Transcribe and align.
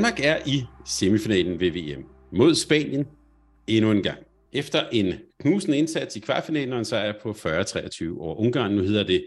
Danmark 0.00 0.20
er 0.24 0.38
i 0.46 0.64
semifinalen 0.86 1.60
ved 1.60 1.70
VM 1.70 2.04
mod 2.32 2.54
Spanien 2.54 3.06
endnu 3.66 3.90
en 3.90 4.02
gang. 4.02 4.18
Efter 4.52 4.88
en 4.92 5.14
knusende 5.40 5.78
indsats 5.78 6.16
i 6.16 6.20
kvartfinalen 6.20 6.72
og 6.72 6.78
en 6.78 6.84
sejr 6.84 7.12
på 7.22 7.30
40-23 7.30 8.20
over 8.20 8.34
Ungarn, 8.34 8.74
nu 8.74 8.82
hedder 8.82 9.04
det 9.04 9.24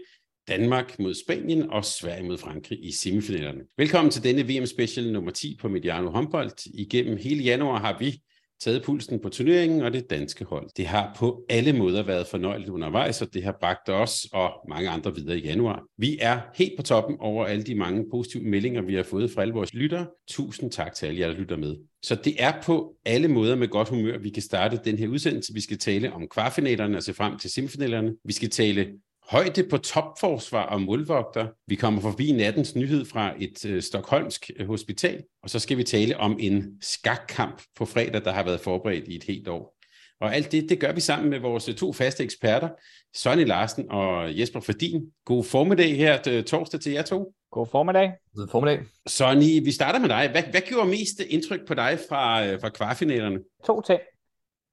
Danmark 0.48 0.98
mod 0.98 1.14
Spanien 1.14 1.70
og 1.70 1.84
Sverige 1.84 2.22
mod 2.28 2.38
Frankrig 2.38 2.84
i 2.84 2.92
semifinalerne. 2.92 3.60
Velkommen 3.78 4.10
til 4.10 4.24
denne 4.24 4.42
VM-special 4.42 5.12
nummer 5.12 5.30
10 5.30 5.56
på 5.60 5.68
Mediano 5.68 6.10
Håndbold. 6.10 6.74
Igennem 6.74 7.16
hele 7.16 7.42
januar 7.42 7.80
har 7.80 7.98
vi 7.98 8.20
taget 8.60 8.82
pulsen 8.82 9.20
på 9.20 9.28
turneringen 9.28 9.82
og 9.82 9.92
det 9.92 10.10
danske 10.10 10.44
hold. 10.44 10.70
Det 10.76 10.86
har 10.86 11.16
på 11.18 11.44
alle 11.48 11.72
måder 11.72 12.02
været 12.02 12.26
fornøjeligt 12.26 12.70
undervejs, 12.70 13.22
og 13.22 13.34
det 13.34 13.42
har 13.44 13.56
bragt 13.60 13.88
os 13.88 14.26
og 14.32 14.50
mange 14.68 14.90
andre 14.90 15.14
videre 15.14 15.38
i 15.38 15.44
januar. 15.44 15.82
Vi 15.98 16.18
er 16.20 16.40
helt 16.54 16.72
på 16.76 16.82
toppen 16.82 17.16
over 17.20 17.46
alle 17.46 17.62
de 17.62 17.74
mange 17.74 18.04
positive 18.10 18.42
meldinger, 18.42 18.82
vi 18.82 18.94
har 18.94 19.02
fået 19.02 19.30
fra 19.30 19.42
alle 19.42 19.54
vores 19.54 19.74
lyttere. 19.74 20.06
Tusind 20.28 20.70
tak 20.70 20.94
til 20.94 21.06
alle 21.06 21.20
jer, 21.20 21.28
der 21.28 21.34
lytter 21.34 21.56
med. 21.56 21.76
Så 22.02 22.14
det 22.14 22.34
er 22.38 22.52
på 22.66 22.94
alle 23.04 23.28
måder 23.28 23.56
med 23.56 23.68
godt 23.68 23.88
humør, 23.88 24.18
vi 24.18 24.30
kan 24.30 24.42
starte 24.42 24.80
den 24.84 24.98
her 24.98 25.08
udsendelse. 25.08 25.54
Vi 25.54 25.60
skal 25.60 25.78
tale 25.78 26.12
om 26.12 26.28
kvartfinalerne 26.28 26.96
og 26.96 27.02
se 27.02 27.14
frem 27.14 27.38
til 27.38 27.50
semifinalerne. 27.50 28.14
Vi 28.24 28.32
skal 28.32 28.50
tale 28.50 28.92
Højde 29.28 29.64
på 29.70 29.76
topforsvar 29.76 30.66
og 30.66 30.82
målvogter. 30.82 31.46
Vi 31.66 31.74
kommer 31.74 32.00
forbi 32.00 32.32
nattens 32.32 32.76
nyhed 32.76 33.04
fra 33.04 33.34
et 33.38 33.66
øh, 33.66 33.82
stokholmsk 33.82 34.50
øh, 34.56 34.66
hospital, 34.66 35.22
og 35.42 35.50
så 35.50 35.58
skal 35.58 35.76
vi 35.76 35.84
tale 35.84 36.16
om 36.16 36.36
en 36.40 36.78
skakkamp 36.80 37.62
på 37.76 37.84
fredag, 37.84 38.24
der 38.24 38.32
har 38.32 38.44
været 38.44 38.60
forberedt 38.60 39.08
i 39.08 39.16
et 39.16 39.24
helt 39.24 39.48
år. 39.48 39.76
Og 40.20 40.34
alt 40.34 40.52
det, 40.52 40.68
det 40.68 40.80
gør 40.80 40.92
vi 40.92 41.00
sammen 41.00 41.30
med 41.30 41.38
vores 41.38 41.70
to 41.76 41.92
faste 41.92 42.24
eksperter, 42.24 42.68
Sonny 43.14 43.46
Larsen 43.46 43.90
og 43.90 44.38
Jesper 44.38 44.60
Fordin. 44.60 45.02
God 45.24 45.44
formiddag 45.44 45.96
her 45.96 46.18
øh, 46.28 46.44
torsdag 46.44 46.80
til 46.80 46.92
jer 46.92 47.02
to. 47.02 47.34
God 47.52 47.66
formiddag. 47.70 48.12
God 48.36 48.48
formiddag. 48.50 48.80
Sonny, 49.06 49.64
vi 49.64 49.72
starter 49.72 49.98
med 49.98 50.08
dig. 50.08 50.28
Hvad, 50.30 50.42
hvad 50.50 50.60
gjorde 50.60 50.88
mest 50.88 51.20
indtryk 51.20 51.66
på 51.66 51.74
dig 51.74 51.98
fra, 52.08 52.46
øh, 52.46 52.60
fra 52.60 52.68
kvartfinalerne? 52.68 53.38
To 53.66 53.80
ting 53.80 54.00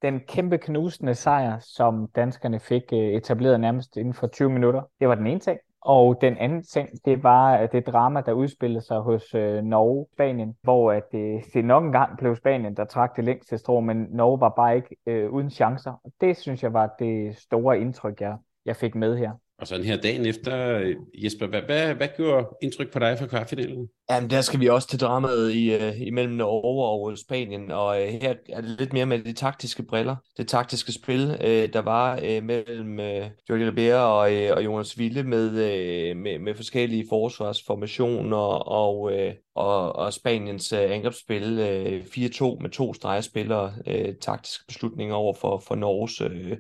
den 0.02 0.20
kæmpe 0.20 0.58
knusende 0.58 1.16
sejr, 1.16 1.60
som 1.60 2.08
danskerne 2.16 2.60
fik 2.60 2.84
øh, 2.94 3.00
etableret 3.00 3.60
nærmest 3.60 3.98
inden 3.98 4.14
for 4.14 4.28
20 4.28 4.50
minutter. 4.50 4.82
Det 5.00 5.08
var 5.08 5.16
den 5.16 5.28
ene 5.28 5.40
ting. 5.40 5.60
Og 5.82 6.18
den 6.22 6.38
anden 6.38 6.64
ting, 6.64 6.90
det 7.06 7.24
var 7.24 7.66
det 7.66 7.88
drama, 7.88 8.22
der 8.22 8.32
udspillede 8.32 8.86
sig 8.86 9.00
hos 9.00 9.36
øh, 9.36 9.64
Norge, 9.64 10.06
Spanien, 10.14 10.56
hvor 10.62 10.92
at 10.92 11.08
øh, 11.14 11.20
det, 11.20 11.44
det 11.54 11.66
nok 11.66 11.84
engang 11.84 12.18
blev 12.18 12.36
Spanien, 12.36 12.76
der 12.76 12.86
trak 12.86 13.16
det 13.16 13.24
længste 13.24 13.58
strå, 13.58 13.80
men 13.80 14.08
Norge 14.10 14.40
var 14.40 14.50
bare 14.50 14.76
ikke 14.76 14.96
øh, 15.06 15.30
uden 15.32 15.50
chancer. 15.50 16.02
Det 16.22 16.38
synes 16.38 16.64
jeg 16.64 16.74
var 16.74 16.96
det 17.00 17.38
store 17.38 17.80
indtryk, 17.80 18.22
jeg, 18.22 18.38
jeg 18.66 18.76
fik 18.76 18.96
med 18.96 19.18
her. 19.18 19.32
Og 19.62 19.68
sådan 19.68 19.86
her 19.86 19.98
dagen 19.98 20.26
efter, 20.26 20.78
øh, 20.78 20.96
Jesper, 21.14 21.48
hvad, 21.48 21.62
hvad, 21.62 21.94
hvad 21.94 22.08
gjorde 22.18 22.48
indtryk 22.62 22.92
på 22.94 23.00
dig 23.00 23.18
fra 23.20 23.26
kvartfinalen? 23.26 23.88
Jamen, 24.10 24.30
der 24.30 24.42
skal 24.42 24.60
vi 24.60 24.70
også 24.70 24.88
til 24.88 25.00
dramaet 25.00 25.52
i, 25.54 25.76
uh, 25.76 26.02
imellem 26.02 26.34
Norge 26.34 27.10
og 27.12 27.18
Spanien, 27.18 27.72
og 27.72 27.88
uh, 27.88 28.08
her 28.22 28.34
er 28.50 28.62
det 28.62 28.70
lidt 28.80 28.94
mere 28.94 29.06
med 29.06 29.24
de 29.24 29.34
taktiske 29.34 29.84
briller, 29.84 30.16
det 30.38 30.48
taktiske 30.48 30.92
spil, 30.92 31.24
uh, 31.30 31.74
der 31.74 31.82
var 31.82 32.16
uh, 32.18 32.44
mellem 32.44 33.00
uh, 33.00 33.30
Jordi 33.50 33.66
Ribera 33.66 34.04
og, 34.04 34.32
uh, 34.34 34.58
og 34.58 34.66
Jonas 34.66 34.98
Ville 34.98 35.24
med, 35.24 35.50
uh, 35.50 36.18
med, 36.18 36.40
med 36.40 36.56
forskellige 36.56 37.06
forsvarsformationer 37.10 38.38
og, 38.68 39.02
uh, 39.02 39.32
og, 39.56 39.96
og 39.96 40.14
Spaniens 40.14 40.74
uh, 40.74 40.80
angrebsspil 40.80 41.60
uh, 41.60 42.06
4-2 42.06 42.62
med 42.62 42.70
to 42.70 42.94
stregspillere, 42.94 43.74
uh, 43.88 44.16
taktiske 44.22 44.64
beslutninger 44.68 45.16
over 45.16 45.34
for, 45.34 45.64
for 45.68 45.76
Norges 45.76 46.22
uh, 46.22 46.58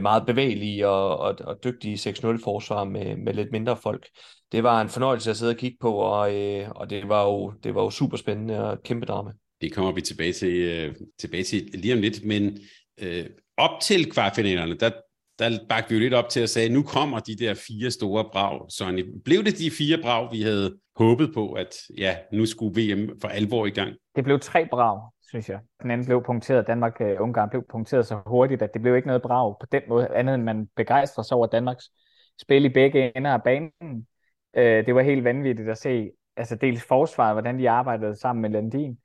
meget 0.00 0.26
bevægelige 0.26 0.88
og, 0.88 1.18
og, 1.18 1.36
og 1.40 1.64
dygtige 1.64 2.10
6-0-forsvar 2.10 2.84
med, 2.84 3.16
med 3.16 3.34
lidt 3.34 3.52
mindre 3.52 3.76
folk. 3.76 4.08
Det 4.52 4.62
var 4.62 4.80
en 4.80 4.88
fornøjelse 4.88 5.30
at 5.30 5.36
sidde 5.36 5.50
og 5.50 5.56
kigge 5.56 5.76
på, 5.80 5.94
og, 5.94 6.34
øh, 6.34 6.70
og 6.70 6.90
det, 6.90 7.08
var 7.08 7.24
jo, 7.24 7.52
det 7.64 7.74
var 7.74 7.82
jo 7.82 7.90
super 7.90 8.16
spændende 8.16 8.70
og 8.70 8.82
kæmpe 8.82 9.06
drama. 9.06 9.30
Det 9.60 9.72
kommer 9.72 9.92
vi 9.92 10.00
tilbage 10.00 10.32
til, 10.32 10.54
øh, 10.54 10.94
tilbage 11.18 11.42
til 11.42 11.70
lige 11.74 11.94
om 11.94 12.00
lidt, 12.00 12.24
men 12.24 12.58
øh, 13.00 13.26
op 13.56 13.80
til 13.82 14.10
kvartfinalerne, 14.10 14.74
der, 14.74 14.90
der 15.38 15.58
bagte 15.68 15.88
vi 15.88 15.94
jo 15.94 16.00
lidt 16.00 16.14
op 16.14 16.28
til 16.28 16.40
at 16.40 16.50
sige, 16.50 16.68
nu 16.68 16.82
kommer 16.82 17.20
de 17.20 17.36
der 17.36 17.54
fire 17.54 17.90
store 17.90 18.24
brag. 18.32 18.70
Så 18.70 19.04
blev 19.24 19.44
det 19.44 19.58
de 19.58 19.70
fire 19.70 19.98
brag, 20.02 20.32
vi 20.32 20.42
havde 20.42 20.76
håbet 20.96 21.30
på, 21.34 21.52
at 21.52 21.76
ja, 21.98 22.16
nu 22.32 22.46
skulle 22.46 22.82
VM 22.82 23.20
for 23.20 23.28
alvor 23.28 23.66
i 23.66 23.70
gang? 23.70 23.94
Det 24.16 24.24
blev 24.24 24.40
tre 24.40 24.66
brag 24.70 25.00
synes 25.28 25.48
jeg. 25.48 25.60
Den 25.82 25.90
anden 25.90 26.06
blev 26.06 26.24
punkteret, 26.24 26.66
Danmark-Ungarn 26.66 27.46
øh, 27.46 27.50
blev 27.50 27.64
punkteret 27.70 28.06
så 28.06 28.20
hurtigt, 28.26 28.62
at 28.62 28.74
det 28.74 28.82
blev 28.82 28.96
ikke 28.96 29.08
noget 29.08 29.22
brag 29.22 29.56
på 29.60 29.66
den 29.72 29.82
måde, 29.88 30.08
andet 30.08 30.34
end 30.34 30.42
man 30.42 30.68
begejstrer 30.76 31.22
sig 31.22 31.36
over 31.36 31.46
Danmarks 31.46 31.90
spil 32.40 32.64
i 32.64 32.68
begge 32.68 33.16
ender 33.16 33.30
af 33.30 33.42
banen. 33.42 34.06
Øh, 34.56 34.86
det 34.86 34.94
var 34.94 35.02
helt 35.02 35.24
vanvittigt 35.24 35.68
at 35.68 35.78
se, 35.78 36.10
altså 36.36 36.56
dels 36.56 36.84
forsvaret, 36.84 37.34
hvordan 37.34 37.58
de 37.58 37.70
arbejdede 37.70 38.16
sammen 38.16 38.42
med 38.42 38.50
Landin, 38.50 38.98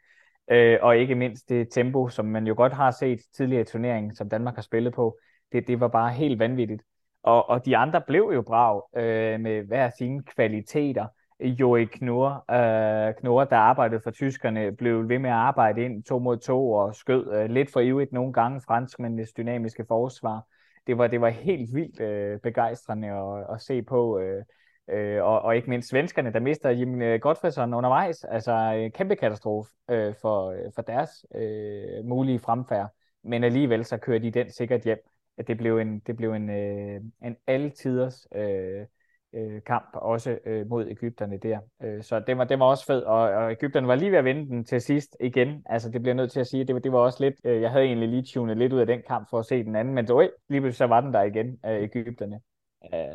øh, 0.51 0.79
og 0.81 0.97
ikke 0.97 1.16
mindst 1.16 1.50
det 1.50 1.67
tempo, 1.72 2.09
som 2.09 2.25
man 2.25 2.47
jo 2.47 2.53
godt 2.57 2.73
har 2.73 2.91
set 2.91 3.19
tidligere 3.35 3.62
i 3.62 3.66
turneringen, 3.66 4.16
som 4.16 4.29
Danmark 4.29 4.56
har 4.56 4.62
spillet 4.62 4.94
på. 4.94 5.17
Det, 5.51 5.67
det 5.67 5.79
var 5.79 5.88
bare 5.88 6.12
helt 6.12 6.39
vanvittigt. 6.39 6.83
Og, 7.23 7.50
og 7.50 7.66
de 7.66 7.78
andre 7.78 8.01
blev 8.07 8.31
jo 8.33 8.41
brav 8.41 8.89
øh, 8.95 9.39
med 9.39 9.63
hver 9.63 9.89
sine 9.97 10.23
kvaliteter. 10.23 11.07
Joey 11.48 11.86
Knur, 11.86 12.52
øh, 12.52 13.14
Knur, 13.14 13.44
der 13.44 13.58
arbejdede 13.58 14.02
for 14.02 14.12
tyskerne, 14.12 14.76
blev 14.76 15.09
ved 15.09 15.20
med 15.20 15.30
at 15.30 15.36
arbejde 15.36 15.81
ind 15.81 16.04
to 16.04 16.20
mod 16.20 16.38
to 16.38 16.72
og 16.72 16.96
skød 16.96 17.34
øh, 17.34 17.50
lidt 17.50 17.72
for 17.72 17.80
ivrigt 17.80 18.14
nogle 18.14 18.34
gange 18.34 18.62
franskmændenes 18.62 19.34
dynamiske 19.34 19.86
forsvar. 19.88 20.48
Det 20.88 20.98
var, 20.98 21.08
det 21.08 21.22
var 21.22 21.30
helt 21.30 21.76
vildt 21.76 22.00
øh, 22.00 22.40
begejstrende 22.40 23.08
at, 23.08 23.54
at 23.54 23.62
se 23.62 23.81
på. 23.81 24.20
Øh, 24.20 24.44
øh, 24.90 25.24
og, 25.24 25.42
og 25.42 25.56
ikke 25.56 25.70
mindst 25.70 25.90
svenskerne, 25.90 26.34
der 26.34 26.40
mister 26.40 26.70
Jim 26.70 27.02
øh, 27.02 27.20
Godfredsson 27.20 27.74
undervejs. 27.74 28.24
Altså 28.24 28.52
en 28.52 28.92
kæmpe 28.92 29.16
katastrofe 29.16 29.70
øh, 29.90 30.14
for, 30.22 30.52
øh, 30.52 30.72
for 30.75 30.81
deres 30.81 31.25
øh, 31.36 32.06
mulige 32.06 32.40
fremfærd. 32.40 32.90
Men 33.24 33.44
alligevel 33.44 33.86
så 33.86 33.98
kører 33.98 34.20
de 34.20 34.31
den 34.31 34.52
sikkert 34.52 34.81
hjem. 34.81 35.00
Det 35.48 35.58
blev 35.58 35.78
en, 35.78 36.00
det 36.00 36.18
blev 36.18 36.34
en, 36.34 36.50
øh, 36.50 37.02
en 37.24 37.36
altiders 37.48 38.28
øh, 38.36 38.86
øh, 39.35 39.61
kamp, 39.67 39.89
også 39.94 40.38
øh, 40.45 40.69
mod 40.69 40.88
Ægypterne 40.89 41.38
der. 41.38 41.59
Øh, 41.83 42.03
så 42.03 42.19
det 42.27 42.38
var, 42.38 42.44
det 42.44 42.59
var 42.59 42.66
også 42.66 42.85
fed, 42.85 43.01
og, 43.01 43.21
og 43.21 43.51
Ægypterne 43.51 43.88
var 43.88 43.95
lige 43.95 44.11
ved 44.11 44.17
at 44.17 44.25
vinde 44.25 44.47
den 44.47 44.66
til 44.66 44.81
sidst 44.81 45.17
igen. 45.19 45.63
Altså 45.66 45.89
det 45.89 46.01
bliver 46.01 46.16
nødt 46.16 46.31
til 46.31 46.39
at 46.39 46.47
sige, 46.47 46.63
det, 46.63 46.83
det 46.83 46.91
var 46.91 46.99
også 46.99 47.23
lidt, 47.23 47.35
øh, 47.44 47.61
jeg 47.61 47.71
havde 47.71 47.85
egentlig 47.85 48.09
lige 48.09 48.23
tunet 48.23 48.57
lidt 48.57 48.73
ud 48.73 48.79
af 48.79 48.88
den 48.88 48.99
kamp 49.07 49.29
for 49.29 49.39
at 49.39 49.45
se 49.45 49.63
den 49.63 49.75
anden, 49.75 49.94
men 49.94 50.11
øh, 50.11 50.29
lige 50.49 50.61
pludselig 50.61 50.75
så 50.75 50.85
var 50.85 51.01
den 51.01 51.13
der 51.13 51.23
igen, 51.23 51.59
øh, 51.66 51.83
Ægypterne. 51.83 52.39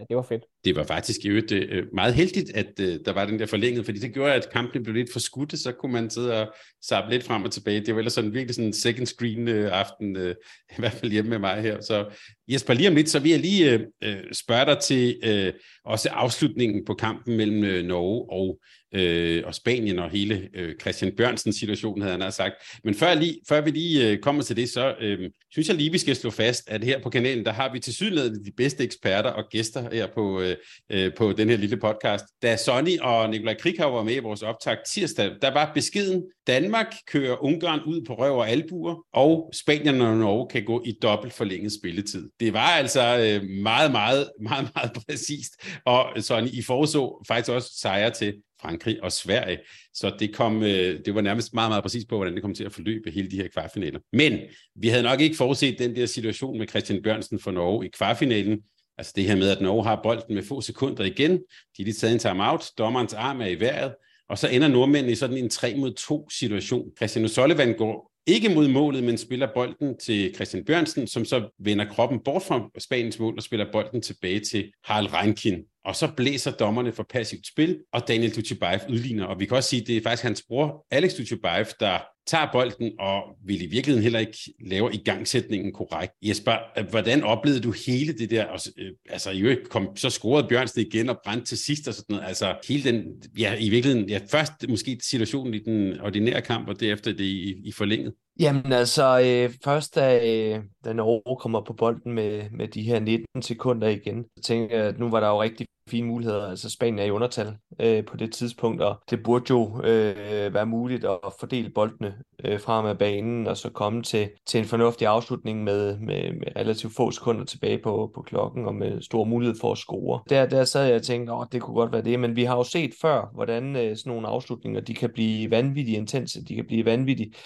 Det 0.08 0.16
var 0.16 0.22
fedt. 0.22 0.44
Det 0.64 0.76
var 0.76 0.84
faktisk 0.84 1.24
i 1.24 1.28
øvrigt 1.28 1.52
øh, 1.52 1.86
meget 1.92 2.14
heldigt, 2.14 2.56
at 2.56 2.80
øh, 2.80 3.00
der 3.04 3.12
var 3.12 3.24
den 3.24 3.38
der 3.38 3.46
forlængede, 3.46 3.84
fordi 3.84 3.98
det 3.98 4.14
gjorde, 4.14 4.34
at 4.34 4.50
kampen 4.52 4.82
blev 4.82 4.94
lidt 4.94 5.12
for 5.12 5.20
skudt, 5.20 5.58
så 5.58 5.72
kunne 5.72 5.92
man 5.92 6.10
sidde 6.10 6.42
og 6.42 6.54
sappe 6.82 7.10
lidt 7.10 7.24
frem 7.24 7.44
og 7.44 7.52
tilbage. 7.52 7.80
Det 7.80 7.94
var 7.94 7.98
ellers 7.98 8.12
sådan 8.12 8.34
virkelig 8.34 8.54
sådan 8.54 8.66
en 8.66 8.72
second 8.72 9.06
screen 9.06 9.48
øh, 9.48 9.70
aften, 9.72 10.16
i 10.76 10.78
hvert 10.78 10.92
fald 10.92 11.12
hjemme 11.12 11.30
med 11.30 11.38
mig 11.38 11.62
her. 11.62 11.80
Så 11.80 12.06
Jesper, 12.48 12.74
lige 12.74 12.88
om 12.88 12.94
lidt, 12.94 13.08
så 13.08 13.18
vil 13.18 13.30
jeg 13.30 13.40
lige 13.40 13.72
øh, 13.72 13.80
øh, 14.04 14.16
spørge 14.32 14.66
dig 14.66 14.78
til 14.78 15.16
øh, 15.24 15.52
også 15.84 16.08
afslutningen 16.08 16.84
på 16.84 16.94
kampen 16.94 17.36
mellem 17.36 17.64
øh, 17.64 17.84
Norge 17.84 18.32
og 18.32 18.58
øh, 18.94 19.42
og 19.46 19.54
Spanien 19.54 19.98
og 19.98 20.10
hele 20.10 20.48
øh, 20.54 20.74
Christian 20.80 21.12
Bjørnsens 21.16 21.56
situation, 21.56 22.02
havde 22.02 22.22
han 22.22 22.32
sagt. 22.32 22.54
Men 22.84 22.94
før, 22.94 23.14
lige, 23.14 23.40
før 23.48 23.60
vi 23.60 23.70
lige 23.70 24.10
øh, 24.10 24.18
kommer 24.18 24.42
til 24.42 24.56
det, 24.56 24.68
så 24.68 24.94
øh, 25.00 25.30
synes 25.50 25.68
jeg 25.68 25.76
lige, 25.76 25.92
vi 25.92 25.98
skal 25.98 26.16
slå 26.16 26.30
fast, 26.30 26.70
at 26.70 26.84
her 26.84 27.02
på 27.02 27.10
kanalen, 27.10 27.44
der 27.44 27.52
har 27.52 27.72
vi 27.72 27.78
til 27.78 27.94
synligheden 27.94 28.44
de 28.44 28.52
bedste 28.56 28.84
eksperter 28.84 29.30
og 29.30 29.44
gæster 29.50 29.90
her 29.92 30.06
på, 30.14 30.40
øh, 30.40 30.56
øh, 30.92 31.14
på 31.16 31.32
den 31.32 31.48
her 31.48 31.56
lille 31.56 31.76
podcast. 31.76 32.24
Da 32.42 32.56
Sonny 32.56 32.98
og 33.00 33.30
Nikolaj 33.30 33.54
Krikhav 33.54 33.94
var 33.94 34.02
med 34.02 34.14
i 34.14 34.18
vores 34.18 34.42
optag 34.42 34.76
tirsdag, 34.92 35.30
der 35.42 35.52
var 35.52 35.72
beskeden, 35.74 36.22
Danmark 36.46 36.94
kører 37.06 37.44
Ungarn 37.44 37.80
ud 37.86 38.04
på 38.06 38.14
røv 38.14 38.36
og 38.36 38.50
albuer, 38.50 39.04
og 39.12 39.50
Spanien 39.54 40.00
og 40.00 40.16
Norge 40.16 40.48
kan 40.50 40.64
gå 40.64 40.82
i 40.86 40.94
dobbelt 41.02 41.32
forlænget 41.32 41.72
spilletid 41.72 42.30
det 42.40 42.52
var 42.52 42.68
altså 42.68 43.00
øh, 43.00 43.50
meget, 43.50 43.92
meget, 43.92 44.30
meget, 44.40 44.70
meget 44.74 44.92
præcist. 45.06 45.52
Og 45.84 46.22
sådan, 46.22 46.48
I 46.52 46.62
foreså 46.62 47.24
faktisk 47.28 47.50
også 47.50 47.70
sejre 47.80 48.10
til 48.10 48.34
Frankrig 48.60 49.02
og 49.02 49.12
Sverige. 49.12 49.58
Så 49.94 50.16
det, 50.18 50.34
kom, 50.34 50.62
øh, 50.62 51.04
det 51.04 51.14
var 51.14 51.20
nærmest 51.20 51.54
meget, 51.54 51.70
meget 51.70 51.82
præcist 51.82 52.08
på, 52.08 52.16
hvordan 52.16 52.34
det 52.34 52.42
kom 52.42 52.54
til 52.54 52.64
at 52.64 52.72
forløbe 52.72 53.10
hele 53.10 53.30
de 53.30 53.36
her 53.36 53.48
kvartfinaler. 53.48 54.00
Men 54.12 54.38
vi 54.74 54.88
havde 54.88 55.02
nok 55.02 55.20
ikke 55.20 55.36
forudset 55.36 55.78
den 55.78 55.96
der 55.96 56.06
situation 56.06 56.58
med 56.58 56.68
Christian 56.68 57.02
Bjørnsen 57.02 57.40
for 57.40 57.50
Norge 57.50 57.86
i 57.86 57.90
kvartfinalen. 57.98 58.60
Altså 58.98 59.12
det 59.16 59.24
her 59.24 59.36
med, 59.36 59.50
at 59.50 59.60
Norge 59.60 59.84
har 59.84 60.00
bolden 60.02 60.34
med 60.34 60.42
få 60.42 60.60
sekunder 60.60 61.04
igen. 61.04 61.30
De 61.32 61.82
er 61.82 61.84
lige 61.84 61.94
taget 61.94 62.12
en 62.12 62.18
timeout. 62.18 62.70
Dommerens 62.78 63.14
arm 63.14 63.40
er 63.40 63.46
i 63.46 63.60
vejret. 63.60 63.94
Og 64.28 64.38
så 64.38 64.48
ender 64.48 64.68
nordmændene 64.68 65.12
i 65.12 65.14
sådan 65.14 65.36
en 65.36 65.50
3 65.50 65.74
mod 65.76 65.94
2 65.94 66.30
situation. 66.30 66.90
Christian 66.96 67.24
O'Sullivan 67.24 67.76
går 67.76 68.07
ikke 68.28 68.48
mod 68.48 68.68
målet, 68.68 69.04
men 69.04 69.18
spiller 69.18 69.48
bolden 69.54 69.98
til 69.98 70.34
Christian 70.34 70.64
Bjørnsen, 70.64 71.06
som 71.06 71.24
så 71.24 71.48
vender 71.58 71.84
kroppen 71.84 72.20
bort 72.24 72.42
fra 72.42 72.68
Spaniens 72.78 73.18
mål 73.18 73.34
og 73.36 73.42
spiller 73.42 73.72
bolden 73.72 74.02
tilbage 74.02 74.40
til 74.40 74.72
Harald 74.84 75.14
Reinkin. 75.14 75.62
Og 75.84 75.96
så 75.96 76.08
blæser 76.16 76.50
dommerne 76.50 76.92
for 76.92 77.06
passivt 77.10 77.46
spil, 77.46 77.78
og 77.92 78.08
Daniel 78.08 78.36
Dutjebaev 78.36 78.80
udligner. 78.88 79.24
Og 79.24 79.40
vi 79.40 79.46
kan 79.46 79.56
også 79.56 79.68
sige, 79.70 79.82
at 79.82 79.86
det 79.86 79.96
er 79.96 80.02
faktisk 80.02 80.22
hans 80.22 80.44
bror, 80.48 80.86
Alex 80.90 81.14
Dutjebaev, 81.14 81.66
der 81.80 81.98
tager 82.28 82.48
bolden 82.52 82.92
og 82.98 83.22
vil 83.44 83.62
i 83.62 83.66
virkeligheden 83.66 84.02
heller 84.02 84.18
ikke 84.18 84.38
lave 84.60 84.94
igangsætningen 84.94 85.72
korrekt. 85.72 86.12
Jesper, 86.22 86.80
hvordan 86.90 87.22
oplevede 87.22 87.60
du 87.60 87.74
hele 87.86 88.12
det 88.12 88.30
der? 88.30 88.68
Øh, 88.78 88.92
altså, 89.10 89.30
i 89.30 89.40
øvrigt 89.40 89.68
kom, 89.68 89.96
så 89.96 90.10
scorede 90.10 90.48
Bjørnsen 90.48 90.80
igen 90.80 91.08
og 91.08 91.20
brændte 91.24 91.46
til 91.46 91.58
sidst 91.58 91.88
og 91.88 91.94
sådan 91.94 92.06
noget. 92.08 92.28
Altså, 92.28 92.56
hele 92.68 92.92
den, 92.92 93.04
ja, 93.38 93.54
i 93.58 93.68
virkeligheden, 93.68 94.08
ja, 94.08 94.20
først 94.30 94.52
måske 94.68 94.98
situationen 95.02 95.54
i 95.54 95.58
den 95.58 96.00
ordinære 96.00 96.40
kamp, 96.40 96.68
og 96.68 96.80
derefter 96.80 97.12
det 97.12 97.24
i, 97.24 97.54
i 97.64 97.72
forlænget. 97.72 98.12
Jamen 98.40 98.72
altså, 98.72 99.20
øh, 99.20 99.54
først 99.64 99.94
da, 99.94 100.28
øh, 100.28 100.62
da 100.84 100.92
Norge 100.92 101.36
kommer 101.40 101.60
på 101.60 101.72
bolden 101.72 102.12
med, 102.12 102.50
med 102.50 102.68
de 102.68 102.82
her 102.82 103.00
19 103.00 103.42
sekunder 103.42 103.88
igen, 103.88 104.24
så 104.36 104.42
tænker 104.42 104.76
jeg, 104.76 104.86
at 104.86 104.98
nu 104.98 105.10
var 105.10 105.20
der 105.20 105.28
jo 105.28 105.42
rigtig 105.42 105.66
fine 105.88 106.06
muligheder. 106.06 106.46
Altså 106.46 106.70
Spanien 106.70 106.98
er 106.98 107.04
i 107.04 107.10
undertal 107.10 107.56
øh, 107.80 108.04
på 108.04 108.16
det 108.16 108.32
tidspunkt, 108.32 108.82
og 108.82 109.00
det 109.10 109.22
burde 109.22 109.44
jo 109.50 109.82
øh, 109.84 110.54
være 110.54 110.66
muligt 110.66 111.04
at 111.04 111.32
fordele 111.40 111.70
boldene 111.70 112.14
øh, 112.44 112.60
frem 112.60 112.86
af 112.86 112.98
banen, 112.98 113.46
og 113.46 113.56
så 113.56 113.70
komme 113.70 114.02
til, 114.02 114.30
til 114.46 114.58
en 114.58 114.66
fornuftig 114.66 115.06
afslutning 115.06 115.64
med, 115.64 115.98
med, 115.98 116.32
med 116.32 116.56
relativt 116.56 116.94
få 116.96 117.10
sekunder 117.10 117.44
tilbage 117.44 117.78
på, 117.78 118.10
på 118.14 118.22
klokken, 118.22 118.66
og 118.66 118.74
med 118.74 119.02
stor 119.02 119.24
mulighed 119.24 119.56
for 119.60 119.72
at 119.72 119.78
score. 119.78 120.20
Der, 120.28 120.46
der 120.46 120.64
sad 120.64 120.86
jeg 120.86 120.94
og 120.96 121.02
tænkte, 121.02 121.32
at 121.32 121.48
det 121.52 121.62
kunne 121.62 121.74
godt 121.74 121.92
være 121.92 122.02
det, 122.02 122.20
men 122.20 122.36
vi 122.36 122.44
har 122.44 122.56
jo 122.56 122.64
set 122.64 122.90
før, 123.00 123.30
hvordan 123.34 123.76
øh, 123.76 123.96
sådan 123.96 124.10
nogle 124.10 124.28
afslutninger, 124.28 124.80
de 124.80 124.94
kan 124.94 125.10
blive 125.14 125.50
vanvittigt 125.50 125.98
intense, 125.98 126.44
de 126.44 126.54
kan 126.54 126.66
blive 126.66 126.84
vanvittigt 126.84 127.36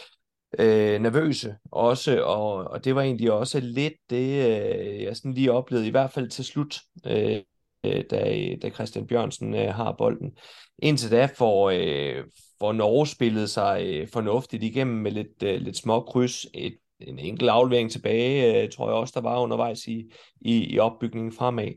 øh, 0.59 1.01
nervøse 1.01 1.55
også, 1.73 2.23
og, 2.23 2.55
og 2.55 2.85
det 2.85 2.95
var 2.95 3.03
egentlig 3.03 3.33
også 3.33 3.61
lidt 3.61 3.95
det, 4.11 4.47
øh, 4.47 5.03
jeg 5.03 5.17
sådan 5.17 5.33
lige 5.33 5.53
oplevede, 5.53 5.87
i 5.87 5.91
hvert 5.91 6.11
fald 6.11 6.29
til 6.29 6.45
slut, 6.45 6.81
øh, 7.07 7.37
Øh, 7.85 8.05
da, 8.11 8.47
da 8.63 8.71
Christian 8.71 9.07
Bjørnsen 9.07 9.55
øh, 9.55 9.75
har 9.75 9.95
bolden. 9.99 10.31
Indtil 10.79 11.11
da 11.11 11.29
får, 11.39 11.71
øh, 11.71 12.25
får 12.61 12.73
Norge 12.73 13.07
spillet 13.07 13.51
sig 13.51 13.83
øh, 13.87 14.09
fornuftigt 14.09 14.63
igennem 14.63 14.97
med 14.97 15.11
lidt, 15.11 15.43
øh, 15.43 15.61
lidt 15.61 15.77
små 15.77 16.01
kryds, 16.01 16.47
et, 16.55 16.77
en 17.01 17.19
enkelt 17.19 17.51
aflevering 17.51 17.91
tilbage, 17.91 18.63
øh, 18.63 18.71
tror 18.71 18.89
jeg 18.89 18.97
også, 18.97 19.13
der 19.17 19.21
var 19.21 19.41
undervejs 19.41 19.87
i, 19.87 20.13
i, 20.41 20.75
i 20.75 20.79
opbygningen 20.79 21.33
fremad. 21.33 21.73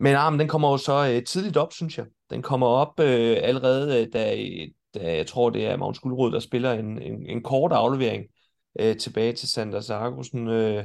Men 0.00 0.14
armen, 0.14 0.40
den 0.40 0.48
kommer 0.48 0.70
jo 0.70 0.76
så 0.76 1.12
øh, 1.14 1.24
tidligt 1.24 1.56
op, 1.56 1.72
synes 1.72 1.98
jeg. 1.98 2.06
Den 2.30 2.42
kommer 2.42 2.66
op 2.66 3.00
øh, 3.00 3.36
allerede, 3.42 4.00
øh, 4.00 4.08
da, 4.12 4.36
da 4.94 5.16
jeg 5.16 5.26
tror, 5.26 5.50
det 5.50 5.66
er 5.66 5.76
Magnus 5.76 5.98
Guldrød, 5.98 6.32
der 6.32 6.40
spiller 6.40 6.72
en, 6.72 7.02
en, 7.02 7.26
en 7.26 7.42
kort 7.42 7.72
aflevering 7.72 8.24
øh, 8.80 8.96
tilbage 8.96 9.32
til 9.32 9.50
Sander 9.50 9.80
Sargussen, 9.80 10.48
øh, 10.48 10.84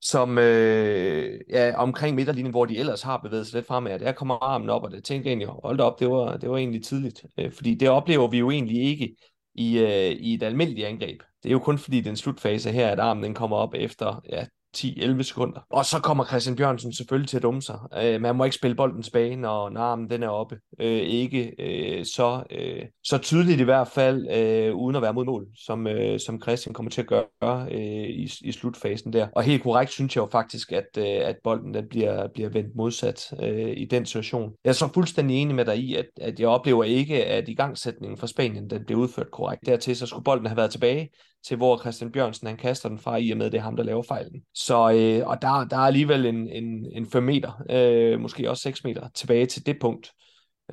som 0.00 0.38
øh, 0.38 1.40
ja, 1.50 1.76
omkring 1.76 2.16
midterlinjen, 2.16 2.50
hvor 2.50 2.64
de 2.64 2.78
ellers 2.78 3.02
har 3.02 3.16
bevæget 3.16 3.46
sig 3.46 3.54
lidt 3.54 3.66
fremad. 3.66 3.98
Der 3.98 4.12
kommer 4.12 4.34
armen 4.34 4.70
op, 4.70 4.82
og 4.82 4.90
det 4.90 5.04
tænkte 5.04 5.28
jeg 5.28 5.32
egentlig, 5.32 5.48
hold 5.62 5.80
op, 5.80 6.00
det 6.00 6.10
var, 6.10 6.36
det 6.36 6.50
var 6.50 6.56
egentlig 6.56 6.84
tidligt. 6.84 7.24
Øh, 7.38 7.52
fordi 7.52 7.74
det 7.74 7.88
oplever 7.88 8.28
vi 8.28 8.38
jo 8.38 8.50
egentlig 8.50 8.82
ikke 8.82 9.16
i, 9.54 9.78
øh, 9.78 10.10
i 10.10 10.34
et 10.34 10.42
almindeligt 10.42 10.86
angreb. 10.86 11.22
Det 11.42 11.48
er 11.48 11.52
jo 11.52 11.58
kun 11.58 11.78
fordi 11.78 12.00
den 12.00 12.16
slutfase 12.16 12.70
her, 12.70 12.88
at 12.88 12.98
armen 12.98 13.24
den 13.24 13.34
kommer 13.34 13.56
op 13.56 13.74
efter 13.74 14.22
ja, 14.28 14.46
10-11 14.76 15.22
sekunder. 15.22 15.60
Og 15.70 15.84
så 15.84 15.98
kommer 15.98 16.24
Christian 16.24 16.56
Bjørnsen 16.56 16.92
selvfølgelig 16.92 17.28
til 17.28 17.36
at 17.36 17.42
dumme 17.42 17.62
sig. 17.62 17.78
Øh, 18.02 18.20
man 18.20 18.36
må 18.36 18.44
ikke 18.44 18.56
spille 18.56 18.76
bolden 18.76 19.02
tilbage, 19.02 19.36
når, 19.36 19.68
når 19.70 19.80
armen 19.80 20.10
den 20.10 20.22
er 20.22 20.28
oppe. 20.28 20.58
Øh, 20.80 21.00
ikke 21.00 21.54
øh, 21.58 22.04
så, 22.04 22.42
øh, 22.50 22.82
så 23.04 23.18
tydeligt 23.18 23.60
i 23.60 23.64
hvert 23.64 23.88
fald, 23.88 24.28
øh, 24.30 24.74
uden 24.74 24.96
at 24.96 25.02
være 25.02 25.12
mod 25.12 25.24
mål, 25.24 25.46
som, 25.66 25.86
øh, 25.86 26.20
som 26.20 26.42
Christian 26.42 26.74
kommer 26.74 26.90
til 26.90 27.00
at 27.00 27.06
gøre 27.06 27.66
øh, 27.70 28.08
i, 28.08 28.30
i 28.40 28.52
slutfasen 28.52 29.12
der. 29.12 29.28
Og 29.32 29.42
helt 29.42 29.62
korrekt 29.62 29.90
synes 29.90 30.16
jeg 30.16 30.22
jo 30.22 30.28
faktisk, 30.32 30.72
at, 30.72 30.88
øh, 30.98 31.04
at 31.04 31.36
bolden 31.44 31.74
den 31.74 31.88
bliver, 31.88 32.28
bliver 32.34 32.48
vendt 32.48 32.76
modsat 32.76 33.32
øh, 33.42 33.72
i 33.76 33.84
den 33.84 34.06
situation. 34.06 34.52
Jeg 34.64 34.70
er 34.70 34.74
så 34.74 34.88
fuldstændig 34.94 35.36
enig 35.36 35.54
med 35.54 35.64
dig 35.64 35.78
i, 35.78 35.94
at, 35.94 36.06
at 36.20 36.40
jeg 36.40 36.48
oplever 36.48 36.84
ikke, 36.84 37.24
at 37.24 37.48
igangsætningen 37.48 38.18
for 38.18 38.26
Spanien 38.26 38.70
den 38.70 38.84
bliver 38.84 39.00
udført 39.00 39.30
korrekt. 39.30 39.66
Dertil 39.66 39.96
så 39.96 40.06
skulle 40.06 40.24
bolden 40.24 40.46
have 40.46 40.56
været 40.56 40.70
tilbage, 40.70 41.08
til 41.46 41.56
hvor 41.56 41.78
Christian 41.80 42.12
Bjørnsen 42.12 42.46
han 42.46 42.56
kaster 42.56 42.88
den 42.88 42.98
fra, 42.98 43.16
i 43.16 43.30
og 43.30 43.38
med 43.38 43.50
det 43.50 43.58
er 43.58 43.62
ham, 43.62 43.76
der 43.76 43.82
laver 43.82 44.02
fejlen. 44.02 44.42
Så, 44.54 44.74
øh, 44.74 45.28
og 45.28 45.42
der, 45.42 45.64
der 45.64 45.76
er 45.76 45.80
alligevel 45.80 46.26
en, 46.26 46.48
en, 46.48 46.86
en 46.92 47.06
5 47.06 47.22
meter, 47.22 47.62
øh, 47.70 48.20
måske 48.20 48.50
også 48.50 48.62
6 48.62 48.84
meter 48.84 49.08
tilbage 49.14 49.46
til 49.46 49.66
det 49.66 49.76
punkt, 49.80 50.12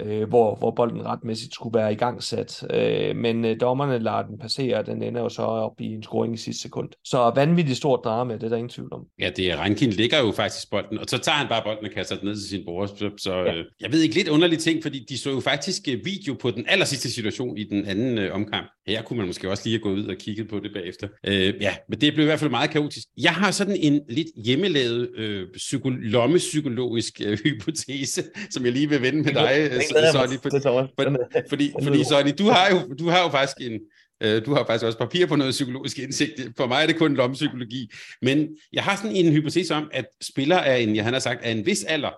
øh, 0.02 0.30
hvor, 0.30 0.56
hvor 0.56 0.72
bolden 0.72 1.06
retmæssigt 1.06 1.54
skulle 1.54 1.80
være 1.80 1.94
i 1.94 1.96
gang 1.96 2.24
sat. 2.24 2.68
Øh, 2.74 3.16
men 3.16 3.46
øh, 3.46 3.60
dommerne 3.62 4.00
lader 4.00 4.24
den 4.24 4.40
passere, 4.40 4.78
og 4.78 4.86
den 4.86 5.04
ender 5.04 5.22
jo 5.22 5.30
så 5.30 5.42
op 5.42 5.82
i 5.82 5.86
en 5.86 6.04
scoring 6.04 6.34
i 6.34 6.38
sidste 6.38 6.62
sekund. 6.62 6.90
Så 7.06 7.32
vanvittigt 7.36 7.78
stort 7.78 8.00
drama, 8.04 8.34
det 8.34 8.44
er 8.44 8.50
der 8.50 8.56
ingen 8.56 8.70
tvivl 8.70 8.94
om. 8.94 9.02
Ja, 9.20 9.30
det 9.36 9.52
er 9.52 9.58
Rankin 9.58 9.90
ligger 9.90 10.20
jo 10.20 10.32
faktisk 10.32 10.70
bolden, 10.72 10.98
og 10.98 11.06
så 11.08 11.18
tager 11.18 11.36
han 11.36 11.48
bare 11.48 11.62
bolden 11.64 11.86
og 11.86 11.92
kaster 11.92 12.16
den 12.16 12.28
ned 12.28 12.36
til 12.36 12.50
sin 12.50 12.62
bror. 12.66 12.86
Så, 12.86 13.10
så 13.18 13.34
ja. 13.34 13.56
øh, 13.56 13.66
jeg 13.82 13.92
ved 13.92 14.02
ikke, 14.02 14.16
lidt 14.16 14.28
underlige 14.28 14.60
ting, 14.60 14.84
fordi 14.84 15.06
de 15.10 15.18
så 15.18 15.30
jo 15.30 15.40
faktisk 15.40 15.88
øh, 15.88 16.06
video 16.06 16.34
på 16.34 16.52
den 16.52 16.66
aller 16.68 16.86
sidste 16.86 17.12
situation 17.12 17.58
i 17.58 17.64
den 17.64 17.86
anden 17.86 18.18
øh, 18.18 18.36
omkamp. 18.36 18.68
Her 18.88 19.02
kunne 19.02 19.18
man 19.18 19.28
måske 19.28 19.50
også 19.50 19.64
lige 19.66 19.74
have 19.74 19.84
gået 19.84 20.00
ud 20.00 20.06
og 20.08 20.16
kigget 20.16 20.48
på 20.50 20.60
det 20.60 20.72
bagefter. 20.74 21.08
Øh, 21.28 21.54
ja, 21.62 21.76
men 21.90 22.02
det 22.02 22.14
blev 22.14 22.24
i 22.24 22.26
hvert 22.26 22.40
fald 22.40 22.52
meget 22.52 22.70
kaotisk. 22.70 23.08
Jeg 23.18 23.34
har 23.34 23.52
sådan 23.52 23.76
en 23.76 24.02
lidt 24.10 24.28
hjemmelavet 24.46 25.10
øh, 25.18 25.48
psyko- 25.58 26.00
lommepsykologisk 26.02 27.22
øh, 27.26 27.38
hypotese, 27.44 28.24
som 28.50 28.66
jeg 28.66 28.74
lige 28.74 28.90
vil 28.90 29.02
vende 29.02 29.24
med 29.24 29.34
dig, 29.34 29.72
Sonny. 30.12 30.38
For, 30.44 30.50
for, 31.00 31.42
fordi, 31.50 31.74
fordi 31.84 32.04
Sonny, 32.04 32.32
du 32.38 32.46
har 32.50 32.70
jo, 32.70 32.94
du 33.00 33.10
har 33.10 33.24
jo 33.24 33.30
faktisk 33.30 33.58
en, 33.72 33.80
øh, 34.24 34.46
du 34.46 34.54
har 34.54 34.66
faktisk 34.66 34.86
også 34.86 34.98
papir 34.98 35.26
på 35.26 35.36
noget 35.36 35.52
psykologisk 35.52 36.00
indsigt. 36.00 36.42
For 36.58 36.68
mig 36.68 36.84
er 36.84 36.88
det 36.88 36.98
kun 36.98 37.16
lommepsykologi. 37.16 37.92
Men 38.22 38.48
jeg 38.74 38.84
har 38.84 38.96
sådan 38.96 39.12
en 39.12 39.32
hypotese 39.32 39.76
om, 39.76 39.90
at 39.94 40.06
spillere 40.24 40.66
er 40.66 40.76
en, 40.76 40.96
jeg 40.96 41.04
han 41.04 41.14
har 41.14 41.20
sagt, 41.20 41.40
er 41.44 41.52
en 41.52 41.66
vis 41.66 41.84
alder, 41.84 42.12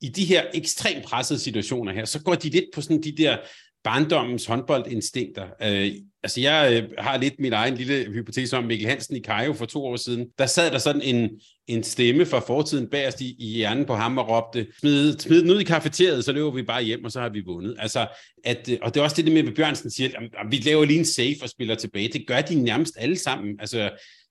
i 0.00 0.08
de 0.08 0.24
her 0.24 0.44
ekstremt 0.54 1.04
pressede 1.04 1.38
situationer 1.38 1.92
her, 1.92 2.04
så 2.04 2.22
går 2.22 2.34
de 2.34 2.48
lidt 2.48 2.64
på 2.74 2.80
sådan 2.80 3.02
de 3.02 3.16
der 3.16 3.36
barndommens 3.84 4.46
håndboldinstinkter. 4.46 5.46
Øh, 5.62 5.92
altså 6.22 6.40
jeg 6.40 6.82
øh, 6.82 6.90
har 6.98 7.16
lidt 7.16 7.34
min 7.38 7.52
egen 7.52 7.74
lille 7.74 8.12
hypotese 8.12 8.56
om 8.56 8.64
Mikkel 8.64 8.88
Hansen 8.88 9.16
i 9.16 9.20
Kajo 9.20 9.52
for 9.52 9.66
to 9.66 9.86
år 9.86 9.96
siden. 9.96 10.26
Der 10.38 10.46
sad 10.46 10.70
der 10.70 10.78
sådan 10.78 11.02
en, 11.02 11.30
en 11.68 11.82
stemme 11.82 12.26
fra 12.26 12.38
fortiden 12.38 12.90
bagerst 12.90 13.20
i, 13.20 13.36
i 13.38 13.46
hjernen 13.46 13.84
på 13.84 13.94
ham 13.94 14.18
og 14.18 14.28
råbte, 14.28 14.66
smid, 14.80 15.18
smid 15.18 15.42
den 15.42 15.50
ud 15.50 15.60
i 15.60 15.64
kafeteriet, 15.64 16.24
så 16.24 16.32
løber 16.32 16.50
vi 16.50 16.62
bare 16.62 16.82
hjem, 16.82 17.04
og 17.04 17.12
så 17.12 17.20
har 17.20 17.28
vi 17.28 17.42
vundet. 17.46 17.76
Altså, 17.78 18.06
at, 18.44 18.70
og 18.82 18.94
det 18.94 19.00
er 19.00 19.04
også 19.04 19.22
det 19.22 19.32
med, 19.32 19.48
at 19.48 19.54
Bjørnsen 19.54 19.90
siger, 19.90 20.10
at, 20.18 20.22
at 20.22 20.46
vi 20.50 20.56
laver 20.56 20.84
lige 20.84 20.98
en 20.98 21.04
safe 21.04 21.36
og 21.42 21.48
spiller 21.48 21.74
tilbage. 21.74 22.08
Det 22.08 22.26
gør 22.26 22.40
de 22.40 22.54
nærmest 22.54 22.94
alle 22.98 23.18
sammen. 23.18 23.60
Altså, 23.60 23.90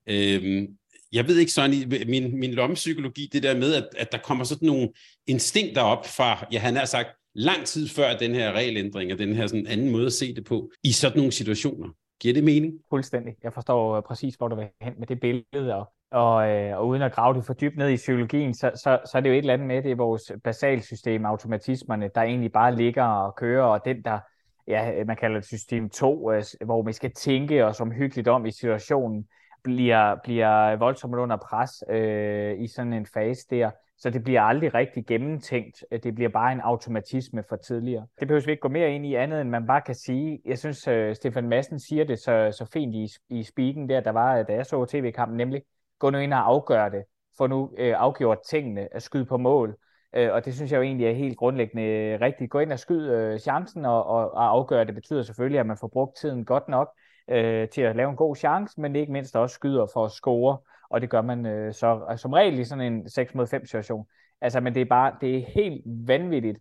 øhm, 0.10 0.68
jeg 1.12 1.28
ved 1.28 1.38
ikke 1.38 1.52
sådan, 1.52 1.94
min, 2.08 2.40
min 2.40 2.54
lommepsykologi, 2.54 3.30
det 3.34 3.44
der 3.44 3.58
med, 3.58 3.74
at, 3.74 3.88
at 3.98 4.12
der 4.12 4.18
kommer 4.18 4.44
sådan 4.44 4.66
nogle 4.66 4.90
instinkter 5.28 5.82
op 5.82 6.08
fra, 6.08 6.48
ja, 6.52 6.60
han 6.60 6.76
har 6.76 6.86
sagt, 6.86 7.10
lang 7.36 7.66
tid 7.66 7.88
før 7.88 8.18
den 8.18 8.36
her 8.36 8.52
regelændring 8.52 9.12
og 9.12 9.20
den 9.20 9.36
her 9.36 9.48
sådan 9.48 9.68
anden 9.68 9.90
måde 9.90 10.06
at 10.06 10.14
se 10.14 10.36
det 10.36 10.46
på, 10.46 10.72
i 10.84 10.92
sådan 10.92 11.18
nogle 11.18 11.32
situationer. 11.32 11.90
Giver 12.20 12.34
det 12.34 12.44
mening? 12.44 12.74
Fuldstændig. 12.90 13.36
Jeg 13.44 13.54
forstår 13.54 14.02
præcis, 14.02 14.36
hvor 14.36 14.48
du 14.48 14.56
vil 14.56 14.70
hen 14.82 14.94
med 14.98 15.08
det 15.08 15.20
billede, 15.20 15.76
og, 15.76 15.92
og, 16.12 16.50
øh, 16.50 16.78
og 16.78 16.88
uden 16.88 17.02
at 17.02 17.12
grave 17.12 17.34
det 17.34 17.46
for 17.46 17.54
dybt 17.54 17.78
ned 17.78 17.90
i 17.90 17.96
psykologien, 17.96 18.54
så, 18.54 18.72
så, 18.76 19.00
så 19.12 19.18
er 19.18 19.22
det 19.22 19.30
jo 19.30 19.34
et 19.34 19.38
eller 19.38 19.54
andet 19.54 19.68
med, 19.68 19.84
det 19.84 19.92
er 19.92 19.96
vores 19.96 20.32
basalsystem, 20.44 21.26
automatismerne, 21.26 22.10
der 22.16 22.22
egentlig 22.22 22.52
bare 22.52 22.76
ligger 22.76 23.04
og 23.04 23.36
kører, 23.36 23.64
og 23.64 23.86
den, 23.86 24.02
der, 24.04 24.20
ja, 24.68 25.04
man 25.04 25.16
kalder 25.16 25.40
det 25.40 25.48
system 25.48 25.90
2, 25.90 26.32
øh, 26.32 26.44
hvor 26.66 26.84
vi 26.84 26.94
skal 26.94 27.14
tænke 27.14 27.66
os 27.66 27.82
omhyggeligt 27.82 28.28
om 28.28 28.46
i 28.46 28.52
situationen, 28.52 29.28
bliver, 29.64 30.16
bliver 30.24 30.76
voldsomt 30.76 31.16
under 31.16 31.38
pres 31.38 31.84
øh, 31.90 32.60
i 32.60 32.68
sådan 32.68 32.94
en 32.94 33.06
fase 33.14 33.46
der. 33.50 33.72
Så 34.04 34.10
det 34.10 34.24
bliver 34.24 34.42
aldrig 34.42 34.74
rigtig 34.74 35.06
gennemtænkt. 35.06 35.86
Øh, 35.92 36.00
det 36.04 36.16
bliver 36.16 36.30
bare 36.30 36.52
en 36.52 36.62
automatisme 36.62 37.44
for 37.50 37.56
tidligere. 37.56 38.08
Det 38.20 38.28
behøver 38.28 38.46
vi 38.46 38.52
ikke 38.52 38.62
gå 38.62 38.68
mere 38.68 38.92
ind 38.92 39.06
i 39.06 39.16
andet, 39.16 39.42
end 39.42 39.50
man 39.50 39.68
bare 39.68 39.82
kan 39.82 39.96
sige. 39.96 40.42
Jeg 40.46 40.60
synes, 40.60 40.88
uh, 40.88 41.14
Stefan 41.14 41.50
Madsen 41.50 41.80
siger 41.80 42.04
det 42.04 42.20
så, 42.20 42.56
så 42.58 42.66
fint 42.74 42.96
i, 42.96 43.10
i 43.30 43.44
speaken 43.44 43.90
der, 43.90 44.00
der 44.00 44.12
var, 44.12 44.38
øh, 44.38 44.48
da 44.48 44.54
jeg 44.54 44.66
så 44.66 44.86
tv-kampen, 44.86 45.38
nemlig 45.38 45.62
gå 46.00 46.10
nu 46.10 46.18
ind 46.18 46.34
og 46.34 46.48
afgør 46.48 46.90
det. 46.90 47.04
Få 47.38 47.48
nu 47.48 47.62
uh, 47.62 47.72
afgjort 47.78 48.38
tingene, 48.50 48.96
at 48.96 49.04
skyde 49.04 49.26
på 49.26 49.38
mål. 49.38 49.76
Uh, 50.18 50.34
og 50.34 50.46
det 50.46 50.56
synes 50.56 50.72
jeg 50.72 50.78
jo 50.78 50.84
egentlig 50.84 51.08
er 51.08 51.14
helt 51.14 51.38
grundlæggende 51.38 52.18
rigtigt. 52.22 52.52
Gå 52.52 52.60
ind 52.60 52.72
og 52.72 52.80
skyd 52.80 53.34
uh, 53.34 53.40
chancen 53.40 53.86
og, 53.86 54.06
og, 54.06 54.34
og 54.34 54.50
afgøre 54.50 54.86
det 54.86 54.96
betyder 54.96 55.22
selvfølgelig, 55.22 55.60
at 55.60 55.66
man 55.66 55.78
får 55.78 55.88
brugt 55.88 56.18
tiden 56.18 56.46
godt 56.46 56.68
nok 56.68 56.90
uh, 57.28 57.70
til 57.74 57.82
at 57.82 57.96
lave 57.96 58.10
en 58.10 58.16
god 58.16 58.36
chance, 58.36 58.82
men 58.82 58.96
ikke 58.96 59.12
mindst 59.12 59.36
også 59.36 59.54
skyder 59.54 59.86
for 59.94 60.06
at 60.06 60.12
score 60.12 60.58
og 60.94 61.02
det 61.02 61.10
gør 61.10 61.22
man 61.22 61.46
øh, 61.46 61.74
så 61.74 62.06
altså, 62.10 62.22
som 62.22 62.34
regel 62.34 62.60
i 62.60 62.64
sådan 62.64 62.94
en 62.94 63.10
6 63.10 63.36
mod 63.36 63.48
5 63.48 63.66
situation. 63.66 64.08
Altså, 64.42 64.60
men 64.60 64.76
det 64.76 64.82
er 64.82 64.86
bare, 64.86 65.16
det 65.22 65.38
er 65.38 65.46
helt 65.56 65.82
vanvittigt, 65.86 66.58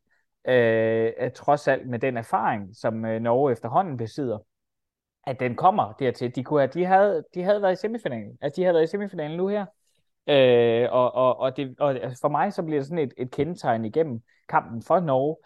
øh, 0.48 1.12
at 1.18 1.32
trods 1.32 1.68
alt 1.68 1.88
med 1.88 1.98
den 1.98 2.16
erfaring, 2.16 2.76
som 2.76 3.04
øh, 3.04 3.20
Norge 3.20 3.52
efterhånden 3.52 3.96
besidder, 3.96 4.38
at 5.26 5.40
den 5.40 5.56
kommer 5.56 5.92
dertil. 5.92 6.34
De, 6.34 6.44
kunne 6.44 6.60
have, 6.60 6.70
de, 6.74 6.84
havde, 6.84 7.24
de 7.34 7.42
havde 7.42 7.62
været 7.62 7.72
i 7.72 7.80
semifinalen. 7.80 8.38
Altså, 8.40 8.56
de 8.56 8.64
havde 8.64 8.74
været 8.74 8.84
i 8.84 8.90
semifinalen 8.90 9.36
nu 9.36 9.48
her. 9.48 9.66
Øh, 10.26 10.88
og, 10.92 11.14
og, 11.14 11.38
og, 11.38 11.56
det, 11.56 11.80
og 11.80 11.90
altså, 11.90 12.20
for 12.20 12.28
mig 12.28 12.52
så 12.52 12.62
bliver 12.62 12.78
det 12.78 12.86
sådan 12.86 13.04
et, 13.04 13.14
et 13.16 13.30
kendetegn 13.30 13.84
igennem 13.84 14.22
kampen 14.48 14.82
for 14.82 15.00
Norge. 15.00 15.36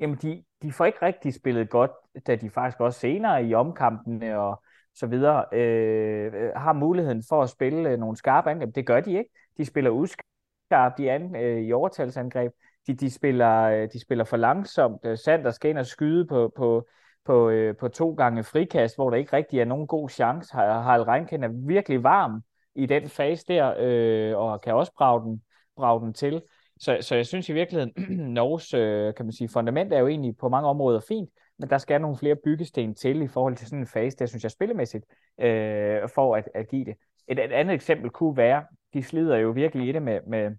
Jamen, 0.00 0.16
de, 0.22 0.44
de 0.62 0.72
får 0.72 0.84
ikke 0.84 1.02
rigtig 1.02 1.34
spillet 1.34 1.70
godt, 1.70 1.90
da 2.26 2.36
de 2.36 2.50
faktisk 2.50 2.80
også 2.80 3.00
senere 3.00 3.44
i 3.44 3.54
omkampene 3.54 4.38
og 4.38 4.62
så 4.98 5.06
videre 5.06 5.44
øh, 5.52 6.26
øh, 6.34 6.50
har 6.56 6.72
muligheden 6.72 7.22
for 7.28 7.42
at 7.42 7.50
spille 7.50 7.90
øh, 7.90 7.98
nogle 7.98 8.16
skarpe 8.16 8.50
angreb. 8.50 8.74
Det 8.74 8.86
gør 8.86 9.00
de 9.00 9.18
ikke. 9.18 9.30
De 9.58 9.64
spiller 9.64 9.90
uskarpt 9.90 10.98
de 10.98 11.10
an, 11.10 11.36
øh, 11.36 11.60
i 11.62 11.72
overtalsangreb. 11.72 12.52
De, 12.86 12.94
de, 12.94 13.10
spiller, 13.10 13.62
øh, 13.62 13.88
de 13.92 14.00
spiller 14.00 14.24
for 14.24 14.36
langsomt. 14.36 15.18
Sander 15.18 15.50
skal 15.50 15.70
ind 15.70 15.78
og 15.78 15.86
skyde 15.86 16.26
på, 16.26 16.52
på, 16.56 16.86
på, 17.24 17.48
øh, 17.48 17.76
på 17.76 17.88
to 17.88 18.14
gange 18.14 18.44
frikast, 18.44 18.96
hvor 18.96 19.10
der 19.10 19.16
ikke 19.16 19.36
rigtig 19.36 19.60
er 19.60 19.64
nogen 19.64 19.86
god 19.86 20.08
chance. 20.08 20.54
Harald 20.54 21.08
Reinken 21.08 21.44
er 21.44 21.66
virkelig 21.66 22.02
varm 22.02 22.42
i 22.74 22.86
den 22.86 23.08
fase 23.08 23.44
der, 23.48 23.74
øh, 23.78 24.38
og 24.38 24.60
kan 24.60 24.74
også 24.74 24.92
brage 24.96 25.22
den, 25.22 25.42
brage 25.76 26.00
den 26.00 26.12
til. 26.12 26.42
Så, 26.80 26.98
så 27.00 27.14
jeg 27.14 27.26
synes 27.26 27.48
i 27.48 27.52
virkeligheden, 27.52 27.92
Norges 28.34 28.74
øh, 28.74 29.14
kan 29.14 29.26
man 29.26 29.32
sige, 29.32 29.48
fundament 29.48 29.92
er 29.92 29.98
jo 29.98 30.08
egentlig 30.08 30.36
på 30.36 30.48
mange 30.48 30.68
områder 30.68 31.00
fint, 31.08 31.30
men 31.58 31.70
der 31.70 31.78
skal 31.78 32.00
nogle 32.00 32.16
flere 32.16 32.36
byggesten 32.36 32.94
til 32.94 33.22
i 33.22 33.28
forhold 33.28 33.56
til 33.56 33.66
sådan 33.66 33.78
en 33.78 33.86
fase, 33.86 34.16
der 34.16 34.26
synes 34.26 34.42
jeg 34.42 34.50
spillemæssigt, 34.50 35.04
øh, 35.40 36.08
for 36.14 36.36
at, 36.36 36.48
at 36.54 36.68
give 36.68 36.84
det. 36.84 36.94
Et, 37.28 37.38
et 37.38 37.52
andet 37.52 37.74
eksempel 37.74 38.10
kunne 38.10 38.36
være, 38.36 38.64
de 38.94 39.02
slider 39.02 39.36
jo 39.36 39.50
virkelig 39.50 39.88
i 39.88 39.92
det 39.92 40.02
med, 40.02 40.20
med, 40.26 40.50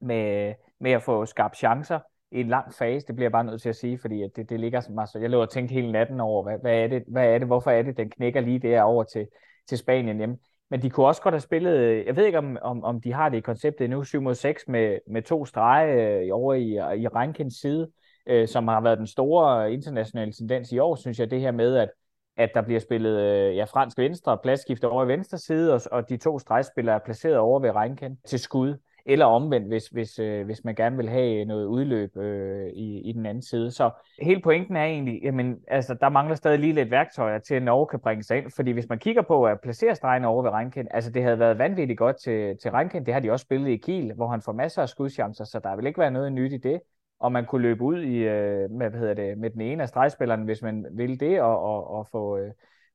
med, 0.00 0.54
med 0.80 0.90
at 0.90 1.02
få 1.02 1.26
skabt 1.26 1.56
chancer 1.56 2.00
i 2.30 2.40
en 2.40 2.48
lang 2.48 2.74
fase, 2.74 3.06
det 3.06 3.14
bliver 3.14 3.24
jeg 3.24 3.32
bare 3.32 3.44
nødt 3.44 3.62
til 3.62 3.68
at 3.68 3.76
sige, 3.76 3.98
fordi 3.98 4.22
at 4.22 4.30
det, 4.36 4.50
det 4.50 4.60
ligger 4.60 4.80
som 4.80 4.98
altså, 4.98 5.18
jeg 5.18 5.30
lå 5.30 5.42
og 5.42 5.50
tænkte 5.50 5.72
hele 5.72 5.92
natten 5.92 6.20
over, 6.20 6.42
hvad, 6.42 6.58
hvad, 6.58 6.78
er 6.78 6.86
det, 6.86 7.04
hvad 7.08 7.28
er 7.34 7.38
det, 7.38 7.46
hvorfor 7.46 7.70
er 7.70 7.82
det, 7.82 7.96
den 7.96 8.10
knækker 8.10 8.40
lige 8.40 8.58
der 8.58 8.82
over 8.82 9.04
til, 9.04 9.26
til 9.68 9.78
Spanien 9.78 10.18
hjemme. 10.18 10.38
Men 10.70 10.82
de 10.82 10.90
kunne 10.90 11.06
også 11.06 11.22
godt 11.22 11.34
have 11.34 11.40
spillet, 11.40 12.06
jeg 12.06 12.16
ved 12.16 12.26
ikke 12.26 12.38
om, 12.38 12.58
om, 12.62 12.84
om 12.84 13.00
de 13.00 13.12
har 13.12 13.28
det 13.28 13.38
i 13.38 13.40
konceptet 13.40 13.90
nu, 13.90 14.04
7 14.04 14.20
mod 14.20 14.34
6 14.34 14.68
med, 14.68 14.98
med 15.06 15.22
to 15.22 15.44
strege 15.44 15.92
øh, 15.92 16.28
over 16.32 16.54
i, 16.54 17.00
i 17.00 17.08
Reinkens 17.08 17.54
side, 17.54 17.90
øh, 18.28 18.48
som 18.48 18.68
har 18.68 18.80
været 18.80 18.98
den 18.98 19.06
store 19.06 19.72
internationale 19.72 20.32
tendens 20.32 20.72
i 20.72 20.78
år, 20.78 20.96
synes 20.96 21.18
jeg, 21.18 21.30
det 21.30 21.40
her 21.40 21.50
med, 21.50 21.76
at, 21.76 21.90
at 22.36 22.50
der 22.54 22.62
bliver 22.62 22.80
spillet 22.80 23.20
øh, 23.20 23.56
ja, 23.56 23.64
fransk 23.64 23.98
venstre, 23.98 24.38
pladsskift 24.42 24.84
over 24.84 25.04
i 25.04 25.08
venstre 25.08 25.38
side, 25.38 25.74
og, 25.74 25.80
og 25.92 26.08
de 26.08 26.16
to 26.16 26.38
stregspillere 26.38 26.94
er 26.94 27.04
placeret 27.04 27.36
over 27.36 27.60
ved 27.60 27.70
Reinken 27.70 28.18
til 28.26 28.38
skud. 28.38 28.76
Eller 29.06 29.26
omvendt, 29.26 29.68
hvis, 29.68 29.86
hvis, 29.86 30.18
øh, 30.18 30.44
hvis 30.46 30.64
man 30.64 30.74
gerne 30.74 30.96
vil 30.96 31.08
have 31.08 31.44
noget 31.44 31.66
udløb 31.66 32.16
øh, 32.16 32.66
i, 32.68 33.00
i 33.00 33.12
den 33.12 33.26
anden 33.26 33.42
side. 33.42 33.70
Så 33.70 33.90
hele 34.22 34.40
pointen 34.42 34.76
er 34.76 34.84
egentlig, 34.84 35.20
jamen, 35.22 35.56
altså, 35.68 35.94
der 36.00 36.08
mangler 36.08 36.34
stadig 36.34 36.58
lige 36.58 36.72
lidt 36.72 36.90
værktøjer 36.90 37.38
til, 37.38 37.54
at 37.54 37.62
Norge 37.62 37.86
kan 37.86 38.00
bringe 38.00 38.22
sig 38.22 38.38
ind, 38.38 38.50
fordi 38.56 38.70
hvis 38.70 38.88
man 38.88 38.98
kigger 38.98 39.22
på 39.22 39.46
at 39.46 39.60
placere 39.60 39.94
stregen 39.94 40.24
over 40.24 40.42
ved 40.42 40.50
Reinken, 40.50 40.88
altså 40.90 41.10
det 41.10 41.22
havde 41.22 41.38
været 41.38 41.58
vanvittigt 41.58 41.98
godt 41.98 42.16
til, 42.16 42.58
til 42.62 42.70
Reinken, 42.70 43.06
det 43.06 43.14
har 43.14 43.20
de 43.20 43.30
også 43.30 43.42
spillet 43.42 43.68
i 43.68 43.76
Kiel, 43.76 44.12
hvor 44.14 44.28
han 44.28 44.42
får 44.42 44.52
masser 44.52 44.82
af 44.82 44.88
skudchancer, 44.88 45.44
så 45.44 45.60
der 45.64 45.76
vil 45.76 45.86
ikke 45.86 46.00
være 46.00 46.10
noget 46.10 46.32
nyt 46.32 46.52
i 46.52 46.56
det 46.58 46.80
og 47.20 47.32
man 47.32 47.46
kunne 47.46 47.62
løbe 47.62 47.82
ud 47.82 48.02
i, 48.02 48.16
øh, 48.16 48.70
med, 48.70 48.90
hvad 48.90 49.00
hedder 49.00 49.14
det, 49.14 49.38
med 49.38 49.50
den 49.50 49.60
ene 49.60 49.82
af 49.82 49.88
stregspillerne, 49.88 50.44
hvis 50.44 50.62
man 50.62 50.86
ville 50.92 51.16
det, 51.16 51.40
og, 51.40 51.62
og, 51.62 51.90
og 51.90 52.06
få, 52.06 52.38
øh, 52.38 52.50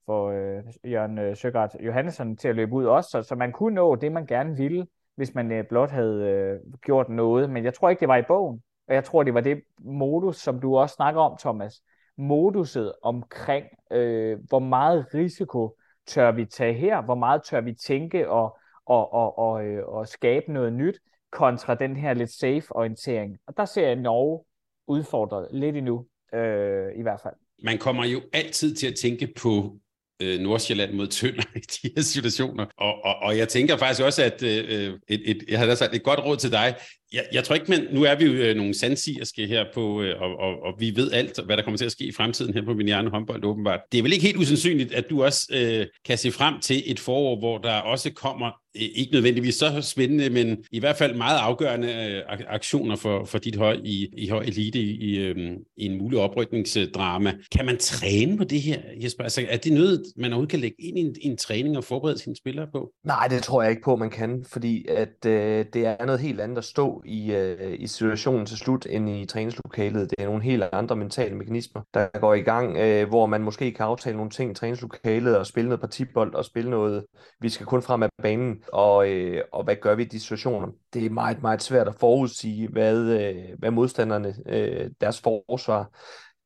få 0.06 0.32
øh, 0.32 0.63
Jørgen 0.86 1.18
øh, 1.18 1.38
Søgaard 1.38 1.80
Johansson 1.80 2.38
til 2.38 2.48
at 2.48 2.56
løbe 2.56 2.74
ud 2.74 2.86
også, 2.86 3.10
så, 3.10 3.22
så 3.22 3.36
man 3.36 3.51
kunne 3.51 3.75
nå 3.75 3.96
det, 3.96 4.12
man 4.12 4.25
gerne 4.25 4.58
ville, 4.58 4.88
hvis 5.15 5.36
man 5.36 5.51
øh, 5.51 5.65
blot 5.70 5.92
havde 5.92 6.24
øh, 6.24 6.74
gjort 6.82 7.10
noget. 7.10 7.50
Men 7.50 7.63
jeg 7.63 7.74
tror 7.74 7.89
ikke, 7.89 8.00
det 8.00 8.08
var 8.08 8.18
i 8.18 8.24
bogen. 8.27 8.63
Og 8.88 8.96
jeg 8.96 9.03
tror, 9.03 9.24
det 9.24 9.34
var 9.34 9.42
det 9.42 9.62
modus, 9.80 10.38
som 10.38 10.60
du 10.60 10.77
også 10.77 10.96
snakker 10.96 11.22
om, 11.22 11.38
Thomas. 11.39 11.82
Moduset 12.18 12.94
omkring, 13.03 13.65
øh, 13.92 14.39
hvor 14.48 14.60
meget 14.60 15.06
risiko 15.13 15.77
tør 16.08 16.32
vi 16.32 16.46
tage 16.46 16.74
her, 16.74 17.01
hvor 17.01 17.15
meget 17.15 17.44
tør 17.44 17.62
vi 17.62 17.74
tænke 17.74 18.30
og, 18.30 18.58
og, 18.86 19.13
og, 19.13 19.38
og, 19.38 19.65
øh, 19.65 19.88
og 19.88 20.08
skabe 20.08 20.53
noget 20.53 20.74
nyt, 20.74 21.00
kontra 21.34 21.75
den 21.75 21.96
her 21.96 22.13
lidt 22.13 22.32
safe-orientering. 22.32 23.38
Og 23.48 23.58
der 23.58 23.66
ser 23.66 23.88
jeg 23.88 23.96
Norge 23.96 24.44
udfordret 24.88 25.48
lidt 25.52 25.75
endnu, 25.75 26.06
øh, 26.34 27.00
i 27.00 27.02
hvert 27.02 27.20
fald. 27.24 27.34
Man 27.63 27.78
kommer 27.78 28.06
jo 28.06 28.22
altid 28.34 28.75
til 28.75 28.88
at 28.88 28.96
tænke 28.96 29.34
på 29.38 29.78
øh, 30.22 30.40
Nordsjælland 30.40 30.94
mod 30.94 31.08
Tønder 31.08 31.44
i 31.56 31.60
de 31.60 31.92
her 31.96 32.02
situationer. 32.02 32.66
Og, 32.78 33.06
og, 33.06 33.16
og 33.16 33.38
jeg 33.38 33.48
tænker 33.50 33.78
faktisk 33.78 34.02
også, 34.02 34.24
at 34.24 34.44
øh, 34.44 34.66
øh 34.70 35.00
et, 35.08 35.22
et, 35.32 35.44
jeg 35.50 35.60
har 35.60 35.75
sagt 35.75 35.96
et 35.96 36.04
godt 36.04 36.20
råd 36.20 36.38
til 36.38 36.52
dig. 36.52 36.75
Jeg, 37.13 37.25
jeg 37.34 37.43
tror 37.43 37.55
ikke, 37.55 37.72
men 37.72 37.82
nu 37.91 38.03
er 38.03 38.15
vi 38.15 38.25
jo 38.25 38.32
øh, 38.32 38.55
nogle 38.55 38.74
sandsigerske 38.74 39.48
her 39.48 39.65
på, 39.74 40.01
øh, 40.01 40.22
og, 40.22 40.39
og, 40.39 40.63
og 40.63 40.74
vi 40.79 40.96
ved 40.96 41.12
alt, 41.12 41.39
hvad 41.46 41.58
der 41.58 41.63
kommer 41.63 41.77
til 41.77 41.86
at 41.86 41.91
ske 41.91 42.03
i 42.03 42.12
fremtiden 42.12 42.53
her 42.53 42.65
på 42.65 42.74
Minierne 42.74 43.10
håndbold 43.10 43.46
åbenbart. 43.46 43.79
Det 43.91 43.98
er 43.98 44.01
vel 44.03 44.13
ikke 44.13 44.25
helt 44.25 44.38
usandsynligt, 44.38 44.93
at 44.93 45.10
du 45.10 45.24
også 45.24 45.48
øh, 45.53 45.88
kan 46.05 46.17
se 46.17 46.32
frem 46.32 46.60
til 46.60 46.84
et 46.86 47.00
forår, 47.00 47.39
hvor 47.39 47.58
der 47.58 47.74
også 47.74 48.12
kommer 48.13 48.48
øh, 48.48 48.82
ikke 48.96 49.13
nødvendigvis 49.13 49.55
så 49.55 49.82
spændende, 49.82 50.29
men 50.29 50.58
i 50.72 50.79
hvert 50.79 50.96
fald 50.98 51.15
meget 51.15 51.38
afgørende 51.39 51.88
øh, 51.88 52.39
aktioner 52.48 52.96
for, 52.96 53.25
for 53.25 53.38
dit 53.38 53.55
hold 53.55 53.86
i, 53.86 54.10
i 54.17 54.27
høj 54.29 54.43
elite 54.43 54.79
i, 54.79 54.91
i, 54.91 55.20
øh, 55.20 55.36
i 55.77 55.86
en 55.86 55.98
mulig 55.98 56.20
oprykningsdrama. 56.20 57.34
Kan 57.51 57.65
man 57.65 57.77
træne 57.77 58.38
på 58.38 58.43
det 58.43 58.62
her, 58.62 58.79
Jesper? 59.03 59.24
Altså, 59.24 59.46
er 59.50 59.58
det 59.58 59.74
noget, 59.74 60.03
man 60.17 60.32
overhovedet 60.32 60.51
kan 60.51 60.60
lægge 60.60 60.82
ind 60.82 60.98
i 60.98 61.01
en, 61.01 61.15
en 61.22 61.38
træning 61.38 61.77
og 61.77 61.84
forberede 61.84 62.17
sine 62.17 62.36
spillere 62.36 62.67
på? 62.72 62.91
Nej, 63.05 63.27
det 63.27 63.43
tror 63.43 63.62
jeg 63.62 63.72
ikke 63.72 63.84
på, 63.84 63.96
man 63.96 64.10
kan, 64.10 64.46
fordi 64.51 64.86
at 64.89 65.25
øh, 65.25 65.65
det 65.74 65.86
er 65.86 66.05
noget 66.05 66.22
helt 66.22 66.41
andet 66.41 66.58
at 66.58 66.63
stå 66.63 67.02
i, 67.05 67.33
øh, 67.33 67.75
i 67.79 67.88
situationen 67.88 68.45
til 68.45 68.57
slut, 68.57 68.88
end 68.89 69.10
i 69.10 69.25
træningslokalet. 69.25 70.10
Det 70.10 70.19
er 70.19 70.25
nogle 70.25 70.43
helt 70.43 70.63
andre 70.74 70.95
mentale 70.95 71.36
mekanismer, 71.36 71.81
der 71.93 72.19
går 72.19 72.33
i 72.33 72.41
gang, 72.41 72.77
øh, 72.77 73.10
hvor 73.10 73.25
man 73.25 73.43
måske 73.43 73.72
kan 73.72 73.86
aftale 73.86 74.15
nogle 74.17 74.31
ting 74.31 74.51
i 74.51 74.53
træningslokalet 74.53 75.38
og 75.38 75.45
spille 75.45 75.69
noget 75.69 75.81
partibold 75.81 76.36
og 76.36 76.45
spille 76.45 76.69
noget, 76.69 77.05
vi 77.39 77.50
skal 77.50 77.65
kun 77.65 77.81
frem 77.81 78.03
af 78.03 78.10
banen 78.24 78.63
og, 78.74 79.10
øh, 79.10 79.41
og 79.53 79.63
hvad 79.63 79.75
gør 79.75 79.95
vi 79.95 80.03
i 80.03 80.07
de 80.07 80.19
situationer? 80.19 80.67
Det 80.93 81.05
er 81.05 81.10
meget, 81.10 81.41
meget 81.41 81.62
svært 81.62 81.88
at 81.88 81.95
forudsige, 81.95 82.67
hvad, 82.67 82.98
øh, 82.98 83.36
hvad 83.60 83.72
modstanderne, 83.72 84.36
øh, 84.50 84.89
deres 85.01 85.22
forsvar, 85.22 85.89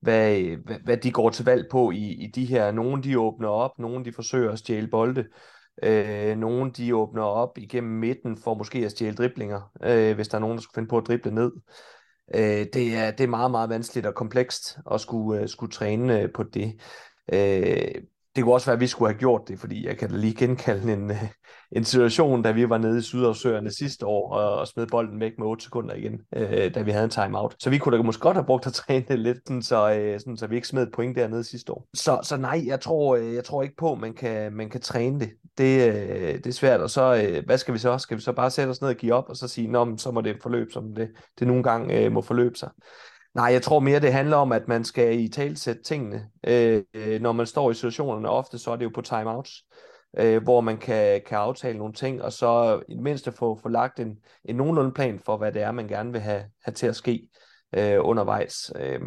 hvad, 0.01 0.39
øh, 0.39 0.59
hvad, 0.65 0.75
hvad 0.83 0.97
de 0.97 1.11
går 1.11 1.29
til 1.29 1.45
valg 1.45 1.65
på 1.71 1.91
i, 1.91 2.11
i 2.11 2.31
de 2.35 2.45
her. 2.45 2.71
Nogle 2.71 3.03
de 3.03 3.19
åbner 3.19 3.47
op, 3.47 3.71
nogle 3.79 4.05
de 4.05 4.13
forsøger 4.13 4.51
at 4.51 4.59
stjæle 4.59 4.87
bolde, 4.87 5.25
øh, 5.83 6.37
nogle 6.37 6.71
de 6.71 6.95
åbner 6.95 7.23
op 7.23 7.57
igennem 7.57 7.91
midten 7.91 8.37
for 8.37 8.53
måske 8.53 8.85
at 8.85 8.91
stjæle 8.91 9.15
driblinger, 9.15 9.71
øh, 9.83 10.15
hvis 10.15 10.27
der 10.27 10.35
er 10.35 10.39
nogen, 10.39 10.57
der 10.57 10.61
skulle 10.61 10.75
finde 10.75 10.89
på 10.89 10.97
at 10.97 11.07
drible 11.07 11.31
ned. 11.31 11.51
Øh, 12.35 12.65
det, 12.73 12.95
er, 12.95 13.11
det 13.11 13.23
er 13.23 13.27
meget, 13.27 13.51
meget 13.51 13.69
vanskeligt 13.69 14.05
og 14.05 14.15
komplekst 14.15 14.77
at 14.91 15.01
skulle, 15.01 15.41
øh, 15.41 15.49
skulle 15.49 15.71
træne 15.71 16.21
øh, 16.21 16.29
på 16.33 16.43
det. 16.43 16.81
Øh, 17.33 18.01
det 18.37 18.43
kunne 18.43 18.53
også 18.53 18.65
være, 18.65 18.73
at 18.73 18.79
vi 18.79 18.87
skulle 18.87 19.11
have 19.11 19.19
gjort 19.19 19.41
det, 19.47 19.59
fordi 19.59 19.87
jeg 19.87 19.97
kan 19.97 20.09
da 20.09 20.15
lige 20.15 20.35
genkalde 20.35 20.93
en, 20.93 21.11
øh, 21.11 21.23
en 21.71 21.83
situation, 21.83 22.41
da 22.41 22.51
vi 22.51 22.69
var 22.69 22.77
nede 22.77 22.99
i 22.99 23.01
Sydafsøerne 23.01 23.71
sidste 23.71 24.05
år 24.05 24.33
og, 24.33 24.59
og 24.59 24.67
smed 24.67 24.87
bolden 24.87 25.19
væk 25.19 25.31
med 25.37 25.47
8 25.47 25.63
sekunder 25.63 25.95
igen, 25.95 26.19
øh, 26.35 26.75
da 26.75 26.81
vi 26.81 26.91
havde 26.91 27.03
en 27.03 27.09
timeout. 27.09 27.55
Så 27.59 27.69
vi 27.69 27.77
kunne 27.77 27.97
da 27.97 28.03
måske 28.03 28.21
godt 28.21 28.37
have 28.37 28.45
brugt 28.45 28.67
at 28.67 28.73
træne 28.73 29.05
det 29.07 29.19
lidt, 29.27 29.37
sådan, 29.47 29.61
så, 29.61 29.93
øh, 29.93 30.19
sådan, 30.19 30.37
så 30.37 30.47
vi 30.47 30.55
ikke 30.55 30.67
smed 30.67 30.83
et 30.83 30.93
point 30.93 31.15
dernede 31.15 31.43
sidste 31.43 31.71
år. 31.71 31.87
Så, 31.93 32.19
så 32.23 32.37
nej, 32.37 32.63
jeg 32.65 32.79
tror, 32.81 33.15
øh, 33.15 33.33
jeg 33.33 33.43
tror 33.43 33.63
ikke 33.63 33.75
på, 33.75 33.91
at 33.91 33.99
man 33.99 34.13
kan, 34.13 34.53
man 34.53 34.69
kan 34.69 34.81
træne 34.81 35.19
det. 35.19 35.29
Det, 35.57 35.87
øh, 35.87 36.33
det 36.33 36.47
er 36.47 36.51
svært, 36.51 36.81
og 36.81 36.89
så, 36.89 37.23
øh, 37.23 37.45
hvad 37.45 37.57
skal 37.57 37.73
vi 37.73 37.79
så? 37.79 37.97
Skal 37.97 38.17
vi 38.17 38.21
så 38.21 38.33
bare 38.33 38.51
sætte 38.51 38.69
os 38.69 38.81
ned 38.81 38.89
og 38.89 38.95
give 38.95 39.13
op, 39.13 39.29
og 39.29 39.35
så 39.35 39.47
sige, 39.47 39.67
Nå, 39.67 39.97
så 39.97 40.11
må 40.11 40.21
det 40.21 40.37
forløbe, 40.41 40.71
som 40.71 40.95
det, 40.95 41.09
det 41.39 41.47
nogle 41.47 41.63
gange 41.63 42.05
øh, 42.05 42.11
må 42.11 42.21
forløbe 42.21 42.55
sig. 42.55 42.69
Nej, 43.35 43.45
jeg 43.45 43.61
tror 43.61 43.79
mere, 43.79 43.99
det 43.99 44.13
handler 44.13 44.37
om, 44.37 44.51
at 44.51 44.67
man 44.67 44.83
skal 44.83 45.19
i 45.19 45.27
talsætte 45.27 45.83
tingene, 45.83 46.29
øh, 46.47 46.83
øh, 46.93 47.21
når 47.21 47.31
man 47.31 47.45
står 47.45 47.71
i 47.71 47.73
situationerne. 47.73 48.29
Ofte 48.29 48.57
så 48.57 48.71
er 48.71 48.75
det 48.75 48.85
jo 48.85 48.91
på 48.95 49.01
timeouts, 49.01 49.51
øh, 50.19 50.43
hvor 50.43 50.61
man 50.61 50.77
kan, 50.77 51.21
kan 51.25 51.37
aftale 51.37 51.77
nogle 51.77 51.93
ting, 51.93 52.21
og 52.21 52.33
så 52.33 52.81
i 52.87 52.93
det 52.93 53.03
mindste 53.03 53.31
få, 53.31 53.59
få 53.61 53.69
lagt 53.69 53.99
en, 53.99 54.17
en 54.45 54.55
nogenlunde 54.55 54.91
plan 54.91 55.19
for, 55.19 55.37
hvad 55.37 55.51
det 55.51 55.61
er, 55.61 55.71
man 55.71 55.87
gerne 55.87 56.11
vil 56.11 56.21
have, 56.21 56.43
have 56.63 56.73
til 56.73 56.87
at 56.87 56.95
ske 56.95 57.29
øh, 57.75 57.97
undervejs. 58.01 58.71
Øh, 58.75 58.99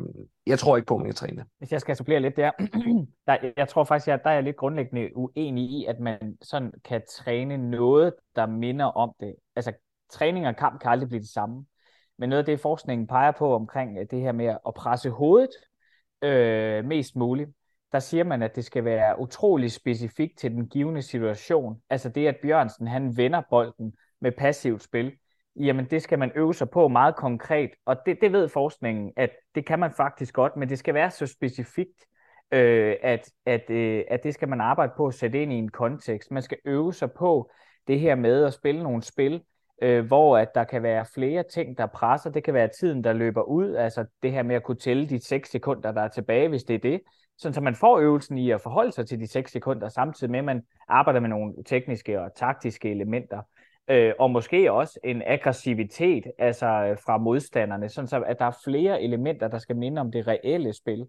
jeg 0.47 0.59
tror 0.59 0.77
ikke 0.77 0.87
på, 0.87 0.95
at 0.95 1.00
man 1.00 1.07
kan 1.07 1.15
træne 1.15 1.45
Hvis 1.59 1.73
jeg 1.73 1.81
skal 1.81 1.97
supplere 1.97 2.21
lidt 2.21 2.37
der, 2.37 2.50
der 3.27 3.37
jeg 3.57 3.69
tror 3.69 3.85
faktisk, 3.85 4.09
at 4.09 4.21
der 4.25 4.31
er 4.31 4.35
jeg 4.35 4.43
lidt 4.43 4.57
grundlæggende 4.57 5.17
uenig 5.17 5.65
i, 5.65 5.85
at 5.85 6.00
man 6.00 6.39
sådan 6.43 6.73
kan 6.85 7.03
træne 7.11 7.71
noget, 7.71 8.15
der 8.37 8.47
minder 8.47 8.85
om 8.87 9.12
det. 9.21 9.35
Altså, 9.57 9.73
træning 10.11 10.47
og 10.47 10.57
kamp 10.57 10.81
kan 10.81 10.91
aldrig 10.91 11.09
blive 11.09 11.21
det 11.21 11.29
samme. 11.29 11.65
Men 12.21 12.29
noget 12.29 12.39
af 12.39 12.45
det, 12.45 12.61
forskningen 12.61 13.07
peger 13.07 13.31
på 13.31 13.55
omkring 13.55 13.99
øh, 13.99 14.07
det 14.11 14.21
her 14.21 14.33
med 14.33 14.57
at 14.67 14.75
presse 14.75 15.11
hovedet 15.11 15.50
øh, 16.23 16.85
mest 16.85 17.17
muligt, 17.17 17.50
der 17.93 17.99
siger 17.99 18.25
man, 18.25 18.43
at 18.43 18.57
det 18.57 18.65
skal 18.65 18.85
være 18.85 19.21
utrolig 19.21 19.73
specifikt 19.73 20.39
til 20.39 20.50
den 20.50 20.69
givende 20.69 21.03
situation. 21.03 21.83
Altså 21.91 22.09
det, 22.09 22.27
at 22.27 22.37
Bjørnsen 22.43 22.87
han 22.87 23.17
vender 23.17 23.43
bolden 23.50 23.93
med 24.21 24.33
passivt 24.33 24.83
spil, 24.83 25.12
jamen 25.57 25.85
det 25.85 26.03
skal 26.03 26.19
man 26.19 26.33
øve 26.35 26.55
sig 26.55 26.71
på 26.71 26.89
meget 26.89 27.17
konkret. 27.17 27.71
Og 27.87 27.97
det, 28.07 28.19
det 28.21 28.33
ved 28.33 28.49
forskningen, 28.49 29.12
at 29.17 29.31
det 29.55 29.67
kan 29.67 29.79
man 29.79 29.93
faktisk 29.93 30.35
godt, 30.35 30.57
men 30.57 30.69
det 30.69 30.79
skal 30.79 30.95
være 30.95 31.11
så 31.11 31.27
specifikt, 31.27 32.07
øh, 32.53 32.97
at, 33.03 33.31
at, 33.47 33.71
øh, 33.71 34.05
at 34.09 34.23
det 34.23 34.35
skal 34.35 34.49
man 34.49 34.61
arbejde 34.61 34.93
på 34.97 35.07
at 35.07 35.15
sætte 35.15 35.43
ind 35.43 35.53
i 35.53 35.57
en 35.57 35.71
kontekst. 35.71 36.31
Man 36.31 36.43
skal 36.43 36.59
øve 36.65 36.95
sig 36.95 37.12
på 37.12 37.50
det 37.87 38.00
her 38.00 38.15
med 38.15 38.45
at 38.45 38.55
spille 38.55 38.83
nogle 38.83 39.03
spil, 39.03 39.43
øh, 39.81 40.07
hvor 40.07 40.39
at 40.39 40.55
der 40.55 40.65
kan 40.65 40.83
være 40.83 41.07
flere 41.15 41.43
ting, 41.43 41.79
der 41.79 41.87
presser. 41.87 42.31
Det 42.31 42.45
kan 42.45 42.55
være 42.55 42.69
tiden, 42.81 43.05
der 43.05 43.13
løber 43.13 43.43
ud, 43.43 43.75
altså 43.75 44.05
det 44.23 44.33
her 44.33 44.43
med 44.43 44.57
at 44.57 44.63
kunne 44.63 44.79
tælle 44.79 45.09
de 45.09 45.25
6 45.25 45.51
sekunder, 45.51 45.93
der 45.93 46.03
er 46.03 46.09
tilbage, 46.09 46.49
hvis 46.49 46.65
det 46.65 46.75
er 46.75 46.79
det. 46.79 47.01
Sådan, 47.39 47.55
så 47.55 47.61
man 47.61 47.75
får 47.75 47.99
øvelsen 47.99 48.39
i 48.39 48.51
at 48.51 48.61
forholde 48.61 48.93
sig 48.93 49.09
til 49.09 49.21
de 49.21 49.27
6 49.27 49.53
sekunder, 49.53 49.89
samtidig 49.89 50.31
med, 50.31 50.39
at 50.39 50.45
man 50.45 50.63
arbejder 50.89 51.21
med 51.21 51.29
nogle 51.29 51.55
tekniske 51.67 52.21
og 52.21 52.35
taktiske 52.37 52.91
elementer. 52.91 53.43
Øh, 53.91 54.13
og 54.19 54.31
måske 54.31 54.73
også 54.73 55.01
en 55.05 55.23
aggressivitet 55.27 56.25
altså 56.39 56.67
øh, 56.67 56.99
fra 57.07 57.19
modstanderne, 57.19 57.89
sådan 57.89 58.09
så 58.09 58.23
at 58.23 58.39
der 58.39 58.45
er 58.45 58.59
flere 58.65 59.03
elementer, 59.03 59.49
der 59.49 59.59
skal 59.59 59.77
minde 59.77 60.01
om 60.01 60.13
det 60.13 60.27
reelle 60.27 60.73
spil. 60.73 61.07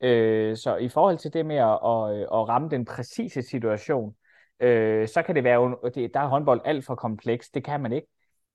Øh, 0.00 0.56
så 0.56 0.76
i 0.76 0.88
forhold 0.88 1.18
til 1.18 1.32
det 1.32 1.46
med 1.46 1.56
at, 1.56 1.78
at, 1.84 2.16
øh, 2.16 2.22
at 2.22 2.48
ramme 2.48 2.68
den 2.68 2.84
præcise 2.84 3.42
situation, 3.42 4.14
øh, 4.60 5.08
så 5.08 5.22
kan 5.22 5.34
det 5.34 5.44
være, 5.44 5.76
det, 5.94 6.14
der 6.14 6.20
er 6.20 6.26
håndbold 6.26 6.60
alt 6.64 6.84
for 6.84 6.94
kompleks, 6.94 7.50
det 7.50 7.64
kan 7.64 7.80
man 7.80 7.92
ikke. 7.92 8.08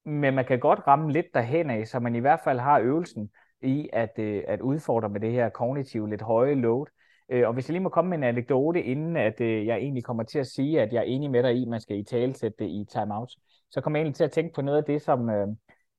Men 0.08 0.34
man 0.34 0.46
kan 0.46 0.60
godt 0.60 0.88
ramme 0.88 1.12
lidt 1.12 1.26
derhen 1.34 1.70
af, 1.70 1.88
så 1.88 2.00
man 2.00 2.16
i 2.16 2.20
hvert 2.20 2.40
fald 2.44 2.60
har 2.60 2.80
øvelsen 2.80 3.30
i 3.62 3.90
at, 3.94 4.20
øh, 4.20 4.44
at 4.48 4.62
udfordre 4.62 5.10
med 5.10 5.20
det 5.20 5.32
her 5.32 5.50
kognitive 5.50 6.10
lidt 6.10 6.22
høje 6.22 6.56
load. 6.56 6.86
Øh, 7.30 7.48
og 7.48 7.54
hvis 7.54 7.70
jeg 7.70 7.72
lige 7.72 7.84
må 7.84 7.90
komme 7.90 8.10
med 8.10 8.18
en 8.18 8.24
anekdote, 8.24 8.84
inden 8.84 9.18
at 9.18 9.42
øh, 9.42 9.66
jeg 9.66 9.78
egentlig 9.78 10.04
kommer 10.04 10.24
til 10.24 10.40
at 10.40 10.48
sige, 10.48 10.82
at 10.82 10.94
jeg 10.94 11.00
er 11.00 11.04
enig 11.04 11.32
med 11.32 11.44
dig 11.44 11.56
i, 11.56 11.62
at 11.62 11.68
man 11.68 11.82
skal 11.82 12.00
i 12.00 12.04
talsætte 12.04 12.58
det 12.60 12.70
i 12.70 12.86
timeout, 12.92 13.32
så 13.70 13.82
kommer 13.82 14.00
jeg 14.00 14.04
egentlig 14.04 14.16
til 14.16 14.24
at 14.24 14.32
tænke 14.32 14.54
på 14.54 14.62
noget 14.62 14.78
af 14.78 14.84
det, 14.84 15.02
som 15.02 15.30
øh, 15.30 15.48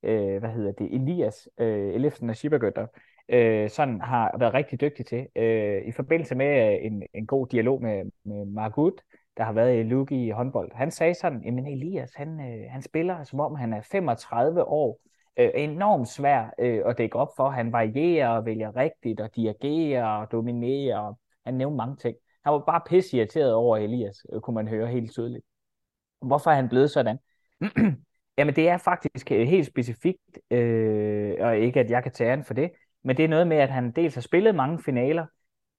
øh, 0.03 0.39
hvad 0.39 0.51
hedder 0.51 0.73
det, 0.73 0.95
Elias 0.95 1.49
øh, 1.59 1.95
Elefsen 1.95 2.31
og 2.31 2.37
Schiebergötter, 2.37 2.87
øh, 3.29 3.71
sådan 3.71 4.01
har 4.01 4.39
været 4.39 4.55
rigtig 4.55 4.81
dygtig 4.81 5.07
til. 5.07 5.27
Øh, 5.37 5.83
I 5.89 5.93
forbindelse 5.93 6.35
med 6.35 6.73
øh, 6.73 6.87
en, 6.87 7.03
en 7.15 7.27
god 7.27 7.47
dialog 7.47 7.83
med, 7.83 8.05
med 8.25 8.45
Margut, 8.45 9.01
der 9.39 9.45
har 9.45 9.53
været 9.53 9.81
i 9.81 9.83
Lugi 9.83 10.27
i 10.27 10.31
håndbold. 10.31 10.71
Han 10.75 10.91
sagde 10.91 11.15
sådan, 11.15 11.59
at 11.59 11.73
Elias, 11.73 12.15
han, 12.15 12.41
øh, 12.41 12.71
han 12.71 12.83
spiller 12.83 13.25
som 13.25 13.41
om 13.41 13.55
han 13.55 13.73
er 13.73 13.81
35 13.81 14.65
år. 14.65 15.01
Øh, 15.39 15.51
enormt 15.55 16.09
svær 16.09 16.51
øh, 16.59 16.83
at 16.87 16.99
dække 16.99 17.17
op 17.17 17.29
for. 17.37 17.51
Han 17.51 17.73
varierer 17.73 18.29
og 18.29 18.47
vælger 18.47 18.77
rigtigt 18.77 19.21
og 19.21 19.37
dirigerer 19.37 20.07
og 20.07 20.33
dominerer. 20.33 21.15
Han 21.45 21.55
nævner 21.55 21.77
mange 21.77 21.97
ting. 21.97 22.17
Han 22.45 22.53
var 22.53 22.59
bare 22.59 22.81
pisse 22.87 23.17
irriteret 23.17 23.55
over 23.55 23.77
Elias, 23.77 24.27
øh, 24.33 24.41
kunne 24.41 24.55
man 24.55 24.69
høre 24.69 24.87
helt 24.87 25.13
tydeligt. 25.13 25.45
Hvorfor 26.23 26.51
er 26.51 26.55
han 26.55 26.69
blevet 26.69 26.91
sådan? 26.91 27.19
Jamen 28.39 28.57
det 28.57 28.69
er 28.69 28.77
faktisk 28.77 29.33
øh, 29.33 29.47
helt 29.49 29.67
specifikt, 29.67 30.39
øh, 30.51 31.37
og 31.41 31.57
ikke 31.57 31.81
at 31.81 31.91
jeg 31.91 32.03
kan 32.03 32.13
tage 32.13 32.45
for 32.45 32.55
det, 32.55 32.71
men 33.05 33.17
det 33.17 33.25
er 33.25 33.29
noget 33.29 33.47
med, 33.47 33.57
at 33.57 33.71
han 33.71 33.93
dels 33.93 34.15
har 34.15 34.23
spillet 34.23 34.55
mange 34.55 34.83
finaler, 34.83 35.27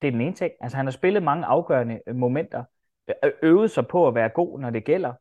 det 0.01 0.07
er 0.07 0.11
den 0.11 0.21
ene 0.21 0.33
ting, 0.33 0.51
altså 0.61 0.77
han 0.77 0.85
har 0.85 0.91
spillet 0.91 1.23
mange 1.23 1.45
afgørende 1.45 1.99
øh, 2.07 2.15
momenter, 2.15 2.63
Øh, 3.23 3.31
øvet 3.43 3.71
sig 3.71 3.87
på 3.87 4.07
at 4.07 4.15
være 4.15 4.29
god, 4.29 4.59
når 4.59 4.69
det 4.69 4.83
gælder, 4.83 5.13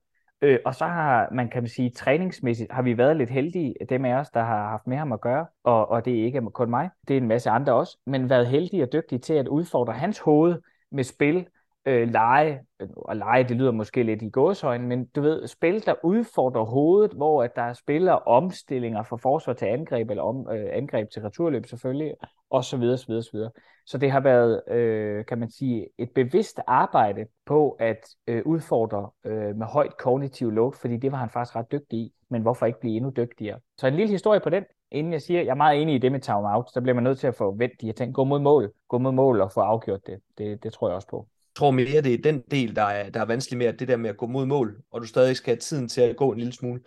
øh, 0.42 0.58
og 0.64 0.74
så 0.74 0.84
har 0.84 1.28
man, 1.32 1.48
kan 1.48 1.62
man 1.62 1.68
sige, 1.68 1.90
træningsmæssigt 1.90 2.72
har 2.72 2.82
vi 2.82 2.98
været 2.98 3.16
lidt 3.16 3.30
heldige, 3.30 3.74
dem 3.88 4.04
af 4.04 4.14
os, 4.14 4.30
der 4.30 4.42
har 4.42 4.68
haft 4.68 4.86
med 4.86 4.96
ham 4.96 5.12
at 5.12 5.20
gøre, 5.20 5.46
og, 5.64 5.88
og 5.88 6.04
det 6.04 6.20
er 6.20 6.24
ikke 6.24 6.40
kun 6.40 6.70
mig, 6.70 6.90
det 7.08 7.14
er 7.14 7.18
en 7.20 7.28
masse 7.28 7.50
andre 7.50 7.72
også, 7.74 7.98
men 8.06 8.30
været 8.30 8.46
heldige 8.46 8.82
og 8.82 8.92
dygtige 8.92 9.18
til 9.18 9.34
at 9.34 9.48
udfordre 9.48 9.92
hans 9.92 10.18
hoved 10.18 10.60
med 10.90 11.04
spil, 11.04 11.46
øh, 11.88 12.08
lege, 12.08 12.60
og 12.96 13.16
lege, 13.16 13.44
det 13.44 13.56
lyder 13.56 13.70
måske 13.70 14.02
lidt 14.02 14.22
i 14.22 14.28
gåshøjne, 14.30 14.86
men 14.86 15.04
du 15.04 15.20
ved, 15.20 15.46
spil, 15.46 15.86
der 15.86 15.94
udfordrer 16.02 16.64
hovedet, 16.64 17.12
hvor 17.12 17.42
at 17.42 17.56
der 17.56 17.72
spiller 17.72 18.12
omstillinger 18.12 19.02
fra 19.02 19.16
forsvar 19.16 19.52
til 19.52 19.66
angreb, 19.66 20.10
eller 20.10 20.22
om, 20.22 20.50
øh, 20.50 20.68
angreb 20.72 21.10
til 21.10 21.22
returløb 21.22 21.66
selvfølgelig, 21.66 22.14
og 22.50 22.64
så 22.64 22.76
videre, 22.76 22.98
så 22.98 23.06
videre, 23.06 23.22
så 23.22 23.30
videre. 23.32 23.50
Så 23.86 23.98
det 23.98 24.10
har 24.10 24.20
været, 24.20 24.62
øh, 24.68 25.24
kan 25.24 25.38
man 25.38 25.50
sige, 25.50 25.88
et 25.98 26.10
bevidst 26.14 26.60
arbejde 26.66 27.26
på 27.46 27.70
at 27.70 28.08
øh, 28.26 28.42
udfordre 28.46 29.10
øh, 29.24 29.56
med 29.56 29.66
højt 29.66 29.96
kognitiv 29.96 30.50
load, 30.50 30.72
fordi 30.72 30.96
det 30.96 31.12
var 31.12 31.18
han 31.18 31.30
faktisk 31.30 31.56
ret 31.56 31.72
dygtig 31.72 31.98
i, 31.98 32.12
men 32.28 32.42
hvorfor 32.42 32.66
ikke 32.66 32.80
blive 32.80 32.96
endnu 32.96 33.10
dygtigere? 33.16 33.58
Så 33.78 33.86
en 33.86 33.94
lille 33.94 34.12
historie 34.12 34.40
på 34.40 34.50
den, 34.50 34.64
inden 34.90 35.12
jeg 35.12 35.22
siger, 35.22 35.42
jeg 35.42 35.50
er 35.50 35.54
meget 35.54 35.82
enig 35.82 35.94
i 35.94 35.98
det 35.98 36.12
med 36.12 36.20
timeout, 36.20 36.70
så 36.70 36.80
bliver 36.80 36.94
man 36.94 37.04
nødt 37.04 37.18
til 37.18 37.26
at 37.26 37.34
få 37.34 37.54
vendt 37.56 37.80
de 37.80 37.86
her 37.86 37.92
ting, 37.92 38.14
gå 38.14 38.24
mod 38.24 38.40
mål, 38.40 38.72
gå 38.88 38.98
mod 38.98 39.12
mål 39.12 39.40
og 39.40 39.52
få 39.52 39.60
afgjort 39.60 40.06
det. 40.06 40.20
Det, 40.38 40.62
det 40.62 40.72
tror 40.72 40.88
jeg 40.88 40.96
også 40.96 41.08
på 41.08 41.28
tror 41.58 41.70
mere, 41.70 42.02
det 42.02 42.14
er 42.14 42.22
den 42.22 42.42
del, 42.50 42.76
der 42.76 42.82
er, 42.82 43.10
der 43.10 43.20
er 43.20 43.24
vanskelig 43.24 43.58
med, 43.58 43.66
at 43.66 43.80
det 43.80 43.88
der 43.88 43.96
med 43.96 44.10
at 44.10 44.16
gå 44.16 44.26
mod 44.26 44.46
mål, 44.46 44.76
og 44.92 45.00
du 45.00 45.06
stadig 45.06 45.36
skal 45.36 45.50
have 45.50 45.60
tiden 45.60 45.88
til 45.88 46.00
at 46.00 46.16
gå 46.16 46.32
en 46.32 46.38
lille 46.38 46.52
smule. 46.52 46.80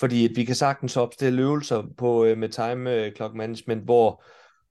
Fordi 0.00 0.24
at 0.24 0.30
vi 0.36 0.44
kan 0.44 0.54
sagtens 0.54 0.96
opstille 0.96 1.42
øvelser 1.42 1.82
på, 1.98 2.24
øh, 2.24 2.38
med 2.38 2.48
time 2.48 2.94
øh, 2.94 3.12
clock 3.14 3.34
management, 3.34 3.84
hvor, 3.84 4.24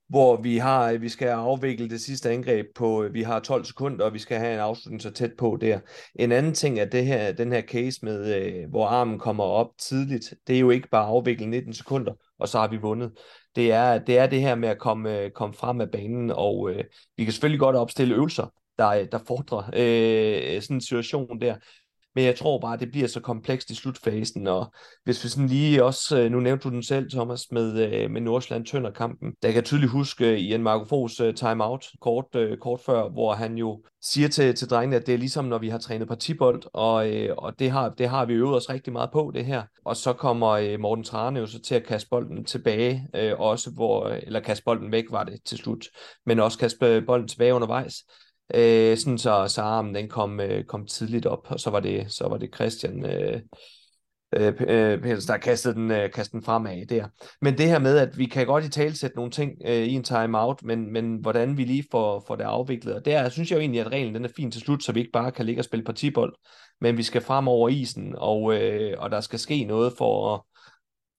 hvor 0.10 0.42
vi 0.42 0.58
har 0.58 0.92
øh, 0.92 1.02
vi 1.02 1.10
skal 1.10 1.28
afvikle 1.28 1.90
det 1.90 2.02
sidste 2.02 2.30
angreb 2.30 2.66
på, 2.76 3.04
øh, 3.04 3.14
vi 3.14 3.22
har 3.22 3.40
12 3.40 3.66
sekunder, 3.66 4.06
og 4.06 4.14
vi 4.14 4.20
skal 4.20 4.38
have 4.38 4.54
en 4.54 4.60
afslutning 4.60 5.02
så 5.02 5.12
tæt 5.12 5.32
på 5.38 5.58
der. 5.62 5.80
En 6.16 6.32
anden 6.32 6.54
ting 6.54 6.80
er 6.80 6.86
det 6.86 7.06
her, 7.06 7.32
den 7.32 7.52
her 7.52 7.62
case 7.62 8.00
med, 8.06 8.36
øh, 8.36 8.70
hvor 8.70 8.88
armen 8.88 9.20
kommer 9.20 9.44
op 9.44 9.70
tidligt. 9.80 10.34
Det 10.48 10.56
er 10.56 10.60
jo 10.60 10.70
ikke 10.70 10.90
bare 10.90 11.06
afvikle 11.06 11.46
19 11.46 11.74
sekunder, 11.74 12.14
og 12.40 12.48
så 12.48 12.60
har 12.60 12.68
vi 12.68 12.78
vundet. 12.78 13.12
Det 13.56 13.72
er 13.72 14.00
det, 14.00 14.18
er 14.18 14.28
det 14.28 14.42
her 14.42 14.56
med 14.56 14.70
at 14.70 14.80
komme, 14.80 15.30
komme 15.30 15.54
frem 15.54 15.82
af 15.82 15.92
banen, 15.92 16.32
og 16.32 16.72
øh, 16.72 16.84
vi 17.18 17.24
kan 17.24 17.34
selvfølgelig 17.34 17.60
godt 17.60 17.76
opstille 17.76 18.16
øvelser, 18.16 18.54
der, 18.78 18.90
øh, 18.90 19.08
der 19.12 19.20
fordrer 19.28 19.64
øh, 19.74 20.62
sådan 20.62 20.78
en 20.78 20.82
situation 20.82 21.42
der. 21.42 21.56
Men 22.18 22.26
jeg 22.26 22.36
tror 22.36 22.60
bare, 22.60 22.78
det 22.78 22.92
bliver 22.92 23.08
så 23.08 23.20
komplekst 23.20 23.70
i 23.70 23.76
slutfasen, 23.76 24.48
og 24.48 24.74
hvis 25.04 25.24
vi 25.24 25.30
sådan 25.30 25.48
lige 25.48 25.84
også, 25.84 26.20
øh, 26.20 26.32
nu 26.32 26.40
nævnte 26.40 26.64
du 26.64 26.70
den 26.70 26.84
selv, 26.84 27.12
Thomas, 27.12 27.52
med, 27.52 27.94
øh, 27.94 28.12
med 28.12 28.22
Nordsjælland 28.22 28.66
Tønder 28.66 28.92
kampen, 28.92 29.34
der 29.42 29.48
kan 29.48 29.56
jeg 29.56 29.66
tydeligt 29.66 29.92
huske 29.92 30.40
i 30.40 30.54
en 30.54 30.64
Marco 30.64 30.86
Fos 30.86 31.22
timeout 31.36 31.86
kort, 32.02 32.26
kort 32.62 32.80
før, 32.86 33.10
hvor 33.10 33.34
han 33.34 33.58
jo 33.58 33.84
siger 34.02 34.28
til, 34.28 34.56
til 34.56 34.70
drengene, 34.70 34.96
at 34.96 35.08
det 35.08 35.14
er 35.14 35.18
ligesom, 35.18 35.46
når 35.46 35.58
vi 35.58 35.70
har 35.70 35.78
trænet 35.78 36.08
partibold, 36.08 36.64
og, 36.74 37.06
og 37.38 37.60
det, 37.60 37.72
har, 37.72 37.90
det 37.90 38.10
har 38.10 38.26
vi 38.26 38.34
øvet 38.34 38.56
os 38.56 38.70
rigtig 38.70 38.94
meget 38.94 39.10
på, 39.14 39.32
det 39.34 39.46
her. 39.46 39.64
Og 39.86 39.96
så 39.96 40.14
kommer 40.14 40.78
Morten 40.78 41.04
Trane 41.04 41.40
jo 41.40 41.46
så 41.46 41.62
til 41.62 41.76
at 41.76 41.84
kaste 41.84 42.10
bolden 42.10 42.46
tilbage, 42.46 43.08
også 43.40 43.72
hvor, 43.72 44.08
eller 44.08 44.40
kaste 44.40 44.64
bolden 44.64 44.92
væk 44.92 45.06
var 45.10 45.24
det 45.24 45.40
til 45.46 45.58
slut, 45.58 45.86
men 46.26 46.40
også 46.40 46.58
kaste 46.58 47.02
bolden 47.02 47.28
tilbage 47.28 47.54
undervejs 47.54 47.94
øh, 48.56 48.98
sådan 48.98 49.18
så, 49.18 49.48
så 49.48 49.62
armen 49.62 49.96
den 49.96 50.10
kom, 50.10 50.40
øh, 50.40 50.64
kom 50.64 50.86
tidligt 50.86 51.26
op, 51.26 51.48
og 51.50 51.60
så 51.60 51.70
var 51.70 51.80
det, 51.80 52.12
så 52.12 52.28
var 52.28 52.38
det 52.38 52.56
Christian 52.56 53.06
øh, 53.06 53.42
øh, 54.36 54.54
øh 54.60 55.22
der 55.28 55.38
kastede 55.38 55.74
den, 55.74 55.92
øh, 55.92 56.12
kastede 56.12 56.40
den 56.40 56.46
fremad 56.46 56.86
der. 56.86 57.08
Men 57.42 57.58
det 57.58 57.66
her 57.66 57.80
med, 57.80 57.98
at 57.98 58.18
vi 58.18 58.26
kan 58.26 58.46
godt 58.46 58.66
i 58.66 58.70
tale 58.70 58.96
sætte 58.96 59.16
nogle 59.16 59.32
ting 59.32 59.52
øh, 59.66 59.84
i 59.84 59.94
en 59.94 60.04
timeout, 60.04 60.64
men, 60.64 60.94
men 60.94 61.16
hvordan 61.16 61.58
vi 61.58 61.64
lige 61.64 61.86
får, 61.92 62.24
får 62.28 62.36
det 62.36 62.44
afviklet, 62.44 62.96
og 62.96 63.06
der 63.06 63.30
synes 63.30 63.52
jeg 63.52 63.56
jo 63.56 63.62
egentlig, 63.62 63.82
at 63.82 63.92
reglen 63.92 64.16
den 64.16 64.26
er 64.26 64.30
fin 64.36 64.52
til 64.52 64.62
slut, 64.62 64.84
så 64.84 64.92
vi 64.92 65.00
ikke 65.00 65.12
bare 65.12 65.32
kan 65.32 65.46
ligge 65.46 65.62
og 65.62 65.66
spille 65.66 65.86
partibold, 65.86 66.36
men 66.82 66.98
vi 66.98 67.04
skal 67.04 67.22
frem 67.22 67.48
over 67.48 67.70
isen, 67.70 68.16
og, 68.18 68.54
øh, 68.54 68.94
og 68.98 69.12
der 69.12 69.22
skal 69.22 69.40
ske 69.40 69.64
noget 69.64 69.94
for 69.98 70.36
at, 70.36 70.42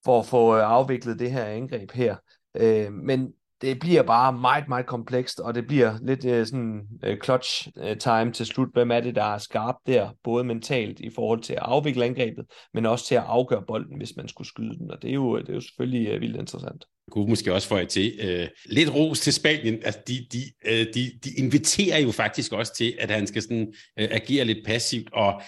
for 0.04 0.20
at 0.20 0.26
få 0.26 0.56
øh, 0.56 0.62
afviklet 0.70 1.18
det 1.18 1.32
her 1.32 1.44
angreb 1.44 1.92
her. 1.92 2.16
Øh, 2.56 2.92
men 2.92 3.32
det 3.60 3.78
bliver 3.80 4.02
bare 4.02 4.32
meget, 4.32 4.68
meget 4.68 4.86
komplekst, 4.86 5.40
og 5.40 5.54
det 5.54 5.66
bliver 5.66 5.94
lidt 6.02 6.24
øh, 6.24 6.46
sådan 6.46 6.88
øh, 7.02 7.18
clutch 7.24 7.68
øh, 7.76 7.98
time 7.98 8.32
til 8.32 8.46
slut. 8.46 8.68
Hvem 8.72 8.90
er 8.90 9.00
det, 9.00 9.14
der 9.14 9.24
er 9.24 9.38
skarpt 9.38 9.86
der, 9.86 10.10
både 10.24 10.44
mentalt 10.44 11.00
i 11.00 11.10
forhold 11.10 11.42
til 11.42 11.52
at 11.52 11.62
afvikle 11.62 12.04
angrebet, 12.04 12.46
men 12.74 12.86
også 12.86 13.06
til 13.06 13.14
at 13.14 13.24
afgøre 13.26 13.62
bolden, 13.66 13.96
hvis 13.96 14.16
man 14.16 14.28
skulle 14.28 14.48
skyde 14.48 14.78
den, 14.78 14.90
og 14.90 15.02
det 15.02 15.10
er 15.10 15.14
jo, 15.14 15.38
det 15.38 15.48
er 15.48 15.54
jo 15.54 15.60
selvfølgelig 15.60 16.08
øh, 16.08 16.20
vildt 16.20 16.36
interessant. 16.36 16.84
Kunne 17.10 17.28
måske 17.28 17.54
også 17.54 17.68
få 17.68 17.76
jer 17.76 17.84
til. 17.84 18.18
Øh, 18.20 18.48
lidt 18.64 18.94
ros 18.94 19.20
til 19.20 19.32
Spanien. 19.32 19.78
Altså, 19.84 20.00
de, 20.08 20.26
de, 20.32 20.42
øh, 20.66 20.86
de, 20.94 21.10
de 21.24 21.30
inviterer 21.36 21.98
jo 21.98 22.10
faktisk 22.10 22.52
også 22.52 22.74
til, 22.74 22.94
at 22.98 23.10
han 23.10 23.26
skal 23.26 23.42
sådan, 23.42 23.74
øh, 23.98 24.08
agere 24.10 24.44
lidt 24.44 24.66
passivt, 24.66 25.12
og 25.12 25.42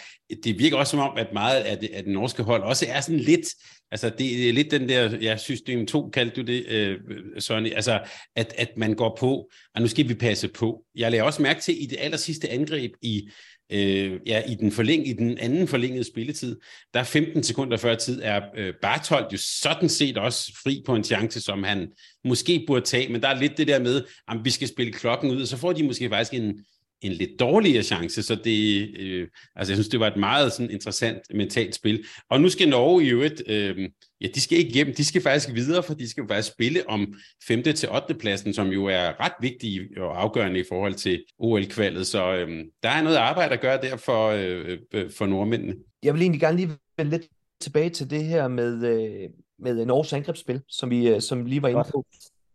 det 0.44 0.58
virker 0.58 0.76
også 0.76 0.90
som 0.90 1.00
om, 1.00 1.16
at 1.16 1.32
meget 1.32 1.60
af 1.60 1.78
det, 1.78 1.90
af 1.92 2.02
det 2.02 2.12
norske 2.12 2.42
hold 2.42 2.62
også 2.62 2.86
er 2.88 3.00
sådan 3.00 3.20
lidt 3.20 3.46
Altså, 3.92 4.10
det 4.18 4.48
er 4.48 4.52
lidt 4.52 4.70
den 4.70 4.88
der, 4.88 5.16
ja, 5.20 5.36
system 5.36 5.86
2 5.86 6.10
kaldte 6.10 6.42
du 6.42 6.46
det, 6.46 6.66
øh, 6.66 6.98
Søren, 7.38 7.66
altså, 7.66 8.00
at, 8.36 8.54
at 8.58 8.68
man 8.76 8.94
går 8.94 9.16
på, 9.20 9.50
og 9.74 9.80
nu 9.80 9.88
skal 9.88 10.08
vi 10.08 10.14
passe 10.14 10.48
på. 10.48 10.82
Jeg 10.94 11.10
lagde 11.10 11.24
også 11.24 11.42
mærke 11.42 11.60
til, 11.60 11.82
i 11.82 11.86
det 11.86 11.96
aller 12.00 12.16
sidste 12.16 12.48
angreb 12.48 12.92
i, 13.02 13.28
øh, 13.72 14.20
ja, 14.26 14.42
i, 14.48 14.54
den 14.54 14.72
forlæng, 14.72 15.08
i 15.08 15.12
den 15.12 15.38
anden 15.38 15.68
forlængede 15.68 16.04
spilletid, 16.04 16.60
der 16.94 17.02
15 17.02 17.42
sekunder 17.42 17.76
før 17.76 17.94
tid, 17.94 18.20
er 18.22 18.40
øh, 18.56 18.74
Bartolt 18.82 19.32
jo 19.32 19.38
sådan 19.38 19.88
set 19.88 20.18
også 20.18 20.52
fri 20.62 20.82
på 20.86 20.94
en 20.94 21.04
chance, 21.04 21.40
som 21.40 21.62
han 21.62 21.88
måske 22.24 22.64
burde 22.66 22.84
tage, 22.84 23.12
men 23.12 23.22
der 23.22 23.28
er 23.28 23.40
lidt 23.40 23.56
det 23.56 23.68
der 23.68 23.78
med, 23.78 24.04
at 24.28 24.36
vi 24.44 24.50
skal 24.50 24.68
spille 24.68 24.92
klokken 24.92 25.30
ud, 25.30 25.42
og 25.42 25.48
så 25.48 25.56
får 25.56 25.72
de 25.72 25.82
måske 25.82 26.08
faktisk 26.08 26.34
en, 26.34 26.64
en 27.02 27.12
lidt 27.12 27.40
dårligere 27.40 27.82
chance, 27.82 28.22
så 28.22 28.34
det, 28.34 28.90
øh, 28.98 29.28
altså 29.56 29.72
jeg 29.72 29.76
synes, 29.76 29.88
det 29.88 30.00
var 30.00 30.06
et 30.06 30.16
meget 30.16 30.52
sådan 30.52 30.70
interessant 30.70 31.18
mentalt 31.34 31.74
spil. 31.74 32.04
Og 32.30 32.40
nu 32.40 32.48
skal 32.48 32.68
Norge 32.68 33.04
i 33.04 33.08
øvrigt, 33.08 33.42
øh, 33.46 33.88
ja, 34.20 34.26
de 34.34 34.40
skal 34.40 34.58
ikke 34.58 34.72
hjem, 34.72 34.94
de 34.94 35.04
skal 35.04 35.22
faktisk 35.22 35.54
videre, 35.54 35.82
for 35.82 35.94
de 35.94 36.10
skal 36.10 36.24
faktisk 36.28 36.52
spille 36.52 36.88
om 36.88 37.14
5. 37.46 37.62
til 37.62 37.88
8. 37.90 38.14
pladsen, 38.14 38.54
som 38.54 38.68
jo 38.68 38.86
er 38.86 39.20
ret 39.20 39.32
vigtig 39.40 39.80
og 39.98 40.22
afgørende 40.22 40.60
i 40.60 40.64
forhold 40.68 40.94
til 40.94 41.24
OL-kvalet, 41.38 42.06
så 42.06 42.34
øh, 42.34 42.64
der 42.82 42.88
er 42.88 43.02
noget 43.02 43.16
arbejde 43.16 43.54
at 43.54 43.60
gøre 43.60 43.80
der 43.82 43.96
for, 43.96 44.28
øh, 44.28 44.78
øh, 44.92 45.10
for 45.10 45.26
nordmændene. 45.26 45.74
Jeg 46.02 46.14
vil 46.14 46.22
egentlig 46.22 46.40
gerne 46.40 46.56
lige 46.56 46.70
vende 46.96 47.10
lidt 47.10 47.26
tilbage 47.60 47.90
til 47.90 48.10
det 48.10 48.24
her 48.24 48.48
med, 48.48 48.86
øh, 48.86 49.30
med 49.58 49.86
Norges 49.86 50.12
angrebsspil, 50.12 50.60
som 50.68 50.90
vi, 50.90 51.08
øh, 51.08 51.20
som 51.20 51.44
vi 51.44 51.50
lige 51.50 51.62
var 51.62 51.68
inde 51.68 51.84
på 51.92 52.06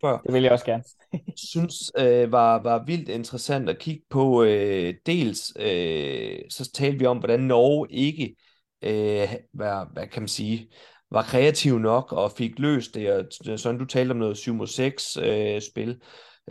før. 0.01 0.17
Det 0.17 0.33
vil 0.33 0.43
jeg 0.43 0.51
også 0.51 0.65
gerne. 0.65 0.83
synes 1.51 1.91
øh, 1.97 2.31
var, 2.31 2.63
var 2.63 2.83
vildt 2.85 3.09
interessant 3.09 3.69
at 3.69 3.79
kigge 3.79 4.03
på. 4.09 4.43
Øh, 4.43 4.93
dels 5.05 5.53
øh, 5.59 6.39
så 6.49 6.71
talte 6.73 6.99
vi 6.99 7.05
om, 7.05 7.17
hvordan 7.17 7.39
Norge 7.39 7.87
ikke 7.91 8.35
øh, 8.81 9.33
hvad, 9.53 9.93
hvad 9.93 10.07
kan 10.07 10.21
man 10.21 10.27
sige, 10.27 10.69
var 11.11 11.23
kreativ 11.23 11.79
nok 11.79 12.11
og 12.11 12.31
fik 12.31 12.59
løst 12.59 12.95
det, 12.95 13.11
og 13.11 13.25
sådan 13.59 13.79
du 13.79 13.85
talte 13.85 14.11
om 14.11 14.17
noget 14.17 14.37
7 14.37 14.53
mod 14.53 14.67
6 14.67 15.17
øh, 15.17 15.61
spil 15.61 16.01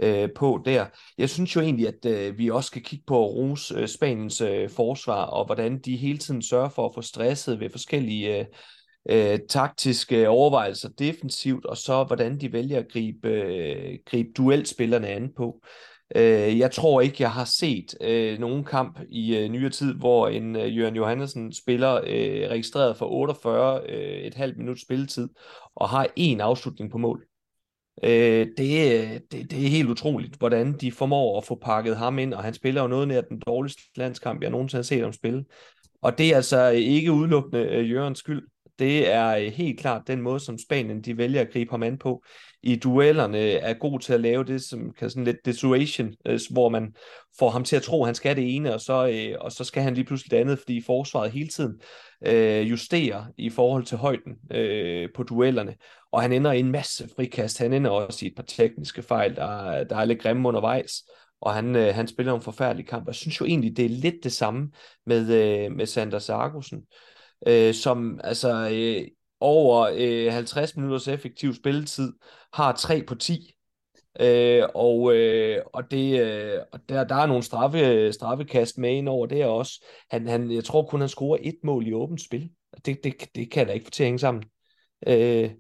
øh, 0.02 0.28
på 0.37 0.62
der. 0.64 0.87
Jeg 1.18 1.30
synes 1.30 1.57
jo 1.57 1.61
egentlig, 1.61 1.88
at 1.88 2.07
øh, 2.07 2.38
vi 2.38 2.50
også 2.50 2.66
skal 2.66 2.83
kigge 2.83 3.04
på 3.07 3.26
rose 3.26 3.74
øh, 3.74 3.88
Spaniens 3.88 4.40
øh, 4.40 4.70
forsvar, 4.70 5.24
og 5.24 5.46
hvordan 5.46 5.78
de 5.78 5.96
hele 5.96 6.18
tiden 6.18 6.42
sørger 6.42 6.68
for 6.68 6.88
at 6.88 6.94
få 6.94 7.02
stresset 7.02 7.61
ved 7.61 7.70
forskellige 7.70 8.38
øh, 8.38 8.46
øh, 9.10 9.38
taktiske 9.48 10.28
overvejelser 10.28 10.88
defensivt, 10.88 11.66
og 11.66 11.76
så 11.76 12.04
hvordan 12.04 12.40
de 12.40 12.52
vælger 12.52 12.78
at 12.78 12.88
gribe, 12.92 13.28
øh, 13.28 13.98
gribe 14.06 14.28
duelspillerne 14.36 15.08
an 15.08 15.32
på. 15.36 15.60
Øh, 16.16 16.58
jeg 16.58 16.70
tror 16.70 17.00
ikke, 17.00 17.16
jeg 17.22 17.30
har 17.32 17.44
set 17.44 17.94
øh, 18.00 18.38
nogen 18.38 18.64
kamp 18.64 19.00
i 19.08 19.36
øh, 19.36 19.48
nyere 19.48 19.70
tid, 19.70 19.94
hvor 19.94 20.28
en 20.28 20.56
øh, 20.56 20.76
Jørgen 20.76 20.96
Johansen 20.96 21.52
spiller 21.52 21.94
øh, 21.94 22.50
registreret 22.50 22.96
for 22.96 23.06
48 23.06 23.80
øh, 23.88 24.18
et 24.18 24.34
halvt 24.34 24.58
minut 24.58 24.80
spilletid, 24.80 25.28
og 25.74 25.88
har 25.88 26.06
en 26.16 26.40
afslutning 26.40 26.90
på 26.90 26.98
mål. 26.98 27.26
Øh, 28.02 28.46
det, 28.58 29.32
det, 29.32 29.50
det 29.50 29.64
er 29.64 29.68
helt 29.68 29.90
utroligt, 29.90 30.36
hvordan 30.36 30.72
de 30.72 30.92
formår 30.92 31.38
at 31.38 31.44
få 31.44 31.58
pakket 31.62 31.96
ham 31.96 32.18
ind, 32.18 32.34
og 32.34 32.42
han 32.42 32.54
spiller 32.54 32.82
jo 32.82 32.88
noget 32.88 33.08
nær 33.08 33.20
den 33.20 33.38
dårligste 33.46 33.82
landskamp, 33.96 34.42
jeg 34.42 34.50
nogensinde 34.50 34.78
har 34.78 34.84
set 34.84 35.02
ham 35.02 35.12
spille. 35.12 35.44
Og 36.02 36.18
det 36.18 36.32
er 36.32 36.36
altså 36.36 36.68
ikke 36.68 37.12
udelukkende 37.12 37.62
øh, 37.62 37.90
Jørgens 37.90 38.18
skyld. 38.18 38.42
Det 38.78 39.12
er 39.12 39.37
øh, 39.37 39.52
helt 39.52 39.80
klart 39.80 40.06
den 40.06 40.20
måde, 40.20 40.40
som 40.40 40.58
Spanien 40.58 41.02
de 41.02 41.18
vælger 41.18 41.40
at 41.40 41.52
gribe 41.52 41.70
ham 41.70 41.82
an 41.82 41.98
på. 41.98 42.24
I 42.62 42.76
duellerne 42.76 43.38
er 43.38 43.74
god 43.74 44.00
til 44.00 44.12
at 44.12 44.20
lave 44.20 44.44
det, 44.44 44.62
som 44.62 44.92
kan 44.98 45.10
sådan 45.10 45.24
lidt 45.24 45.37
dissuasion, 45.44 46.12
øh, 46.26 46.40
hvor 46.50 46.68
man 46.68 46.94
får 47.38 47.50
ham 47.50 47.64
til 47.64 47.76
at 47.76 47.82
tro, 47.82 48.02
at 48.02 48.08
han 48.08 48.14
skal 48.14 48.37
det 48.37 48.56
ene, 48.56 48.74
og 48.74 48.80
så, 48.80 49.08
øh, 49.08 49.37
og 49.40 49.52
så 49.52 49.64
skal 49.64 49.82
han 49.82 49.94
lige 49.94 50.04
pludselig 50.04 50.30
det 50.30 50.37
andet, 50.37 50.58
fordi 50.58 50.82
forsvaret 50.87 51.32
hele 51.32 51.48
tiden 51.48 51.80
øh, 52.26 52.70
justerer 52.70 53.24
i 53.38 53.50
forhold 53.50 53.84
til 53.84 53.98
højden 53.98 54.32
øh, 54.50 55.08
på 55.16 55.22
duellerne. 55.22 55.74
Og 56.12 56.22
han 56.22 56.32
ender 56.32 56.52
i 56.52 56.60
en 56.60 56.72
masse 56.72 57.08
frikast. 57.16 57.58
Han 57.58 57.72
ender 57.72 57.90
også 57.90 58.24
i 58.24 58.28
et 58.28 58.37
par 58.37 58.42
tekniske 58.42 59.02
fejl, 59.02 59.37
der, 59.37 59.84
der 59.84 59.96
er 59.96 60.04
lidt 60.04 60.20
grimme 60.20 60.48
undervejs 60.48 61.02
og 61.44 61.54
han, 61.54 61.76
øh, 61.76 61.94
han 61.94 62.08
spiller 62.08 62.34
en 62.34 62.42
forfærdelig 62.42 62.87
kamp. 62.87 63.06
Jeg 63.06 63.14
synes 63.14 63.40
jo 63.40 63.46
egentlig, 63.46 63.76
det 63.76 63.84
er 63.84 63.88
lidt 63.88 64.24
det 64.24 64.32
samme 64.32 64.70
med, 65.06 65.20
øh, 65.32 65.72
med 65.72 65.87
Sander 65.87 66.18
Sargussen 66.18 66.82
øh, 67.46 67.74
som 67.74 68.20
altså 68.24 68.70
øh, 68.72 69.08
over 69.40 69.90
øh, 69.96 70.32
50 70.32 70.76
minutters 70.76 71.08
effektiv 71.08 71.54
spilletid 71.54 72.12
har 72.52 72.72
3 72.72 73.02
på 73.02 73.14
10. 73.14 73.54
Øh, 74.20 74.62
og 74.74 75.16
øh, 75.16 75.62
og 75.72 75.90
det, 75.90 76.20
øh, 76.20 76.60
og 76.72 76.80
der, 76.88 77.04
der 77.04 77.14
er 77.14 77.26
nogle 77.26 77.42
straffe, 77.42 78.12
straffekast 78.12 78.78
med 78.78 78.90
ind 78.90 79.08
over 79.08 79.26
det 79.26 79.44
også. 79.44 79.84
Han, 80.10 80.28
han, 80.28 80.50
jeg 80.50 80.64
tror 80.64 80.86
kun, 80.86 81.00
han 81.00 81.08
scorer 81.08 81.38
et 81.42 81.58
mål 81.62 81.86
i 81.86 81.92
åbent 81.92 82.20
spil. 82.20 82.50
Det, 82.86 83.04
det, 83.04 83.14
det 83.34 83.50
kan 83.50 83.66
da 83.66 83.72
ikke 83.72 83.84
få 83.84 83.90
til 83.90 84.02
at 84.02 84.06
hænge 84.06 84.18
sammen. 84.18 84.44
Øh, 85.06 85.50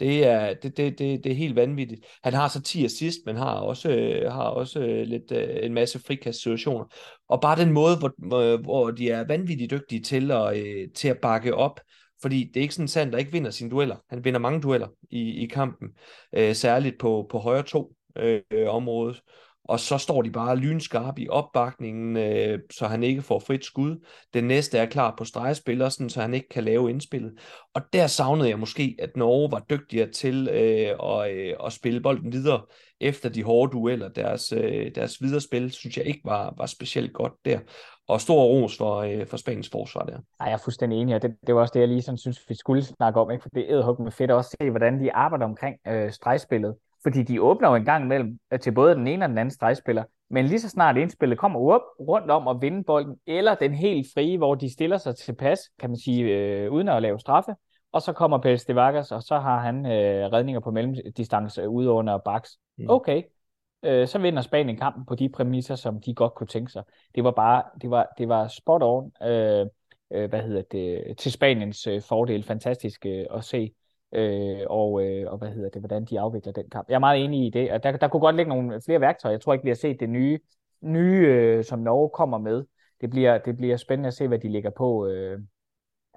det 0.00 0.26
er, 0.26 0.54
det, 0.54 0.76
det, 0.76 0.98
det, 0.98 1.24
det 1.24 1.32
er 1.32 1.36
helt 1.36 1.56
vanvittigt. 1.56 2.06
Han 2.22 2.34
har 2.34 2.48
så 2.48 2.62
10 2.62 2.84
assist, 2.84 3.18
men 3.26 3.36
har 3.36 3.54
også, 3.54 3.90
øh, 3.90 4.32
har 4.32 4.42
også 4.42 4.80
øh, 4.80 5.06
lidt, 5.06 5.32
øh, 5.32 5.56
en 5.62 5.74
masse 5.74 5.98
frikast-situationer. 5.98 6.84
Og 7.28 7.40
bare 7.40 7.60
den 7.60 7.72
måde, 7.72 7.96
hvor, 7.96 8.56
hvor 8.62 8.90
de 8.90 9.10
er 9.10 9.26
vanvittigt 9.26 9.70
dygtige 9.70 10.02
til 10.02 10.30
at, 10.30 10.56
øh, 10.56 10.88
til 10.94 11.08
at 11.08 11.18
bakke 11.18 11.54
op, 11.54 11.80
fordi 12.22 12.44
det 12.44 12.56
er 12.56 12.62
ikke 12.62 12.74
sådan, 12.74 13.06
at 13.08 13.12
der 13.12 13.18
ikke 13.18 13.32
vinder 13.32 13.50
sine 13.50 13.70
dueller. 13.70 13.96
Han 14.10 14.24
vinder 14.24 14.40
mange 14.40 14.60
dueller 14.60 14.88
i, 15.10 15.42
i 15.42 15.46
kampen, 15.46 15.88
øh, 16.34 16.54
særligt 16.54 16.98
på, 16.98 17.26
på 17.30 17.38
højre 17.38 17.62
to 17.62 17.92
øh, 18.16 18.40
området 18.68 19.22
og 19.64 19.80
så 19.80 19.98
står 19.98 20.22
de 20.22 20.30
bare 20.30 20.56
lynskarpe 20.56 21.20
i 21.20 21.28
opbakningen, 21.28 22.16
øh, 22.16 22.58
så 22.70 22.86
han 22.86 23.02
ikke 23.02 23.22
får 23.22 23.38
frit 23.38 23.64
skud. 23.64 24.06
Den 24.34 24.44
næste 24.44 24.78
er 24.78 24.86
klar 24.86 25.14
på 25.18 25.24
stregspiller, 25.24 25.88
sådan, 25.88 26.10
så 26.10 26.20
han 26.20 26.34
ikke 26.34 26.48
kan 26.48 26.64
lave 26.64 26.90
indspillet. 26.90 27.32
Og 27.74 27.82
der 27.92 28.06
savnede 28.06 28.48
jeg 28.48 28.58
måske, 28.58 28.96
at 28.98 29.16
Norge 29.16 29.52
var 29.52 29.64
dygtigere 29.70 30.10
til 30.10 30.48
øh, 30.48 31.12
at, 31.12 31.34
øh, 31.34 31.54
at 31.66 31.72
spille 31.72 32.00
bolden 32.00 32.32
videre 32.32 32.60
efter 33.00 33.28
de 33.28 33.42
hårde 33.42 33.72
dueller. 33.72 34.08
Deres, 34.08 34.52
øh, 34.52 34.94
deres 34.94 35.22
videre 35.22 35.40
spil, 35.40 35.72
synes 35.72 35.96
jeg 35.96 36.06
ikke 36.06 36.20
var, 36.24 36.54
var 36.56 36.66
specielt 36.66 37.12
godt 37.12 37.32
der. 37.44 37.58
Og 38.08 38.20
stor 38.20 38.44
ros 38.44 38.76
for, 38.76 38.96
øh, 38.96 39.26
for 39.26 39.36
Spaniens 39.36 39.70
forsvar 39.72 40.04
der. 40.04 40.18
Ej, 40.40 40.46
jeg 40.46 40.52
er 40.52 40.58
fuldstændig 40.64 40.98
enig, 40.98 41.14
og 41.14 41.22
det, 41.22 41.36
det 41.46 41.54
var 41.54 41.60
også 41.60 41.72
det, 41.74 41.80
jeg 41.80 41.88
lige 41.88 42.02
sådan 42.02 42.18
synes, 42.18 42.40
vi 42.48 42.54
skulle 42.54 42.84
snakke 42.84 43.20
om. 43.20 43.30
Ikke? 43.30 43.42
For 43.42 43.48
det 43.48 43.72
er 43.72 44.02
med 44.02 44.12
fedt 44.12 44.30
også 44.30 44.56
se, 44.60 44.70
hvordan 44.70 45.00
de 45.00 45.14
arbejder 45.14 45.44
omkring 45.44 45.76
øh, 45.86 46.12
stregspillet. 46.12 46.74
Fordi 47.04 47.22
de 47.22 47.42
åbner 47.42 47.68
jo 47.68 47.74
en 47.74 47.84
gang 47.84 48.04
imellem 48.04 48.38
øh, 48.52 48.60
til 48.60 48.72
både 48.72 48.94
den 48.94 49.06
ene 49.06 49.24
og 49.24 49.28
den 49.28 49.38
anden 49.38 49.52
stregspiller. 49.52 50.04
Men 50.30 50.44
lige 50.44 50.60
så 50.60 50.68
snart 50.68 50.96
indspillet 50.96 51.38
kommer 51.38 51.60
op 51.60 51.82
rundt 52.00 52.30
om 52.30 52.48
at 52.48 52.56
vinde 52.60 52.84
bolden, 52.84 53.16
eller 53.26 53.54
den 53.54 53.74
helt 53.74 54.06
frie, 54.14 54.38
hvor 54.38 54.54
de 54.54 54.72
stiller 54.72 54.98
sig 54.98 55.16
tilpas, 55.16 55.60
kan 55.78 55.90
man 55.90 55.98
sige, 55.98 56.24
øh, 56.24 56.72
uden 56.72 56.88
at 56.88 57.02
lave 57.02 57.20
straffe, 57.20 57.54
og 57.92 58.02
så 58.02 58.12
kommer 58.12 58.38
Pels 58.38 58.64
de 58.64 58.74
Vargas, 58.74 59.12
og 59.12 59.22
så 59.22 59.38
har 59.38 59.60
han 59.60 59.86
øh, 59.86 60.32
redninger 60.32 60.60
på 60.60 60.70
mellemdistance 60.70 61.68
ude 61.68 61.90
under 61.90 62.18
baks. 62.18 62.50
Mm. 62.78 62.86
Okay, 62.88 63.22
øh, 63.82 64.06
så 64.08 64.18
vinder 64.18 64.42
Spanien 64.42 64.76
kampen 64.76 65.06
på 65.06 65.14
de 65.14 65.28
præmisser, 65.28 65.74
som 65.74 66.00
de 66.00 66.14
godt 66.14 66.34
kunne 66.34 66.46
tænke 66.46 66.72
sig. 66.72 66.82
Det 67.14 67.24
var 67.24 67.30
bare, 67.30 67.62
det 67.82 67.90
var, 67.90 68.08
det 68.18 68.28
var 68.28 68.48
spot 68.48 68.82
on, 68.82 69.12
øh, 69.22 69.66
øh, 70.12 70.28
hvad 70.28 70.42
hedder 70.42 70.62
det, 70.62 71.18
til 71.18 71.32
Spaniens 71.32 71.86
øh, 71.86 72.02
fordel. 72.02 72.44
Fantastisk 72.44 73.06
øh, 73.06 73.26
at 73.34 73.44
se 73.44 73.72
øh, 74.12 74.60
og, 74.66 75.06
øh, 75.06 75.32
og 75.32 75.38
hvad 75.38 75.48
hedder 75.48 75.68
det, 75.68 75.80
hvordan 75.80 76.04
de 76.04 76.20
afvikler 76.20 76.52
den 76.52 76.70
kamp. 76.70 76.88
Jeg 76.88 76.94
er 76.94 76.98
meget 76.98 77.24
enig 77.24 77.46
i 77.46 77.50
det, 77.50 77.72
og 77.72 77.82
der, 77.82 77.96
der 77.96 78.08
kunne 78.08 78.20
godt 78.20 78.36
ligge 78.36 78.48
nogle 78.48 78.80
flere 78.84 79.00
værktøjer. 79.00 79.32
Jeg 79.32 79.40
tror 79.40 79.52
ikke, 79.52 79.64
vi 79.64 79.70
har 79.70 79.74
set 79.74 80.00
det 80.00 80.08
nye, 80.08 80.38
nye 80.80 81.26
øh, 81.26 81.64
som 81.64 81.78
Norge 81.78 82.10
kommer 82.10 82.38
med. 82.38 82.64
Det 83.00 83.10
bliver, 83.10 83.38
det 83.38 83.56
bliver 83.56 83.76
spændende 83.76 84.06
at 84.06 84.14
se, 84.14 84.28
hvad 84.28 84.38
de 84.38 84.48
ligger 84.48 84.70
på 84.70 85.06
øh, 85.06 85.38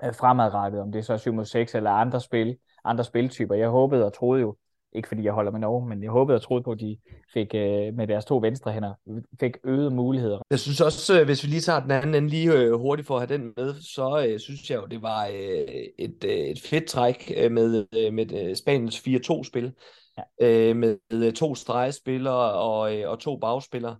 øh 0.04 0.13
fremadrettet, 0.13 0.82
om 0.82 0.91
det 0.91 1.00
er 1.00 1.04
så 1.04 1.17
7 1.17 1.34
mod 1.34 1.45
6 1.45 1.76
eller 1.76 1.91
andre 1.91 2.21
spil, 2.21 2.58
andre 2.84 3.04
spiltyper. 3.04 3.56
Jeg 3.56 3.69
håbede 3.69 4.06
og 4.06 4.13
troede 4.13 4.41
jo, 4.41 4.56
ikke 4.95 5.08
fordi 5.08 5.23
jeg 5.23 5.34
holder 5.34 5.52
med 5.52 5.60
Norge, 5.60 5.89
men 5.89 6.04
jeg 6.04 6.12
håbede 6.12 6.36
og 6.36 6.41
troede 6.41 6.63
på, 6.63 6.71
at 6.71 6.80
de 6.80 6.97
fik 7.34 7.56
øh, 7.56 7.93
med 7.93 8.08
deres 8.08 8.26
to 8.26 8.38
venstre 8.38 8.71
hænder 8.71 8.93
fik 9.39 9.58
øget 9.63 9.93
muligheder. 9.93 10.39
Jeg 10.50 10.60
synes 10.60 10.82
også, 10.82 11.19
øh, 11.19 11.26
hvis 11.26 11.43
vi 11.43 11.50
lige 11.50 11.62
tager 11.62 11.80
den 11.80 11.91
anden 11.91 12.15
ende 12.15 12.30
lige 12.30 12.54
øh, 12.54 12.73
hurtigt 12.73 13.08
for 13.08 13.15
at 13.17 13.28
have 13.28 13.38
den 13.38 13.54
med, 13.58 13.73
så 13.82 14.26
øh, 14.28 14.39
synes 14.39 14.69
jeg 14.69 14.78
jo, 14.78 14.86
det 14.86 15.02
var 15.02 15.26
øh, 15.26 15.84
et, 16.00 16.23
øh, 16.23 16.32
et 16.32 16.62
fedt 16.62 16.86
træk 16.86 17.32
øh, 17.38 17.52
med, 17.52 17.86
øh, 17.97 18.13
med 18.13 18.32
øh, 18.32 18.56
Spaniens 18.56 19.08
4-2-spil. 19.08 19.73
Ja. 20.17 20.47
Øh, 20.47 20.76
med 20.76 20.97
øh, 21.13 21.34
to 21.34 21.56
stregspillere 21.56 22.54
og, 22.54 22.95
øh, 22.95 23.10
og 23.10 23.19
to 23.19 23.38
bagspillere 23.38 23.95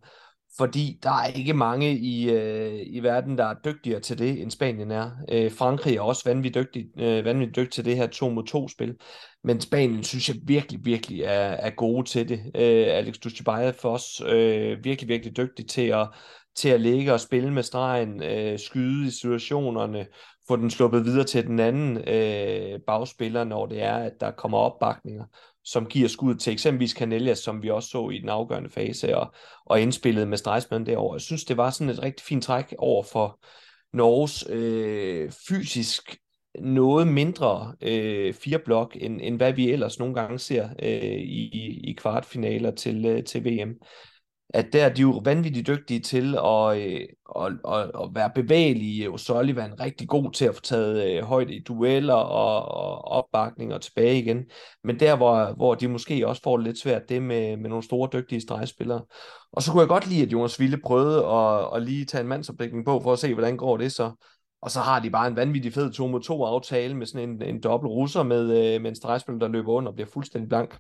fordi 0.58 1.00
der 1.04 1.10
er 1.10 1.28
ikke 1.28 1.54
mange 1.54 1.98
i, 1.98 2.30
øh, 2.30 2.80
i 2.86 3.00
verden, 3.00 3.38
der 3.38 3.46
er 3.46 3.56
dygtigere 3.66 4.00
til 4.00 4.18
det, 4.18 4.42
end 4.42 4.52
Spanien 4.52 4.92
er. 4.92 5.12
Øh, 5.32 5.52
Frankrig 5.52 5.96
er 5.96 6.02
også 6.02 6.22
vanvittigt 6.26 6.66
dygtig, 6.66 6.86
øh, 7.00 7.26
vanvittigt 7.26 7.56
dygtig 7.56 7.72
til 7.72 7.86
det 7.86 7.96
her 7.96 8.08
2 8.08 8.30
mod 8.30 8.44
2 8.44 8.68
spil, 8.68 8.96
men 9.44 9.62
Spanien 9.62 10.04
synes 10.04 10.30
jeg 10.30 10.38
virkelig, 10.44 10.86
virkelig 10.86 11.22
er, 11.22 11.50
er 11.50 11.70
gode 11.70 12.08
til 12.08 12.30
det. 12.30 12.40
Øh, 12.56 12.88
Alex 12.88 13.18
Dustibaya 13.18 13.70
for 13.70 13.90
os 13.90 14.22
øh, 14.28 14.84
virkelig, 14.84 15.10
virkelig 15.10 15.38
dygtig 15.38 15.68
til 15.68 15.88
at, 15.88 16.08
til 16.56 16.70
at 16.70 16.82
ligge 16.82 17.14
og 17.14 17.20
spille 17.20 17.54
med 17.54 17.64
stregen, 17.64 18.24
øh, 18.24 18.60
skyde 18.60 19.08
i 19.08 19.12
situationerne, 19.12 20.08
få 20.48 20.56
den 20.56 20.70
sluppet 20.70 21.06
videre 21.06 21.24
til 21.24 21.48
den 21.48 21.60
anden 21.60 21.98
øh, 21.98 22.80
bagspiller, 22.88 23.44
når 23.44 23.66
det 23.66 23.84
er, 23.84 23.96
at 23.96 24.14
der 24.20 24.32
kommer 24.32 24.58
opbakninger 24.58 25.26
som 25.72 25.86
giver 25.86 26.08
skud 26.08 26.36
til 26.36 26.54
eksempelvis 26.54 26.92
Canellas, 26.92 27.40
som 27.40 27.64
vi 27.64 27.70
også 27.70 27.90
så 27.90 28.10
i 28.10 28.20
den 28.20 28.30
afgørende 28.30 28.70
fase, 28.70 29.18
og, 29.18 29.34
og 29.66 29.82
indspillet 29.82 30.28
med 30.28 30.38
Streisman 30.38 30.86
derovre. 30.86 31.16
Jeg 31.16 31.22
synes, 31.22 31.44
det 31.44 31.58
var 31.58 31.70
sådan 31.70 31.94
et 31.94 32.04
rigtig 32.04 32.26
fint 32.26 32.44
træk 32.44 32.74
over 32.78 33.04
for 33.04 33.40
Norges 33.94 34.46
øh, 34.50 35.32
fysisk 35.48 36.18
noget 36.60 37.08
mindre 37.08 37.76
øh, 37.82 38.34
fireblok, 38.34 38.98
end, 39.00 39.20
end 39.24 39.38
hvad 39.38 39.54
vi 39.54 39.72
ellers 39.72 40.00
nogle 40.00 40.16
gange 40.16 40.40
ser 40.40 40.70
øh, 40.84 41.22
i, 41.22 41.82
i 41.90 41.94
kvartfinaler 41.94 42.72
til, 42.72 43.06
øh, 43.06 43.24
til 43.24 43.46
VM 43.46 43.74
at 44.50 44.74
der 44.74 44.86
er 44.86 44.94
de 44.94 45.02
jo 45.02 45.22
vanvittigt 45.26 45.68
dygtige 45.68 46.00
til 46.00 46.36
at, 46.36 46.78
øh, 46.78 47.02
at, 47.36 47.54
at, 47.68 47.92
at 48.04 48.10
være 48.14 48.32
bevægelige. 48.36 49.20
Sullivan 49.20 49.80
rigtig 49.80 50.08
god 50.08 50.32
til 50.32 50.46
at 50.46 50.56
få 50.56 50.62
taget 50.62 51.18
øh, 51.18 51.24
højde 51.24 51.56
i 51.56 51.64
dueller 51.64 52.14
og, 52.14 52.66
og 52.66 53.06
opbakning 53.06 53.74
og 53.74 53.82
tilbage 53.82 54.20
igen. 54.20 54.46
Men 54.84 55.00
der, 55.00 55.16
hvor, 55.16 55.54
hvor 55.56 55.76
de 55.76 55.88
måske 55.88 56.28
også 56.28 56.42
får 56.42 56.58
det 56.58 56.66
lidt 56.66 56.80
svært, 56.80 57.10
det 57.10 57.22
med, 57.22 57.58
med 57.58 57.70
nogle 57.70 57.84
store, 57.84 58.10
dygtige 58.14 58.42
stregspillere. 58.42 59.02
Og 59.52 59.64
så 59.64 59.72
kunne 59.72 59.82
jeg 59.82 59.90
godt 59.90 60.08
lide, 60.08 60.24
at 60.24 60.32
Jonas 60.32 60.60
Ville 60.60 60.78
prøvede 60.78 61.26
at, 61.26 61.76
at 61.76 61.84
lige 61.84 62.06
tage 62.06 62.22
en 62.22 62.28
mandsopdækning 62.28 62.86
på, 62.86 63.00
for 63.00 63.14
at 63.14 63.20
se, 63.20 63.34
hvordan 63.34 63.58
går 63.58 63.78
det 63.78 63.92
så. 63.92 64.12
Og 64.62 64.72
så 64.72 64.80
har 64.80 65.00
de 65.00 65.10
bare 65.10 65.28
en 65.28 65.36
vanvittig 65.36 65.74
fed 65.74 65.92
2 65.92 66.08
mod 66.08 66.22
2 66.22 66.44
aftale 66.44 66.94
med 66.94 67.06
sådan 67.06 67.30
en, 67.30 67.42
en 67.42 67.64
dobbelt 67.64 67.92
russer 67.92 68.24
med, 68.24 68.42
øh, 68.42 68.82
med 68.82 68.90
en 68.90 68.96
stregspiller, 68.96 69.40
der 69.40 69.48
løber 69.48 69.72
under 69.72 69.90
og 69.90 69.96
bliver 69.96 70.10
fuldstændig 70.14 70.50
blank. 70.50 70.78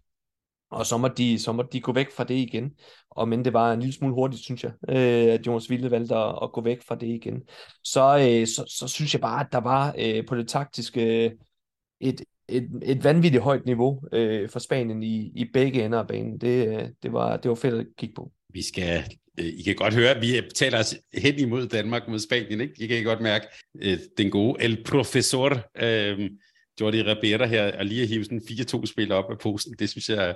Og 0.71 0.85
så 0.85 0.97
må, 0.97 1.07
de, 1.07 1.39
så 1.39 1.51
må 1.51 1.63
de 1.71 1.81
gå 1.81 1.93
væk 1.93 2.11
fra 2.11 2.23
det 2.23 2.35
igen. 2.35 2.71
Og 3.11 3.27
men 3.27 3.45
det 3.45 3.53
var 3.53 3.73
en 3.73 3.79
lille 3.79 3.93
smule 3.93 4.13
hurtigt, 4.13 4.43
synes 4.43 4.63
jeg, 4.63 4.71
øh, 4.89 5.33
at 5.33 5.47
Jonas 5.47 5.69
Ville 5.69 5.91
valgte 5.91 6.15
at, 6.15 6.39
at 6.43 6.51
gå 6.51 6.61
væk 6.61 6.81
fra 6.87 6.95
det 6.95 7.07
igen. 7.07 7.41
Så, 7.83 8.17
øh, 8.17 8.47
så, 8.47 8.75
så 8.79 8.87
synes 8.87 9.13
jeg 9.13 9.21
bare, 9.21 9.39
at 9.39 9.51
der 9.51 9.61
var 9.61 9.95
øh, 9.99 10.25
på 10.25 10.35
det 10.35 10.47
taktiske 10.47 11.25
et, 12.01 12.21
et, 12.49 12.69
et 12.83 13.03
vanvittigt 13.03 13.43
højt 13.43 13.65
niveau 13.65 14.01
øh, 14.13 14.49
for 14.49 14.59
Spanien 14.59 15.03
i, 15.03 15.31
i 15.35 15.45
begge 15.53 15.85
ender 15.85 15.99
af 15.99 16.07
banen. 16.07 16.41
Det, 16.41 16.67
øh, 16.67 16.89
det, 17.03 17.13
var, 17.13 17.37
det 17.37 17.49
var 17.49 17.55
fedt 17.55 17.73
at 17.73 17.85
kigge 17.97 18.15
på. 18.15 18.31
Vi 18.53 18.61
skal 18.61 19.03
Øh, 19.39 19.45
I 19.45 19.61
kan 19.61 19.75
godt 19.75 19.93
høre, 19.93 20.09
at 20.09 20.21
vi 20.21 20.41
taler 20.55 20.79
os 20.79 20.95
hen 21.13 21.39
imod 21.39 21.67
Danmark 21.67 22.07
mod 22.07 22.19
Spanien. 22.19 22.61
Ikke? 22.61 22.73
I 22.77 22.87
kan 22.87 23.03
godt 23.03 23.21
mærke 23.21 23.47
øh, 23.81 23.97
den 24.17 24.29
gode 24.31 24.63
El 24.63 24.83
Professor, 24.83 25.61
øh, 25.81 26.29
Jordi 26.81 27.01
Ribera 27.01 27.45
her, 27.45 27.77
og 27.77 27.85
lige 27.85 28.01
at 28.01 28.07
hive 28.07 28.23
sådan 28.23 28.41
4-2 28.49 28.85
spil 28.85 29.11
op 29.11 29.31
af 29.31 29.37
posen. 29.37 29.75
Det 29.79 29.89
synes 29.89 30.09
jeg, 30.09 30.35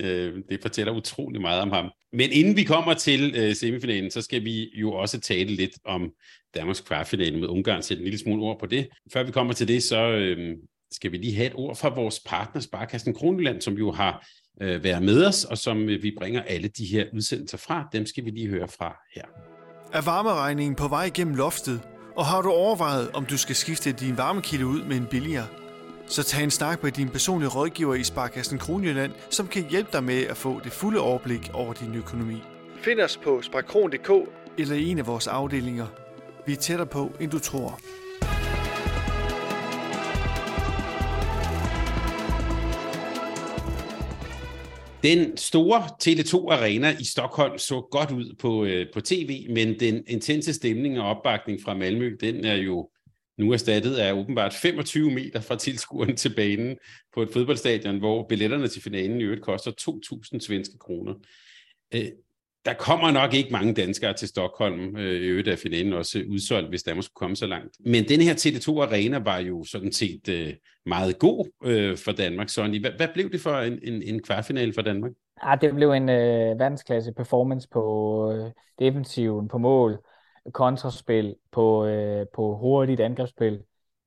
øh, 0.00 0.34
det 0.50 0.58
fortæller 0.62 0.92
utrolig 0.92 1.40
meget 1.40 1.62
om 1.62 1.70
ham. 1.70 1.90
Men 2.12 2.30
inden 2.32 2.56
vi 2.56 2.64
kommer 2.64 2.94
til 2.94 3.34
øh, 3.36 3.54
semifinalen, 3.54 4.10
så 4.10 4.22
skal 4.22 4.44
vi 4.44 4.70
jo 4.74 4.92
også 4.92 5.20
tale 5.20 5.50
lidt 5.50 5.72
om 5.84 6.10
Danmarks 6.54 6.80
kvartfinale 6.80 7.40
med 7.40 7.48
Ungarn. 7.48 7.82
Sætte 7.82 8.00
en 8.00 8.04
lille 8.04 8.18
smule 8.18 8.42
ord 8.42 8.60
på 8.60 8.66
det. 8.66 8.88
Før 9.12 9.22
vi 9.22 9.32
kommer 9.32 9.52
til 9.52 9.68
det, 9.68 9.82
så 9.82 10.10
øh, 10.10 10.56
skal 10.92 11.12
vi 11.12 11.16
lige 11.16 11.34
have 11.34 11.46
et 11.46 11.54
ord 11.54 11.76
fra 11.76 11.88
vores 11.88 12.20
partner, 12.26 12.60
Sparkassen 12.60 13.14
Kronjylland, 13.14 13.60
som 13.60 13.74
jo 13.74 13.90
har 13.90 14.26
øh, 14.62 14.84
været 14.84 15.02
med 15.02 15.26
os, 15.26 15.44
og 15.44 15.58
som 15.58 15.88
øh, 15.88 16.02
vi 16.02 16.12
bringer 16.18 16.42
alle 16.42 16.68
de 16.68 16.84
her 16.84 17.04
udsendelser 17.14 17.58
fra. 17.58 17.88
Dem 17.92 18.06
skal 18.06 18.24
vi 18.24 18.30
lige 18.30 18.48
høre 18.48 18.68
fra 18.68 18.96
her. 19.14 19.24
Er 19.92 20.02
varmeregningen 20.02 20.74
på 20.74 20.88
vej 20.88 21.10
gennem 21.14 21.34
loftet, 21.34 21.80
og 22.16 22.26
har 22.26 22.42
du 22.42 22.50
overvejet, 22.50 23.10
om 23.10 23.26
du 23.26 23.36
skal 23.36 23.54
skifte 23.54 23.92
din 23.92 24.16
varmekilde 24.16 24.66
ud 24.66 24.82
med 24.82 24.96
en 24.96 25.06
billigere? 25.10 25.46
Så 26.08 26.22
tag 26.22 26.44
en 26.44 26.50
snak 26.50 26.82
med 26.82 26.92
din 26.92 27.08
personlige 27.08 27.48
rådgiver 27.48 27.94
i 27.94 28.04
Sparkassen 28.04 28.58
Kronjylland, 28.58 29.12
som 29.30 29.48
kan 29.48 29.70
hjælpe 29.70 29.90
dig 29.92 30.04
med 30.04 30.22
at 30.22 30.36
få 30.36 30.60
det 30.64 30.72
fulde 30.72 31.00
overblik 31.00 31.50
over 31.54 31.72
din 31.72 31.94
økonomi. 31.94 32.42
Find 32.76 33.00
os 33.00 33.16
på 33.16 33.42
sparkron.dk 33.42 34.10
eller 34.58 34.74
i 34.74 34.88
en 34.88 34.98
af 34.98 35.06
vores 35.06 35.26
afdelinger. 35.26 35.86
Vi 36.46 36.52
er 36.52 36.56
tættere 36.56 36.86
på, 36.86 37.12
end 37.20 37.30
du 37.30 37.38
tror. 37.38 37.80
Den 45.02 45.36
store 45.36 45.82
Tele2 46.02 46.52
Arena 46.52 46.96
i 47.00 47.04
Stockholm 47.04 47.58
så 47.58 47.88
godt 47.90 48.10
ud 48.10 48.34
på, 48.40 48.64
øh, 48.64 48.86
på 48.94 49.00
tv, 49.00 49.46
men 49.54 49.80
den 49.80 50.04
intense 50.06 50.54
stemning 50.54 51.00
og 51.00 51.06
opbakning 51.06 51.60
fra 51.64 51.74
Malmø, 51.74 52.16
den 52.20 52.44
er 52.44 52.56
jo 52.56 52.88
nu 53.38 53.52
erstattet 53.52 53.96
af 53.96 54.12
åbenbart 54.12 54.54
25 54.54 55.10
meter 55.10 55.40
fra 55.40 55.56
tilskueren 55.56 56.16
til 56.16 56.34
banen 56.36 56.76
på 57.14 57.22
et 57.22 57.28
fodboldstadion, 57.32 57.98
hvor 57.98 58.26
billetterne 58.28 58.68
til 58.68 58.82
finalen 58.82 59.20
i 59.20 59.24
øvrigt 59.24 59.42
koster 59.42 59.70
2.000 60.34 60.40
svenske 60.40 60.78
kroner. 60.78 61.14
Øh, 61.94 62.08
der 62.64 62.74
kommer 62.74 63.10
nok 63.10 63.34
ikke 63.34 63.52
mange 63.52 63.74
danskere 63.74 64.12
til 64.12 64.28
Stockholm, 64.28 64.96
øh, 64.96 65.20
i 65.20 65.26
øvrigt 65.26 65.48
af 65.48 65.58
finalen 65.58 65.92
også 65.92 66.24
udsolgt, 66.30 66.68
hvis 66.68 66.82
Danmark 66.82 67.04
skulle 67.04 67.20
komme 67.20 67.36
så 67.36 67.46
langt. 67.46 67.76
Men 67.80 68.08
den 68.08 68.20
her 68.20 68.34
Tele2 68.34 68.82
Arena 68.82 69.18
var 69.18 69.38
jo 69.38 69.64
sådan 69.64 69.92
set 69.92 70.28
øh, 70.28 70.54
meget 70.86 71.18
god 71.18 71.46
øh, 71.64 71.96
for 71.96 72.12
Danmark. 72.12 72.48
Sonny, 72.48 72.80
hvad, 72.80 72.90
hvad 72.96 73.08
blev 73.14 73.32
det 73.32 73.40
for 73.40 73.54
en, 73.54 73.78
en, 73.82 74.02
en 74.02 74.22
kvartfinale 74.22 74.72
for 74.72 74.82
Danmark? 74.82 75.12
Ah, 75.42 75.60
det 75.60 75.74
blev 75.74 75.90
en 75.90 76.08
øh, 76.08 76.58
verdensklasse 76.58 77.12
performance 77.12 77.68
på 77.68 77.82
øh, 78.32 78.50
defensiven, 78.78 79.48
på 79.48 79.58
mål, 79.58 79.98
kontraspil, 80.52 81.34
på, 81.52 81.86
øh, 81.86 82.26
på 82.34 82.56
hurtigt 82.56 83.00
angrebsspil. 83.00 83.60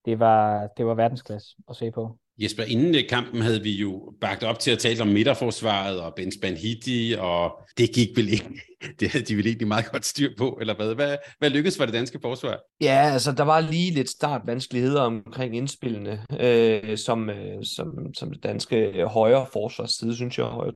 Det 0.06 0.20
var, 0.20 0.68
det 0.78 0.86
var 0.86 0.94
verdensklasse 0.94 1.56
at 1.70 1.76
se 1.76 1.92
på. 1.92 2.18
Jesper, 2.42 2.64
inden 2.64 3.06
kampen 3.10 3.42
havde 3.42 3.62
vi 3.62 3.72
jo 3.72 4.14
bagt 4.22 4.44
op 4.44 4.60
til 4.60 4.72
at 4.72 4.80
tale 4.80 5.02
om 5.02 5.08
midterforsvaret 5.08 6.02
og 6.02 6.14
Ben 6.16 6.32
Spanhidi, 6.32 7.16
og 7.20 7.52
det 7.78 7.92
gik 7.96 8.18
vel 8.18 8.30
ikke. 8.30 8.50
Det 9.00 9.12
havde 9.12 9.26
de 9.26 9.36
vel 9.36 9.48
egentlig 9.48 9.68
meget 9.68 9.92
godt 9.92 10.06
styr 10.06 10.30
på, 10.38 10.58
eller 10.62 10.76
hvad? 10.76 10.96
Hvad, 10.96 11.18
hvad 11.40 11.50
lykkedes 11.50 11.78
for 11.78 11.86
det 11.86 11.94
danske 11.94 12.20
forsvar? 12.22 12.60
Ja, 12.82 13.10
altså 13.14 13.32
der 13.32 13.44
var 13.44 13.60
lige 13.60 13.92
lidt 13.92 14.10
startvanskeligheder 14.10 15.02
omkring 15.02 15.56
indspillene, 15.58 16.26
øh, 16.40 16.98
som, 16.98 17.30
øh, 17.30 17.64
som, 17.64 18.14
som 18.14 18.32
det 18.32 18.44
danske 18.44 19.06
højre 19.08 19.46
forsvarsside, 19.54 20.16
synes 20.16 20.38
jeg, 20.38 20.46
højre 20.46 20.74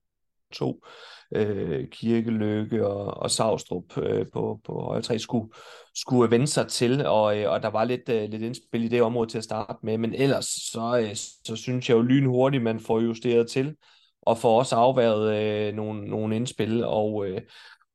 to 0.56 0.84
øh, 1.36 1.88
Kirkeløkke 1.91 2.88
og, 2.88 3.18
og 3.18 3.32
Savstrup 3.32 3.98
øh, 3.98 4.26
på, 4.34 4.60
på 4.63 4.82
højre 4.82 5.02
tre 5.02 5.20
skulle, 5.20 5.50
skulle 5.96 6.32
vende 6.32 6.48
sig 6.48 6.68
til, 6.68 7.06
og, 7.06 7.38
øh, 7.38 7.52
og 7.52 7.63
der 7.63 7.70
var 7.70 7.84
lidt, 7.84 8.10
øh, 8.10 8.30
lidt 8.30 8.41
indspil 8.41 8.84
i 8.84 8.88
det 8.88 9.02
område 9.02 9.30
til 9.30 9.38
at 9.38 9.44
starte 9.44 9.80
med, 9.84 9.98
men 9.98 10.13
ellers 10.13 10.46
så, 10.46 11.00
øh, 11.04 11.15
så 11.46 11.56
synes 11.56 11.89
jeg 11.89 11.96
jo 11.96 12.02
lynhurtigt, 12.02 12.63
man 12.63 12.80
får 12.80 13.00
justeret 13.02 13.50
til, 13.50 13.76
og 14.22 14.38
får 14.38 14.60
også 14.60 14.76
afværet 14.76 15.36
øh, 15.36 15.74
nogle, 15.74 16.08
nogle 16.08 16.36
indspil, 16.36 16.84
og, 16.84 17.28
øh, 17.28 17.41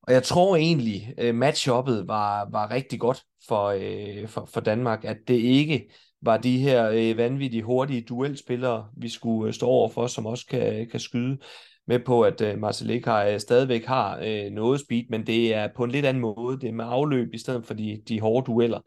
og 0.03 0.13
jeg 0.13 0.23
tror 0.23 0.57
egentlig, 0.57 1.15
øh, 1.19 1.35
matchuppet 1.35 2.09
var, 2.09 2.49
var 2.51 2.71
rigtig 2.71 3.01
godt 3.01 3.23
for, 3.49 3.67
øh, 3.67 4.29
for, 4.29 4.49
for 4.53 4.61
Danmark, 4.61 5.05
at 5.05 5.17
det 5.29 5.35
ikke 5.35 5.89
var 6.23 6.37
de 6.37 6.59
her 6.59 6.91
øh, 6.91 7.17
vanvittige 7.17 7.63
hurtige 7.63 8.01
duelspillere, 8.09 8.87
vi 8.97 9.09
skulle 9.09 9.49
øh, 9.49 9.55
stå 9.55 9.67
over 9.67 9.89
for, 9.89 10.07
som 10.07 10.27
også 10.27 10.47
kan, 10.47 10.89
kan 10.91 11.01
skyde 11.01 11.39
med 11.91 11.99
på, 11.99 12.23
at 12.23 12.41
øh, 12.41 12.59
Marcel 12.59 13.03
har, 13.05 13.25
øh, 13.25 13.41
stadigvæk 13.41 13.85
har 13.85 14.19
øh, 14.23 14.51
noget 14.51 14.81
speed, 14.81 15.05
men 15.09 15.27
det 15.27 15.55
er 15.55 15.69
på 15.77 15.85
en 15.85 15.91
lidt 15.91 16.07
anden 16.07 16.21
måde. 16.21 16.61
Det 16.61 16.69
er 16.69 16.73
med 16.73 16.85
afløb 16.89 17.35
i 17.35 17.39
stedet 17.39 17.67
for 17.67 17.75
de, 17.75 18.03
de 18.09 18.21
hårde 18.21 18.47
dueller. 18.47 18.81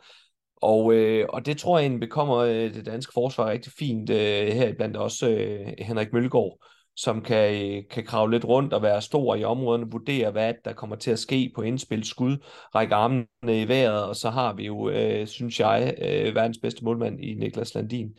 Og, 0.55 0.93
øh, 0.93 1.25
og 1.29 1.45
det 1.45 1.57
tror 1.57 1.77
jeg 1.77 1.83
egentlig 1.83 1.99
bekommer 1.99 2.37
øh, 2.37 2.73
det 2.73 2.85
danske 2.85 3.11
forsvar 3.13 3.49
rigtig 3.49 3.71
fint. 3.77 4.09
Øh, 4.09 4.47
her 4.47 4.73
blandt 4.75 4.97
også 4.97 5.29
øh, 5.29 5.73
Henrik 5.79 6.13
Mølgaard, 6.13 6.57
som 6.95 7.21
kan, 7.21 7.75
øh, 7.75 7.83
kan 7.91 8.05
kravle 8.05 8.35
lidt 8.35 8.45
rundt 8.45 8.73
og 8.73 8.81
være 8.81 9.01
stor 9.01 9.35
i 9.35 9.43
områderne, 9.43 9.91
vurdere, 9.91 10.31
hvad 10.31 10.53
der 10.65 10.73
kommer 10.73 10.95
til 10.95 11.11
at 11.11 11.19
ske 11.19 11.51
på 11.55 11.61
indspil, 11.61 12.03
skud, 12.03 12.37
række 12.75 12.95
armene 12.95 13.61
i 13.61 13.67
vejret, 13.67 14.03
og 14.03 14.15
så 14.15 14.29
har 14.29 14.53
vi 14.53 14.65
jo, 14.65 14.89
øh, 14.89 15.27
synes 15.27 15.59
jeg, 15.59 15.95
øh, 16.01 16.35
verdens 16.35 16.59
bedste 16.61 16.83
målmand 16.83 17.23
i 17.23 17.33
Niklas 17.33 17.75
Landin, 17.75 18.09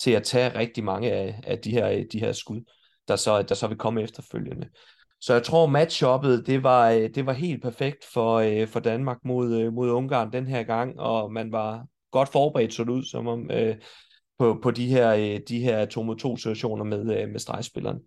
til 0.00 0.10
at 0.10 0.22
tage 0.22 0.58
rigtig 0.58 0.84
mange 0.84 1.12
af, 1.12 1.40
af 1.46 1.58
de, 1.58 1.70
her, 1.70 2.04
de 2.12 2.20
her 2.20 2.32
skud 2.32 2.60
der 3.08 3.16
så, 3.16 3.42
der 3.42 3.54
så 3.54 3.66
vil 3.66 3.78
komme 3.78 4.02
efterfølgende. 4.02 4.68
Så 5.20 5.32
jeg 5.32 5.42
tror, 5.42 5.66
matchuppet, 5.66 6.46
det 6.46 6.62
var, 6.62 6.90
øh, 6.90 7.10
det 7.14 7.26
var 7.26 7.32
helt 7.32 7.62
perfekt 7.62 8.04
for, 8.12 8.34
øh, 8.34 8.68
for 8.68 8.80
Danmark 8.80 9.18
mod, 9.24 9.56
øh, 9.60 9.72
mod 9.72 9.90
Ungarn 9.90 10.32
den 10.32 10.46
her 10.46 10.62
gang, 10.62 11.00
og 11.00 11.32
man 11.32 11.52
var 11.52 11.86
godt 12.10 12.28
forberedt, 12.28 12.74
så 12.74 12.84
det 12.84 12.90
ud, 12.90 13.04
som 13.04 13.26
om 13.26 13.50
øh, 13.50 13.76
på, 14.38 14.58
på 14.62 14.70
de 14.70 14.86
her, 14.86 15.38
de 15.48 15.60
her 15.60 15.84
to 15.84 16.02
mod 16.02 16.16
to 16.16 16.36
situationer 16.36 16.84
med, 16.84 17.26
med 17.26 17.38
stregspilleren. 17.38 17.98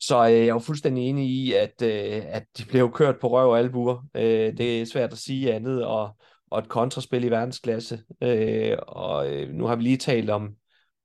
Så 0.00 0.28
øh, 0.28 0.46
jeg 0.46 0.54
var 0.54 0.60
fuldstændig 0.60 1.04
enig 1.04 1.28
i, 1.28 1.52
at, 1.52 1.82
øh, 1.82 2.22
at 2.26 2.44
de 2.58 2.64
blev 2.64 2.92
kørt 2.92 3.18
på 3.20 3.28
røv 3.28 3.50
og 3.50 3.58
albuer. 3.58 4.06
Øh, 4.14 4.56
det 4.56 4.80
er 4.80 4.86
svært 4.86 5.12
at 5.12 5.18
sige 5.18 5.54
andet, 5.54 5.84
og, 5.84 6.16
og 6.50 6.58
et 6.58 6.68
kontraspil 6.68 7.24
i 7.24 7.30
verdensklasse. 7.30 7.98
Øh, 8.22 8.76
og 8.86 9.30
øh, 9.30 9.48
nu 9.48 9.66
har 9.66 9.76
vi 9.76 9.82
lige 9.82 9.96
talt 9.96 10.30
om, 10.30 10.48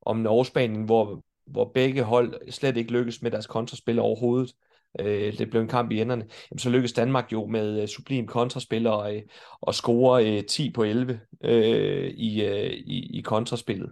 om 0.02 0.18
Norge-Spanien, 0.18 0.86
hvor, 0.86 1.22
hvor 1.48 1.72
begge 1.74 2.04
hold 2.04 2.52
slet 2.52 2.78
ikke 2.78 2.92
lykkes 2.92 3.22
med 3.22 3.32
deres 3.32 3.48
kontraspil 3.48 4.00
overhovedet. 4.00 4.54
Øh, 5.00 5.38
det 5.38 5.50
blev 5.50 5.62
en 5.62 5.68
kamp 5.68 5.92
i 5.92 6.02
enderne. 6.02 6.28
Jamen, 6.52 6.60
så 6.60 6.70
lykkedes 6.70 6.94
Danmark 6.94 7.32
jo 7.32 7.46
med 7.46 7.82
øh, 7.82 7.88
sublim 7.88 8.28
kontraspil 8.28 8.88
og, 8.88 9.16
øh, 9.16 9.22
og 9.62 9.76
score 9.76 10.38
øh, 10.38 10.44
10 10.44 10.72
på 10.72 10.84
11 10.84 11.20
øh, 11.44 12.08
i, 12.08 12.46
øh, 12.46 12.74
i, 12.74 13.18
i 13.18 13.22
kontraspillet. 13.22 13.92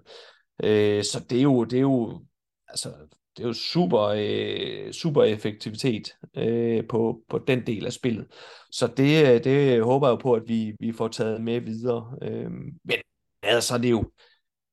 Øh, 0.64 1.04
så 1.04 1.26
det 1.30 1.38
er 1.38 1.44
jo, 1.44 1.64
det 1.64 1.78
er 1.78 1.82
jo, 1.82 2.22
altså, 2.68 2.90
det 3.38 3.44
er 3.44 3.48
jo 3.48 3.54
super, 3.54 4.02
øh, 4.18 4.92
super 4.92 5.24
effektivitet 5.24 6.16
øh, 6.38 6.88
på, 6.88 7.20
på 7.30 7.40
den 7.48 7.68
del 7.68 7.86
af 7.86 7.94
spillet. 7.94 8.28
Så 8.72 8.88
det, 8.88 9.36
øh, 9.36 9.44
det 9.44 9.84
håber 9.84 10.08
jeg 10.08 10.12
jo 10.12 10.16
på, 10.16 10.34
at 10.34 10.44
vi, 10.48 10.76
vi 10.80 10.92
får 10.92 11.08
taget 11.08 11.42
med 11.42 11.60
videre. 11.60 12.18
Øh, 12.22 12.52
men 12.84 12.98
altså, 13.44 13.78
det 13.78 13.86
er 13.86 13.90
jo, 13.90 14.12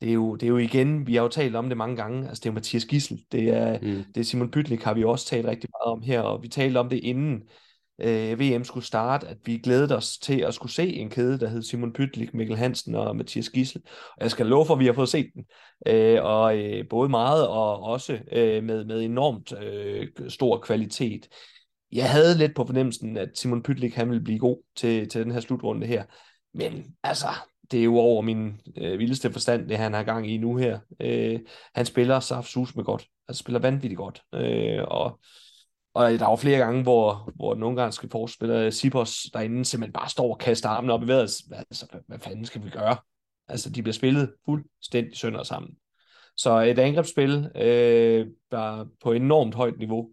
det 0.02 0.10
er, 0.10 0.14
jo, 0.14 0.34
det 0.34 0.42
er 0.42 0.48
jo 0.48 0.58
igen, 0.58 1.06
vi 1.06 1.14
har 1.14 1.22
jo 1.22 1.28
talt 1.28 1.56
om 1.56 1.68
det 1.68 1.78
mange 1.78 1.96
gange, 1.96 2.28
altså 2.28 2.40
det 2.40 2.46
er 2.46 2.50
jo 2.50 2.54
Mathias 2.54 2.84
Gissel, 2.84 3.24
det 3.32 3.48
er, 3.48 3.78
mm. 3.82 4.04
det 4.14 4.20
er 4.20 4.24
Simon 4.24 4.50
Pytlik, 4.50 4.82
har 4.82 4.94
vi 4.94 5.04
også 5.04 5.26
talt 5.26 5.46
rigtig 5.46 5.70
meget 5.72 5.92
om 5.92 6.02
her, 6.02 6.20
og 6.20 6.42
vi 6.42 6.48
talte 6.48 6.78
om 6.78 6.88
det 6.88 6.96
inden 6.98 7.42
øh, 8.00 8.40
VM 8.40 8.64
skulle 8.64 8.86
starte, 8.86 9.28
at 9.28 9.36
vi 9.44 9.58
glædede 9.58 9.96
os 9.96 10.18
til 10.18 10.40
at 10.40 10.54
skulle 10.54 10.72
se 10.72 10.94
en 10.94 11.10
kæde, 11.10 11.40
der 11.40 11.48
hed 11.48 11.62
Simon 11.62 11.92
Pytlik, 11.92 12.34
Mikkel 12.34 12.56
Hansen 12.56 12.94
og 12.94 13.16
Mathias 13.16 13.50
Gissel, 13.50 13.82
og 14.16 14.22
jeg 14.22 14.30
skal 14.30 14.46
love 14.46 14.66
for, 14.66 14.74
at 14.74 14.80
vi 14.80 14.86
har 14.86 14.92
fået 14.92 15.08
set 15.08 15.30
den, 15.34 15.44
øh, 15.86 16.18
og 16.22 16.58
øh, 16.58 16.88
både 16.90 17.08
meget 17.08 17.48
og 17.48 17.82
også 17.82 18.18
øh, 18.32 18.64
med, 18.64 18.84
med 18.84 19.02
enormt 19.02 19.52
øh, 19.62 20.08
stor 20.28 20.58
kvalitet. 20.58 21.28
Jeg 21.92 22.10
havde 22.10 22.38
lidt 22.38 22.54
på 22.56 22.66
fornemmelsen, 22.66 23.16
at 23.16 23.28
Simon 23.34 23.62
Pytlik, 23.62 23.94
han 23.94 24.08
ville 24.08 24.24
blive 24.24 24.38
god 24.38 24.62
til, 24.76 25.08
til 25.08 25.24
den 25.24 25.32
her 25.32 25.40
slutrunde 25.40 25.86
her, 25.86 26.04
men 26.54 26.84
altså, 27.02 27.28
det 27.72 27.80
er 27.80 27.84
jo 27.84 27.96
over 27.96 28.22
min 28.22 28.60
øh, 28.76 28.98
vildeste 28.98 29.32
forstand, 29.32 29.68
det 29.68 29.78
han 29.78 29.92
har 29.92 30.02
gang 30.02 30.30
i 30.30 30.36
nu 30.36 30.56
her. 30.56 30.78
Øh, 31.00 31.40
han 31.74 31.86
spiller 31.86 32.20
Saf 32.20 32.44
Sus 32.44 32.76
med 32.76 32.84
godt. 32.84 33.06
Han 33.28 33.34
spiller 33.34 33.60
vanvittigt 33.60 33.96
godt. 33.96 34.22
Øh, 34.34 34.84
og, 34.88 35.20
og 35.94 36.10
der 36.10 36.26
var 36.26 36.36
flere 36.36 36.58
gange, 36.58 36.82
hvor, 36.82 37.30
hvor 37.34 37.54
den 37.54 37.62
ungarske 37.62 38.08
forspiller 38.08 38.56
øh, 38.56 38.72
Sipos 38.72 39.22
derinde 39.34 39.64
simpelthen 39.64 39.92
bare 39.92 40.08
står 40.08 40.32
og 40.32 40.38
kaster 40.38 40.68
armene 40.68 40.92
op 40.92 41.02
i 41.02 41.06
vejret. 41.06 41.36
Altså, 41.52 41.86
hvad, 41.90 42.00
hvad 42.06 42.18
fanden 42.18 42.44
skal 42.44 42.64
vi 42.64 42.70
gøre? 42.70 42.96
Altså, 43.48 43.70
de 43.70 43.82
bliver 43.82 43.94
spillet 43.94 44.34
fuldstændig 44.44 45.16
sønder 45.16 45.42
sammen. 45.42 45.70
Så 46.36 46.60
et 46.60 46.78
angrebsspil 46.78 47.50
øh, 47.54 48.26
var 48.50 48.86
på 49.02 49.12
enormt 49.12 49.54
højt 49.54 49.78
niveau. 49.78 50.08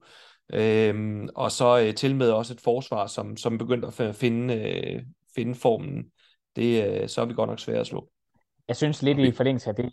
Øhm, 0.54 1.30
og 1.36 1.52
så 1.52 1.80
øh, 1.80 1.96
til 1.96 2.16
med 2.16 2.32
også 2.32 2.54
et 2.54 2.62
forsvar, 2.62 3.08
som, 3.08 3.38
som 3.38 3.58
begyndte 3.58 3.88
at 3.88 4.16
finde, 4.16 4.54
øh, 4.56 5.04
finde 5.36 5.56
formen 5.56 6.06
det, 6.56 7.02
øh, 7.02 7.10
så 7.10 7.22
er 7.22 7.26
vi 7.26 7.34
godt 7.34 7.50
nok 7.50 7.60
svære 7.60 7.80
at 7.80 7.88
slå. 7.88 8.10
Jeg 8.68 8.76
synes 8.76 9.04
lidt 9.04 9.20
i 9.20 9.32
forlængelse 9.32 9.70
af 9.70 9.76
det, 9.76 9.92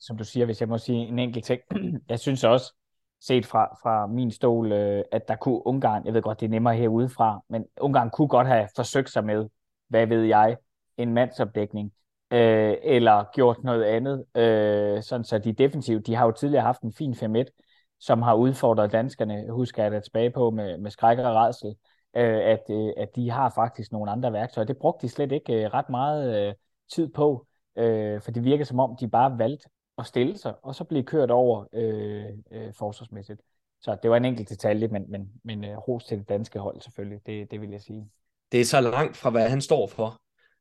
som 0.00 0.16
du 0.16 0.24
siger, 0.24 0.46
hvis 0.46 0.60
jeg 0.60 0.68
må 0.68 0.78
sige 0.78 0.98
en 0.98 1.18
enkelt 1.18 1.44
ting. 1.44 1.60
Jeg 2.08 2.20
synes 2.20 2.44
også, 2.44 2.74
set 3.20 3.46
fra, 3.46 3.76
fra 3.82 4.06
min 4.06 4.30
stol, 4.30 4.72
øh, 4.72 5.04
at 5.12 5.28
der 5.28 5.36
kunne 5.36 5.66
Ungarn, 5.66 6.06
jeg 6.06 6.14
ved 6.14 6.22
godt, 6.22 6.40
det 6.40 6.46
er 6.46 6.50
nemmere 6.50 6.76
herudefra, 6.76 7.40
men 7.48 7.64
Ungarn 7.80 8.10
kunne 8.10 8.28
godt 8.28 8.46
have 8.46 8.68
forsøgt 8.76 9.10
sig 9.10 9.24
med, 9.24 9.48
hvad 9.88 10.06
ved 10.06 10.22
jeg, 10.22 10.56
en 10.96 11.14
mandsopdækning, 11.14 11.92
øh, 12.30 12.74
eller 12.82 13.24
gjort 13.34 13.64
noget 13.64 13.84
andet, 13.84 14.24
øh, 14.36 15.02
sådan 15.02 15.24
så 15.24 15.38
de 15.38 15.52
defensivt, 15.52 16.06
de 16.06 16.14
har 16.14 16.24
jo 16.24 16.32
tidligere 16.32 16.64
haft 16.64 16.82
en 16.82 16.92
fin 16.92 17.14
5-1, 17.14 17.44
som 18.00 18.22
har 18.22 18.34
udfordret 18.34 18.92
danskerne, 18.92 19.50
husker 19.50 19.82
jeg 19.82 19.92
da 19.92 20.00
tilbage 20.00 20.30
på 20.30 20.50
med, 20.50 20.78
med 20.78 20.90
skræk 20.90 21.18
og 21.18 21.34
redsel, 21.34 21.74
øh, 22.16 22.40
at, 22.44 22.62
øh, 22.70 22.92
at 22.96 23.16
de 23.16 23.30
har 23.30 23.52
faktisk 23.54 23.92
nogle 23.92 24.10
andre 24.10 24.32
værktøjer. 24.32 24.66
Det 24.66 24.78
brugte 24.78 25.06
de 25.06 25.12
slet 25.12 25.32
ikke 25.32 25.64
øh, 25.64 25.74
ret 25.74 25.90
meget 25.90 26.48
øh, 26.48 26.54
tid 26.92 27.08
på, 27.08 27.46
øh, 27.78 28.20
for 28.20 28.30
det 28.30 28.44
virker 28.44 28.64
som 28.64 28.80
om, 28.80 28.96
de 29.00 29.08
bare 29.08 29.38
valgte 29.38 29.68
at 29.98 30.06
stille 30.06 30.38
sig, 30.38 30.54
og 30.62 30.74
så 30.74 30.84
blive 30.84 31.04
kørt 31.04 31.30
over 31.30 31.64
øh, 31.72 32.24
øh, 32.50 32.72
forsvarsmæssigt. 32.78 33.40
Så 33.80 33.96
det 34.02 34.10
var 34.10 34.16
en 34.16 34.24
enkelt 34.24 34.48
detalje, 34.48 34.88
men, 34.88 35.04
men, 35.08 35.28
men 35.44 35.64
øh, 35.64 35.76
ros 35.76 36.04
til 36.04 36.18
det 36.18 36.28
danske 36.28 36.58
hold 36.58 36.80
selvfølgelig, 36.80 37.20
det, 37.26 37.50
det 37.50 37.60
vil 37.60 37.70
jeg 37.70 37.80
sige. 37.80 38.08
Det 38.52 38.60
er 38.60 38.64
så 38.64 38.80
langt 38.80 39.16
fra, 39.16 39.30
hvad 39.30 39.48
han 39.48 39.60
står 39.60 39.86
for, 39.86 40.20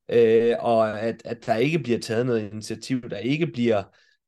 øh, 0.09 0.55
og 0.59 1.01
at, 1.01 1.21
at 1.25 1.45
der 1.45 1.55
ikke 1.55 1.79
bliver 1.79 1.99
taget 1.99 2.25
noget 2.25 2.51
initiativ, 2.51 3.09
der 3.09 3.17
ikke 3.17 3.47
bliver, 3.47 3.83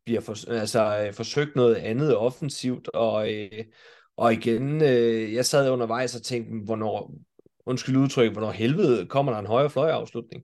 bliver 0.05 0.21
for, 0.21 0.51
altså, 0.51 1.05
øh, 1.07 1.13
forsøgt 1.13 1.55
noget 1.55 1.75
andet 1.75 2.17
offensivt, 2.17 2.87
og, 2.87 3.33
øh, 3.33 3.65
og 4.17 4.33
igen, 4.33 4.81
øh, 4.81 5.33
jeg 5.33 5.45
sad 5.45 5.69
undervejs 5.69 6.15
og 6.15 6.23
tænkte, 6.23 6.65
hvornår, 6.65 7.13
undskyld 7.65 7.97
udtryk, 7.97 8.31
hvornår 8.31 8.51
helvede 8.51 9.05
kommer 9.05 9.31
der 9.31 9.39
en 9.39 9.45
højre 9.45 9.69
fløjafslutning? 9.69 10.43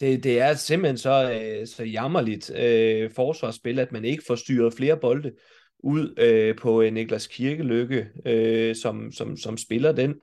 Det, 0.00 0.24
det 0.24 0.40
er 0.40 0.54
simpelthen 0.54 0.98
så, 0.98 1.40
øh, 1.42 1.66
så 1.66 1.84
jammerligt 1.84 2.50
øh, 2.56 3.10
forsvarsspil, 3.10 3.78
at 3.78 3.92
man 3.92 4.04
ikke 4.04 4.24
får 4.26 4.34
styret 4.34 4.74
flere 4.74 4.96
bolde 4.96 5.32
ud 5.78 6.14
øh, 6.18 6.56
på 6.56 6.82
øh, 6.82 6.92
Niklas 6.92 7.26
Kirkelykke, 7.26 8.08
øh, 8.26 8.76
som, 8.76 9.12
som, 9.12 9.36
som 9.36 9.56
spiller 9.56 9.92
den 9.92 10.14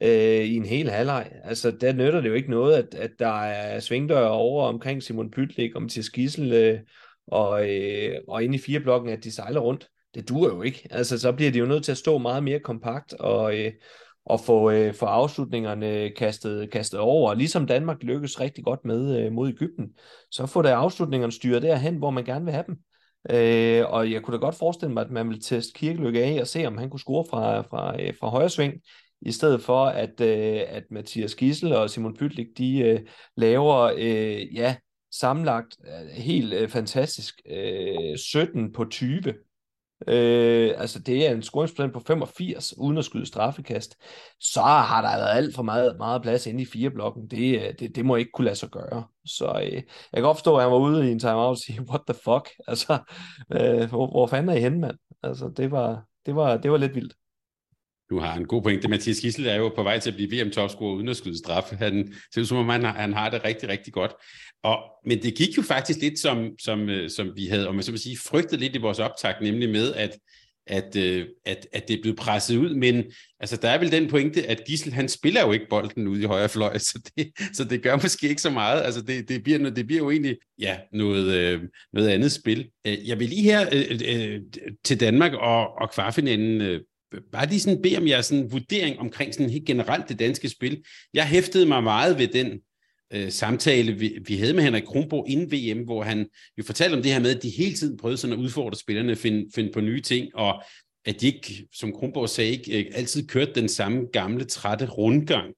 øh, 0.00 0.44
i 0.44 0.54
en 0.56 0.66
hel 0.66 0.90
halvleg. 0.90 1.32
Altså, 1.44 1.70
der 1.70 1.92
nytter 1.92 2.20
det 2.20 2.28
jo 2.28 2.34
ikke 2.34 2.50
noget, 2.50 2.76
at, 2.76 2.94
at 2.94 3.10
der 3.18 3.42
er 3.42 3.80
svingdøre 3.80 4.30
over 4.30 4.64
omkring 4.64 5.02
Simon 5.02 5.30
Pytlik, 5.30 5.76
om 5.76 5.88
til 5.88 6.04
Skissel 6.04 6.52
øh, 6.52 6.78
og, 7.26 7.70
øh, 7.70 8.14
og 8.28 8.44
inde 8.44 8.54
i 8.54 8.58
fireblokken, 8.58 9.10
at 9.10 9.24
de 9.24 9.34
sejler 9.34 9.60
rundt. 9.60 9.88
Det 10.16 10.28
duer 10.28 10.48
jo 10.48 10.62
ikke. 10.62 10.88
Altså, 10.90 11.18
så 11.18 11.32
bliver 11.32 11.50
de 11.50 11.58
jo 11.58 11.66
nødt 11.66 11.84
til 11.84 11.92
at 11.92 11.98
stå 11.98 12.18
meget 12.18 12.44
mere 12.44 12.60
kompakt 12.60 13.12
og, 13.12 13.58
øh, 13.58 13.72
og 14.24 14.40
få, 14.40 14.70
øh, 14.70 14.94
få 14.94 15.06
afslutningerne 15.06 16.10
kastet, 16.10 16.70
kastet 16.70 17.00
over. 17.00 17.34
Ligesom 17.34 17.66
Danmark 17.66 18.02
lykkes 18.02 18.40
rigtig 18.40 18.64
godt 18.64 18.84
med 18.84 19.18
øh, 19.18 19.32
mod 19.32 19.48
Ægypten, 19.48 19.88
så 20.30 20.46
får 20.46 20.62
der 20.62 20.76
afslutningerne 20.76 21.32
styret 21.32 21.62
derhen, 21.62 21.96
hvor 21.96 22.10
man 22.10 22.24
gerne 22.24 22.44
vil 22.44 22.54
have 22.54 22.64
dem. 22.66 22.76
Øh, 23.30 23.84
og 23.88 24.12
jeg 24.12 24.22
kunne 24.22 24.36
da 24.36 24.40
godt 24.40 24.54
forestille 24.54 24.94
mig, 24.94 25.04
at 25.04 25.10
man 25.10 25.28
vil 25.28 25.42
teste 25.42 25.72
Kirkelykke 25.74 26.24
af 26.24 26.40
og 26.40 26.46
se, 26.46 26.66
om 26.66 26.78
han 26.78 26.90
kunne 26.90 27.00
score 27.00 27.24
fra, 27.30 27.60
fra, 27.60 28.02
øh, 28.02 28.14
fra 28.20 28.28
højre 28.28 28.50
sving, 28.50 28.74
i 29.22 29.32
stedet 29.32 29.62
for 29.62 29.84
at, 29.84 30.20
øh, 30.20 30.60
at 30.68 30.84
Mathias 30.90 31.34
Gissel 31.34 31.72
og 31.72 31.90
Simon 31.90 32.16
Pytlik, 32.16 32.46
de 32.58 32.78
øh, 32.78 33.00
laver 33.36 33.92
øh, 33.96 34.54
ja, 34.54 34.76
sammenlagt 35.12 35.76
øh, 35.86 36.08
helt 36.08 36.54
øh, 36.54 36.68
fantastisk 36.68 37.40
øh, 37.50 38.18
17 38.18 38.72
på 38.72 38.84
20 38.84 39.34
Øh, 40.08 40.74
altså 40.76 40.98
det 40.98 41.26
er 41.26 41.32
en 41.32 41.42
scoringsprocent 41.42 41.92
på 41.92 42.00
85, 42.00 42.78
uden 42.78 42.98
at 42.98 43.04
skyde 43.04 43.26
straffekast. 43.26 43.96
Så 44.40 44.60
har 44.60 45.02
der 45.02 45.16
været 45.16 45.36
alt 45.36 45.54
for 45.54 45.62
meget, 45.62 45.96
meget 45.98 46.22
plads 46.22 46.46
inde 46.46 46.62
i 46.62 46.66
fire 46.66 46.90
blokken. 46.90 47.28
Det, 47.30 47.60
øh, 47.60 47.74
det, 47.78 47.96
det 47.96 48.04
må 48.04 48.16
ikke 48.16 48.30
kunne 48.34 48.44
lade 48.44 48.56
sig 48.56 48.68
gøre. 48.68 49.04
Så 49.24 49.60
øh, 49.64 49.72
jeg 49.72 49.84
kan 50.14 50.22
godt 50.22 50.36
forstå, 50.36 50.56
at 50.56 50.62
han 50.62 50.72
var 50.72 50.78
ude 50.78 51.08
i 51.08 51.12
en 51.12 51.18
timeout 51.18 51.48
og 51.48 51.58
sige, 51.58 51.82
what 51.90 52.00
the 52.08 52.14
fuck? 52.24 52.50
Altså, 52.68 52.98
øh, 53.52 53.88
hvor, 53.88 54.10
hvor 54.10 54.26
fanden 54.26 54.48
er 54.48 54.54
I 54.54 54.60
henne, 54.60 54.80
mand? 54.80 54.98
Altså, 55.22 55.52
det 55.56 55.70
var, 55.70 56.04
det 56.26 56.36
var, 56.36 56.56
det 56.56 56.70
var 56.70 56.76
lidt 56.76 56.94
vildt. 56.94 57.14
Du 58.10 58.18
har 58.18 58.34
en 58.34 58.46
god 58.46 58.62
pointe. 58.62 58.88
Mathias 58.88 59.20
Gissel 59.20 59.46
er 59.46 59.54
jo 59.54 59.72
på 59.76 59.82
vej 59.82 59.98
til 59.98 60.10
at 60.10 60.16
blive 60.16 60.44
VM-topscorer 60.44 60.94
uden 60.94 61.08
at 61.08 61.16
skyde 61.16 61.38
straffe. 61.38 61.76
Han 61.76 62.14
ser 62.34 62.40
ud 62.40 62.46
som 62.46 62.56
om, 62.56 62.68
han, 62.68 62.84
han 62.84 63.12
har 63.12 63.30
det 63.30 63.44
rigtig, 63.44 63.68
rigtig 63.68 63.92
godt. 63.92 64.12
Og, 64.62 64.78
men 65.04 65.22
det 65.22 65.34
gik 65.34 65.56
jo 65.56 65.62
faktisk 65.62 65.98
lidt, 66.00 66.18
som, 66.18 66.50
som, 66.58 66.88
øh, 66.88 67.10
som 67.10 67.32
vi 67.36 67.46
havde, 67.46 67.68
om 67.68 67.74
man 67.74 67.84
så 67.84 67.90
vil 67.90 68.00
sige, 68.00 68.18
frygtet 68.26 68.60
lidt 68.60 68.76
i 68.76 68.78
vores 68.78 68.98
optag, 68.98 69.34
nemlig 69.42 69.68
med, 69.68 69.94
at, 69.94 70.18
at, 70.66 70.96
øh, 70.96 71.26
at, 71.44 71.66
at 71.72 71.88
det 71.88 71.96
er 71.96 72.02
blevet 72.02 72.18
presset 72.18 72.56
ud. 72.56 72.74
Men 72.74 73.04
altså, 73.40 73.56
der 73.56 73.68
er 73.68 73.78
vel 73.78 73.92
den 73.92 74.08
pointe, 74.08 74.46
at 74.46 74.62
Gissel, 74.66 74.92
han 74.92 75.08
spiller 75.08 75.40
jo 75.40 75.52
ikke 75.52 75.66
bolden 75.70 76.08
ude 76.08 76.22
i 76.22 76.24
højre 76.24 76.48
fløj, 76.48 76.78
så 76.92 77.10
det, 77.16 77.32
så 77.52 77.64
det 77.64 77.82
gør 77.82 77.96
måske 78.02 78.28
ikke 78.28 78.42
så 78.42 78.50
meget. 78.50 78.82
Altså, 78.82 79.02
det, 79.02 79.28
det, 79.28 79.42
bliver, 79.42 79.70
det 79.70 79.86
bliver 79.86 80.02
jo 80.02 80.10
egentlig 80.10 80.36
ja, 80.58 80.78
noget, 80.92 81.34
øh, 81.34 81.62
noget 81.92 82.08
andet 82.08 82.32
spil. 82.32 82.68
Jeg 82.84 83.18
vil 83.18 83.28
lige 83.28 83.42
her 83.42 83.66
øh, 83.72 84.40
til 84.84 85.00
Danmark 85.00 85.32
og, 85.32 85.74
og 85.80 85.90
kvartfinalen 85.90 86.80
bare 87.32 87.48
lige 87.48 87.60
sådan 87.60 87.82
bede 87.82 87.96
om 87.96 88.08
jeres 88.08 88.26
sådan 88.26 88.52
vurdering 88.52 88.98
omkring 88.98 89.34
sådan 89.34 89.50
helt 89.50 89.66
generelt 89.66 90.08
det 90.08 90.18
danske 90.18 90.48
spil. 90.48 90.84
Jeg 91.14 91.26
hæftede 91.26 91.66
mig 91.66 91.82
meget 91.82 92.18
ved 92.18 92.28
den 92.28 92.60
øh, 93.12 93.30
samtale, 93.30 93.92
vi, 93.92 94.18
vi 94.26 94.36
havde 94.36 94.54
med 94.54 94.62
Henrik 94.62 94.82
Kronborg 94.82 95.26
inden 95.28 95.52
VM, 95.52 95.84
hvor 95.84 96.02
han 96.02 96.26
jo 96.58 96.62
fortalte 96.64 96.94
om 96.94 97.02
det 97.02 97.12
her 97.12 97.20
med, 97.20 97.36
at 97.36 97.42
de 97.42 97.50
hele 97.50 97.74
tiden 97.74 97.96
prøvede 97.96 98.18
sådan 98.18 98.38
at 98.38 98.42
udfordre 98.42 98.78
spillerne, 98.78 99.12
at 99.12 99.18
finde, 99.18 99.50
finde 99.54 99.72
på 99.72 99.80
nye 99.80 100.00
ting, 100.00 100.28
og 100.34 100.62
at 101.04 101.20
de 101.20 101.26
ikke, 101.26 101.68
som 101.72 101.92
Kronborg 101.92 102.28
sagde, 102.28 102.50
ikke 102.50 102.78
øh, 102.78 102.92
altid 102.94 103.26
kørte 103.26 103.54
den 103.54 103.68
samme 103.68 104.06
gamle, 104.12 104.44
trætte 104.44 104.86
rundgang. 104.86 105.54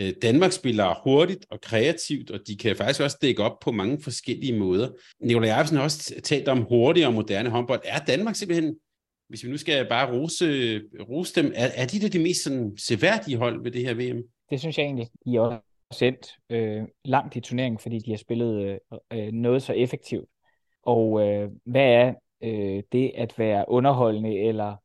Øh, 0.00 0.12
Danmark 0.22 0.52
spiller 0.52 1.00
hurtigt 1.04 1.46
og 1.50 1.60
kreativt, 1.60 2.30
og 2.30 2.40
de 2.46 2.56
kan 2.56 2.76
faktisk 2.76 3.00
også 3.00 3.18
dække 3.22 3.42
op 3.42 3.58
på 3.62 3.72
mange 3.72 4.02
forskellige 4.02 4.58
måder. 4.58 4.88
Nikolaj 5.20 5.48
Jacobsen 5.48 5.76
har 5.76 5.84
også 5.84 6.14
talt 6.24 6.48
om 6.48 6.62
hurtig 6.62 7.06
og 7.06 7.14
moderne 7.14 7.50
håndbold. 7.50 7.80
Er 7.84 7.98
Danmark 7.98 8.36
simpelthen 8.36 8.74
hvis 9.34 9.44
vi 9.44 9.50
nu 9.50 9.56
skal 9.56 9.88
bare 9.88 10.12
rose, 10.12 10.44
rose 11.08 11.42
dem, 11.42 11.52
er, 11.54 11.68
er 11.74 11.86
de 11.86 12.00
det 12.00 12.12
de 12.12 12.18
mest 12.18 12.44
sådan, 12.44 12.76
seværdige 12.78 13.36
hold 13.36 13.62
ved 13.62 13.70
det 13.70 13.86
her 13.86 13.94
VM? 13.94 14.22
Det 14.50 14.60
synes 14.60 14.78
jeg 14.78 14.84
egentlig, 14.84 15.08
de 15.26 15.36
er 15.36 15.58
sendt 15.92 16.26
øh, 16.50 16.82
langt 17.04 17.36
i 17.36 17.40
turneringen, 17.40 17.78
fordi 17.78 17.98
de 17.98 18.10
har 18.10 18.18
spillet 18.18 18.62
øh, 18.62 18.78
øh, 19.12 19.32
noget 19.32 19.62
så 19.62 19.72
effektivt. 19.72 20.28
Og 20.82 21.28
øh, 21.28 21.50
hvad 21.64 21.86
er 21.86 22.14
øh, 22.44 22.82
det 22.92 23.12
at 23.14 23.38
være 23.38 23.64
underholdende 23.68 24.38
eller, 24.38 24.76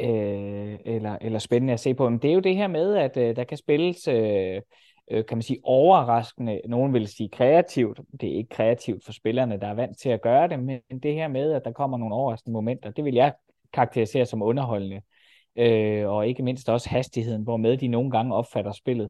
øh, 0.00 0.78
eller, 0.84 1.18
eller 1.20 1.38
spændende 1.38 1.72
at 1.72 1.80
se 1.80 1.94
på? 1.94 2.08
Men 2.08 2.18
det 2.18 2.30
er 2.30 2.34
jo 2.34 2.40
det 2.40 2.56
her 2.56 2.68
med, 2.68 2.96
at 2.96 3.16
øh, 3.16 3.36
der 3.36 3.44
kan 3.44 3.56
spilles... 3.56 4.08
Øh, 4.08 4.60
øh, 5.10 5.26
kan 5.26 5.36
man 5.36 5.42
sige, 5.42 5.60
overraskende. 5.62 6.60
Nogen 6.68 6.94
vil 6.94 7.08
sige 7.08 7.28
kreativt. 7.28 8.00
Det 8.20 8.28
er 8.32 8.36
ikke 8.36 8.48
kreativt 8.48 9.04
for 9.04 9.12
spillerne, 9.12 9.60
der 9.60 9.66
er 9.66 9.74
vant 9.74 9.98
til 9.98 10.08
at 10.08 10.22
gøre 10.22 10.48
det, 10.48 10.60
men 10.60 10.80
det 11.02 11.14
her 11.14 11.28
med, 11.28 11.52
at 11.52 11.64
der 11.64 11.72
kommer 11.72 11.98
nogle 11.98 12.14
overraskende 12.14 12.52
momenter, 12.52 12.90
det 12.90 13.04
vil 13.04 13.14
jeg 13.14 13.32
karakterisere 13.72 14.26
som 14.26 14.42
underholdende. 14.42 15.00
Øh, 15.56 16.08
og 16.08 16.28
ikke 16.28 16.42
mindst 16.42 16.68
også 16.68 16.88
hastigheden, 16.88 17.42
hvor 17.42 17.56
med 17.56 17.76
de 17.76 17.88
nogle 17.88 18.10
gange 18.10 18.34
opfatter 18.34 18.72
spillet. 18.72 19.08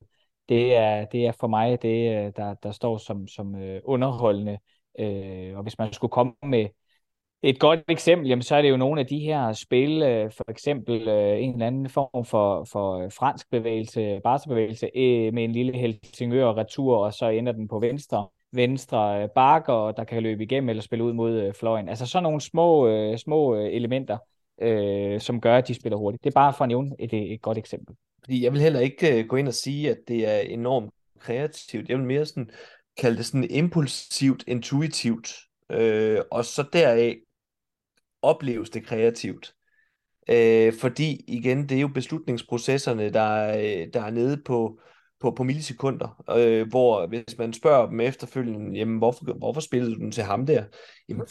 Det 0.48 0.76
er, 0.76 1.04
det 1.04 1.26
er 1.26 1.32
for 1.32 1.46
mig 1.46 1.82
det, 1.82 2.16
øh, 2.16 2.32
der, 2.36 2.54
der 2.54 2.70
står 2.70 2.98
som, 2.98 3.28
som 3.28 3.54
øh, 3.54 3.80
underholdende. 3.84 4.58
Øh, 4.98 5.56
og 5.56 5.62
hvis 5.62 5.78
man 5.78 5.92
skulle 5.92 6.10
komme 6.10 6.32
med 6.42 6.66
et 7.42 7.60
godt 7.60 7.80
eksempel, 7.88 8.28
jamen, 8.28 8.42
så 8.42 8.56
er 8.56 8.62
det 8.62 8.70
jo 8.70 8.76
nogle 8.76 9.00
af 9.00 9.06
de 9.06 9.18
her 9.18 9.52
spil, 9.52 10.02
øh, 10.02 10.30
for 10.32 10.44
eksempel 10.50 11.08
øh, 11.08 11.42
en 11.42 11.52
eller 11.52 11.66
anden 11.66 11.88
form 11.88 12.24
for, 12.24 12.64
for 12.64 12.98
øh, 12.98 13.12
fransk 13.12 13.50
bevægelse, 13.50 14.20
barsebevægelse, 14.24 14.90
øh, 14.94 15.34
med 15.34 15.44
en 15.44 15.52
lille 15.52 15.78
Helsingør 15.78 16.54
retur, 16.54 16.96
og 16.96 17.14
så 17.14 17.28
ender 17.28 17.52
den 17.52 17.68
på 17.68 17.78
venstre 17.78 18.28
venstre 18.52 19.22
øh, 19.22 19.28
bakker, 19.34 19.92
der 19.92 20.04
kan 20.04 20.22
løbe 20.22 20.42
igennem 20.42 20.68
eller 20.68 20.82
spille 20.82 21.04
ud 21.04 21.12
mod 21.12 21.32
øh, 21.32 21.54
fløjen. 21.54 21.88
Altså 21.88 22.06
sådan 22.06 22.22
nogle 22.22 22.40
små, 22.40 22.88
øh, 22.88 23.18
små 23.18 23.54
elementer, 23.54 24.18
øh, 24.60 25.20
som 25.20 25.40
gør, 25.40 25.56
at 25.56 25.68
de 25.68 25.74
spiller 25.74 25.96
hurtigt. 25.96 26.24
Det 26.24 26.30
er 26.30 26.34
bare 26.34 26.54
for 26.54 26.64
at 26.64 26.68
nævne 26.68 26.90
et, 26.98 27.32
et 27.32 27.42
godt 27.42 27.58
eksempel. 27.58 27.96
Fordi 28.24 28.44
jeg 28.44 28.52
vil 28.52 28.60
heller 28.60 28.80
ikke 28.80 29.18
øh, 29.18 29.26
gå 29.26 29.36
ind 29.36 29.48
og 29.48 29.54
sige, 29.54 29.90
at 29.90 29.98
det 30.08 30.28
er 30.28 30.38
enormt 30.38 30.90
kreativt. 31.18 31.88
Jeg 31.88 31.98
vil 31.98 32.06
mere 32.06 32.26
sådan 32.26 32.50
kalde 32.98 33.16
det 33.16 33.26
sådan 33.26 33.50
impulsivt, 33.50 34.44
intuitivt, 34.46 35.34
øh, 35.70 36.20
og 36.30 36.44
så 36.44 36.64
deraf 36.72 37.16
opleves 38.22 38.70
det 38.70 38.86
kreativt. 38.86 39.54
Øh, 40.30 40.72
fordi 40.80 41.24
igen, 41.28 41.68
det 41.68 41.76
er 41.76 41.80
jo 41.80 41.88
beslutningsprocesserne, 41.88 43.12
der, 43.12 43.48
øh, 43.48 43.86
der 43.92 44.02
er 44.02 44.10
nede 44.10 44.42
på, 44.44 44.80
på, 45.20 45.30
på 45.30 45.42
millisekunder, 45.42 46.24
øh, 46.36 46.68
hvor 46.68 47.06
hvis 47.06 47.38
man 47.38 47.52
spørger 47.52 47.90
dem 47.90 48.00
efterfølgende, 48.00 48.78
jamen 48.78 48.98
hvorfor, 48.98 49.38
hvorfor 49.38 49.60
spillede 49.60 49.94
du 49.94 50.00
den 50.00 50.12
til 50.12 50.22
ham 50.22 50.46
der? 50.46 50.64
Jamen, 51.08 51.26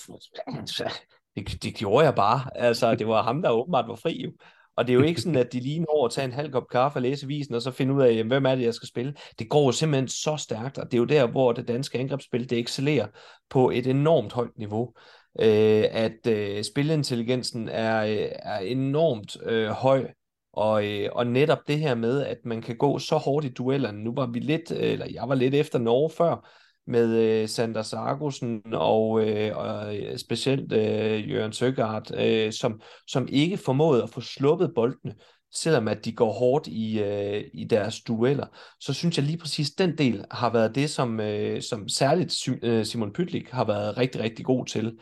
altså, 0.60 1.00
det, 1.38 1.64
det 1.64 1.76
gjorde 1.76 2.06
jeg 2.06 2.16
bare. 2.16 2.42
Altså, 2.56 2.96
det 2.96 3.08
var 3.08 3.24
ham, 3.24 3.42
der 3.42 3.50
åbenbart 3.50 3.88
var 3.88 3.96
fri. 3.96 4.22
Jo. 4.24 4.32
Og 4.78 4.88
det 4.88 4.94
er 4.94 4.98
jo 4.98 5.04
ikke 5.04 5.22
sådan, 5.22 5.38
at 5.38 5.54
de 5.54 5.60
lige 5.60 5.80
når 5.80 6.06
at 6.06 6.12
tage 6.12 6.26
en 6.26 6.32
halv 6.32 6.52
kop 6.52 6.68
kaffe 6.72 6.98
og 6.98 7.02
læse 7.02 7.28
visen, 7.28 7.56
og 7.56 7.62
så 7.62 7.72
finde 7.72 7.94
ud 7.94 8.02
af, 8.02 8.12
jamen, 8.12 8.28
hvem 8.28 8.46
er 8.46 8.56
det, 8.56 8.64
jeg 8.64 8.74
skal 8.74 8.88
spille. 8.88 9.14
Det 9.40 9.50
går 9.50 9.66
jo 9.66 9.72
simpelthen 9.72 10.08
så 10.08 10.38
stærkt, 10.38 10.78
og 10.78 10.86
det 10.86 10.94
er 10.94 10.98
jo 10.98 11.06
der, 11.06 11.28
hvor 11.28 11.52
det 11.52 11.68
danske 11.68 12.00
angrebsspil, 12.00 12.50
det 12.50 12.60
excellerer 12.60 13.08
på 13.50 13.70
et 13.70 13.88
enormt 13.88 14.34
højt 14.34 14.58
niveau. 14.58 14.94
Øh, 15.40 15.84
at 15.92 16.28
øh, 16.28 16.64
spilintelligensen 16.64 17.70
er, 17.70 18.04
øh, 18.04 18.30
er 18.32 18.60
enormt 18.60 19.38
øh, 19.44 19.68
høj, 19.68 20.08
og, 20.54 20.86
øh, 20.86 21.10
og 21.12 21.28
netop 21.28 21.68
det 21.68 21.80
her 21.80 21.96
med, 21.96 22.24
at 22.24 22.38
man 22.46 22.62
kan 22.62 22.78
gå 22.78 23.00
så 23.00 23.18
hårdt 23.18 23.46
i 23.46 23.50
duellerne, 23.50 24.04
nu 24.04 24.14
var 24.16 24.26
vi 24.26 24.40
lidt, 24.40 24.72
øh, 24.72 24.92
eller 24.92 25.08
jeg 25.14 25.30
var 25.30 25.36
lidt 25.36 25.56
efter 25.56 25.80
Norge 25.80 26.10
før, 26.10 26.50
med 26.88 27.16
øh, 27.16 27.48
Sander 27.48 27.82
Sargussen 27.82 28.62
og, 28.74 29.28
øh, 29.28 29.58
og 29.58 29.98
øh, 29.98 30.18
specielt 30.18 30.74
øh, 30.74 31.30
Jørgen 31.30 31.54
Søgaard, 31.54 32.12
øh, 32.20 32.52
som, 32.52 32.82
som 33.08 33.28
ikke 33.32 33.58
formåede 33.58 34.04
at 34.04 34.10
få 34.10 34.22
sluppet 34.22 34.72
boldene, 34.76 35.16
selvom 35.54 35.88
at 35.88 36.06
de 36.06 36.12
går 36.12 36.32
hårdt 36.32 36.68
i, 36.68 37.00
øh, 37.00 37.44
i 37.54 37.64
deres 37.64 38.02
dueller, 38.02 38.46
så 38.80 38.94
synes 38.94 39.18
jeg 39.18 39.26
lige 39.26 39.38
præcis 39.38 39.72
den 39.72 39.98
del 39.98 40.26
har 40.32 40.50
været 40.50 40.76
det, 40.76 40.90
som, 40.90 41.20
øh, 41.20 41.62
som 41.62 41.90
særligt 41.90 42.48
øh, 42.64 42.86
Simon 42.86 43.14
Pytlik 43.14 43.50
har 43.50 43.66
været 43.66 43.98
rigtig, 43.98 44.22
rigtig 44.22 44.46
god 44.46 44.66
til. 44.66 44.98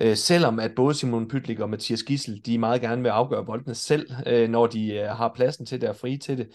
Øh, 0.00 0.16
selvom 0.16 0.58
at 0.58 0.72
både 0.76 0.94
Simon 0.94 1.28
Pytlik 1.28 1.60
og 1.60 1.70
Mathias 1.70 2.02
Gissel, 2.02 2.46
de 2.46 2.58
meget 2.58 2.80
gerne 2.80 3.02
vil 3.02 3.08
afgøre 3.08 3.46
boldene 3.46 3.74
selv, 3.74 4.10
øh, 4.26 4.48
når 4.48 4.66
de 4.66 4.94
øh, 4.94 5.08
har 5.08 5.32
pladsen 5.34 5.66
til 5.66 5.80
det 5.80 5.88
og 5.88 5.96
fri 5.96 6.18
til 6.18 6.38
det, 6.38 6.48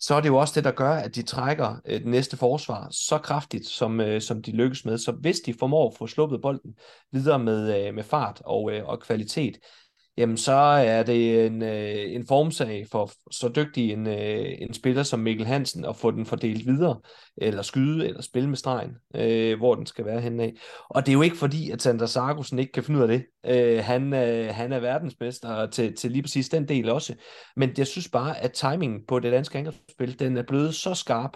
så 0.00 0.14
er 0.14 0.20
det 0.20 0.28
jo 0.28 0.36
også 0.36 0.52
det, 0.54 0.64
der 0.64 0.70
gør, 0.70 0.90
at 0.90 1.14
de 1.14 1.22
trækker 1.22 1.76
øh, 1.84 2.00
det 2.00 2.06
næste 2.06 2.36
forsvar 2.36 2.88
så 2.90 3.18
kraftigt, 3.18 3.66
som, 3.66 4.00
øh, 4.00 4.20
som 4.20 4.42
de 4.42 4.50
lykkes 4.50 4.84
med. 4.84 4.98
Så 4.98 5.12
hvis 5.12 5.40
de 5.40 5.54
formår 5.54 5.88
at 5.88 5.96
få 5.96 6.06
sluppet 6.06 6.42
bolden 6.42 6.74
videre 7.12 7.38
med, 7.38 7.86
øh, 7.86 7.94
med 7.94 8.04
fart 8.04 8.42
og, 8.44 8.72
øh, 8.72 8.88
og 8.88 9.00
kvalitet, 9.00 9.58
jamen 10.16 10.36
så 10.36 10.52
er 10.52 11.02
det 11.02 11.46
en, 11.46 11.62
øh, 11.62 12.14
en 12.14 12.26
formsag 12.26 12.86
for 12.92 13.10
så 13.30 13.48
dygtig 13.48 13.92
en, 13.92 14.06
øh, 14.06 14.46
en 14.58 14.74
spiller 14.74 15.02
som 15.02 15.20
Mikkel 15.20 15.46
Hansen 15.46 15.84
at 15.84 15.96
få 15.96 16.10
den 16.10 16.26
fordelt 16.26 16.66
videre, 16.66 17.00
eller 17.36 17.62
skyde, 17.62 18.06
eller 18.06 18.22
spille 18.22 18.48
med 18.48 18.56
stregen, 18.56 18.90
øh, 19.14 19.58
hvor 19.58 19.74
den 19.74 19.86
skal 19.86 20.04
være 20.04 20.20
henne 20.20 20.42
af. 20.42 20.54
Og 20.88 21.06
det 21.06 21.12
er 21.12 21.16
jo 21.16 21.22
ikke 21.22 21.36
fordi, 21.36 21.70
at 21.70 21.82
Sander 21.82 22.06
Sargussen 22.06 22.58
ikke 22.58 22.72
kan 22.72 22.82
finde 22.82 22.98
ud 22.98 23.02
af 23.02 23.08
det. 23.08 23.24
Øh, 23.46 23.84
han, 23.84 24.14
øh, 24.14 24.54
han 24.54 24.72
er 24.72 24.80
verdensmester 24.80 25.66
til, 25.66 25.96
til 25.96 26.10
lige 26.10 26.22
præcis 26.22 26.48
den 26.48 26.68
del 26.68 26.90
også. 26.90 27.14
Men 27.56 27.70
jeg 27.78 27.86
synes 27.86 28.08
bare, 28.08 28.40
at 28.40 28.52
timingen 28.52 29.00
på 29.08 29.18
det 29.18 29.32
danske 29.32 29.58
angrebsspil, 29.58 30.18
den 30.18 30.36
er 30.36 30.42
blevet 30.42 30.74
så 30.74 30.94
skarp, 30.94 31.30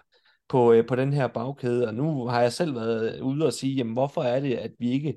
på, 0.51 0.73
øh, 0.73 0.87
på 0.87 0.97
den 0.97 1.13
her 1.13 1.27
bagkæde, 1.27 1.87
og 1.87 1.95
nu 1.95 2.27
har 2.27 2.41
jeg 2.41 2.53
selv 2.53 2.75
været 2.75 3.21
ude 3.21 3.47
og 3.47 3.53
sige, 3.53 3.75
jamen 3.75 3.93
hvorfor 3.93 4.23
er 4.23 4.41
det, 4.41 4.55
at 4.55 4.71
vi 4.79 4.91
ikke 4.91 5.15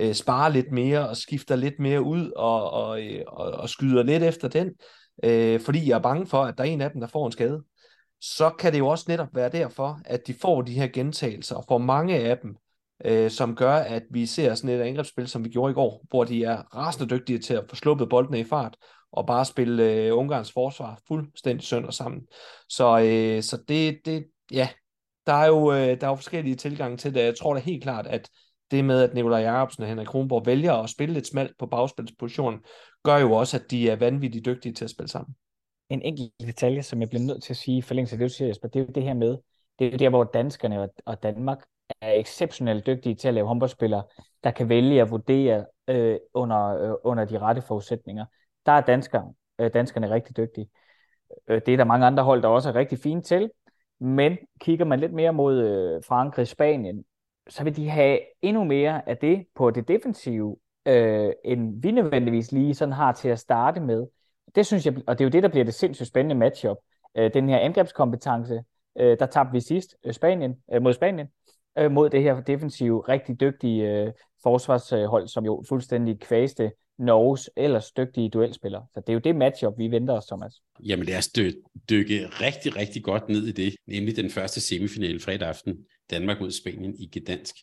øh, 0.00 0.14
sparer 0.14 0.48
lidt 0.48 0.72
mere 0.72 1.08
og 1.08 1.16
skifter 1.16 1.56
lidt 1.56 1.78
mere 1.78 2.02
ud 2.02 2.30
og, 2.36 2.70
og, 2.70 3.02
øh, 3.02 3.22
og, 3.26 3.50
og 3.50 3.68
skyder 3.68 4.02
lidt 4.02 4.22
efter 4.22 4.48
den, 4.48 4.70
øh, 5.24 5.60
fordi 5.60 5.88
jeg 5.88 5.96
er 5.96 6.02
bange 6.02 6.26
for, 6.26 6.42
at 6.42 6.58
der 6.58 6.64
er 6.64 6.68
en 6.68 6.80
af 6.80 6.90
dem, 6.90 7.00
der 7.00 7.08
får 7.08 7.26
en 7.26 7.32
skade. 7.32 7.62
Så 8.20 8.50
kan 8.50 8.72
det 8.72 8.78
jo 8.78 8.86
også 8.86 9.04
netop 9.08 9.28
være 9.32 9.48
derfor, 9.48 10.00
at 10.04 10.26
de 10.26 10.34
får 10.34 10.62
de 10.62 10.72
her 10.72 10.86
gentagelser, 10.86 11.56
og 11.56 11.64
får 11.68 11.78
mange 11.78 12.16
af 12.16 12.38
dem, 12.38 12.56
øh, 13.04 13.30
som 13.30 13.56
gør, 13.56 13.74
at 13.74 14.02
vi 14.10 14.26
ser 14.26 14.54
sådan 14.54 14.80
et 14.80 14.82
angrebsspil, 14.82 15.28
som 15.28 15.44
vi 15.44 15.48
gjorde 15.48 15.70
i 15.70 15.74
går, 15.74 16.04
hvor 16.08 16.24
de 16.24 16.44
er 16.44 16.56
rasende 16.76 17.16
dygtige 17.16 17.38
til 17.38 17.54
at 17.54 17.64
få 17.70 17.76
sluppet 17.76 18.08
boldene 18.08 18.40
i 18.40 18.44
fart, 18.44 18.76
og 19.12 19.26
bare 19.26 19.44
spille 19.44 19.92
øh, 19.92 20.18
Ungarns 20.18 20.52
forsvar 20.52 21.00
fuldstændig 21.08 21.66
sønder 21.66 21.90
sammen. 21.90 22.22
Så, 22.68 23.00
øh, 23.00 23.42
så 23.42 23.58
det, 23.68 23.98
det, 24.04 24.26
ja, 24.52 24.68
der 25.26 25.32
er 25.32 25.46
jo, 25.46 25.72
øh, 25.72 26.00
der 26.00 26.06
er 26.06 26.10
jo 26.10 26.14
forskellige 26.14 26.56
tilgange 26.56 26.96
til 26.96 27.14
det. 27.14 27.20
Jeg 27.20 27.38
tror 27.38 27.54
da 27.54 27.60
helt 27.60 27.82
klart, 27.82 28.06
at 28.06 28.28
det 28.76 28.84
med, 28.84 29.02
at 29.02 29.14
Nikolaj 29.14 29.40
Jacobsen 29.40 29.82
og 29.82 29.88
Henrik 29.88 30.06
Kronborg 30.06 30.46
vælger 30.46 30.72
at 30.72 30.90
spille 30.90 31.14
lidt 31.14 31.26
smalt 31.26 31.58
på 31.58 31.66
bagspilspositionen, 31.66 32.60
gør 33.02 33.16
jo 33.16 33.32
også, 33.32 33.56
at 33.56 33.70
de 33.70 33.90
er 33.90 33.96
vanvittigt 33.96 34.46
dygtige 34.46 34.72
til 34.72 34.84
at 34.84 34.90
spille 34.90 35.08
sammen. 35.08 35.34
En 35.88 36.02
enkelt 36.02 36.32
detalje, 36.40 36.82
som 36.82 37.00
jeg 37.00 37.08
bliver 37.08 37.22
nødt 37.22 37.42
til 37.42 37.52
at 37.52 37.56
sige 37.56 37.78
i 37.78 37.82
forlængelse 37.82 38.14
af 38.14 38.18
det, 38.18 38.30
du 38.30 38.34
siger, 38.34 38.48
Jesper, 38.48 38.68
det 38.68 38.80
er 38.80 38.84
jo 38.84 38.92
det 38.94 39.02
her 39.02 39.14
med, 39.14 39.36
det 39.78 39.86
er 39.86 39.90
jo 39.90 39.96
der, 39.96 40.08
hvor 40.08 40.24
danskerne 40.24 40.88
og 41.04 41.22
Danmark 41.22 41.58
er 42.00 42.12
exceptionelt 42.12 42.86
dygtige 42.86 43.14
til 43.14 43.28
at 43.28 43.34
lave 43.34 43.46
håndboldspillere, 43.46 44.02
der 44.44 44.50
kan 44.50 44.68
vælge 44.68 45.02
at 45.02 45.10
vurdere 45.10 45.66
øh, 45.88 46.16
under, 46.34 46.66
øh, 46.66 46.94
under 47.04 47.24
de 47.24 47.38
rette 47.38 47.62
forudsætninger. 47.62 48.24
Der 48.66 48.72
er 48.72 48.80
danskere, 48.80 49.32
øh, 49.58 49.70
danskerne 49.74 50.10
rigtig 50.10 50.36
dygtige. 50.36 50.68
Øh, 51.48 51.60
det 51.66 51.72
er 51.72 51.76
der 51.76 51.84
mange 51.84 52.06
andre 52.06 52.22
hold, 52.22 52.42
der 52.42 52.48
også 52.48 52.68
er 52.68 52.74
rigtig 52.74 52.98
fine 52.98 53.22
til, 53.22 53.50
men 54.00 54.38
kigger 54.60 54.84
man 54.84 55.00
lidt 55.00 55.12
mere 55.12 55.32
mod 55.32 55.62
øh, 55.62 56.02
Frankrig, 56.08 56.48
Spanien, 56.48 57.04
så 57.48 57.64
vil 57.64 57.76
de 57.76 57.88
have 57.88 58.18
endnu 58.42 58.64
mere 58.64 59.08
af 59.08 59.16
det 59.16 59.46
på 59.54 59.70
det 59.70 59.88
defensive, 59.88 60.56
øh, 60.86 61.32
end 61.44 61.82
vi 61.82 61.90
nødvendigvis 61.90 62.52
lige 62.52 62.74
sådan 62.74 62.92
har 62.92 63.12
til 63.12 63.28
at 63.28 63.38
starte 63.38 63.80
med. 63.80 64.06
Det 64.54 64.66
synes 64.66 64.86
jeg, 64.86 64.94
og 65.06 65.18
det 65.18 65.24
er 65.24 65.28
jo 65.28 65.30
det, 65.30 65.42
der 65.42 65.48
bliver 65.48 65.64
det 65.64 65.74
sindssygt 65.74 66.08
spændende 66.08 66.34
matchup. 66.34 66.76
Øh, 67.16 67.34
den 67.34 67.48
her 67.48 67.58
angrebskompetence, 67.58 68.62
øh, 68.98 69.18
der 69.18 69.26
tabte 69.26 69.52
vi 69.52 69.60
sidst 69.60 69.96
øh, 70.04 70.12
Spanien, 70.12 70.54
øh, 70.72 70.82
mod 70.82 70.92
Spanien, 70.92 71.26
øh, 71.78 71.90
mod 71.90 72.10
det 72.10 72.22
her 72.22 72.40
defensive, 72.40 73.00
rigtig 73.08 73.40
dygtige 73.40 73.90
øh, 73.90 74.12
forsvarshold, 74.42 75.28
som 75.28 75.44
jo 75.44 75.64
fuldstændig 75.68 76.20
kvæste 76.20 76.72
Norges 76.98 77.50
ellers 77.56 77.92
dygtige 77.92 78.28
duelspillere. 78.28 78.86
Så 78.94 79.00
det 79.00 79.08
er 79.08 79.12
jo 79.12 79.18
det 79.18 79.36
matchup, 79.36 79.74
vi 79.78 79.90
venter 79.90 80.14
os, 80.14 80.26
Thomas. 80.26 80.54
Jamen 80.80 81.06
lad 81.06 81.18
os 81.18 81.28
dy- 81.28 81.62
dykke 81.90 82.26
rigtig, 82.26 82.76
rigtig 82.76 83.04
godt 83.04 83.28
ned 83.28 83.46
i 83.46 83.52
det, 83.52 83.74
nemlig 83.86 84.16
den 84.16 84.30
første 84.30 84.60
semifinale 84.60 85.20
fredag 85.20 85.48
aften, 85.48 85.78
Danmark 86.10 86.40
mod 86.40 86.50
Spanien 86.50 86.94
i 86.98 87.18
Gdansk. 87.18 87.54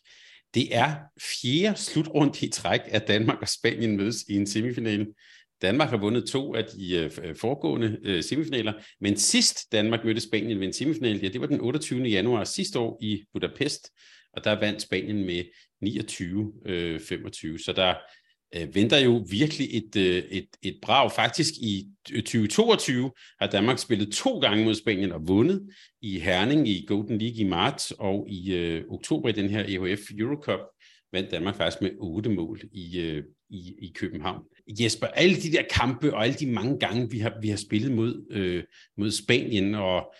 Det 0.54 0.76
er 0.76 0.96
fjerde 1.20 1.78
slutrunde 1.78 2.46
i 2.46 2.50
træk, 2.50 2.80
at 2.86 3.08
Danmark 3.08 3.38
og 3.40 3.48
Spanien 3.48 3.96
mødes 3.96 4.22
i 4.28 4.36
en 4.36 4.46
semifinale. 4.46 5.06
Danmark 5.62 5.90
har 5.90 5.96
vundet 5.96 6.24
to 6.24 6.54
af 6.54 6.64
de 6.64 6.96
øh, 6.96 7.10
øh, 7.22 7.36
foregående 7.36 7.98
øh, 8.04 8.22
semifinaler, 8.22 8.72
men 9.00 9.16
sidst 9.16 9.72
Danmark 9.72 10.04
mødte 10.04 10.20
Spanien 10.20 10.60
ved 10.60 10.66
en 10.66 10.72
semifinal, 10.72 11.20
ja, 11.22 11.28
det 11.28 11.40
var 11.40 11.46
den 11.46 11.60
28. 11.60 12.02
januar 12.02 12.44
sidste 12.44 12.78
år 12.78 12.98
i 13.02 13.24
Budapest, 13.32 13.90
og 14.32 14.44
der 14.44 14.60
vandt 14.60 14.82
Spanien 14.82 15.24
med 15.26 15.44
29-25. 15.84 17.64
Så 17.64 17.72
der 17.76 17.94
øh, 18.56 18.74
venter 18.74 18.98
jo 18.98 19.24
virkelig 19.30 19.68
et, 19.76 19.96
øh, 19.96 20.22
et, 20.30 20.46
et 20.62 20.78
brag. 20.82 21.12
Faktisk 21.12 21.54
i 21.54 21.86
2022 22.06 23.10
har 23.40 23.46
Danmark 23.46 23.78
spillet 23.78 24.12
to 24.12 24.38
gange 24.38 24.64
mod 24.64 24.74
Spanien 24.74 25.12
og 25.12 25.28
vundet 25.28 25.68
i 26.02 26.18
Herning 26.18 26.68
i 26.68 26.84
Golden 26.88 27.18
League 27.18 27.36
i 27.36 27.44
marts 27.44 27.90
og 27.90 28.26
i 28.28 28.54
øh, 28.54 28.84
oktober 28.90 29.28
i 29.28 29.32
den 29.32 29.50
her 29.50 29.64
EHF 29.68 30.00
Eurocup 30.18 30.60
vandt 31.12 31.30
Danmark 31.30 31.56
faktisk 31.56 31.82
med 31.82 31.90
otte 31.98 32.30
mål 32.30 32.60
i, 32.72 33.00
øh, 33.00 33.24
i, 33.50 33.74
i 33.78 33.92
København. 33.94 34.42
Jesper, 34.68 35.06
alle 35.06 35.36
de 35.36 35.52
der 35.52 35.62
kampe 35.70 36.14
og 36.14 36.24
alle 36.24 36.34
de 36.34 36.46
mange 36.46 36.78
gange, 36.78 37.10
vi 37.10 37.18
har, 37.18 37.32
vi 37.40 37.48
har 37.48 37.56
spillet 37.56 37.92
mod, 37.92 38.26
øh, 38.30 38.64
mod 38.96 39.10
Spanien 39.10 39.74
og 39.74 40.14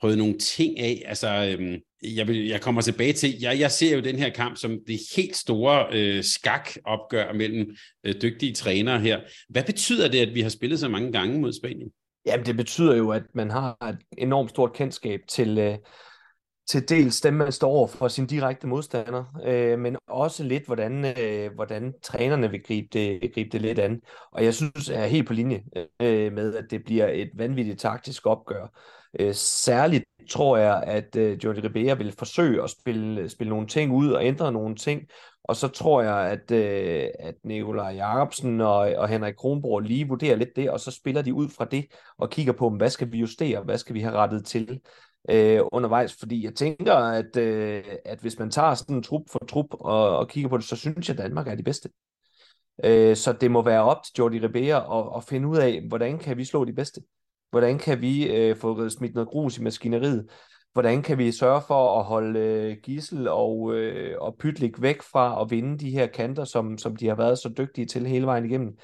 prøvet 0.00 0.18
nogle 0.18 0.38
ting 0.38 0.78
af, 0.78 1.02
altså 1.06 1.56
øhm, 1.58 1.80
jeg, 2.02 2.28
vil, 2.28 2.46
jeg 2.46 2.60
kommer 2.60 2.80
tilbage 2.80 3.12
til, 3.12 3.40
jeg, 3.40 3.60
jeg 3.60 3.70
ser 3.70 3.96
jo 3.96 4.02
den 4.02 4.16
her 4.16 4.30
kamp 4.30 4.56
som 4.56 4.78
det 4.86 4.98
helt 5.16 5.36
store 5.36 5.86
øh, 5.92 6.24
skakopgør 6.24 7.32
mellem 7.32 7.76
øh, 8.04 8.14
dygtige 8.22 8.54
trænere 8.54 9.00
her. 9.00 9.20
Hvad 9.48 9.64
betyder 9.64 10.08
det, 10.08 10.18
at 10.18 10.34
vi 10.34 10.40
har 10.40 10.48
spillet 10.48 10.80
så 10.80 10.88
mange 10.88 11.12
gange 11.12 11.40
mod 11.40 11.52
Spanien? 11.52 11.90
Jamen, 12.26 12.46
det 12.46 12.56
betyder 12.56 12.96
jo, 12.96 13.10
at 13.10 13.22
man 13.34 13.50
har 13.50 13.88
et 13.88 13.98
enormt 14.18 14.50
stort 14.50 14.72
kendskab 14.72 15.20
til, 15.28 15.58
øh, 15.58 15.78
til 16.68 16.88
dels 16.88 17.20
dem, 17.20 17.34
man 17.34 17.52
står 17.52 17.70
over 17.70 17.86
for 17.86 18.08
sin 18.08 18.26
direkte 18.26 18.66
modstander, 18.66 19.24
øh, 19.44 19.78
men 19.78 19.96
også 20.06 20.44
lidt, 20.44 20.66
hvordan, 20.66 21.04
øh, 21.20 21.54
hvordan 21.54 21.94
trænerne 22.02 22.50
vil 22.50 22.62
gribe 22.62 22.88
det, 22.92 23.34
gribe 23.34 23.50
det 23.52 23.60
lidt 23.60 23.78
an. 23.78 24.00
Og 24.32 24.44
jeg 24.44 24.54
synes, 24.54 24.90
jeg 24.90 25.02
er 25.02 25.06
helt 25.06 25.26
på 25.26 25.32
linje 25.32 25.62
øh, 26.00 26.32
med, 26.32 26.54
at 26.54 26.64
det 26.70 26.84
bliver 26.84 27.08
et 27.08 27.30
vanvittigt 27.34 27.80
taktisk 27.80 28.26
opgør. 28.26 28.66
Øh, 29.20 29.34
særligt 29.34 30.04
tror 30.30 30.56
jeg, 30.56 30.82
at 30.82 31.16
øh, 31.16 31.44
Jordi 31.44 31.60
Ribera 31.60 31.94
vil 31.94 32.14
forsøge 32.18 32.62
at 32.62 32.70
spille, 32.70 33.28
spille 33.28 33.50
nogle 33.50 33.66
ting 33.66 33.92
ud 33.92 34.10
og 34.10 34.24
ændre 34.24 34.52
nogle 34.52 34.76
ting, 34.76 35.02
og 35.44 35.56
så 35.56 35.68
tror 35.68 36.02
jeg, 36.02 36.16
at, 36.16 36.50
øh, 36.50 37.08
at 37.18 37.34
Nikolaj 37.44 37.94
Jacobsen 37.94 38.60
og, 38.60 38.78
og 38.78 39.08
Henrik 39.08 39.34
Kronborg 39.34 39.80
lige 39.80 40.08
vurderer 40.08 40.36
lidt 40.36 40.56
det, 40.56 40.70
og 40.70 40.80
så 40.80 40.90
spiller 40.90 41.22
de 41.22 41.34
ud 41.34 41.48
fra 41.48 41.64
det 41.64 41.86
og 42.18 42.30
kigger 42.30 42.52
på, 42.52 42.70
hvad 42.70 42.90
skal 42.90 43.12
vi 43.12 43.18
justere, 43.18 43.62
hvad 43.62 43.78
skal 43.78 43.94
vi 43.94 44.00
have 44.00 44.14
rettet 44.14 44.46
til 44.46 44.80
øh, 45.30 45.60
undervejs, 45.72 46.16
fordi 46.18 46.44
jeg 46.44 46.54
tænker, 46.54 46.94
at, 46.94 47.36
øh, 47.36 47.84
at 48.04 48.18
hvis 48.18 48.38
man 48.38 48.50
tager 48.50 48.74
sådan 48.74 48.96
en 48.96 49.02
trup 49.02 49.22
for 49.30 49.38
trup 49.38 49.66
og, 49.70 50.16
og 50.18 50.28
kigger 50.28 50.50
på 50.50 50.56
det, 50.56 50.64
så 50.64 50.76
synes 50.76 51.08
jeg, 51.08 51.18
at 51.18 51.22
Danmark 51.22 51.48
er 51.48 51.54
de 51.54 51.62
bedste. 51.62 51.88
Øh, 52.84 53.16
så 53.16 53.32
det 53.32 53.50
må 53.50 53.62
være 53.62 53.82
op 53.82 54.02
til 54.04 54.14
Jordi 54.18 54.38
Ribera 54.38 54.98
at, 54.98 55.16
at 55.16 55.24
finde 55.24 55.48
ud 55.48 55.56
af, 55.56 55.82
hvordan 55.88 56.18
kan 56.18 56.36
vi 56.36 56.44
slå 56.44 56.64
de 56.64 56.72
bedste? 56.72 57.00
Hvordan 57.50 57.78
kan 57.78 58.00
vi 58.00 58.26
øh, 58.26 58.56
få 58.56 58.88
smidt 58.88 59.14
noget 59.14 59.28
grus 59.28 59.58
i 59.58 59.62
maskineriet? 59.62 60.28
Hvordan 60.72 61.02
kan 61.02 61.18
vi 61.18 61.32
sørge 61.32 61.62
for 61.66 61.98
at 61.98 62.04
holde 62.04 62.40
øh, 62.40 62.76
Gissel 62.82 63.28
og, 63.28 63.74
øh, 63.74 64.16
og 64.20 64.36
Pytlik 64.38 64.82
væk 64.82 65.02
fra 65.02 65.42
at 65.42 65.50
vinde 65.50 65.78
de 65.78 65.90
her 65.90 66.06
kanter, 66.06 66.44
som, 66.44 66.78
som 66.78 66.96
de 66.96 67.06
har 67.08 67.14
været 67.14 67.38
så 67.38 67.54
dygtige 67.58 67.86
til 67.86 68.06
hele 68.06 68.26
vejen 68.26 68.44
igennem? 68.44 68.78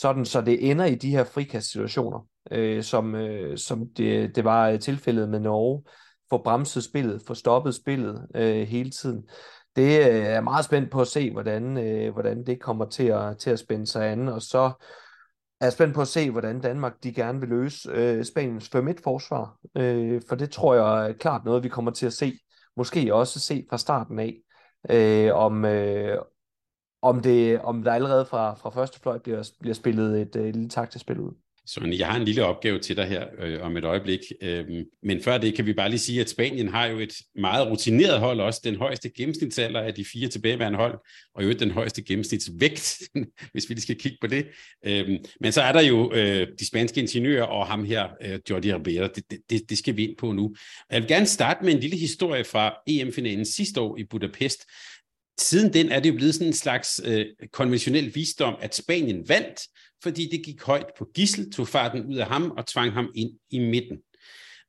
Sådan 0.00 0.24
så 0.24 0.40
det 0.40 0.70
ender 0.70 0.84
i 0.84 0.94
de 0.94 1.10
her 1.10 1.24
frikastsituationer, 1.24 2.26
øh, 2.50 2.82
som, 2.82 3.14
øh, 3.14 3.58
som 3.58 3.88
det, 3.96 4.36
det 4.36 4.44
var 4.44 4.68
øh, 4.68 4.80
tilfældet 4.80 5.28
med 5.28 5.40
Norge. 5.40 5.82
Få 6.30 6.42
bremset 6.42 6.84
spillet, 6.84 7.22
få 7.26 7.34
stoppet 7.34 7.74
spillet 7.74 8.26
øh, 8.34 8.68
hele 8.68 8.90
tiden. 8.90 9.28
Det 9.76 9.98
øh, 10.08 10.24
er 10.24 10.40
meget 10.40 10.64
spændt 10.64 10.90
på 10.90 11.00
at 11.00 11.06
se, 11.06 11.30
hvordan, 11.30 11.78
øh, 11.78 12.12
hvordan 12.12 12.46
det 12.46 12.60
kommer 12.60 12.84
til 12.84 13.06
at, 13.06 13.38
til 13.38 13.50
at 13.50 13.58
spænde 13.58 13.86
sig 13.86 14.12
an. 14.12 14.28
Og 14.28 14.42
så 14.42 14.72
er 15.60 15.70
spændt 15.70 15.94
på 15.94 16.00
at 16.00 16.08
se, 16.08 16.30
hvordan 16.30 16.60
Danmark 16.60 16.92
de 17.02 17.12
gerne 17.12 17.40
vil 17.40 17.48
løse 17.48 17.90
øh, 17.92 18.24
Spaniens 18.24 18.70
5-1-forsvar. 18.74 19.56
Øh, 19.76 20.22
for 20.28 20.36
det 20.36 20.50
tror 20.50 20.74
jeg 20.74 21.08
er 21.08 21.12
klart 21.12 21.44
noget, 21.44 21.64
vi 21.64 21.68
kommer 21.68 21.90
til 21.90 22.06
at 22.06 22.12
se. 22.12 22.32
Måske 22.76 23.14
også 23.14 23.40
se 23.40 23.66
fra 23.70 23.78
starten 23.78 24.18
af, 24.18 24.34
øh, 24.90 25.34
om, 25.34 25.64
øh, 25.64 26.18
om, 27.08 27.22
det, 27.22 27.60
om 27.60 27.82
der 27.82 27.92
allerede 27.92 28.24
fra, 28.24 28.54
fra 28.54 28.70
første 28.70 29.00
fløj 29.00 29.18
bliver, 29.18 29.50
bliver 29.60 29.74
spillet 29.74 30.20
et, 30.20 30.36
øh, 30.36 30.48
et 30.48 30.56
lille 30.56 30.68
taktisk 30.68 31.02
spil 31.02 31.20
ud. 31.20 31.32
Så 31.66 31.94
jeg 31.98 32.06
har 32.06 32.16
en 32.16 32.24
lille 32.24 32.44
opgave 32.44 32.78
til 32.78 32.96
dig 32.96 33.04
her 33.04 33.26
øh, 33.38 33.62
om 33.62 33.76
et 33.76 33.84
øjeblik. 33.84 34.20
Øhm, 34.42 34.84
men 35.02 35.22
før 35.22 35.38
det 35.38 35.54
kan 35.54 35.66
vi 35.66 35.72
bare 35.72 35.88
lige 35.88 35.98
sige, 35.98 36.20
at 36.20 36.30
Spanien 36.30 36.68
har 36.68 36.86
jo 36.86 36.98
et 36.98 37.14
meget 37.34 37.70
rutineret 37.70 38.20
hold 38.20 38.40
også. 38.40 38.60
Den 38.64 38.76
højeste 38.76 39.10
gennemsnitsalder 39.10 39.80
af 39.80 39.94
de 39.94 40.04
fire 40.12 40.28
tilbageværende 40.28 40.78
hold, 40.78 40.98
og 41.34 41.44
jo 41.44 41.52
den 41.52 41.70
højeste 41.70 42.02
gennemsnitsvægt, 42.02 43.02
hvis 43.52 43.68
vi 43.68 43.74
lige 43.74 43.82
skal 43.82 43.98
kigge 43.98 44.18
på 44.20 44.26
det. 44.26 44.46
Øhm, 44.84 45.16
men 45.40 45.52
så 45.52 45.62
er 45.62 45.72
der 45.72 45.80
jo 45.80 46.12
øh, 46.12 46.48
de 46.58 46.66
spanske 46.66 47.00
ingeniører 47.00 47.46
og 47.46 47.66
ham 47.66 47.84
her, 47.84 48.08
øh, 48.22 48.38
Jordi 48.50 48.74
Ribera. 48.74 49.08
Det, 49.08 49.24
det, 49.50 49.70
det 49.70 49.78
skal 49.78 49.96
vi 49.96 50.06
ind 50.06 50.16
på 50.16 50.32
nu. 50.32 50.54
Jeg 50.90 51.00
vil 51.00 51.08
gerne 51.08 51.26
starte 51.26 51.64
med 51.64 51.74
en 51.74 51.80
lille 51.80 51.96
historie 51.96 52.44
fra 52.44 52.74
EM-finalen 52.86 53.44
sidste 53.44 53.80
år 53.80 53.98
i 53.98 54.04
Budapest. 54.04 54.64
Siden 55.38 55.72
den 55.72 55.88
er 55.88 56.00
det 56.00 56.08
jo 56.08 56.14
blevet 56.14 56.34
sådan 56.34 56.46
en 56.46 56.52
slags 56.52 57.00
øh, 57.04 57.26
konventionel 57.52 58.14
visdom, 58.14 58.54
at 58.60 58.74
Spanien 58.74 59.28
vandt, 59.28 59.60
fordi 60.02 60.28
det 60.32 60.44
gik 60.44 60.62
højt 60.62 60.86
på 60.98 61.08
gissel, 61.14 61.52
tog 61.52 61.68
farten 61.68 62.06
ud 62.06 62.16
af 62.16 62.26
ham 62.26 62.50
og 62.50 62.66
tvang 62.66 62.92
ham 62.92 63.10
ind 63.14 63.30
i 63.50 63.58
midten. 63.58 63.96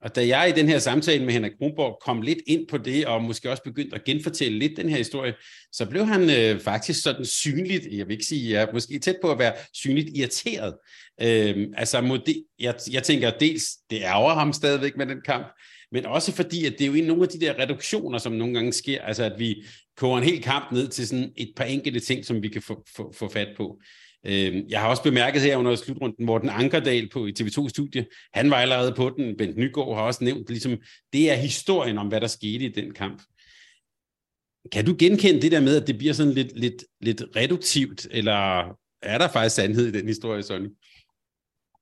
Og 0.01 0.15
da 0.15 0.27
jeg 0.27 0.49
i 0.49 0.59
den 0.59 0.69
her 0.69 0.79
samtale 0.79 1.25
med 1.25 1.33
Henrik 1.33 1.51
Kronborg 1.59 1.99
kom 2.05 2.21
lidt 2.21 2.39
ind 2.47 2.67
på 2.67 2.77
det, 2.77 3.05
og 3.05 3.23
måske 3.23 3.51
også 3.51 3.63
begyndte 3.63 3.95
at 3.95 4.03
genfortælle 4.03 4.59
lidt 4.59 4.77
den 4.77 4.89
her 4.89 4.97
historie, 4.97 5.33
så 5.71 5.85
blev 5.85 6.05
han 6.05 6.29
øh, 6.29 6.59
faktisk 6.59 7.01
sådan 7.01 7.25
synligt, 7.25 7.87
jeg 7.91 8.07
vil 8.07 8.13
ikke 8.13 8.25
sige, 8.25 8.53
jeg 8.53 8.63
er 8.63 8.73
måske 8.73 8.99
tæt 8.99 9.15
på 9.21 9.31
at 9.31 9.39
være 9.39 9.53
synligt 9.73 10.17
irriteret. 10.17 10.75
Øh, 11.21 11.67
altså, 11.77 12.01
mod 12.01 12.19
det, 12.19 12.43
jeg, 12.59 12.75
jeg 12.91 13.03
tænker 13.03 13.31
dels, 13.31 13.63
det 13.89 14.01
ærger 14.01 14.33
ham 14.33 14.53
stadigvæk 14.53 14.97
med 14.97 15.05
den 15.05 15.21
kamp, 15.25 15.47
men 15.91 16.05
også 16.05 16.31
fordi, 16.31 16.65
at 16.65 16.73
det 16.79 16.81
er 16.81 16.91
jo 16.91 17.07
nogle 17.07 17.23
af 17.23 17.29
de 17.29 17.39
der 17.39 17.59
reduktioner, 17.59 18.17
som 18.17 18.31
nogle 18.31 18.53
gange 18.53 18.73
sker, 18.73 19.01
altså 19.01 19.23
at 19.23 19.39
vi 19.39 19.65
koger 19.97 20.17
en 20.17 20.23
hel 20.23 20.43
kamp 20.43 20.71
ned 20.71 20.87
til 20.87 21.07
sådan 21.07 21.31
et 21.37 21.53
par 21.55 21.63
enkelte 21.63 21.99
ting, 21.99 22.25
som 22.25 22.43
vi 22.43 22.47
kan 22.47 22.61
få, 22.61 22.83
få, 22.95 23.13
få 23.13 23.29
fat 23.29 23.47
på. 23.57 23.79
Øh, 24.25 24.63
jeg 24.69 24.81
har 24.81 24.89
også 24.89 25.03
bemærket 25.03 25.41
her 25.41 25.57
under 25.57 25.75
slutrunden, 25.75 26.25
Morten 26.25 26.49
Ankerdal 26.49 27.09
på 27.09 27.27
TV2-studie, 27.39 28.05
han 28.33 28.51
var 28.51 28.57
allerede 28.57 28.93
på 28.97 29.09
den, 29.17 29.37
Bent 29.37 29.57
Nygaard 29.57 29.95
har 29.95 30.01
også 30.01 30.23
nævnt, 30.23 30.49
ligesom, 30.49 30.77
det 31.13 31.31
er 31.31 31.35
historien 31.35 31.97
om, 31.97 32.07
hvad 32.07 32.21
der 32.21 32.27
skete 32.27 32.65
i 32.65 32.69
den 32.69 32.93
kamp. 32.93 33.21
Kan 34.71 34.85
du 34.85 34.95
genkende 34.99 35.41
det 35.41 35.51
der 35.51 35.61
med, 35.61 35.81
at 35.81 35.87
det 35.87 35.97
bliver 35.97 36.13
sådan 36.13 36.33
lidt, 36.33 36.59
lidt, 36.59 36.83
lidt 37.01 37.23
reduktivt, 37.35 38.07
eller 38.11 38.63
er 39.01 39.17
der 39.17 39.27
faktisk 39.27 39.55
sandhed 39.55 39.87
i 39.87 39.91
den 39.91 40.07
historie, 40.07 40.43
Sonny? 40.43 40.69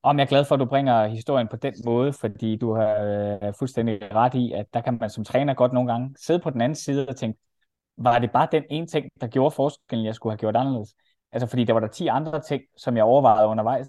Om 0.02 0.18
jeg 0.18 0.24
er 0.24 0.28
glad 0.28 0.44
for, 0.44 0.54
at 0.54 0.60
du 0.60 0.64
bringer 0.64 1.06
historien 1.06 1.48
på 1.50 1.56
den 1.56 1.74
måde, 1.84 2.12
fordi 2.12 2.56
du 2.56 2.74
har 2.74 2.94
øh, 3.42 3.52
fuldstændig 3.58 3.98
ret 4.14 4.34
i, 4.34 4.52
at 4.52 4.66
der 4.74 4.80
kan 4.80 4.98
man 5.00 5.10
som 5.10 5.24
træner 5.24 5.54
godt 5.54 5.72
nogle 5.72 5.92
gange 5.92 6.14
sidde 6.26 6.38
på 6.38 6.50
den 6.50 6.60
anden 6.60 6.76
side 6.76 7.08
og 7.08 7.16
tænke, 7.16 7.38
var 7.96 8.18
det 8.18 8.30
bare 8.32 8.48
den 8.52 8.64
ene 8.70 8.86
ting, 8.86 9.08
der 9.20 9.26
gjorde 9.26 9.50
forskellen, 9.50 10.06
jeg 10.06 10.14
skulle 10.14 10.32
have 10.32 10.38
gjort 10.38 10.56
anderledes? 10.56 10.94
Altså 11.32 11.46
fordi 11.46 11.64
der 11.64 11.72
var 11.72 11.80
der 11.80 11.88
10 11.88 12.06
andre 12.06 12.40
ting, 12.40 12.62
som 12.76 12.96
jeg 12.96 13.04
overvejede 13.04 13.48
undervejs. 13.48 13.86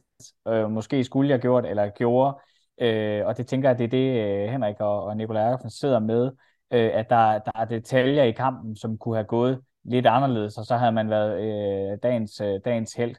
Øh, 0.47 0.71
måske 0.71 1.03
skulle 1.03 1.29
jeg 1.29 1.39
gjort, 1.39 1.65
eller 1.65 1.89
gjorde. 1.89 2.37
Øh, 2.81 3.25
og 3.25 3.37
det 3.37 3.47
tænker 3.47 3.69
jeg, 3.69 3.77
det 3.77 3.83
er 3.83 3.87
det, 3.87 4.43
øh, 4.45 4.51
Henrik 4.51 4.79
og, 4.79 5.03
og 5.03 5.17
Nikolaj 5.17 5.43
Eriksen 5.43 5.69
sidder 5.69 5.99
med, 5.99 6.31
øh, 6.71 6.91
at 6.93 7.09
der, 7.09 7.39
der 7.39 7.51
er 7.55 7.65
detaljer 7.65 8.23
i 8.23 8.31
kampen, 8.31 8.75
som 8.75 8.97
kunne 8.97 9.15
have 9.15 9.25
gået 9.25 9.61
lidt 9.83 10.07
anderledes, 10.07 10.57
og 10.57 10.65
så 10.65 10.77
havde 10.77 10.91
man 10.91 11.09
været 11.09 11.41
øh, 11.41 11.97
dagens, 12.03 12.41
øh, 12.41 12.59
dagens 12.65 12.93
held. 12.93 13.15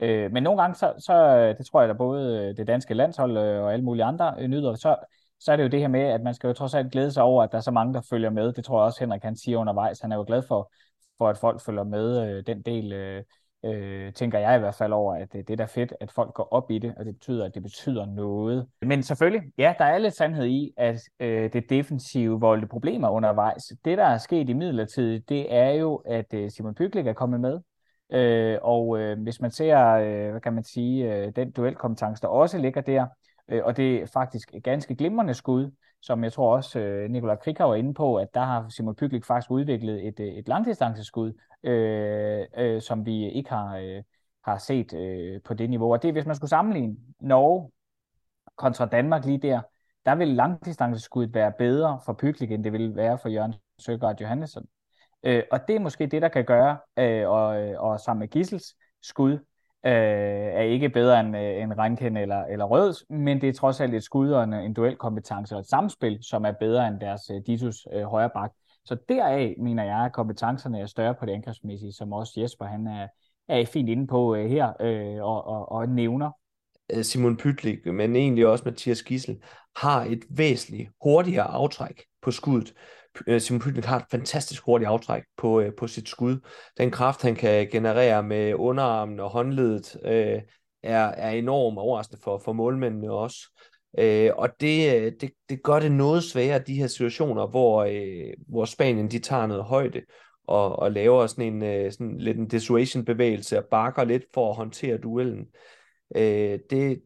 Øh, 0.00 0.32
men 0.32 0.42
nogle 0.42 0.62
gange, 0.62 0.74
så, 0.74 0.94
så 0.98 1.14
øh, 1.14 1.58
det 1.58 1.66
tror 1.66 1.80
jeg, 1.80 1.88
der 1.88 1.94
både 1.94 2.38
øh, 2.38 2.56
det 2.56 2.66
danske 2.66 2.94
landshold 2.94 3.36
øh, 3.36 3.62
og 3.62 3.72
alle 3.72 3.84
mulige 3.84 4.04
andre 4.04 4.34
øh, 4.38 4.48
nyder, 4.48 4.74
så, 4.74 4.96
så 5.44 5.52
er 5.52 5.56
det 5.56 5.62
jo 5.62 5.68
det 5.68 5.80
her 5.80 5.88
med, 5.88 6.00
at 6.00 6.22
man 6.22 6.34
skal 6.34 6.48
jo 6.48 6.52
trods 6.52 6.74
alt 6.74 6.92
glæde 6.92 7.12
sig 7.12 7.22
over, 7.22 7.42
at 7.42 7.52
der 7.52 7.58
er 7.58 7.62
så 7.62 7.70
mange, 7.70 7.94
der 7.94 8.00
følger 8.10 8.30
med. 8.30 8.52
Det 8.52 8.64
tror 8.64 8.80
jeg 8.80 8.84
også, 8.84 9.00
Henrik 9.00 9.20
kan 9.20 9.36
sige 9.36 9.58
undervejs. 9.58 10.00
Han 10.00 10.12
er 10.12 10.16
jo 10.16 10.24
glad 10.26 10.42
for, 10.48 10.72
for 11.18 11.28
at 11.28 11.38
folk 11.38 11.60
følger 11.60 11.84
med 11.84 12.28
øh, 12.28 12.46
den 12.46 12.62
del, 12.62 12.92
øh, 12.92 13.22
øh, 13.64 14.12
tænker 14.12 14.38
jeg 14.38 14.56
i 14.56 14.58
hvert 14.58 14.74
fald 14.74 14.92
over, 14.92 15.14
at 15.14 15.32
det, 15.32 15.48
det 15.48 15.52
er 15.52 15.56
da 15.56 15.64
fedt, 15.64 15.94
at 16.00 16.10
folk 16.10 16.34
går 16.34 16.48
op 16.50 16.70
i 16.70 16.78
det, 16.78 16.94
og 16.96 17.04
det 17.04 17.14
betyder, 17.14 17.44
at 17.44 17.54
det 17.54 17.62
betyder 17.62 18.06
noget. 18.06 18.66
Men 18.82 19.02
selvfølgelig, 19.02 19.42
ja, 19.58 19.74
der 19.78 19.84
er 19.84 19.98
lidt 19.98 20.16
sandhed 20.16 20.46
i, 20.46 20.72
at 20.76 21.00
øh, 21.20 21.52
det 21.52 21.70
defensive 21.70 22.40
voldte 22.40 22.66
problemer 22.66 23.08
undervejs. 23.08 23.72
Det, 23.84 23.98
der 23.98 24.04
er 24.04 24.18
sket 24.18 24.48
i 24.48 24.52
midlertid, 24.52 25.20
det 25.20 25.54
er 25.54 25.70
jo, 25.70 25.96
at 25.96 26.34
øh, 26.34 26.50
Simon 26.50 26.74
Pyglik 26.74 27.06
er 27.06 27.12
kommet 27.12 27.40
med, 27.40 27.60
Øh, 28.14 28.58
og 28.62 28.98
øh, 28.98 29.22
hvis 29.22 29.40
man 29.40 29.50
ser, 29.50 29.88
øh, 29.88 30.30
hvad 30.30 30.40
kan 30.40 30.52
man 30.52 30.64
sige, 30.64 31.14
øh, 31.14 31.32
den 31.36 31.50
duelkompetence, 31.50 32.22
der 32.22 32.28
også 32.28 32.58
ligger 32.58 32.80
der, 32.80 33.06
Øh, 33.48 33.64
og 33.64 33.76
det 33.76 34.02
er 34.02 34.06
faktisk 34.06 34.54
et 34.54 34.64
ganske 34.64 34.94
glimrende 34.94 35.34
skud, 35.34 35.70
som 36.02 36.24
jeg 36.24 36.32
tror 36.32 36.56
også 36.56 36.78
øh, 36.78 37.10
Nikolaj 37.10 37.36
Krikau 37.36 37.68
var 37.68 37.74
inde 37.74 37.94
på, 37.94 38.16
at 38.16 38.34
der 38.34 38.40
har 38.40 38.68
Simon 38.68 38.94
Pyglik 38.94 39.24
faktisk 39.24 39.50
udviklet 39.50 40.06
et, 40.06 40.20
øh, 40.20 40.26
et 40.26 40.48
langdistanceskud, 40.48 41.32
øh, 41.62 42.46
øh, 42.56 42.82
som 42.82 43.06
vi 43.06 43.30
ikke 43.30 43.50
har, 43.50 43.76
øh, 43.76 44.02
har 44.44 44.58
set 44.58 44.94
øh, 44.94 45.42
på 45.42 45.54
det 45.54 45.70
niveau. 45.70 45.92
Og 45.92 46.02
det 46.02 46.12
hvis 46.12 46.26
man 46.26 46.36
skulle 46.36 46.50
sammenligne 46.50 46.96
Norge 47.20 47.70
kontra 48.56 48.86
Danmark 48.86 49.24
lige 49.24 49.38
der, 49.38 49.60
der 50.06 50.14
vil 50.14 50.28
langdistanceskuddet 50.28 51.34
være 51.34 51.52
bedre 51.58 52.00
for 52.04 52.12
Pyglik, 52.12 52.52
end 52.52 52.64
det 52.64 52.72
vil 52.72 52.96
være 52.96 53.18
for 53.18 53.28
Jørgen 53.28 53.54
Søgaard 53.78 54.20
Johannesson. 54.20 54.66
Øh, 55.22 55.42
og 55.50 55.68
det 55.68 55.76
er 55.76 55.80
måske 55.80 56.06
det, 56.06 56.22
der 56.22 56.28
kan 56.28 56.44
gøre, 56.44 56.78
øh, 56.98 57.28
og, 57.28 57.62
øh, 57.62 57.80
og 57.82 58.00
sammen 58.00 58.20
med 58.20 58.28
Gissels 58.28 58.74
skud, 59.02 59.38
øh, 59.86 59.92
er 59.92 60.60
ikke 60.60 60.88
bedre 60.88 61.20
end, 61.20 61.36
øh, 61.36 61.62
end 61.62 61.72
Rankin 61.78 62.16
eller, 62.16 62.44
eller 62.44 62.64
Røds, 62.64 63.04
men 63.10 63.40
det 63.40 63.48
er 63.48 63.52
trods 63.52 63.80
alt 63.80 63.94
et 63.94 64.02
skud 64.02 64.30
og 64.30 64.44
en, 64.44 64.52
en 64.52 64.74
duelkompetence 64.74 65.54
og 65.54 65.60
et 65.60 65.66
samspil, 65.66 66.18
som 66.22 66.44
er 66.44 66.52
bedre 66.52 66.88
end 66.88 67.00
deres 67.00 67.30
øh, 67.30 67.40
Ditus 67.46 67.86
øh, 67.92 68.02
højre 68.02 68.30
bak. 68.34 68.50
Så 68.84 68.96
deraf 69.08 69.54
mener 69.58 69.84
jeg, 69.84 70.04
at 70.04 70.12
kompetencerne 70.12 70.80
er 70.80 70.86
større 70.86 71.14
på 71.14 71.26
det 71.26 71.32
angrebsmæssige, 71.32 71.92
som 71.92 72.12
også 72.12 72.32
Jesper 72.40 72.64
han 72.64 72.86
er, 72.86 73.08
er 73.48 73.64
fint 73.64 73.88
inde 73.88 74.06
på 74.06 74.34
øh, 74.34 74.50
her 74.50 74.72
øh, 74.80 75.22
og, 75.22 75.46
og, 75.46 75.72
og 75.72 75.88
nævner. 75.88 76.30
Øh, 76.92 77.02
Simon 77.02 77.36
Pytlik, 77.36 77.86
men 77.86 78.16
egentlig 78.16 78.46
også 78.46 78.64
Mathias 78.64 79.02
Gissel, 79.02 79.42
har 79.76 80.04
et 80.04 80.24
væsentligt 80.30 80.90
hurtigere 81.02 81.46
aftræk 81.46 82.02
på 82.22 82.30
skuddet. 82.30 82.74
Øh, 83.26 83.40
Simon 83.40 83.60
Pytnik 83.60 83.84
har 83.84 83.98
et 83.98 84.04
fantastisk 84.10 84.62
hurtigt 84.64 84.88
aftræk 84.88 85.22
på, 85.36 85.60
øh, 85.60 85.72
på 85.78 85.86
sit 85.86 86.08
skud. 86.08 86.38
Den 86.78 86.90
kraft, 86.90 87.22
han 87.22 87.34
kan 87.34 87.68
generere 87.68 88.22
med 88.22 88.54
underarmen 88.54 89.20
og 89.20 89.30
håndledet, 89.30 89.96
øh, 90.04 90.42
er, 90.82 91.04
er 91.04 91.30
enormt 91.30 91.78
overraskende 91.78 92.22
for, 92.22 92.38
for 92.44 92.52
målmændene 92.52 93.10
også. 93.10 93.38
Øh, 93.98 94.30
og 94.36 94.48
det, 94.60 94.94
øh, 94.96 95.12
det, 95.20 95.30
det 95.48 95.62
gør 95.62 95.80
det 95.80 95.92
noget 95.92 96.24
sværere, 96.24 96.58
de 96.58 96.74
her 96.74 96.86
situationer, 96.86 97.46
hvor, 97.46 97.84
øh, 97.84 98.34
hvor 98.48 98.64
Spanien 98.64 99.10
de 99.10 99.18
tager 99.18 99.46
noget 99.46 99.64
højde 99.64 100.02
og, 100.46 100.78
og 100.78 100.92
laver 100.92 101.26
sådan 101.26 101.54
en 101.54 101.62
øh, 101.62 101.92
sådan 101.92 102.18
lidt 102.18 102.38
en 102.38 102.48
dissuasion-bevægelse 102.48 103.58
og 103.58 103.64
bakker 103.70 104.04
lidt 104.04 104.24
for 104.34 104.50
at 104.50 104.56
håndtere 104.56 104.98
duellen. 104.98 105.46
Øh, 106.16 106.58
det, 106.70 107.02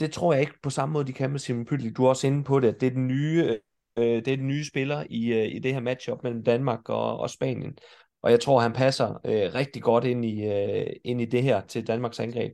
det 0.00 0.12
tror 0.12 0.32
jeg 0.32 0.40
ikke 0.40 0.60
på 0.62 0.70
samme 0.70 0.92
måde, 0.92 1.06
de 1.06 1.12
kan 1.12 1.30
med 1.30 1.38
Simon 1.38 1.64
Pytlik. 1.64 1.96
Du 1.96 2.04
er 2.04 2.08
også 2.08 2.26
inde 2.26 2.44
på 2.44 2.60
det, 2.60 2.68
at 2.68 2.80
det 2.80 2.86
er 2.86 2.90
den 2.90 3.06
nye 3.06 3.44
øh, 3.48 3.56
Øh, 3.96 4.24
det 4.24 4.28
er 4.28 4.36
den 4.36 4.48
nye 4.48 4.64
spiller 4.64 5.04
i, 5.10 5.32
øh, 5.32 5.54
i 5.54 5.58
det 5.58 5.72
her 5.72 5.80
matchup 5.80 6.22
mellem 6.22 6.44
Danmark 6.44 6.88
og, 6.88 7.18
og 7.18 7.30
Spanien. 7.30 7.78
Og 8.22 8.30
jeg 8.30 8.40
tror, 8.40 8.60
han 8.60 8.72
passer 8.72 9.20
øh, 9.24 9.54
rigtig 9.54 9.82
godt 9.82 10.04
ind 10.04 10.24
i, 10.24 10.44
øh, 10.44 10.86
ind 11.04 11.20
i 11.20 11.24
det 11.24 11.42
her 11.42 11.60
til 11.60 11.86
Danmarks 11.86 12.20
angreb. 12.20 12.52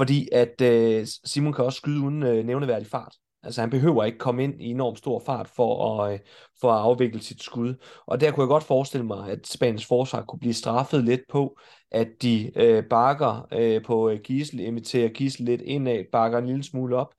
Fordi 0.00 0.28
at 0.32 0.60
øh, 0.60 1.06
Simon 1.24 1.52
kan 1.52 1.64
også 1.64 1.76
skyde 1.76 2.00
uden 2.00 2.22
øh, 2.22 2.44
nævneværdig 2.44 2.86
fart. 2.86 3.14
Altså 3.44 3.60
han 3.60 3.70
behøver 3.70 4.04
ikke 4.04 4.18
komme 4.18 4.44
ind 4.44 4.62
i 4.62 4.70
enormt 4.70 4.98
stor 4.98 5.22
fart 5.26 5.48
for 5.48 6.00
at, 6.00 6.12
øh, 6.12 6.18
for 6.60 6.72
at 6.72 6.80
afvikle 6.80 7.22
sit 7.22 7.42
skud. 7.42 7.74
Og 8.06 8.20
der 8.20 8.30
kunne 8.30 8.42
jeg 8.42 8.48
godt 8.48 8.64
forestille 8.64 9.06
mig, 9.06 9.30
at 9.30 9.46
Spaniens 9.46 9.86
forsvar 9.86 10.22
kunne 10.22 10.38
blive 10.38 10.54
straffet 10.54 11.04
lidt 11.04 11.20
på, 11.28 11.58
at 11.90 12.08
de 12.22 12.50
øh, 12.56 12.84
bakker 12.90 13.48
øh, 13.52 13.84
på 13.84 14.10
øh, 14.10 14.20
Gisel, 14.20 14.60
imiterer 14.60 15.08
Gisel 15.08 15.44
lidt 15.44 15.60
indad, 15.60 16.04
bakker 16.12 16.38
en 16.38 16.46
lille 16.46 16.62
smule 16.62 16.96
op, 16.96 17.14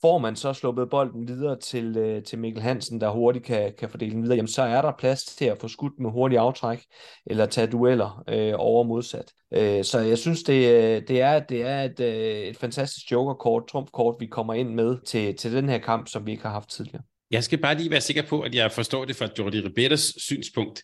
får 0.00 0.18
man 0.18 0.36
så 0.36 0.52
sluppet 0.52 0.90
bolden 0.90 1.28
videre 1.28 1.58
til, 1.58 1.96
øh, 1.96 2.22
til 2.22 2.38
Mikkel 2.38 2.62
Hansen, 2.62 3.00
der 3.00 3.10
hurtigt 3.10 3.44
kan, 3.44 3.72
kan 3.78 3.90
fordele 3.90 4.12
den 4.12 4.22
videre, 4.22 4.36
jamen 4.36 4.48
så 4.48 4.62
er 4.62 4.82
der 4.82 4.92
plads 4.98 5.24
til 5.24 5.44
at 5.44 5.58
få 5.60 5.68
skudt 5.68 5.92
med 5.98 6.10
hurtig 6.10 6.38
aftræk, 6.38 6.78
eller 7.26 7.46
tage 7.46 7.66
dueller 7.66 8.24
øh, 8.28 8.54
over 8.56 8.84
modsat. 8.84 9.32
Øh, 9.54 9.84
så 9.84 9.98
jeg 9.98 10.18
synes, 10.18 10.42
det, 10.42 10.68
øh, 10.68 11.02
det 11.08 11.20
er, 11.20 11.38
det 11.40 11.62
er 11.62 11.82
et, 11.82 12.00
øh, 12.00 12.40
et 12.40 12.56
fantastisk 12.56 13.12
jokerkort, 13.12 13.62
trumfkort, 13.66 14.16
vi 14.20 14.26
kommer 14.26 14.54
ind 14.54 14.74
med 14.74 14.96
til, 15.06 15.36
til 15.36 15.52
den 15.52 15.68
her 15.68 15.78
kamp, 15.78 16.08
som 16.08 16.26
vi 16.26 16.30
ikke 16.30 16.42
har 16.42 16.52
haft 16.52 16.70
tidligere. 16.70 17.02
Jeg 17.30 17.44
skal 17.44 17.58
bare 17.58 17.74
lige 17.74 17.90
være 17.90 18.00
sikker 18.00 18.22
på, 18.22 18.40
at 18.40 18.54
jeg 18.54 18.72
forstår 18.72 19.04
det 19.04 19.16
fra 19.16 19.28
Jordi 19.38 19.60
Riberas 19.60 20.14
synspunkt. 20.16 20.82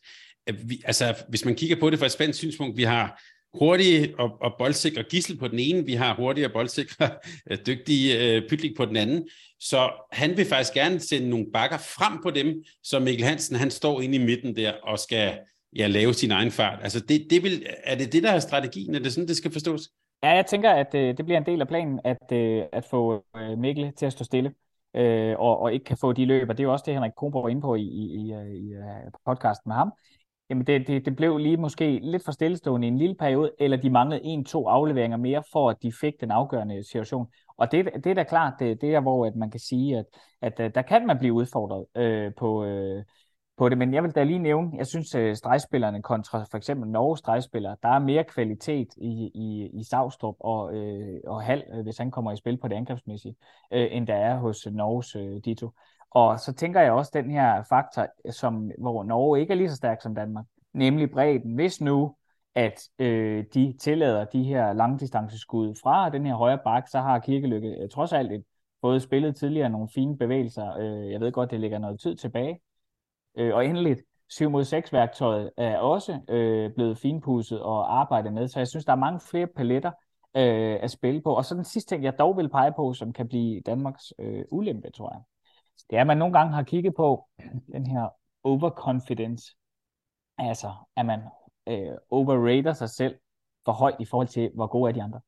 Vi, 0.65 0.83
altså, 0.85 1.15
hvis 1.29 1.45
man 1.45 1.55
kigger 1.55 1.77
på 1.81 1.91
det 1.91 1.99
fra 1.99 2.07
et 2.07 2.13
spændt 2.13 2.37
synspunkt, 2.37 2.77
vi 2.77 2.83
har 2.83 3.21
hurtige 3.59 4.15
og, 4.19 4.31
og 4.41 4.55
boldsikre 4.59 5.03
gissel 5.03 5.39
på 5.39 5.49
den 5.49 5.59
ene, 5.59 5.87
vi 5.87 5.95
har 5.95 6.15
hurtige 6.15 6.47
og 6.47 6.53
boldsikre 6.53 7.11
øh, 7.51 7.59
dygtige 7.67 8.37
øh, 8.37 8.49
pytlik 8.49 8.77
på 8.77 8.85
den 8.85 8.97
anden. 8.97 9.29
Så 9.61 9.91
han 10.13 10.37
vil 10.37 10.47
faktisk 10.47 10.75
gerne 10.75 11.01
sende 11.01 11.31
nogle 11.31 11.47
bakker 11.53 11.79
frem 11.79 12.23
på 12.23 12.31
dem, 12.31 12.65
så 12.83 12.99
Mikkel 12.99 13.27
Hansen 13.27 13.57
han 13.57 13.71
står 13.71 14.01
inde 14.01 14.15
i 14.15 14.25
midten 14.25 14.57
der 14.57 14.73
og 14.83 14.99
skal 14.99 15.39
ja, 15.77 15.87
lave 15.87 16.15
sin 16.15 16.31
egen 16.31 16.51
fart. 16.51 16.79
Altså 16.83 17.01
det, 17.01 17.27
det 17.31 17.43
vil, 17.43 17.67
er 17.85 17.97
det 17.97 18.13
det, 18.13 18.23
der 18.23 18.31
er 18.31 18.39
strategien? 18.39 18.95
Er 18.95 18.99
det 18.99 19.13
sådan, 19.13 19.29
det 19.29 19.37
skal 19.37 19.53
forstås? 19.53 19.81
Ja, 20.23 20.29
jeg 20.29 20.47
tænker, 20.47 20.71
at 20.71 20.95
øh, 20.95 21.17
det 21.17 21.25
bliver 21.25 21.39
en 21.39 21.47
del 21.47 21.61
af 21.61 21.69
planen, 21.69 22.01
at, 22.05 22.33
øh, 22.33 22.63
at 22.73 22.85
få 22.85 23.25
øh, 23.37 23.59
Mikkel 23.59 23.93
til 23.97 24.07
at 24.07 24.13
stå 24.13 24.25
stille. 24.25 24.55
Øh, 24.97 25.35
og, 25.39 25.61
og 25.61 25.73
ikke 25.73 25.85
kan 25.85 25.97
få 25.97 26.13
de 26.13 26.25
løb, 26.25 26.49
og 26.49 26.57
det 26.57 26.63
er 26.63 26.67
jo 26.67 26.73
også 26.73 26.83
det, 26.87 26.95
Henrik 26.95 27.13
Kronborg 27.17 27.43
var 27.43 27.49
inde 27.49 27.63
på 27.63 27.75
i, 27.75 27.83
i, 27.83 28.33
øh, 28.33 28.51
i, 28.51 28.73
i 29.07 29.11
podcasten 29.27 29.69
med 29.69 29.77
ham, 29.77 29.93
Jamen 30.55 30.67
det, 30.67 30.87
det, 30.87 31.05
det 31.05 31.17
blev 31.17 31.39
lige 31.39 31.57
måske 31.57 32.01
lidt 32.03 32.25
for 32.25 32.33
stillestående 32.33 32.87
i 32.87 32.91
en 32.91 32.99
lille 32.99 33.15
periode, 33.15 33.53
eller 33.59 33.77
de 33.77 33.91
manglede 33.91 34.25
en-to 34.25 34.69
afleveringer 34.69 35.17
mere, 35.17 35.43
for 35.53 35.71
at 35.71 35.77
de 35.83 35.93
fik 35.93 36.21
den 36.21 36.31
afgørende 36.31 36.85
situation. 36.85 37.27
Og 37.57 37.73
det, 37.73 37.89
det 38.05 38.07
er 38.07 38.15
da 38.15 38.23
klart, 38.23 38.53
det, 38.59 38.81
det 38.81 38.95
er 38.95 39.01
hvor 39.01 39.27
at 39.27 39.37
man 39.37 39.51
kan 39.51 39.61
sige, 39.61 39.99
at, 39.99 40.05
at, 40.43 40.61
øh, 40.61 40.71
der 40.75 40.83
kan 40.83 41.07
man 41.07 41.19
blive 41.19 41.33
udfordret 41.33 41.87
øh, 41.97 42.33
på, 42.39 42.65
øh, 42.65 43.05
på 43.57 43.69
det. 43.69 43.79
Men 43.79 43.95
jeg 43.95 44.03
vil 44.03 44.11
da 44.11 44.23
lige 44.23 44.39
nævne, 44.39 44.71
jeg 44.77 44.87
synes, 44.87 45.15
at 45.15 45.39
stregspillerne 45.39 46.03
kontra 46.03 46.45
for 46.51 46.57
eksempel 46.57 46.91
Norges 46.91 47.19
stregspillere, 47.19 47.77
der 47.83 47.89
er 47.89 47.99
mere 47.99 48.25
kvalitet 48.25 48.89
i, 48.97 49.31
i, 49.35 49.71
i 49.81 49.85
Savstrup 49.85 50.37
og, 50.41 50.75
øh, 50.75 51.21
og 51.27 51.43
Hal, 51.43 51.65
øh, 51.75 51.83
hvis 51.83 51.99
han 51.99 52.11
kommer 52.11 52.33
i 52.33 52.37
spil 52.37 52.59
på 52.59 52.69
det 52.69 52.77
angrebsmæssige, 52.77 53.37
øh, 53.73 53.89
end 53.91 54.07
der 54.07 54.15
er 54.15 54.39
hos 54.39 54.67
Norges 54.73 55.17
øh, 55.17 55.41
Dito. 55.45 55.71
Og 56.15 56.41
så 56.41 56.53
tænker 56.53 56.81
jeg 56.81 56.93
også 56.93 57.11
den 57.15 57.31
her 57.31 57.63
faktor, 57.63 58.07
som, 58.31 58.71
hvor 58.79 59.05
Norge 59.05 59.41
ikke 59.41 59.53
er 59.53 59.57
lige 59.57 59.71
så 59.71 59.77
stærk 59.77 60.03
som 60.03 60.15
Danmark, 60.15 60.45
nemlig 60.73 61.11
bredden. 61.11 61.55
Hvis 61.55 61.81
nu, 61.81 62.17
at 62.55 62.89
øh, 62.99 63.45
de 63.55 63.75
tillader 63.81 64.25
de 64.25 64.45
her 64.45 64.73
langdistanceskud 64.73 65.75
fra 65.83 66.11
den 66.11 66.27
her 66.27 66.35
højre 66.35 66.59
bak, 66.65 66.89
så 66.89 67.01
har 67.01 67.19
Kirkelykke 67.19 67.69
øh, 67.69 67.89
trods 67.89 68.13
alt 68.13 68.33
et, 68.33 68.45
både 68.83 69.01
spillet 69.01 69.37
tidligere 69.37 69.71
nogle 69.71 69.89
fine 69.95 70.19
bevægelser. 70.19 70.77
Øh, 70.79 71.13
jeg 71.13 71.21
ved 71.21 71.33
godt, 71.33 71.51
det 71.51 71.61
ligger 71.61 71.79
noget 71.79 72.01
tid 72.01 72.17
tilbage. 72.17 72.61
Øh, 73.39 73.55
og 73.55 73.67
endeligt, 73.67 74.03
7 74.29 74.51
mod 74.51 74.65
6 74.65 74.93
værktøjet 74.93 75.51
er 75.57 75.79
også 75.79 76.21
øh, 76.29 76.73
blevet 76.75 76.99
finpudset 76.99 77.61
og 77.61 78.01
arbejdet 78.01 78.33
med, 78.33 78.49
så 78.49 78.61
jeg 78.61 78.69
synes, 78.69 78.85
der 78.85 78.93
er 78.93 78.97
mange 78.97 79.21
flere 79.21 79.47
paletter 79.47 79.91
øh, 80.37 80.79
at 80.83 80.91
spille 80.91 81.21
på. 81.23 81.35
Og 81.35 81.45
så 81.45 81.55
den 81.55 81.65
sidste 81.65 81.95
ting, 81.95 82.05
jeg 82.05 82.19
dog 82.19 82.37
vil 82.37 82.49
pege 82.49 82.73
på, 82.77 82.93
som 82.93 83.13
kan 83.13 83.29
blive 83.29 83.61
Danmarks 83.61 84.13
øh, 84.19 84.45
ulempe, 84.51 84.91
tror 84.91 85.13
jeg, 85.13 85.21
det 85.91 85.97
er, 85.97 86.01
at 86.01 86.07
man 86.07 86.19
nogle 86.19 86.39
gange 86.39 86.53
har 86.53 86.63
kigget 86.63 86.95
på 86.95 87.29
den 87.73 87.87
her 87.87 88.09
overconfidence. 88.43 89.57
Altså, 90.39 90.73
at 90.97 91.07
man 91.07 91.21
øh, 91.67 91.97
overrater 92.11 92.73
sig 92.73 92.91
selv 92.91 93.19
for 93.65 93.73
højt 93.73 93.97
i 94.01 94.05
forhold 94.05 94.29
til, 94.29 94.51
hvor 94.55 94.67
gode 94.67 94.89
er 94.89 94.93
de 94.93 95.03
andre. 95.03 95.21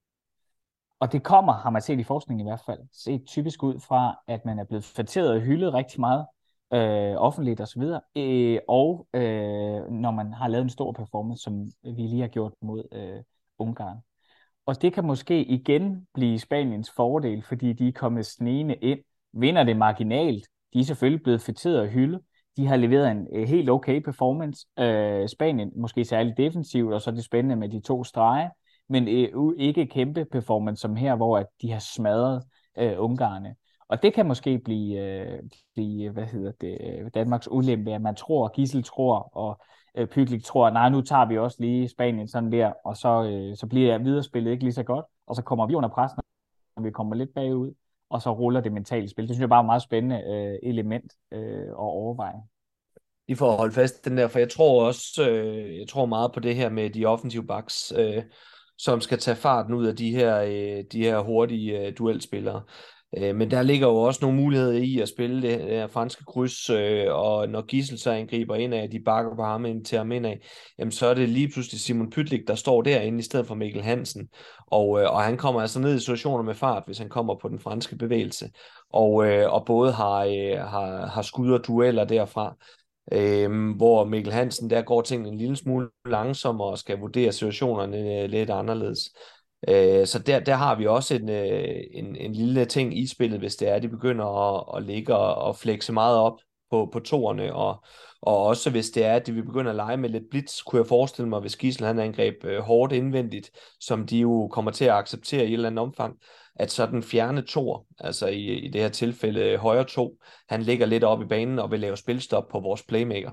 Og 1.01 1.13
det 1.13 1.23
kommer, 1.23 1.53
har 1.53 1.71
man 1.71 1.83
set 1.83 1.99
i 1.99 2.03
forskningen 2.03 2.47
i 2.47 2.51
hvert 2.51 2.63
fald, 2.67 2.81
set 2.93 3.27
typisk 3.27 3.63
ud 3.63 3.81
fra, 3.81 4.19
at 4.27 4.45
man 4.45 4.59
er 4.59 4.65
blevet 4.65 4.85
fatteret 4.85 5.31
og 5.31 5.41
hyldet 5.41 5.75
rigtig 5.75 6.01
meget 6.01 6.27
øh, 6.73 7.15
offentligt 7.17 7.61
osv., 7.61 7.83
øh, 8.17 8.59
og 8.69 9.07
øh, 9.15 9.91
når 9.91 10.11
man 10.11 10.33
har 10.33 10.49
lavet 10.49 10.63
en 10.63 10.71
stor 10.71 10.93
performance, 10.93 11.43
som 11.43 11.65
vi 11.83 12.03
lige 12.03 12.21
har 12.21 12.29
gjort 12.29 12.53
mod 12.63 12.85
øh, 12.93 13.23
Ungarn. 13.59 13.99
Og 14.67 14.83
det 14.83 14.93
kan 14.93 15.05
måske 15.05 15.45
igen 15.45 16.07
blive 16.15 16.39
Spaniens 16.39 16.91
fordel, 16.91 17.43
fordi 17.43 17.73
de 17.73 17.89
er 17.89 17.93
kommet 17.93 18.27
snigende 18.27 18.75
ind, 18.75 18.99
vinder 19.41 19.65
det 19.65 19.77
marginalt. 19.77 20.47
De 20.73 20.81
er 20.81 20.85
selvfølgelig 20.85 21.23
blevet 21.23 21.41
fætteret 21.41 21.81
og 21.81 21.89
hyldet. 21.89 22.21
De 22.57 22.67
har 22.67 22.77
leveret 22.77 23.11
en 23.11 23.27
øh, 23.33 23.49
helt 23.49 23.71
okay 23.71 24.01
performance. 24.01 24.67
Øh, 24.79 25.29
Spanien 25.29 25.73
måske 25.77 26.05
særligt 26.05 26.37
defensivt, 26.37 26.95
og 26.95 27.03
så 27.03 27.11
er 27.11 27.15
det 27.15 27.25
spændende 27.25 27.57
med 27.57 27.69
de 27.69 27.81
to 27.81 28.05
streger, 28.05 28.51
men 28.89 29.09
øh, 29.09 29.53
ikke 29.59 29.87
kæmpe 29.87 30.25
performance 30.25 30.81
som 30.81 30.97
her, 30.97 31.15
hvor 31.17 31.39
at 31.39 31.47
de 31.63 31.73
har 31.73 31.79
smadret 31.79 32.43
øh, 32.79 32.95
Ungarne. 32.99 33.55
Og 33.89 34.03
det 34.03 34.15
kan 34.15 34.27
måske 34.27 34.59
blive, 34.59 35.01
øh, 35.01 35.43
blive 35.75 36.05
øh, 36.05 36.13
hvad 36.13 36.25
hedder 36.25 36.53
det, 36.61 36.79
øh, 36.81 37.11
Danmarks 37.15 37.49
ulempe, 37.51 37.93
at 37.93 38.03
man 38.03 38.15
tror, 38.15 38.49
Gissel 38.49 38.83
tror, 38.83 39.31
og 39.33 39.61
øh, 39.95 40.09
Pyglik 40.09 40.45
tror, 40.45 40.71
nej, 40.71 40.89
nu 40.89 41.01
tager 41.01 41.27
vi 41.27 41.39
også 41.39 41.57
lige 41.61 41.89
Spanien 41.89 42.29
sådan 42.29 42.53
der, 42.53 42.73
og 42.85 42.97
så, 42.97 43.25
øh, 43.25 43.57
så 43.57 43.67
bliver 43.67 43.99
viderespillet 43.99 44.51
ikke 44.51 44.65
lige 44.65 44.73
så 44.73 44.83
godt, 44.83 45.05
og 45.27 45.37
så 45.37 45.43
kommer 45.43 45.67
vi 45.67 45.75
under 45.75 45.89
pres, 45.89 46.13
når 46.77 46.83
vi 46.83 46.91
kommer 46.91 47.17
lidt 47.17 47.35
bagud, 47.35 47.73
og 48.11 48.23
så 48.23 48.31
ruller 48.31 48.61
det 48.61 48.73
mentale 48.73 49.09
spil. 49.09 49.29
Det 49.29 49.35
synes 49.35 49.41
jeg 49.41 49.49
bare 49.49 49.59
er 49.59 49.63
et 49.63 49.67
meget 49.67 49.83
spændende 49.83 50.23
øh, 50.23 50.71
element 50.71 51.13
øh, 51.33 51.69
at 51.69 51.75
overveje. 51.75 52.41
I 53.29 53.35
får 53.35 53.57
holde 53.57 53.73
fast 53.73 54.05
den 54.05 54.17
der, 54.17 54.29
for 54.29 54.39
jeg 54.39 54.51
tror 54.51 54.87
også, 54.87 55.31
øh, 55.31 55.79
jeg 55.79 55.89
tror 55.89 56.07
meget 56.07 56.33
på 56.33 56.41
det 56.41 56.57
her 56.57 56.69
med 56.69 56.91
de 56.91 57.07
offensive 57.07 57.47
backs, 57.47 57.93
øh, 57.97 58.23
som 58.79 59.01
skal 59.01 59.19
tage 59.19 59.37
farten 59.37 59.75
ud 59.75 59.87
af 59.87 59.97
de 59.97 60.11
her, 60.11 60.41
øh, 60.41 60.85
de 60.93 61.03
her 61.03 61.19
hurtige 61.19 61.87
øh, 61.87 61.93
duelspillere. 61.99 62.63
Øh, 63.17 63.37
men 63.37 63.51
der 63.51 63.63
ligger 63.63 63.89
jo 63.89 63.97
også 63.97 64.19
nogle 64.23 64.37
muligheder 64.37 64.73
i 64.73 65.01
at 65.01 65.09
spille 65.09 65.43
det 65.43 65.61
her 65.61 65.87
franske 65.87 66.25
kryds, 66.25 66.71
øh, 66.71 67.07
og 67.09 67.49
når 67.49 67.67
Gissel 67.67 67.99
så 67.99 68.11
angriber 68.11 68.55
ind 68.55 68.75
af, 68.75 68.91
de 68.91 69.01
bakker 69.01 69.37
på 69.37 69.43
ham 69.43 69.65
ind 69.65 69.85
til 69.85 69.99
ham 69.99 70.13
ind 70.13 70.27
af, 70.27 70.41
jamen 70.79 70.93
så 70.93 71.07
er 71.07 71.15
det 71.15 71.29
lige 71.29 71.49
pludselig 71.49 71.81
Simon 71.81 72.11
Pytlik, 72.11 72.41
der 72.49 72.55
står 72.55 72.83
derinde 72.83 73.19
i 73.19 73.23
stedet 73.23 73.47
for 73.47 73.55
Mikkel 73.55 73.83
Hansen. 73.83 74.29
Og, 74.67 75.01
øh, 75.01 75.11
og 75.11 75.23
han 75.23 75.37
kommer 75.37 75.61
altså 75.61 75.81
ned 75.81 75.97
i 75.97 76.01
situationer 76.01 76.43
med 76.43 76.55
fart, 76.55 76.83
hvis 76.87 76.99
han 76.99 77.09
kommer 77.09 77.35
på 77.43 77.49
den 77.49 77.59
franske 77.59 77.97
bevægelse. 77.97 78.51
Og, 78.93 79.27
øh, 79.27 79.53
og 79.53 79.67
både 79.67 79.93
har, 79.93 80.19
øh, 80.25 80.59
har, 80.59 81.07
har 81.07 81.23
skud 81.23 81.53
og 81.53 81.67
dueller 81.67 82.05
derfra. 82.05 82.57
Øhm, 83.13 83.71
hvor 83.73 84.05
Mikkel 84.05 84.33
Hansen, 84.33 84.71
der 84.71 84.83
går 84.83 85.01
tingene 85.01 85.29
en 85.29 85.39
lille 85.39 85.57
smule 85.57 85.89
langsommere 86.07 86.69
og 86.69 86.79
skal 86.79 86.99
vurdere 86.99 87.33
situationerne 87.33 88.23
øh, 88.23 88.31
lidt 88.31 88.51
anderledes. 88.51 88.99
Øh, 89.69 90.07
så 90.07 90.19
der, 90.19 90.41
der 90.41 90.55
har 90.55 90.75
vi 90.75 90.87
også 90.87 91.15
en, 91.15 91.29
øh, 91.29 91.81
en, 91.91 92.17
en 92.17 92.33
lille 92.33 92.65
ting 92.65 92.99
i 92.99 93.07
spillet, 93.07 93.39
hvis 93.39 93.57
det 93.57 93.69
er, 93.69 93.75
at 93.75 93.83
de 93.83 93.89
begynder 93.89 94.25
at, 94.27 94.77
at 94.77 94.83
ligge 94.87 95.17
og, 95.17 95.35
og 95.35 95.57
flexe 95.57 95.93
meget 95.93 96.17
op 96.17 96.39
på, 96.71 96.89
på 96.93 97.01
toerne, 97.01 97.55
og, 97.55 97.85
og 98.23 98.43
også 98.43 98.71
hvis 98.71 98.91
det 98.91 99.05
er, 99.05 99.15
at 99.15 99.27
de 99.27 99.33
vil 99.33 99.45
begynde 99.45 99.71
at 99.71 99.77
lege 99.77 99.97
med 99.97 100.09
lidt 100.09 100.31
blitz, 100.31 100.63
kunne 100.63 100.81
jeg 100.81 100.87
forestille 100.87 101.29
mig, 101.29 101.41
hvis 101.41 101.57
Gisel 101.57 101.87
han 101.87 101.99
angreb 101.99 102.35
øh, 102.45 102.59
hårdt 102.59 102.93
indvendigt, 102.93 103.51
som 103.81 104.07
de 104.07 104.19
jo 104.19 104.49
kommer 104.53 104.71
til 104.71 104.85
at 104.85 104.95
acceptere 104.95 105.45
i 105.45 105.49
et 105.49 105.53
eller 105.53 105.69
andet 105.69 105.83
omfang, 105.83 106.17
at 106.57 106.71
så 106.71 106.87
den 106.87 107.03
fjerne 107.03 107.43
tor, 107.43 107.87
altså 107.99 108.27
i, 108.27 108.41
i 108.41 108.69
det 108.69 108.81
her 108.81 108.89
tilfælde 108.89 109.41
øh, 109.41 109.59
højre 109.59 109.85
to, 109.85 110.19
han 110.49 110.63
ligger 110.63 110.87
lidt 110.87 111.05
op 111.05 111.23
i 111.23 111.27
banen 111.27 111.59
og 111.59 111.71
vil 111.71 111.81
lave 111.81 111.97
spilstop 111.97 112.49
på 112.49 112.61
vores 112.61 112.83
playmaker, 112.83 113.31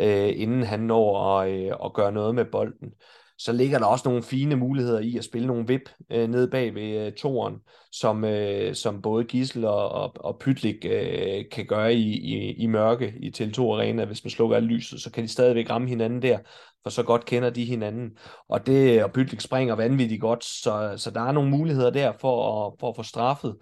øh, 0.00 0.40
inden 0.40 0.62
han 0.62 0.80
når 0.80 1.38
at, 1.38 1.50
øh, 1.50 1.72
at 1.84 1.92
gøre 1.92 2.12
noget 2.12 2.34
med 2.34 2.44
bolden 2.44 2.92
så 3.40 3.52
ligger 3.52 3.78
der 3.78 3.86
også 3.86 4.08
nogle 4.08 4.22
fine 4.22 4.56
muligheder 4.56 5.00
i 5.00 5.16
at 5.16 5.24
spille 5.24 5.46
nogle 5.46 5.66
vip 5.66 5.90
øh, 6.10 6.28
ned 6.28 6.50
bag 6.50 6.74
ved 6.74 7.06
øh, 7.06 7.12
toren, 7.12 7.54
som, 7.92 8.24
øh, 8.24 8.74
som 8.74 9.02
både 9.02 9.24
Gissel 9.24 9.64
og, 9.64 9.88
og, 9.88 10.12
og 10.16 10.38
Pytlik 10.38 10.84
øh, 10.84 11.44
kan 11.52 11.66
gøre 11.66 11.94
i, 11.94 12.18
i, 12.18 12.52
i 12.52 12.66
mørke 12.66 13.14
i 13.20 13.32
Tele2 13.36 13.60
Arena. 13.60 14.04
Hvis 14.04 14.24
man 14.24 14.30
slukker 14.30 14.56
alt 14.56 14.66
lyset, 14.66 15.00
så 15.00 15.10
kan 15.12 15.22
de 15.22 15.28
stadigvæk 15.28 15.70
ramme 15.70 15.88
hinanden 15.88 16.22
der, 16.22 16.38
for 16.82 16.90
så 16.90 17.02
godt 17.02 17.24
kender 17.24 17.50
de 17.50 17.64
hinanden. 17.64 18.10
Og 18.48 18.66
det 18.66 19.04
og 19.04 19.12
Pytlik 19.12 19.40
springer 19.40 19.74
vanvittigt 19.74 20.20
godt, 20.20 20.44
så, 20.44 20.94
så 20.96 21.10
der 21.10 21.20
er 21.20 21.32
nogle 21.32 21.50
muligheder 21.50 21.90
der 21.90 22.12
for 22.20 22.66
at, 22.66 22.72
for 22.80 22.88
at 22.88 22.96
få 22.96 23.02
straffet 23.02 23.56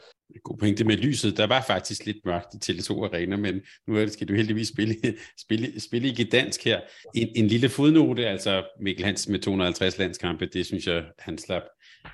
God 0.44 0.58
pointe 0.58 0.84
med 0.84 0.96
lyset. 0.96 1.36
Der 1.36 1.46
var 1.46 1.64
faktisk 1.66 2.06
lidt 2.06 2.16
mørkt 2.24 2.54
i 2.54 2.72
Tele2 2.72 3.04
Arena, 3.04 3.36
men 3.36 3.60
nu 3.86 4.08
skal 4.08 4.28
du 4.28 4.34
heldigvis 4.34 4.68
spille, 4.68 4.94
spille, 5.44 5.80
spille 5.80 6.08
ikke 6.08 6.24
dansk 6.24 6.64
her. 6.64 6.80
En, 7.14 7.28
en 7.36 7.46
lille 7.46 7.68
fodnote, 7.68 8.26
altså 8.26 8.64
Mikkel 8.80 9.04
Hansen 9.04 9.32
med 9.32 9.40
250 9.40 9.98
landskampe, 9.98 10.46
det 10.46 10.66
synes 10.66 10.86
jeg, 10.86 11.04
han 11.18 11.38
slap, 11.38 11.62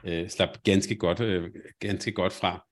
øh, 0.04 0.28
slap 0.28 0.62
ganske, 0.64 0.94
godt, 0.94 1.20
øh, 1.20 1.50
ganske 1.80 2.12
godt 2.12 2.32
fra. 2.32 2.66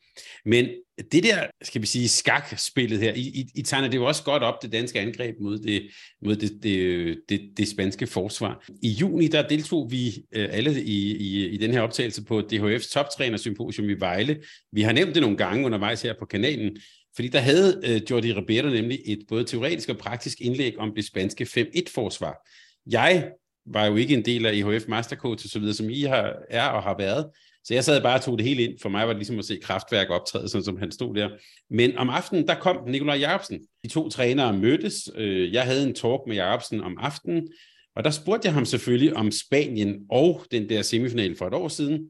Men 0.45 0.69
det 1.13 1.23
der, 1.23 1.47
skal 1.63 1.83
vi 1.83 1.87
sige, 1.87 2.09
skakspillet 2.09 3.01
her, 3.01 3.13
I, 3.15 3.21
I, 3.21 3.47
I 3.55 3.63
tegner 3.63 3.89
det 3.89 3.97
jo 3.97 4.05
også 4.05 4.23
godt 4.23 4.43
op, 4.43 4.63
det 4.63 4.73
danske 4.73 5.01
angreb 5.01 5.35
mod 5.41 5.59
det, 5.59 5.91
mod 6.25 6.37
det, 6.37 6.63
det, 6.63 7.19
det, 7.29 7.51
det 7.57 7.69
spanske 7.69 8.07
forsvar. 8.07 8.65
I 8.83 8.89
juni, 8.89 9.27
der 9.27 9.49
deltog 9.49 9.91
vi 9.91 10.25
øh, 10.33 10.49
alle 10.53 10.83
i, 10.83 11.17
i, 11.17 11.49
i 11.49 11.57
den 11.57 11.71
her 11.71 11.81
optagelse 11.81 12.25
på 12.25 12.43
DHF's 12.53 12.93
toptrænersymposium 12.93 13.89
i 13.89 13.95
Vejle. 13.95 14.43
Vi 14.73 14.83
har 14.83 14.93
nævnt 14.93 15.15
det 15.15 15.23
nogle 15.23 15.37
gange 15.37 15.67
undervejs 15.67 16.03
her 16.03 16.15
på 16.19 16.25
kanalen, 16.27 16.77
fordi 17.17 17.29
der 17.29 17.41
havde 17.41 17.81
øh, 17.85 18.01
Jordi 18.11 18.33
Ribera 18.33 18.71
nemlig 18.71 18.99
et 19.05 19.25
både 19.29 19.45
teoretisk 19.45 19.89
og 19.89 19.99
praktisk 19.99 20.41
indlæg 20.41 20.79
om 20.79 20.95
det 20.97 21.05
spanske 21.05 21.45
5-1-forsvar. 21.45 22.49
Jeg 22.91 23.33
var 23.67 23.87
jo 23.87 23.97
ikke 23.97 24.15
en 24.15 24.25
del 24.25 24.47
af 24.47 24.55
IHF 24.55 24.89
Mastercoach 24.89 25.49
så 25.49 25.59
videre, 25.59 25.75
som 25.75 25.91
I 25.91 26.03
har, 26.03 26.35
er 26.51 26.69
og 26.69 26.83
har 26.83 26.97
været, 26.99 27.27
så 27.65 27.75
jeg 27.75 27.85
sad 27.85 28.03
bare 28.03 28.15
og 28.15 28.23
tog 28.23 28.39
det 28.39 28.47
hele 28.47 28.63
ind. 28.63 28.79
For 28.83 28.89
mig 28.89 29.07
var 29.07 29.13
det 29.13 29.19
ligesom 29.19 29.39
at 29.39 29.45
se 29.45 29.59
kraftværk 29.63 30.11
optræde, 30.11 30.49
sådan 30.49 30.65
som 30.65 30.77
han 30.77 30.93
stod 30.93 31.15
der. 31.15 31.29
Men 31.71 31.97
om 31.97 32.11
aftenen, 32.11 32.47
der 32.49 32.55
kom 32.55 32.77
Nikolaj 32.89 33.17
Jacobsen. 33.17 33.61
De 33.85 33.89
to 33.89 34.09
trænere 34.09 34.53
mødtes. 34.53 35.11
Øh, 35.17 35.53
jeg 35.53 35.63
havde 35.63 35.87
en 35.87 35.95
talk 35.95 36.21
med 36.27 36.37
Jacobsen 36.37 36.81
om 36.81 36.99
aftenen, 37.01 37.49
og 37.97 38.05
der 38.05 38.11
spurgte 38.11 38.47
jeg 38.47 38.55
ham 38.55 38.65
selvfølgelig 38.65 39.17
om 39.17 39.31
Spanien 39.31 40.01
og 40.11 40.45
den 40.51 40.69
der 40.69 40.83
semifinal 40.83 41.37
for 41.37 41.47
et 41.47 41.55
år 41.55 41.69
siden. 41.69 42.01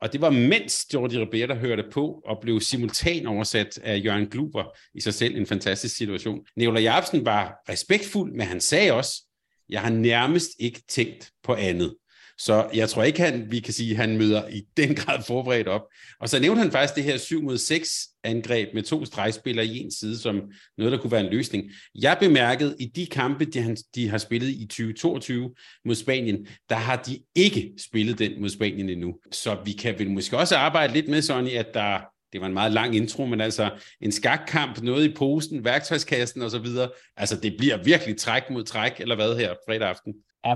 Og 0.00 0.12
det 0.12 0.20
var 0.20 0.30
mens 0.30 0.86
Jordi 0.94 1.18
Ribera 1.18 1.54
hørte 1.54 1.84
på 1.92 2.22
og 2.24 2.38
blev 2.40 2.60
simultan 2.60 3.26
oversat 3.26 3.78
af 3.78 4.04
Jørgen 4.04 4.26
Gluber 4.26 4.64
i 4.94 5.00
sig 5.00 5.14
selv 5.14 5.36
en 5.36 5.46
fantastisk 5.46 5.96
situation. 5.96 6.40
Nikolaj 6.56 6.82
Jacobsen 6.82 7.24
var 7.24 7.54
respektfuld, 7.68 8.32
men 8.32 8.46
han 8.46 8.60
sagde 8.60 8.92
også, 8.92 9.22
jeg 9.68 9.80
har 9.80 9.90
nærmest 9.90 10.50
ikke 10.58 10.82
tænkt 10.88 11.30
på 11.42 11.54
andet. 11.54 11.94
Så 12.38 12.70
jeg 12.74 12.88
tror 12.88 13.02
ikke, 13.02 13.20
han, 13.20 13.46
vi 13.50 13.60
kan 13.60 13.72
sige, 13.72 13.90
at 13.90 13.96
han 13.96 14.16
møder 14.16 14.48
i 14.48 14.62
den 14.76 14.94
grad 15.00 15.22
forberedt 15.26 15.68
op. 15.68 15.82
Og 16.20 16.28
så 16.28 16.40
nævnte 16.40 16.62
han 16.62 16.70
faktisk 16.70 16.94
det 16.94 17.04
her 17.04 17.18
7 17.18 17.42
mod 17.42 17.58
6 17.58 18.08
angreb 18.24 18.74
med 18.74 18.82
to 18.82 19.04
stregspillere 19.04 19.66
i 19.66 19.78
en 19.78 19.90
side, 19.90 20.18
som 20.18 20.40
noget, 20.78 20.92
der 20.92 20.98
kunne 20.98 21.12
være 21.12 21.26
en 21.26 21.32
løsning. 21.32 21.70
Jeg 21.94 22.16
bemærkede, 22.20 22.76
i 22.80 22.86
de 22.86 23.06
kampe, 23.06 23.44
de, 23.44 23.76
de 23.94 24.08
har 24.08 24.18
spillet 24.18 24.48
i 24.48 24.66
2022 24.66 25.54
mod 25.84 25.94
Spanien, 25.94 26.46
der 26.68 26.76
har 26.76 26.96
de 26.96 27.18
ikke 27.34 27.72
spillet 27.88 28.18
den 28.18 28.40
mod 28.40 28.48
Spanien 28.48 28.88
endnu. 28.88 29.14
Så 29.32 29.56
vi 29.64 29.72
kan 29.72 29.98
vel 29.98 30.10
måske 30.10 30.38
også 30.38 30.56
arbejde 30.56 30.92
lidt 30.92 31.08
med, 31.08 31.22
Sonny, 31.22 31.50
at 31.50 31.74
der 31.74 32.00
det 32.32 32.40
var 32.40 32.46
en 32.46 32.54
meget 32.54 32.72
lang 32.72 32.96
intro, 32.96 33.26
men 33.26 33.40
altså 33.40 33.70
en 34.00 34.12
skakkamp, 34.12 34.82
noget 34.82 35.10
i 35.10 35.14
posen, 35.14 35.64
værktøjskassen 35.64 36.42
og 36.42 36.50
så 36.50 36.58
videre. 36.58 36.90
Altså 37.16 37.36
det 37.36 37.54
bliver 37.58 37.82
virkelig 37.84 38.16
træk 38.16 38.42
mod 38.50 38.64
træk, 38.64 39.00
eller 39.00 39.14
hvad 39.14 39.36
her 39.36 39.54
fredag 39.68 39.88
aften? 39.88 40.14
Ja, 40.46 40.54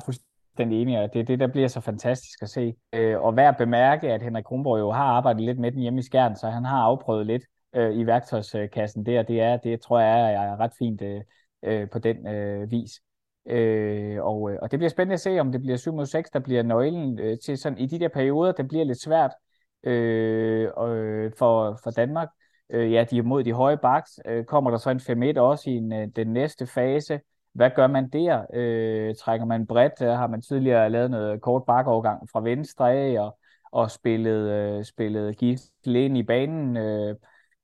den 0.58 0.72
enige, 0.72 1.00
og 1.00 1.12
det 1.12 1.20
er 1.20 1.24
det, 1.24 1.40
der 1.40 1.46
bliver 1.46 1.68
så 1.68 1.80
fantastisk 1.80 2.42
at 2.42 2.48
se. 2.48 2.74
Øh, 2.92 3.20
og 3.20 3.36
værd 3.36 3.48
at 3.48 3.56
bemærke, 3.56 4.12
at 4.12 4.22
Henrik 4.22 4.44
Kronborg 4.44 4.78
jo 4.80 4.90
har 4.90 5.04
arbejdet 5.04 5.42
lidt 5.42 5.58
med 5.58 5.72
den 5.72 5.80
hjemme 5.80 5.98
i 5.98 6.02
skærden, 6.02 6.36
så 6.36 6.50
han 6.50 6.64
har 6.64 6.78
afprøvet 6.78 7.26
lidt 7.26 7.42
øh, 7.74 7.96
i 7.96 8.06
værktøjskassen 8.06 9.06
der. 9.06 9.22
Det 9.22 9.40
er, 9.40 9.56
det 9.56 9.80
tror 9.80 10.00
jeg 10.00 10.32
er, 10.32 10.40
er 10.40 10.60
ret 10.60 10.72
fint 10.78 11.02
øh, 11.02 11.20
øh 11.62 11.90
på 11.90 11.98
den 11.98 12.26
øh, 12.26 12.70
vis. 12.70 13.00
Øh, 13.46 14.24
og, 14.24 14.50
øh, 14.52 14.58
og 14.62 14.70
det 14.70 14.78
bliver 14.78 14.90
spændende 14.90 15.14
at 15.14 15.20
se, 15.20 15.40
om 15.40 15.52
det 15.52 15.60
bliver 15.60 15.76
7 15.76 15.94
mod 15.94 16.06
6, 16.06 16.30
der 16.30 16.38
bliver 16.38 16.62
nøglen 16.62 17.18
øh, 17.18 17.38
til 17.44 17.58
sådan 17.58 17.78
i 17.78 17.86
de 17.86 17.98
der 18.00 18.08
perioder, 18.08 18.52
der 18.52 18.62
bliver 18.62 18.84
lidt 18.84 19.00
svært 19.00 19.32
øh, 19.84 20.62
øh, 20.64 21.32
for, 21.38 21.80
for 21.84 21.90
Danmark. 21.90 22.28
Øh, 22.70 22.92
ja, 22.92 23.04
de 23.10 23.18
er 23.18 23.22
mod 23.22 23.44
de 23.44 23.52
høje 23.52 23.76
baks. 23.76 24.20
Øh, 24.26 24.44
kommer 24.44 24.70
der 24.70 24.78
så 24.78 24.90
en 24.90 25.36
5-1 25.36 25.40
også 25.40 25.70
i 25.70 25.72
en, 25.72 25.92
øh, 25.92 26.08
den 26.16 26.32
næste 26.32 26.66
fase? 26.66 27.20
Hvad 27.56 27.70
gør 27.76 27.86
man 27.86 28.08
der? 28.08 28.46
Øh, 28.54 29.14
trækker 29.14 29.46
man 29.46 29.66
bredt? 29.66 29.98
Har 30.00 30.26
man 30.26 30.42
tidligere 30.42 30.90
lavet 30.90 31.10
noget 31.10 31.40
kort 31.40 31.64
bakovergang 31.66 32.28
fra 32.30 32.40
venstre 32.40 32.92
af 32.92 33.20
og, 33.20 33.38
og 33.72 33.90
spillet, 33.90 34.50
øh, 34.50 34.84
spillet 34.84 35.36
Gisle 35.36 36.04
ind 36.04 36.18
i 36.18 36.22
banen. 36.22 36.76
Øh, 36.76 37.16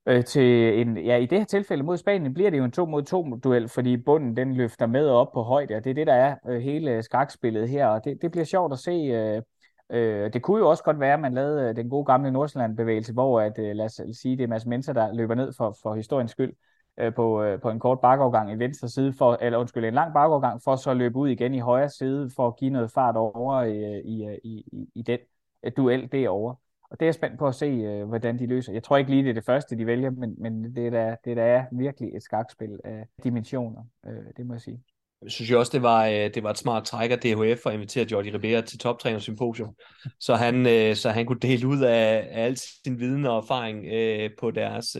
øh, 0.06 0.24
til 0.24 0.80
en, 0.80 0.98
ja, 0.98 1.16
i 1.16 1.26
det 1.26 1.38
her 1.38 1.44
tilfælde 1.44 1.82
mod 1.82 1.96
Spanien 1.96 2.34
bliver 2.34 2.50
det 2.50 2.58
jo 2.58 2.64
en 2.64 2.72
2 2.72 2.86
mod 2.86 3.02
2 3.02 3.36
duel, 3.36 3.68
fordi 3.68 3.96
bunden 3.96 4.36
den 4.36 4.54
løfter 4.54 4.86
med 4.86 5.08
op 5.08 5.32
på 5.32 5.42
højde, 5.42 5.74
og 5.74 5.84
det 5.84 5.90
er 5.90 5.94
det, 5.94 6.06
der 6.06 6.14
er 6.14 6.36
øh, 6.48 6.60
hele 6.60 7.02
skakspillet 7.02 7.68
her, 7.68 7.86
og 7.86 8.04
det, 8.04 8.22
det 8.22 8.30
bliver 8.30 8.44
sjovt 8.44 8.72
at 8.72 8.78
se. 8.78 8.90
Øh, 8.90 9.42
øh, 9.90 10.32
det 10.32 10.42
kunne 10.42 10.58
jo 10.58 10.70
også 10.70 10.84
godt 10.84 11.00
være, 11.00 11.14
at 11.14 11.20
man 11.20 11.34
lavede 11.34 11.68
øh, 11.68 11.76
den 11.76 11.88
gode 11.88 12.04
gamle 12.04 12.30
Nordsjælland-bevægelse, 12.30 13.12
hvor 13.12 13.40
at, 13.40 13.58
øh, 13.58 13.76
lad 13.76 13.84
os 13.84 14.00
sige, 14.12 14.36
det 14.36 14.44
er 14.44 14.48
Mads 14.48 14.66
Menser, 14.66 14.92
der 14.92 15.14
løber 15.14 15.34
ned 15.34 15.52
for, 15.56 15.76
for 15.82 15.94
historiens 15.94 16.30
skyld 16.30 16.54
øh, 16.98 17.14
på, 17.14 17.42
øh, 17.42 17.60
på 17.60 17.70
en 17.70 17.78
kort 17.78 18.00
bakovergang 18.00 18.52
i 18.52 18.58
venstre 18.58 18.88
side, 18.88 19.12
for, 19.12 19.38
eller 19.40 19.58
undskyld, 19.58 19.84
en 19.84 19.94
lang 19.94 20.12
bakovergang, 20.14 20.62
for 20.62 20.76
så 20.76 20.90
at 20.90 20.96
løbe 20.96 21.16
ud 21.16 21.28
igen 21.28 21.54
i 21.54 21.58
højre 21.58 21.88
side, 21.88 22.30
for 22.36 22.46
at 22.46 22.56
give 22.56 22.70
noget 22.70 22.90
fart 22.90 23.16
over 23.16 23.62
i, 23.62 24.00
i, 24.00 24.38
i, 24.44 24.64
i, 24.72 24.88
i 24.94 25.02
den 25.02 25.18
duel 25.76 26.12
derovre. 26.12 26.56
Og 26.90 27.00
det 27.00 27.06
er 27.06 27.08
jeg 27.08 27.14
spændt 27.14 27.38
på 27.38 27.46
at 27.46 27.54
se, 27.54 27.66
øh, 27.66 28.08
hvordan 28.08 28.38
de 28.38 28.46
løser. 28.46 28.72
Jeg 28.72 28.82
tror 28.82 28.96
ikke 28.96 29.10
lige, 29.10 29.22
det 29.22 29.30
er 29.30 29.34
det 29.34 29.44
første, 29.44 29.78
de 29.78 29.86
vælger, 29.86 30.10
men, 30.10 30.34
men 30.38 30.76
det, 30.76 30.92
der, 30.92 31.16
det 31.24 31.36
der 31.36 31.42
er 31.42 31.64
virkelig 31.72 32.16
et 32.16 32.22
skakspil 32.22 32.80
af 32.84 33.06
dimensioner, 33.24 33.82
øh, 34.06 34.24
det 34.36 34.46
må 34.46 34.54
jeg 34.54 34.60
sige. 34.60 34.82
Jeg 35.22 35.30
synes 35.30 35.50
jo 35.50 35.58
også, 35.58 35.70
det 35.72 35.82
var, 35.82 36.06
øh, 36.06 36.30
det 36.34 36.42
var 36.42 36.50
et 36.50 36.58
smart 36.58 36.84
træk 36.84 37.10
af 37.10 37.18
DHF 37.18 37.66
at 37.66 37.74
invitere 37.74 38.06
Jordi 38.12 38.30
Ribera 38.30 38.60
til 38.60 38.78
toptrænersymposium, 38.78 39.74
så 40.20 40.34
han, 40.34 40.66
øh, 40.66 40.96
så 40.96 41.10
han 41.10 41.26
kunne 41.26 41.40
dele 41.40 41.66
ud 41.66 41.80
af, 41.80 42.28
af 42.30 42.44
al 42.44 42.56
sin 42.56 43.00
viden 43.00 43.26
og 43.26 43.38
erfaring 43.38 43.86
øh, 43.92 44.30
på 44.40 44.50
deres 44.50 44.96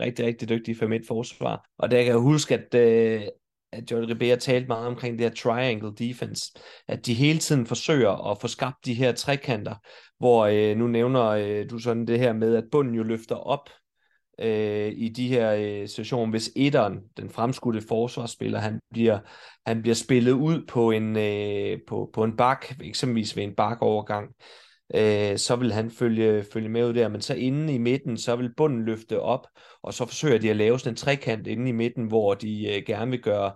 rigtig, 0.00 0.24
rigtig 0.24 0.48
dygtige 0.48 0.76
5 0.76 0.92
forsvar. 1.08 1.68
Og 1.78 1.90
der 1.90 1.96
kan 1.96 2.06
jeg 2.06 2.16
huske, 2.16 2.54
at, 2.54 2.74
at 3.72 3.90
Jordi 3.90 4.12
Ribera 4.12 4.36
talte 4.36 4.68
meget 4.68 4.86
omkring 4.86 5.18
det 5.18 5.26
her 5.26 5.34
triangle 5.34 5.92
defense, 5.98 6.52
at 6.88 7.06
de 7.06 7.14
hele 7.14 7.38
tiden 7.38 7.66
forsøger 7.66 8.30
at 8.30 8.40
få 8.40 8.48
skabt 8.48 8.76
de 8.84 8.94
her 8.94 9.12
trekanter, 9.12 9.74
hvor 10.18 10.46
øh, 10.46 10.76
nu 10.76 10.86
nævner 10.86 11.24
øh, 11.24 11.70
du 11.70 11.78
sådan 11.78 12.06
det 12.06 12.18
her 12.18 12.32
med, 12.32 12.56
at 12.56 12.64
bunden 12.72 12.94
jo 12.94 13.02
løfter 13.02 13.36
op 13.36 13.70
øh, 14.38 14.92
i 14.96 15.08
de 15.08 15.28
her 15.28 15.52
øh, 15.52 15.88
situationer, 15.88 16.30
hvis 16.30 16.50
etteren, 16.56 17.00
den 17.16 17.30
fremskudte 17.30 17.80
forsvarsspiller, 17.88 18.58
han 18.58 18.80
bliver, 18.92 19.18
han 19.66 19.82
bliver 19.82 19.94
spillet 19.94 20.32
ud 20.32 20.66
på 20.68 20.90
en, 20.90 21.16
øh, 21.16 21.78
på, 21.88 22.10
på 22.12 22.24
en 22.24 22.36
bak, 22.36 22.66
eksempelvis 22.80 23.36
ved 23.36 23.44
en 23.44 23.54
bakovergang, 23.54 24.30
øh, 24.94 25.38
så 25.38 25.56
vil 25.56 25.72
han 25.72 25.90
følge, 25.90 26.44
følge 26.52 26.68
med 26.68 26.88
ud 26.88 26.94
der, 26.94 27.08
men 27.08 27.20
så 27.20 27.34
inde 27.34 27.74
i 27.74 27.78
midten, 27.78 28.18
så 28.18 28.36
vil 28.36 28.54
bunden 28.56 28.84
løfte 28.84 29.20
op, 29.20 29.46
og 29.82 29.94
så 29.94 30.06
forsøger 30.06 30.38
de 30.38 30.50
at 30.50 30.56
lave 30.56 30.78
sådan 30.78 30.92
en 30.92 30.96
trekant 30.96 31.46
inde 31.46 31.68
i 31.68 31.72
midten, 31.72 32.06
hvor 32.06 32.34
de 32.34 32.76
øh, 32.76 32.82
gerne 32.86 33.10
vil 33.10 33.22
gøre, 33.22 33.52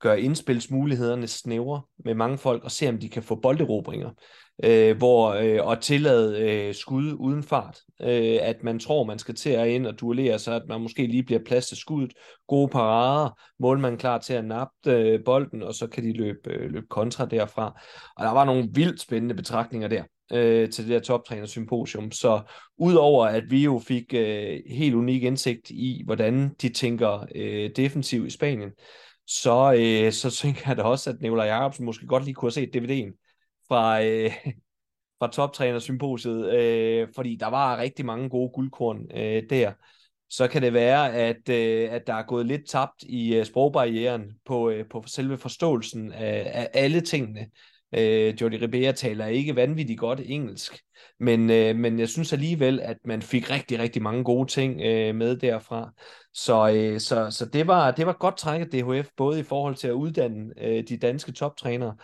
gøre 0.00 0.20
indspilsmulighederne 0.20 1.26
snævre 1.26 1.82
med 2.04 2.14
mange 2.14 2.38
folk, 2.38 2.64
og 2.64 2.70
se 2.70 2.88
om 2.88 2.98
de 2.98 3.08
kan 3.08 3.22
få 3.22 3.34
bolderobringer 3.34 4.10
øh, 4.64 4.96
hvor, 4.96 5.28
øh, 5.28 5.66
og 5.66 5.80
tillade 5.80 6.40
øh, 6.40 6.74
skud 6.74 7.16
uden 7.18 7.42
fart. 7.42 7.80
Øh, 8.02 8.38
at 8.42 8.62
man 8.62 8.78
tror, 8.78 9.04
man 9.04 9.18
skal 9.18 9.34
til 9.34 9.50
at 9.50 9.68
ind 9.68 9.86
og 9.86 10.00
duellere, 10.00 10.38
så 10.38 10.52
at 10.52 10.62
man 10.68 10.80
måske 10.80 11.06
lige 11.06 11.22
bliver 11.22 11.40
plads 11.46 11.66
til 11.68 11.76
skuddet. 11.76 12.12
Gode 12.48 12.68
parader, 12.68 13.38
målmand 13.60 13.98
klar 13.98 14.18
til 14.18 14.34
at 14.34 14.44
nappe 14.44 14.90
øh, 14.92 15.24
bolden, 15.24 15.62
og 15.62 15.74
så 15.74 15.86
kan 15.86 16.04
de 16.04 16.12
løbe, 16.12 16.50
øh, 16.50 16.70
løbe 16.70 16.86
kontra 16.86 17.26
derfra. 17.26 17.80
Og 18.16 18.24
der 18.24 18.32
var 18.32 18.44
nogle 18.44 18.68
vildt 18.72 19.00
spændende 19.00 19.34
betragtninger 19.34 19.88
der 19.88 20.02
øh, 20.32 20.70
til 20.70 20.84
det 20.84 20.92
der 20.92 21.00
toptræner 21.00 21.46
symposium. 21.46 22.12
Så 22.12 22.40
udover 22.78 23.26
at 23.26 23.44
vi 23.50 23.64
jo 23.64 23.82
fik 23.86 24.14
øh, 24.14 24.60
helt 24.70 24.94
unik 24.94 25.22
indsigt 25.22 25.70
i, 25.70 26.02
hvordan 26.04 26.54
de 26.62 26.68
tænker 26.68 27.26
øh, 27.34 27.70
defensiv 27.76 28.26
i 28.26 28.30
Spanien, 28.30 28.70
så, 29.26 29.74
øh, 29.78 30.12
så 30.12 30.30
tænker 30.42 30.62
jeg 30.66 30.76
da 30.76 30.82
også, 30.82 31.10
at 31.10 31.16
Nicolai 31.20 31.48
Jacobsen 31.48 31.84
måske 31.84 32.06
godt 32.06 32.24
lige 32.24 32.34
kunne 32.34 32.46
have 32.46 32.52
set 32.52 32.76
DVD'en 32.76 33.27
fra, 33.68 34.04
øh, 34.04 34.30
fra 35.18 35.30
toptrænersymposiet, 35.30 36.54
øh, 36.54 37.08
fordi 37.14 37.36
der 37.36 37.46
var 37.46 37.78
rigtig 37.78 38.06
mange 38.06 38.28
gode 38.28 38.50
guldkorn 38.54 38.98
øh, 39.14 39.42
der. 39.50 39.72
Så 40.30 40.48
kan 40.48 40.62
det 40.62 40.72
være, 40.72 41.14
at, 41.14 41.48
øh, 41.48 41.92
at 41.92 42.06
der 42.06 42.14
er 42.14 42.22
gået 42.22 42.46
lidt 42.46 42.68
tabt 42.68 43.02
i 43.02 43.34
øh, 43.34 43.44
sprogbarrieren 43.44 44.22
på, 44.46 44.70
øh, 44.70 44.84
på 44.90 45.04
selve 45.06 45.38
forståelsen 45.38 46.12
af, 46.12 46.50
af 46.54 46.70
alle 46.74 47.00
tingene. 47.00 47.46
Øh, 47.94 48.34
Jordi 48.40 48.56
Ribera 48.56 48.92
taler 48.92 49.26
ikke 49.26 49.56
vanvittigt 49.56 49.98
godt 49.98 50.20
engelsk, 50.24 50.80
men, 51.20 51.50
øh, 51.50 51.76
men 51.76 51.98
jeg 51.98 52.08
synes 52.08 52.32
alligevel, 52.32 52.80
at 52.80 52.96
man 53.04 53.22
fik 53.22 53.50
rigtig, 53.50 53.78
rigtig 53.78 54.02
mange 54.02 54.24
gode 54.24 54.50
ting 54.50 54.80
øh, 54.80 55.14
med 55.14 55.36
derfra. 55.36 55.90
Så, 56.34 56.72
øh, 56.74 57.00
så, 57.00 57.30
så 57.30 57.46
det, 57.46 57.66
var, 57.66 57.90
det 57.90 58.06
var 58.06 58.12
godt 58.12 58.36
trækket 58.36 58.72
DHF, 58.72 59.08
både 59.16 59.40
i 59.40 59.42
forhold 59.42 59.74
til 59.74 59.88
at 59.88 59.92
uddanne 59.92 60.52
øh, 60.60 60.84
de 60.88 60.96
danske 60.96 61.32
toptrænere, 61.32 61.96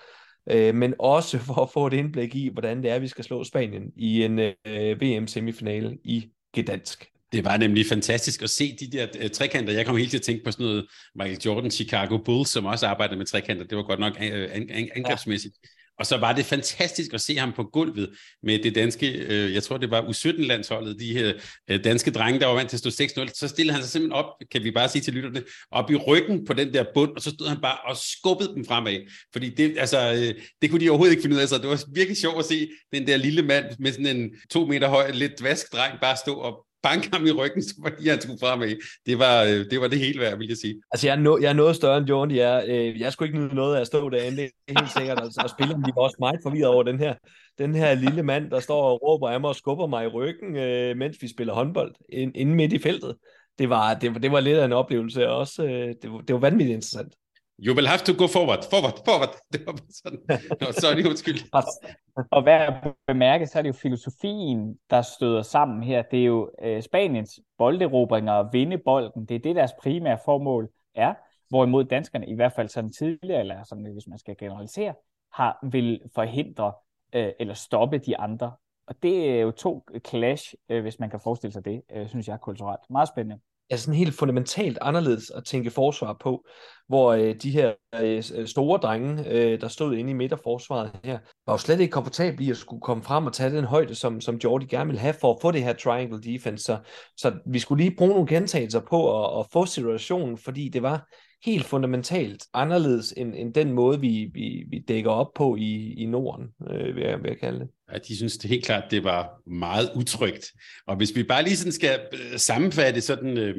øh, 0.50 0.74
men 0.74 0.94
også 0.98 1.38
for 1.48 1.62
at 1.62 1.70
få 1.70 1.86
et 1.86 1.92
indblik 1.92 2.34
i, 2.34 2.48
hvordan 2.52 2.82
det 2.82 2.90
er, 2.90 2.98
vi 2.98 3.08
skal 3.08 3.24
slå 3.24 3.44
Spanien 3.44 3.82
i 3.96 4.24
en 4.24 4.38
øh, 4.38 5.00
VM-semifinale 5.00 5.98
i 6.04 6.28
Gdansk. 6.56 7.10
Det 7.32 7.44
var 7.44 7.56
nemlig 7.56 7.86
fantastisk 7.86 8.42
at 8.42 8.50
se 8.50 8.76
de 8.80 8.90
der 8.90 9.06
uh, 9.24 9.30
trekanter. 9.30 9.72
Jeg 9.72 9.86
kom 9.86 9.96
helt 9.96 10.10
til 10.10 10.18
at 10.18 10.22
tænke 10.22 10.44
på 10.44 10.50
sådan 10.50 10.66
noget 10.66 10.86
Michael 11.14 11.40
Jordan, 11.44 11.70
Chicago 11.70 12.18
Bulls, 12.24 12.50
som 12.50 12.64
også 12.64 12.86
arbejdede 12.86 13.18
med 13.18 13.26
trekanter. 13.26 13.64
Det 13.64 13.76
var 13.78 13.82
godt 13.82 14.00
nok 14.00 14.12
uh, 14.12 14.50
angrebsmæssigt. 14.94 15.54
Ja. 15.62 15.68
Og 15.98 16.06
så 16.06 16.16
var 16.16 16.32
det 16.32 16.44
fantastisk 16.44 17.14
at 17.14 17.20
se 17.20 17.36
ham 17.36 17.52
på 17.52 17.62
gulvet 17.62 18.10
med 18.42 18.62
det 18.62 18.74
danske, 18.74 19.12
øh, 19.12 19.54
jeg 19.54 19.62
tror 19.62 19.76
det 19.76 19.90
var 19.90 20.02
U17-landsholdet, 20.02 21.00
de 21.00 21.12
her 21.12 21.32
øh, 21.70 21.84
danske 21.84 22.10
drenge, 22.10 22.40
der 22.40 22.46
var 22.46 22.54
vant 22.54 22.70
til 22.70 22.88
at 22.88 22.92
stå 22.92 23.22
6-0. 23.22 23.30
Så 23.34 23.48
stillede 23.48 23.74
han 23.74 23.82
sig 23.82 23.92
simpelthen 23.92 24.24
op, 24.24 24.26
kan 24.52 24.64
vi 24.64 24.70
bare 24.70 24.88
sige 24.88 25.02
til 25.02 25.14
lytterne, 25.14 25.42
op 25.70 25.90
i 25.90 25.96
ryggen 25.96 26.44
på 26.44 26.52
den 26.52 26.74
der 26.74 26.84
bund, 26.94 27.10
og 27.16 27.22
så 27.22 27.30
stod 27.30 27.48
han 27.48 27.60
bare 27.60 27.78
og 27.84 27.96
skubbede 27.96 28.54
dem 28.54 28.64
fremad. 28.64 29.10
Fordi 29.32 29.50
det, 29.50 29.78
altså, 29.78 30.12
øh, 30.12 30.42
det 30.62 30.70
kunne 30.70 30.80
de 30.80 30.90
overhovedet 30.90 31.12
ikke 31.12 31.22
finde 31.22 31.36
ud 31.36 31.40
af. 31.40 31.48
Så 31.48 31.58
det 31.58 31.68
var 31.68 31.84
virkelig 31.94 32.16
sjovt 32.16 32.38
at 32.38 32.44
se 32.44 32.68
den 32.92 33.06
der 33.06 33.16
lille 33.16 33.42
mand 33.42 33.64
med 33.78 33.92
sådan 33.92 34.16
en 34.16 34.30
to 34.50 34.66
meter 34.66 34.88
høj, 34.88 35.10
lidt 35.10 35.38
dvask 35.38 35.72
dreng 35.72 36.00
bare 36.00 36.16
stå 36.16 36.34
og 36.34 36.66
banke 36.88 37.08
ham 37.12 37.26
i 37.26 37.30
ryggen, 37.30 37.62
fordi 37.84 38.08
han 38.08 38.20
skulle 38.20 38.38
fremad. 38.40 38.76
Det 39.06 39.18
var, 39.18 39.42
øh, 39.42 39.60
det 39.70 39.80
var 39.80 39.88
det 39.88 39.98
hele 39.98 40.20
værd, 40.20 40.38
vil 40.38 40.48
jeg 40.48 40.56
sige. 40.56 40.74
Altså, 40.92 41.06
jeg 41.06 41.14
er, 41.16 41.20
no, 41.20 41.38
jeg 41.42 41.48
er 41.48 41.58
noget 41.62 41.76
større 41.76 41.98
end 41.98 42.08
Jordan. 42.08 42.36
Jeg, 42.36 42.64
øh, 42.68 43.00
jeg 43.00 43.12
skulle 43.12 43.28
ikke 43.28 43.38
nyde 43.40 43.54
noget 43.54 43.76
af 43.76 43.80
at 43.80 43.86
stå 43.86 44.10
derinde, 44.10 44.36
det 44.36 44.50
er 44.68 44.80
helt 44.80 44.92
sikkert. 44.92 45.20
Altså, 45.22 45.40
og 45.44 45.50
spillerne 45.50 45.84
de 45.84 45.92
var 45.96 46.02
også 46.02 46.16
meget 46.18 46.40
forvirret 46.42 46.74
over 46.74 46.82
den 46.82 46.98
her, 46.98 47.14
den 47.58 47.74
her 47.74 47.94
lille 47.94 48.22
mand, 48.22 48.50
der 48.50 48.60
står 48.60 48.82
og 48.82 49.02
råber 49.02 49.28
af 49.28 49.40
mig 49.40 49.48
og 49.48 49.56
skubber 49.56 49.86
mig 49.86 50.04
i 50.04 50.08
ryggen, 50.08 50.56
øh, 50.56 50.96
mens 50.96 51.16
vi 51.20 51.28
spiller 51.28 51.54
håndbold 51.54 51.94
inde 52.34 52.54
midt 52.54 52.72
i 52.72 52.78
feltet. 52.78 53.16
Det 53.58 53.70
var, 53.70 53.94
det, 53.94 54.22
det 54.22 54.32
var 54.32 54.40
lidt 54.40 54.58
af 54.58 54.64
en 54.64 54.72
oplevelse 54.72 55.28
også. 55.28 55.64
Øh, 55.64 55.94
det, 56.02 56.12
var, 56.12 56.18
det 56.18 56.34
var 56.34 56.40
vanvittigt 56.40 56.74
interessant. 56.74 57.14
You 57.58 57.74
will 57.74 57.86
have 57.86 58.00
to 58.04 58.12
go 58.12 58.26
forward, 58.26 58.64
forward, 58.70 58.98
forward. 59.04 59.34
Det 59.52 59.66
var 59.66 59.78
sådan. 59.90 60.20
Nå, 60.60 60.66
sorry, 60.72 61.04
undskyld. 61.06 61.38
og 62.36 62.42
hvad 62.42 62.54
at 62.54 62.94
bemærke, 63.06 63.46
så 63.46 63.58
er 63.58 63.62
det 63.62 63.68
jo 63.68 63.72
filosofien, 63.72 64.78
der 64.90 65.02
støder 65.02 65.42
sammen 65.42 65.82
her. 65.82 66.02
Det 66.02 66.20
er 66.20 66.24
jo 66.24 66.50
øh, 66.62 66.82
Spaniens 66.82 67.40
bolderobringer 67.58 68.32
og 68.32 68.48
vinde 68.52 68.78
bolden. 68.78 69.26
Det 69.26 69.34
er 69.34 69.38
det, 69.38 69.56
deres 69.56 69.72
primære 69.82 70.18
formål 70.24 70.68
er. 70.94 71.14
Hvorimod 71.48 71.84
danskerne, 71.84 72.26
i 72.26 72.34
hvert 72.34 72.52
fald 72.52 72.68
sådan 72.68 72.92
tidligere, 72.92 73.40
eller 73.40 73.64
sådan, 73.64 73.92
hvis 73.92 74.06
man 74.06 74.18
skal 74.18 74.36
generalisere, 74.36 74.94
har 75.32 75.58
vil 75.70 76.00
forhindre 76.14 76.72
øh, 77.12 77.32
eller 77.40 77.54
stoppe 77.54 77.98
de 77.98 78.16
andre. 78.16 78.52
Og 78.86 78.94
det 79.02 79.30
er 79.30 79.40
jo 79.40 79.50
to 79.50 79.86
clash, 80.06 80.54
øh, 80.68 80.82
hvis 80.82 81.00
man 81.00 81.10
kan 81.10 81.20
forestille 81.20 81.52
sig 81.52 81.64
det, 81.64 81.82
øh, 81.92 82.08
synes 82.08 82.28
jeg 82.28 82.40
kulturelt. 82.40 82.80
Meget 82.90 83.08
spændende 83.08 83.40
er 83.70 83.76
sådan 83.76 83.98
helt 83.98 84.14
fundamentalt 84.14 84.78
anderledes 84.80 85.30
at 85.30 85.44
tænke 85.44 85.70
forsvar 85.70 86.16
på, 86.20 86.46
hvor 86.88 87.12
øh, 87.12 87.34
de 87.42 87.50
her 87.50 87.72
øh, 88.00 88.22
øh, 88.34 88.46
store 88.46 88.78
drenge, 88.78 89.30
øh, 89.30 89.60
der 89.60 89.68
stod 89.68 89.94
inde 89.94 90.10
i 90.10 90.14
midterforsvaret 90.14 90.90
her, 91.04 91.18
var 91.46 91.52
jo 91.52 91.58
slet 91.58 91.80
ikke 91.80 91.92
komfortable 91.92 92.44
i 92.44 92.50
at 92.50 92.56
skulle 92.56 92.80
komme 92.80 93.02
frem 93.02 93.26
og 93.26 93.32
tage 93.32 93.56
den 93.56 93.64
højde, 93.64 93.94
som, 93.94 94.20
som 94.20 94.36
Jordi 94.44 94.66
gerne 94.66 94.86
ville 94.86 95.00
have 95.00 95.14
for 95.20 95.34
at 95.34 95.38
få 95.42 95.50
det 95.50 95.62
her 95.62 95.72
triangle 95.72 96.22
defense. 96.22 96.64
Så, 96.64 96.78
så 97.16 97.32
vi 97.46 97.58
skulle 97.58 97.84
lige 97.84 97.96
bruge 97.96 98.10
nogle 98.10 98.26
gentagelser 98.26 98.80
på 98.80 99.24
at, 99.24 99.40
at 99.40 99.46
få 99.52 99.66
situationen, 99.66 100.38
fordi 100.38 100.68
det 100.68 100.82
var 100.82 101.08
helt 101.44 101.64
fundamentalt 101.64 102.46
anderledes 102.54 103.14
end, 103.16 103.34
end 103.36 103.54
den 103.54 103.72
måde, 103.72 104.00
vi, 104.00 104.30
vi, 104.34 104.64
vi 104.70 104.78
dækker 104.88 105.10
op 105.10 105.32
på 105.34 105.56
i, 105.56 105.92
i 105.92 106.06
Norden, 106.06 106.48
øh, 106.70 106.96
vil, 106.96 107.04
jeg, 107.04 107.22
vil 107.22 107.28
jeg 107.28 107.38
kalde 107.40 107.60
det. 107.60 107.68
Ja, 107.92 107.98
de 107.98 108.16
synes 108.16 108.36
det 108.36 108.50
helt 108.50 108.64
klart, 108.64 108.90
det 108.90 109.04
var 109.04 109.42
meget 109.46 109.90
utrygt. 109.94 110.52
Og 110.86 110.96
hvis 110.96 111.14
vi 111.14 111.22
bare 111.22 111.42
lige 111.42 111.56
sådan 111.56 111.72
skal 111.72 112.00
øh, 112.12 112.38
sammenfatte 112.38 113.00
sådan 113.00 113.38
øh, 113.38 113.56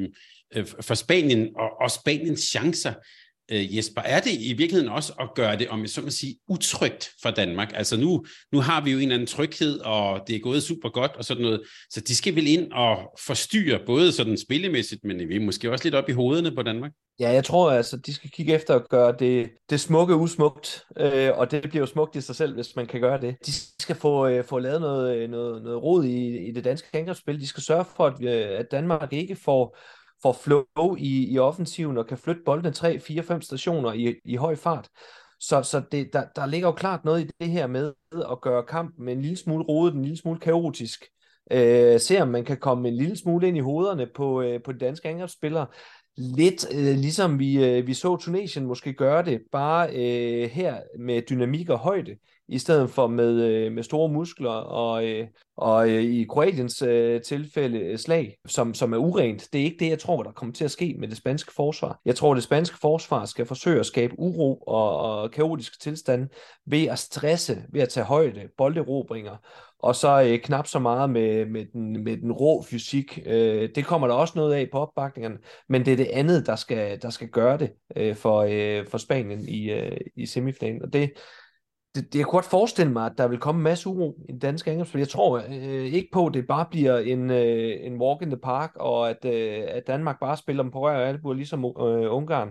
øh, 0.54 0.66
for 0.80 0.94
Spanien 0.94 1.48
og, 1.56 1.70
og 1.80 1.90
Spaniens 1.90 2.40
chancer, 2.40 2.94
øh, 3.52 3.76
Jesper, 3.76 4.00
er 4.00 4.20
det 4.20 4.32
i 4.40 4.52
virkeligheden 4.52 4.92
også 4.92 5.12
at 5.20 5.28
gøre 5.34 5.58
det, 5.58 5.68
om 5.68 5.80
jeg 5.80 5.88
så 5.88 6.00
må 6.00 6.10
sige, 6.10 6.36
utrygt 6.48 7.10
for 7.22 7.30
Danmark? 7.30 7.72
Altså 7.74 7.96
nu, 7.96 8.24
nu 8.52 8.60
har 8.60 8.84
vi 8.84 8.90
jo 8.90 8.96
en 8.96 9.02
eller 9.02 9.14
anden 9.14 9.26
tryghed, 9.26 9.80
og 9.80 10.20
det 10.26 10.36
er 10.36 10.40
gået 10.40 10.62
super 10.62 10.88
godt 10.88 11.12
og 11.16 11.24
sådan 11.24 11.42
noget, 11.42 11.62
så 11.90 12.00
de 12.00 12.16
skal 12.16 12.34
vel 12.34 12.46
ind 12.46 12.72
og 12.72 13.12
forstyrre, 13.26 13.80
både 13.86 14.12
sådan 14.12 14.38
spillemæssigt, 14.38 15.04
men 15.04 15.28
vi 15.28 15.38
måske 15.38 15.72
også 15.72 15.84
lidt 15.84 15.94
op 15.94 16.08
i 16.08 16.12
hovederne 16.12 16.54
på 16.54 16.62
Danmark? 16.62 16.92
Ja, 17.20 17.30
jeg 17.30 17.44
tror 17.44 17.70
altså, 17.70 17.96
de 17.96 18.14
skal 18.14 18.30
kigge 18.30 18.54
efter 18.54 18.74
at 18.74 18.88
gøre 18.88 19.14
det, 19.18 19.50
det 19.70 19.80
smukke 19.80 20.14
usmukt, 20.14 20.84
øh, 20.98 21.30
og 21.34 21.50
det 21.50 21.62
bliver 21.62 21.80
jo 21.82 21.86
smukt 21.86 22.16
i 22.16 22.20
sig 22.20 22.36
selv, 22.36 22.54
hvis 22.54 22.76
man 22.76 22.86
kan 22.86 23.00
gøre 23.00 23.20
det. 23.20 23.36
De 23.46 23.52
skal 23.82 23.96
få, 23.96 24.26
øh, 24.26 24.44
få 24.44 24.58
lavet 24.58 24.80
noget, 24.80 25.16
øh, 25.16 25.30
noget, 25.30 25.62
noget 25.62 25.82
rod 25.82 26.04
i, 26.04 26.48
i 26.48 26.52
det 26.52 26.64
danske 26.64 26.88
angrebsspil. 26.92 27.40
De 27.40 27.46
skal 27.46 27.62
sørge 27.62 27.84
for, 27.96 28.06
at, 28.06 28.24
øh, 28.24 28.58
at 28.58 28.70
Danmark 28.70 29.12
ikke 29.12 29.36
får 29.36 29.78
får 30.22 30.32
flow 30.32 30.96
i, 30.98 31.32
i 31.32 31.38
offensiven 31.38 31.98
og 31.98 32.06
kan 32.06 32.18
flytte 32.18 32.42
boldene 32.44 32.72
3, 32.72 33.00
4, 33.00 33.22
5 33.22 33.42
stationer 33.42 33.92
i, 33.92 34.14
i 34.24 34.36
høj 34.36 34.56
fart. 34.56 34.88
Så, 35.40 35.62
så 35.62 35.82
det, 35.92 36.12
der, 36.12 36.24
der 36.36 36.46
ligger 36.46 36.68
jo 36.68 36.72
klart 36.72 37.04
noget 37.04 37.24
i 37.24 37.30
det 37.40 37.48
her 37.48 37.66
med 37.66 37.92
at 38.30 38.40
gøre 38.40 38.62
kampen 38.62 39.08
en 39.08 39.22
lille 39.22 39.36
smule 39.36 39.64
rodet, 39.64 39.94
en 39.94 40.02
lille 40.02 40.16
smule 40.16 40.40
kaotisk. 40.40 41.04
Øh, 41.50 42.00
se 42.00 42.22
om 42.22 42.28
man 42.28 42.44
kan 42.44 42.56
komme 42.56 42.88
en 42.88 42.94
lille 42.94 43.16
smule 43.16 43.48
ind 43.48 43.56
i 43.56 43.60
hovederne 43.60 44.06
på, 44.14 44.42
øh, 44.42 44.62
på 44.62 44.72
de 44.72 44.78
danske 44.78 45.08
angrebsspillere. 45.08 45.66
Lidt 46.16 46.66
øh, 46.74 46.96
ligesom 46.96 47.38
vi, 47.38 47.64
øh, 47.64 47.86
vi 47.86 47.94
så 47.94 48.16
Tunesien 48.16 48.66
måske 48.66 48.92
gøre 48.92 49.24
det, 49.24 49.42
bare 49.52 49.88
øh, 49.88 50.50
her 50.50 50.80
med 50.98 51.22
dynamik 51.30 51.68
og 51.68 51.78
højde 51.78 52.16
i 52.48 52.58
stedet 52.58 52.90
for 52.90 53.06
med, 53.06 53.42
øh, 53.42 53.72
med 53.72 53.82
store 53.82 54.08
muskler 54.08 54.50
og, 54.50 55.06
øh, 55.06 55.26
og 55.56 55.90
øh, 55.90 56.02
i 56.02 56.24
Kroatiens 56.24 56.82
øh, 56.82 57.22
tilfælde 57.22 57.78
øh, 57.78 57.98
slag, 57.98 58.36
som, 58.46 58.74
som 58.74 58.92
er 58.92 58.96
urent. 58.96 59.48
Det 59.52 59.60
er 59.60 59.64
ikke 59.64 59.84
det, 59.84 59.90
jeg 59.90 59.98
tror, 59.98 60.22
der 60.22 60.32
kommer 60.32 60.52
til 60.52 60.64
at 60.64 60.70
ske 60.70 60.96
med 60.98 61.08
det 61.08 61.16
spanske 61.16 61.52
forsvar. 61.52 62.00
Jeg 62.04 62.16
tror, 62.16 62.34
det 62.34 62.42
spanske 62.42 62.78
forsvar 62.80 63.24
skal 63.24 63.46
forsøge 63.46 63.80
at 63.80 63.86
skabe 63.86 64.14
uro 64.18 64.56
og, 64.56 64.98
og 64.98 65.30
kaotisk 65.30 65.80
tilstand 65.80 66.28
ved 66.66 66.84
at 66.84 66.98
stresse, 66.98 67.62
ved 67.72 67.80
at 67.80 67.88
tage 67.88 68.06
højde, 68.06 68.48
bolderobringer, 68.58 69.36
og 69.78 69.96
så 69.96 70.22
øh, 70.22 70.38
knap 70.38 70.66
så 70.66 70.78
meget 70.78 71.10
med, 71.10 71.46
med, 71.46 71.64
den, 71.72 72.04
med 72.04 72.16
den 72.16 72.32
rå 72.32 72.62
fysik. 72.62 73.18
Øh, 73.26 73.68
det 73.74 73.84
kommer 73.84 74.06
der 74.06 74.14
også 74.14 74.32
noget 74.36 74.54
af 74.54 74.68
på 74.72 74.78
opbakningerne, 74.78 75.38
men 75.68 75.84
det 75.84 75.92
er 75.92 75.96
det 75.96 76.08
andet, 76.12 76.46
der 76.46 76.56
skal, 76.56 77.02
der 77.02 77.10
skal 77.10 77.28
gøre 77.28 77.58
det 77.58 77.72
øh, 77.96 78.16
for, 78.16 78.46
øh, 78.50 78.86
for 78.86 78.98
Spanien 78.98 79.48
i, 79.48 79.70
øh, 79.70 79.96
i 80.16 80.26
semifinalen. 80.26 80.82
Og 80.82 80.92
det, 80.92 81.12
det, 81.96 82.12
det, 82.12 82.18
jeg 82.18 82.26
kunne 82.26 82.36
godt 82.36 82.44
forestille 82.44 82.92
mig, 82.92 83.06
at 83.06 83.18
der 83.18 83.28
vil 83.28 83.38
komme 83.38 83.58
en 83.58 83.62
masse 83.62 83.88
uro 83.88 84.14
i 84.28 84.32
den 84.32 84.38
danske 84.38 84.70
angrebsspil. 84.70 84.98
Jeg 84.98 85.08
tror 85.08 85.42
øh, 85.48 85.84
ikke 85.84 86.08
på, 86.12 86.26
at 86.26 86.34
det 86.34 86.46
bare 86.46 86.66
bliver 86.70 86.98
en, 86.98 87.30
øh, 87.30 87.76
en 87.80 88.00
walk 88.00 88.22
in 88.22 88.30
the 88.30 88.40
park, 88.42 88.72
og 88.76 89.10
at, 89.10 89.24
øh, 89.24 89.64
at 89.68 89.86
Danmark 89.86 90.20
bare 90.20 90.36
spiller 90.36 90.62
dem 90.62 90.72
på 90.72 90.80
rør 90.80 90.96
og 90.96 91.08
albuer, 91.08 91.34
ligesom 91.34 91.64
øh, 91.64 92.14
Ungarn 92.14 92.48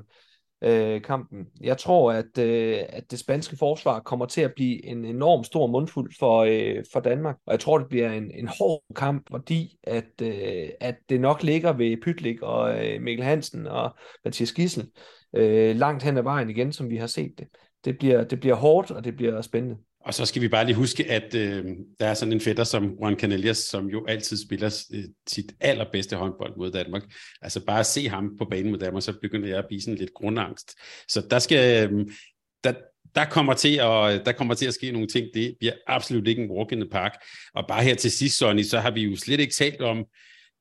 øh, 0.63 1.01
kampen. 1.01 1.45
Jeg 1.61 1.77
tror, 1.77 2.11
at, 2.11 2.37
øh, 2.39 2.79
at 2.89 3.11
det 3.11 3.19
spanske 3.19 3.57
forsvar 3.57 3.99
kommer 3.99 4.25
til 4.25 4.41
at 4.41 4.53
blive 4.55 4.85
en 4.85 5.05
enorm 5.05 5.43
stor 5.43 5.67
mundfuld 5.67 6.13
for, 6.19 6.39
øh, 6.39 6.83
for 6.93 6.99
Danmark, 6.99 7.35
og 7.45 7.51
jeg 7.51 7.59
tror, 7.59 7.77
det 7.77 7.87
bliver 7.89 8.11
en, 8.11 8.31
en 8.31 8.47
hård 8.59 8.83
kamp, 8.95 9.23
fordi 9.31 9.77
at, 9.83 10.21
øh, 10.21 10.69
at 10.79 10.95
det 11.09 11.21
nok 11.21 11.43
ligger 11.43 11.73
ved 11.73 11.97
Pytlik 12.01 12.41
og 12.41 12.85
øh, 12.85 13.01
Mikkel 13.01 13.25
Hansen 13.25 13.67
og 13.67 13.95
Mathias 14.25 14.51
Gissel 14.51 14.89
øh, 15.33 15.75
langt 15.75 16.03
hen 16.03 16.17
ad 16.17 16.23
vejen 16.23 16.49
igen, 16.49 16.73
som 16.73 16.89
vi 16.89 16.97
har 16.97 17.07
set 17.07 17.31
det 17.37 17.47
det 17.85 17.97
bliver, 17.97 18.23
det 18.23 18.39
bliver 18.39 18.55
hårdt, 18.55 18.91
og 18.91 19.03
det 19.03 19.15
bliver 19.15 19.41
spændende. 19.41 19.77
Og 20.05 20.13
så 20.13 20.25
skal 20.25 20.41
vi 20.41 20.47
bare 20.47 20.65
lige 20.65 20.75
huske, 20.75 21.11
at 21.11 21.35
øh, 21.35 21.65
der 21.99 22.07
er 22.07 22.13
sådan 22.13 22.33
en 22.33 22.41
fætter 22.41 22.63
som 22.63 22.97
Juan 23.01 23.19
Canellas, 23.19 23.57
som 23.57 23.89
jo 23.89 24.05
altid 24.05 24.37
spiller 24.45 24.85
øh, 24.93 25.03
sit 25.27 25.51
allerbedste 25.59 26.15
håndbold 26.15 26.57
mod 26.57 26.71
Danmark. 26.71 27.03
Altså 27.41 27.65
bare 27.65 27.79
at 27.79 27.85
se 27.85 28.09
ham 28.09 28.37
på 28.37 28.45
banen 28.45 28.71
mod 28.71 28.79
Danmark, 28.79 29.03
så 29.03 29.13
begynder 29.21 29.47
jeg 29.47 29.57
at 29.57 29.65
blive 29.67 29.81
sådan 29.81 29.97
lidt 29.97 30.13
grundangst. 30.13 30.71
Så 31.07 31.27
der 31.29 31.39
skal... 31.39 31.91
Øh, 31.91 32.05
der, 32.63 32.73
der 33.15 33.25
kommer, 33.25 33.53
til 33.53 33.75
at, 33.75 34.25
der 34.25 34.31
kommer 34.31 34.53
til 34.53 34.65
at 34.65 34.73
ske 34.73 34.91
nogle 34.91 35.07
ting. 35.07 35.27
Det 35.33 35.55
bliver 35.59 35.73
absolut 35.87 36.27
ikke 36.27 36.43
en 36.43 36.51
walk 36.51 36.71
in 36.71 36.79
the 36.79 36.89
park. 36.89 37.11
Og 37.53 37.65
bare 37.67 37.83
her 37.83 37.95
til 37.95 38.11
sidst, 38.11 38.37
Sonny, 38.37 38.63
så 38.63 38.79
har 38.79 38.91
vi 38.91 39.01
jo 39.01 39.15
slet 39.15 39.39
ikke 39.39 39.53
talt 39.53 39.81
om 39.81 40.05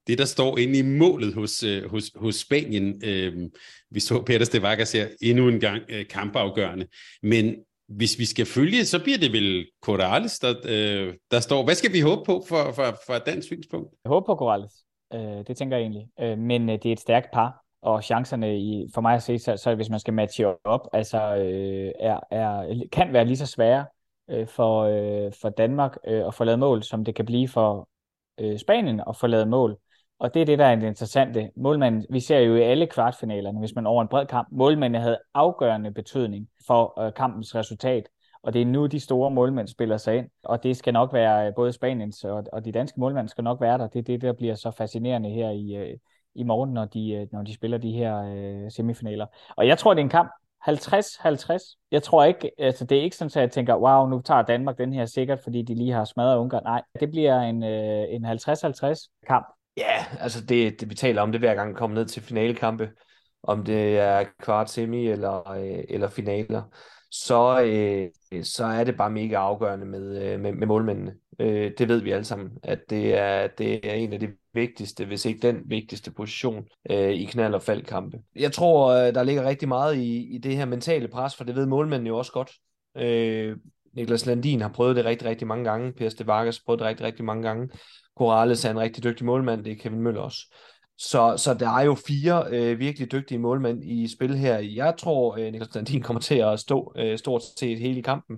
det, 0.06 0.18
der 0.18 0.24
står 0.24 0.58
inde 0.58 0.78
i 0.78 0.82
målet 0.82 1.34
hos, 1.34 1.62
øh, 1.62 1.90
hos, 1.90 2.10
hos 2.16 2.34
Spanien. 2.34 3.02
Øh, 3.04 3.50
vi 3.90 4.00
så 4.00 4.22
Peter 4.22 4.44
Stevagas 4.44 4.92
her 4.92 5.06
endnu 5.22 5.48
en 5.48 5.60
gang 5.60 5.82
øh, 5.88 6.06
kampafgørende. 6.06 6.86
Men 7.22 7.56
hvis 7.88 8.18
vi 8.18 8.24
skal 8.24 8.46
følge, 8.46 8.84
så 8.84 9.02
bliver 9.02 9.18
det 9.18 9.32
vel 9.32 9.66
Corrales, 9.82 10.38
der, 10.38 10.54
øh, 10.64 11.14
der 11.30 11.40
står. 11.40 11.64
Hvad 11.64 11.74
skal 11.74 11.92
vi 11.92 12.00
håbe 12.00 12.22
på 12.26 12.44
for, 12.48 12.72
for, 12.72 12.98
for 13.06 13.18
dansk 13.18 13.46
synspunkt? 13.46 13.94
Jeg 14.04 14.08
håber 14.08 14.26
på 14.26 14.34
Corrales. 14.36 14.72
Øh, 15.14 15.46
det 15.46 15.56
tænker 15.56 15.76
jeg 15.76 15.82
egentlig. 15.82 16.06
Øh, 16.20 16.38
men 16.38 16.68
øh, 16.70 16.78
det 16.82 16.86
er 16.86 16.92
et 16.92 17.00
stærkt 17.00 17.28
par, 17.32 17.64
og 17.82 18.04
chancerne 18.04 18.58
i, 18.58 18.86
for 18.94 19.00
mig 19.00 19.14
at 19.14 19.22
se, 19.22 19.38
så, 19.38 19.56
så 19.56 19.74
hvis 19.74 19.90
man 19.90 20.00
skal 20.00 20.14
matche 20.14 20.66
op, 20.66 20.88
altså 20.92 21.36
øh, 21.36 21.92
er, 22.00 22.20
er, 22.30 22.82
kan 22.92 23.12
være 23.12 23.24
lige 23.24 23.36
så 23.36 23.46
svære 23.46 23.86
øh, 24.30 24.46
for, 24.46 24.82
øh, 24.82 25.32
for 25.42 25.48
Danmark 25.48 25.96
øh, 26.06 26.26
at 26.26 26.34
få 26.34 26.44
lavet 26.44 26.58
mål, 26.58 26.82
som 26.82 27.04
det 27.04 27.14
kan 27.14 27.26
blive 27.26 27.48
for 27.48 27.88
øh, 28.40 28.58
Spanien 28.58 29.00
at 29.08 29.16
få 29.16 29.26
lavet 29.26 29.48
mål. 29.48 29.78
Og 30.18 30.34
det 30.34 30.42
er 30.42 30.46
det, 30.46 30.58
der 30.58 30.66
er 30.66 30.74
det 30.74 30.86
interessante. 30.86 31.50
Målmanden, 31.56 32.06
vi 32.10 32.20
ser 32.20 32.38
jo 32.38 32.54
i 32.54 32.60
alle 32.62 32.86
kvartfinalerne, 32.86 33.58
hvis 33.58 33.74
man 33.74 33.86
over 33.86 34.02
en 34.02 34.08
bred 34.08 34.26
kamp, 34.26 34.48
målmanden 34.52 35.02
havde 35.02 35.18
afgørende 35.34 35.90
betydning 35.90 36.48
for 36.66 37.00
øh, 37.00 37.14
kampens 37.14 37.54
resultat. 37.54 38.08
Og 38.42 38.52
det 38.52 38.62
er 38.62 38.66
nu, 38.66 38.86
de 38.86 39.00
store 39.00 39.30
målmænd 39.30 39.68
spiller 39.68 39.96
sig 39.96 40.16
ind. 40.16 40.28
Og 40.44 40.62
det 40.62 40.76
skal 40.76 40.92
nok 40.92 41.12
være, 41.12 41.46
øh, 41.46 41.54
både 41.54 41.72
Spaniens 41.72 42.24
og, 42.24 42.44
og 42.52 42.64
de 42.64 42.72
danske 42.72 43.00
målmænd 43.00 43.28
skal 43.28 43.44
nok 43.44 43.60
være 43.60 43.78
der. 43.78 43.86
Det 43.86 43.98
er 43.98 44.02
det, 44.02 44.22
der 44.22 44.32
bliver 44.32 44.54
så 44.54 44.70
fascinerende 44.70 45.30
her 45.30 45.50
i, 45.50 45.74
øh, 45.74 45.98
i 46.34 46.42
morgen, 46.42 46.72
når 46.72 46.84
de, 46.84 47.12
øh, 47.12 47.26
når 47.32 47.42
de 47.42 47.54
spiller 47.54 47.78
de 47.78 47.92
her 47.92 48.16
øh, 48.16 48.70
semifinaler. 48.70 49.26
Og 49.56 49.66
jeg 49.66 49.78
tror, 49.78 49.94
det 49.94 50.00
er 50.00 50.04
en 50.04 50.10
kamp 50.10 50.30
50-50. 50.68 51.76
Jeg 51.90 52.02
tror 52.02 52.24
ikke, 52.24 52.50
altså 52.58 52.84
det 52.84 52.98
er 52.98 53.02
ikke 53.02 53.16
sådan, 53.16 53.26
at 53.26 53.36
jeg 53.36 53.50
tænker, 53.50 53.76
wow, 53.76 54.06
nu 54.06 54.20
tager 54.20 54.42
Danmark 54.42 54.78
den 54.78 54.92
her 54.92 55.06
sikkert, 55.06 55.40
fordi 55.40 55.62
de 55.62 55.74
lige 55.74 55.92
har 55.92 56.04
smadret 56.04 56.38
Ungarn. 56.38 56.62
Nej, 56.64 56.82
det 57.00 57.10
bliver 57.10 57.40
en, 57.40 57.62
øh, 57.62 58.04
en 58.10 58.24
50-50 58.24 59.08
kamp. 59.26 59.46
Ja, 59.76 60.06
altså 60.20 60.40
det, 60.40 60.80
det 60.80 60.90
vi 60.90 60.94
taler 60.94 61.22
om 61.22 61.32
det 61.32 61.40
hver 61.40 61.54
gang 61.54 61.70
vi 61.70 61.74
kommer 61.74 61.94
ned 61.94 62.06
til 62.06 62.22
finalekampe, 62.22 62.90
om 63.42 63.64
det 63.64 63.98
er 63.98 64.24
kvart, 64.42 64.70
semi 64.70 65.08
eller, 65.08 65.50
øh, 65.50 65.84
eller 65.88 66.08
finaler, 66.08 66.62
så, 67.10 67.62
øh, 67.62 68.44
så 68.44 68.64
er 68.64 68.84
det 68.84 68.96
bare 68.96 69.10
mega 69.10 69.36
afgørende 69.36 69.86
med, 69.86 70.22
øh, 70.22 70.40
med, 70.40 70.52
med 70.52 70.66
målmændene. 70.66 71.14
Øh, 71.38 71.72
det 71.78 71.88
ved 71.88 72.00
vi 72.00 72.10
alle 72.10 72.24
sammen, 72.24 72.50
at 72.62 72.80
det 72.90 73.18
er, 73.18 73.46
det 73.46 73.90
er 73.90 73.94
en 73.94 74.12
af 74.12 74.20
de 74.20 74.28
vigtigste, 74.54 75.04
hvis 75.04 75.24
ikke 75.24 75.48
den 75.48 75.62
vigtigste 75.66 76.10
position 76.10 76.64
øh, 76.90 77.10
i 77.10 77.24
knald- 77.24 77.54
og 77.54 77.62
faldkampe. 77.62 78.18
Jeg 78.36 78.52
tror, 78.52 78.92
øh, 78.92 79.14
der 79.14 79.22
ligger 79.22 79.44
rigtig 79.44 79.68
meget 79.68 79.96
i, 79.96 80.34
i 80.34 80.38
det 80.38 80.56
her 80.56 80.64
mentale 80.64 81.08
pres, 81.08 81.36
for 81.36 81.44
det 81.44 81.54
ved 81.54 81.66
målmændene 81.66 82.08
jo 82.08 82.18
også 82.18 82.32
godt. 82.32 82.52
Øh, 82.96 83.56
Niklas 83.96 84.26
Landin 84.26 84.60
har 84.60 84.68
prøvet 84.68 84.96
det 84.96 85.04
rigtig, 85.04 85.28
rigtig 85.28 85.46
mange 85.46 85.64
gange. 85.64 85.92
Per 85.92 86.08
Stevagas 86.08 86.56
har 86.56 86.62
prøvet 86.66 86.78
det 86.78 86.86
rigtig, 86.88 87.06
rigtig 87.06 87.24
mange 87.24 87.42
gange. 87.42 87.68
Corrales 88.16 88.64
er 88.64 88.70
en 88.70 88.78
rigtig 88.78 89.04
dygtig 89.04 89.26
målmand, 89.26 89.64
det 89.64 89.72
er 89.72 89.76
Kevin 89.76 90.00
Møller 90.00 90.20
også. 90.20 90.54
Så, 90.98 91.34
så 91.36 91.54
der 91.54 91.68
er 91.68 91.82
jo 91.82 91.94
fire 91.94 92.44
øh, 92.50 92.78
virkelig 92.78 93.12
dygtige 93.12 93.38
målmænd 93.38 93.84
i 93.84 94.08
spil 94.08 94.36
her. 94.36 94.58
Jeg 94.58 94.94
tror, 94.98 95.36
øh, 95.38 95.52
Niklas 95.52 95.74
Landin 95.74 96.02
kommer 96.02 96.20
til 96.20 96.34
at 96.34 96.60
stå 96.60 96.92
øh, 96.96 97.18
stort 97.18 97.42
set 97.58 97.78
hele 97.78 98.02
kampen, 98.02 98.36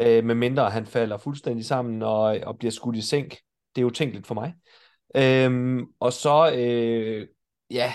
øh, 0.00 0.24
medmindre 0.24 0.70
han 0.70 0.86
falder 0.86 1.18
fuldstændig 1.18 1.64
sammen 1.64 2.02
og, 2.02 2.38
og 2.46 2.58
bliver 2.58 2.72
skudt 2.72 2.96
i 2.96 3.00
sænk. 3.00 3.30
Det 3.74 3.80
er 3.80 3.82
jo 3.82 3.90
tænkeligt 3.90 4.26
for 4.26 4.34
mig. 4.34 4.54
Øhm, 5.16 5.86
og 6.00 6.12
så, 6.12 6.52
øh, 6.56 7.28
ja, 7.70 7.94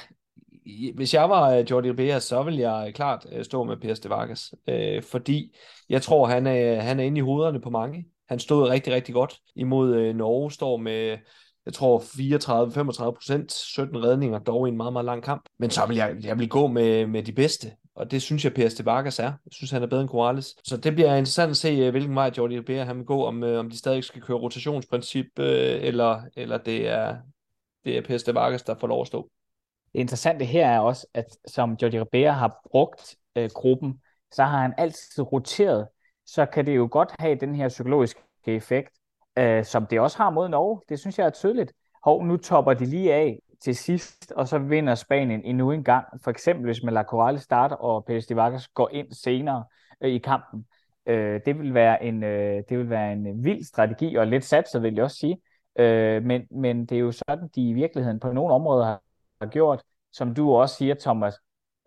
hvis 0.96 1.14
jeg 1.14 1.30
var 1.30 1.52
øh, 1.52 1.72
Jordi 1.72 1.90
Ribera, 1.90 2.20
så 2.20 2.44
ville 2.44 2.60
jeg 2.60 2.88
øh, 2.88 2.94
klart 2.94 3.26
øh, 3.32 3.46
stå 3.46 3.64
med 3.64 3.78
Per 3.78 3.94
Stevagas, 3.94 4.54
øh, 4.68 5.04
fordi 5.04 5.56
jeg 5.90 6.02
tror, 6.02 6.28
han 6.28 6.48
er, 6.48 6.82
han 6.82 7.00
er 7.00 7.04
inde 7.04 7.18
i 7.18 7.22
hovederne 7.22 7.62
på 7.62 7.70
mange. 7.70 8.06
Han 8.30 8.40
stod 8.40 8.70
rigtig, 8.70 8.94
rigtig 8.94 9.14
godt 9.14 9.40
imod 9.56 9.96
øh, 9.96 10.16
Norge, 10.16 10.52
står 10.52 10.78
med, 10.78 11.18
jeg 11.66 11.74
tror, 11.74 12.00
34-35 12.00 13.12
procent, 13.12 13.52
17 13.52 14.04
redninger, 14.04 14.40
dog 14.40 14.68
i 14.68 14.72
en 14.72 14.78
meget, 14.78 14.94
meget 14.94 15.06
lang 15.06 15.24
kamp. 15.24 15.46
Men 15.60 15.70
så 15.70 15.86
vil 15.86 15.98
jeg, 15.98 16.16
jeg 16.24 16.40
vil 16.40 16.50
gå 16.50 16.68
med, 16.68 17.08
med 17.08 17.24
de 17.24 17.32
bedste, 17.32 17.72
og 17.96 18.12
det 18.12 18.22
synes 18.22 18.44
jeg, 18.44 18.54
Per 18.54 18.70
Stevagas 18.70 19.20
er. 19.20 19.24
Jeg 19.24 19.52
synes, 19.52 19.72
han 19.72 19.84
er 19.84 19.88
bedre 19.88 20.02
end 20.02 20.10
Corrales. 20.10 20.56
Så 20.64 20.78
det 20.78 20.94
bliver 20.94 21.10
interessant 21.10 21.50
at 21.50 21.58
se, 21.58 21.92
hvilken 21.92 22.16
vej 22.16 22.32
Jordi 22.38 22.58
Ribera 22.60 22.84
han 22.84 22.98
vil 22.98 23.06
gå, 23.06 23.26
om, 23.26 23.44
øh, 23.44 23.60
om 23.60 23.70
de 23.70 23.78
stadig 23.78 24.04
skal 24.04 24.22
køre 24.22 24.38
rotationsprincip, 24.38 25.40
øh, 25.40 25.80
eller, 25.82 26.22
eller 26.36 26.58
det 26.58 26.88
er, 26.88 27.16
det 27.86 27.98
er 27.98 28.02
Per 28.02 28.18
Stevagas, 28.18 28.64
der 28.64 28.76
får 28.80 28.88
lov 28.88 29.02
at 29.02 29.08
stå. 29.08 29.30
Det 29.94 30.00
interessante 30.00 30.46
her 30.46 30.68
er 30.68 30.80
også, 30.80 31.08
at 31.14 31.26
som 31.48 31.78
Jordi 31.82 32.00
Ribera 32.00 32.32
har 32.32 32.62
brugt 32.72 33.16
øh, 33.36 33.50
gruppen, 33.54 34.02
så 34.32 34.44
har 34.44 34.62
han 34.62 34.74
altid 34.78 35.32
roteret 35.32 35.88
så 36.30 36.46
kan 36.46 36.66
det 36.66 36.76
jo 36.76 36.88
godt 36.92 37.16
have 37.20 37.36
den 37.36 37.56
her 37.56 37.70
psykologiske 37.70 38.22
effekt, 38.46 38.90
øh, 39.38 39.66
som 39.66 39.86
det 39.86 40.00
også 40.00 40.18
har 40.18 40.30
mod 40.30 40.50
Norge. 40.50 40.82
Det 40.90 41.00
synes 41.00 41.20
jeg 41.20 41.26
er 41.26 41.30
tydeligt. 41.30 41.74
Hov, 42.04 42.26
nu 42.26 42.38
topper 42.38 42.74
de 42.74 42.86
lige 42.86 43.14
af 43.14 43.40
til 43.62 43.76
sidst, 43.76 44.32
og 44.32 44.48
så 44.48 44.58
vinder 44.58 44.96
Spanien 44.96 45.42
endnu 45.44 45.72
en 45.72 45.84
gang. 45.84 46.06
For 46.24 46.32
eksempel, 46.32 46.66
hvis 46.66 46.84
man 46.84 46.94
lader 46.94 47.06
Corrales 47.06 47.42
starte, 47.42 47.78
og 47.78 48.06
Pérez 48.10 48.26
de 48.30 48.36
Vargas 48.36 48.68
går 48.68 48.90
ind 48.92 49.12
senere 49.12 49.64
øh, 50.02 50.10
i 50.10 50.18
kampen. 50.18 50.66
Øh, 51.06 51.42
det, 51.46 51.60
vil 51.60 51.74
være 51.74 52.04
en, 52.04 52.24
øh, 52.24 52.64
det 52.70 52.78
vil 52.78 52.90
være 52.90 53.14
en 53.14 53.28
øh, 53.28 53.44
vild 53.44 53.64
strategi, 53.64 54.16
og 54.16 54.28
lidt 54.28 54.46
satset, 54.46 54.84
vil 54.84 54.96
jeg 54.96 55.04
også 55.04 55.18
sige. 55.18 55.42
Øh, 55.80 56.24
men, 56.24 56.48
men 56.52 56.86
det 56.86 56.96
er 56.96 57.00
jo 57.00 57.12
sådan, 57.12 57.50
de 57.56 57.70
i 57.70 57.74
virkeligheden 57.74 58.20
på 58.20 58.32
nogle 58.32 58.54
områder 58.54 58.86
har, 58.86 59.02
har 59.42 59.48
gjort, 59.48 59.84
som 60.12 60.34
du 60.36 60.56
også 60.56 60.76
siger, 60.76 60.96
Thomas, 61.00 61.34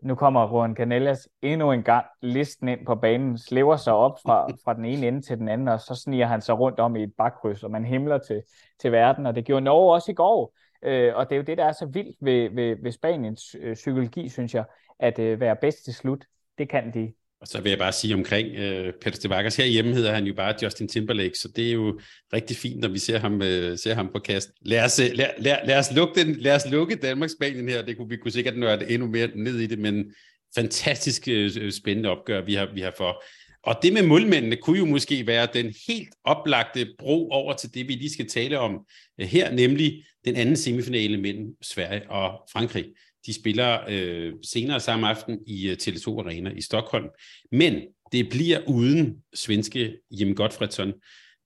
nu 0.02 0.14
kommer 0.14 0.48
Juan 0.48 0.76
Canellas 0.76 1.28
endnu 1.42 1.72
en 1.72 1.82
gang 1.82 2.06
listen 2.22 2.68
ind 2.68 2.86
på 2.86 2.94
banen, 2.94 3.38
slæver 3.38 3.76
sig 3.76 3.92
op 3.92 4.18
fra, 4.22 4.46
fra 4.64 4.74
den 4.74 4.84
ene 4.84 5.06
ende 5.06 5.20
til 5.20 5.38
den 5.38 5.48
anden, 5.48 5.68
og 5.68 5.80
så 5.80 5.94
sniger 5.94 6.26
han 6.26 6.40
sig 6.40 6.58
rundt 6.58 6.80
om 6.80 6.96
i 6.96 7.02
et 7.02 7.12
bakkryds, 7.18 7.62
og 7.62 7.70
man 7.70 7.84
himler 7.84 8.18
til, 8.18 8.42
til 8.80 8.92
verden, 8.92 9.26
og 9.26 9.34
det 9.34 9.44
gjorde 9.44 9.64
Norge 9.64 9.94
også 9.94 10.10
i 10.10 10.14
går. 10.14 10.54
Øh, 10.82 11.16
og 11.16 11.28
det 11.28 11.34
er 11.34 11.36
jo 11.36 11.42
det, 11.42 11.58
der 11.58 11.64
er 11.64 11.72
så 11.72 11.86
vildt 11.86 12.16
ved, 12.20 12.50
ved, 12.50 12.76
ved 12.82 12.92
Spaniens 12.92 13.56
øh, 13.60 13.74
psykologi, 13.74 14.28
synes 14.28 14.54
jeg, 14.54 14.64
at 14.98 15.18
øh, 15.18 15.40
være 15.40 15.56
bedst 15.56 15.84
til 15.84 15.94
slut, 15.94 16.24
det 16.58 16.68
kan 16.68 16.94
de. 16.94 17.12
Og 17.42 17.48
så 17.48 17.60
vil 17.60 17.70
jeg 17.70 17.78
bare 17.78 17.92
sige 17.92 18.14
omkring 18.14 18.48
øh, 18.56 18.92
Peter 19.00 19.16
Stevagas. 19.16 19.56
Herhjemme 19.56 19.94
hedder 19.94 20.14
han 20.14 20.24
jo 20.24 20.34
bare 20.34 20.54
Justin 20.62 20.88
Timberlake, 20.88 21.38
så 21.38 21.48
det 21.56 21.68
er 21.68 21.72
jo 21.72 22.00
rigtig 22.32 22.56
fint, 22.56 22.80
når 22.80 22.88
vi 22.88 22.98
ser 22.98 23.18
ham, 23.18 23.42
øh, 23.42 23.78
ser 23.78 23.94
ham 23.94 24.08
på 24.12 24.18
kast. 24.18 24.50
Lad 24.60 24.84
os, 24.84 24.98
øh, 25.00 25.10
lad, 25.14 25.26
lad, 25.38 25.56
lad, 25.64 25.78
os 25.78 25.92
lukke 25.94 26.24
den, 26.24 26.34
lad 26.34 26.54
os 26.54 26.70
lukke 26.70 26.96
Danmark-Spanien 26.96 27.68
her. 27.68 27.82
Det 27.82 27.96
kunne, 27.96 28.08
vi 28.08 28.16
kunne 28.16 28.32
sikkert 28.32 28.58
nørde 28.58 28.90
endnu 28.90 29.08
mere 29.08 29.28
ned 29.34 29.58
i 29.58 29.66
det, 29.66 29.78
men 29.78 30.12
fantastisk 30.54 31.28
øh, 31.28 31.72
spændende 31.72 32.08
opgør, 32.08 32.44
vi 32.44 32.54
har, 32.54 32.68
vi 32.74 32.80
har 32.80 32.94
for. 32.96 33.24
Og 33.64 33.78
det 33.82 33.92
med 33.92 34.02
målmændene 34.02 34.56
kunne 34.56 34.78
jo 34.78 34.84
måske 34.84 35.26
være 35.26 35.48
den 35.54 35.74
helt 35.88 36.14
oplagte 36.24 36.86
bro 36.98 37.28
over 37.28 37.52
til 37.52 37.74
det, 37.74 37.88
vi 37.88 37.92
lige 37.92 38.12
skal 38.12 38.28
tale 38.28 38.58
om 38.58 38.80
øh, 39.20 39.26
her, 39.26 39.52
nemlig 39.52 40.04
den 40.24 40.36
anden 40.36 40.56
semifinale 40.56 41.20
mellem 41.20 41.46
Sverige 41.62 42.10
og 42.10 42.48
Frankrig. 42.52 42.86
De 43.26 43.34
spiller 43.34 43.78
øh, 43.88 44.32
senere 44.42 44.80
samme 44.80 45.08
aften 45.08 45.38
i 45.46 45.70
uh, 45.70 45.72
Tele2 45.72 46.08
Arena 46.08 46.50
i 46.50 46.60
Stockholm. 46.60 47.06
Men 47.52 47.82
det 48.12 48.28
bliver 48.28 48.60
uden 48.68 49.16
svenske 49.34 49.98
Jim 50.10 50.34
Gottfredsson. 50.34 50.92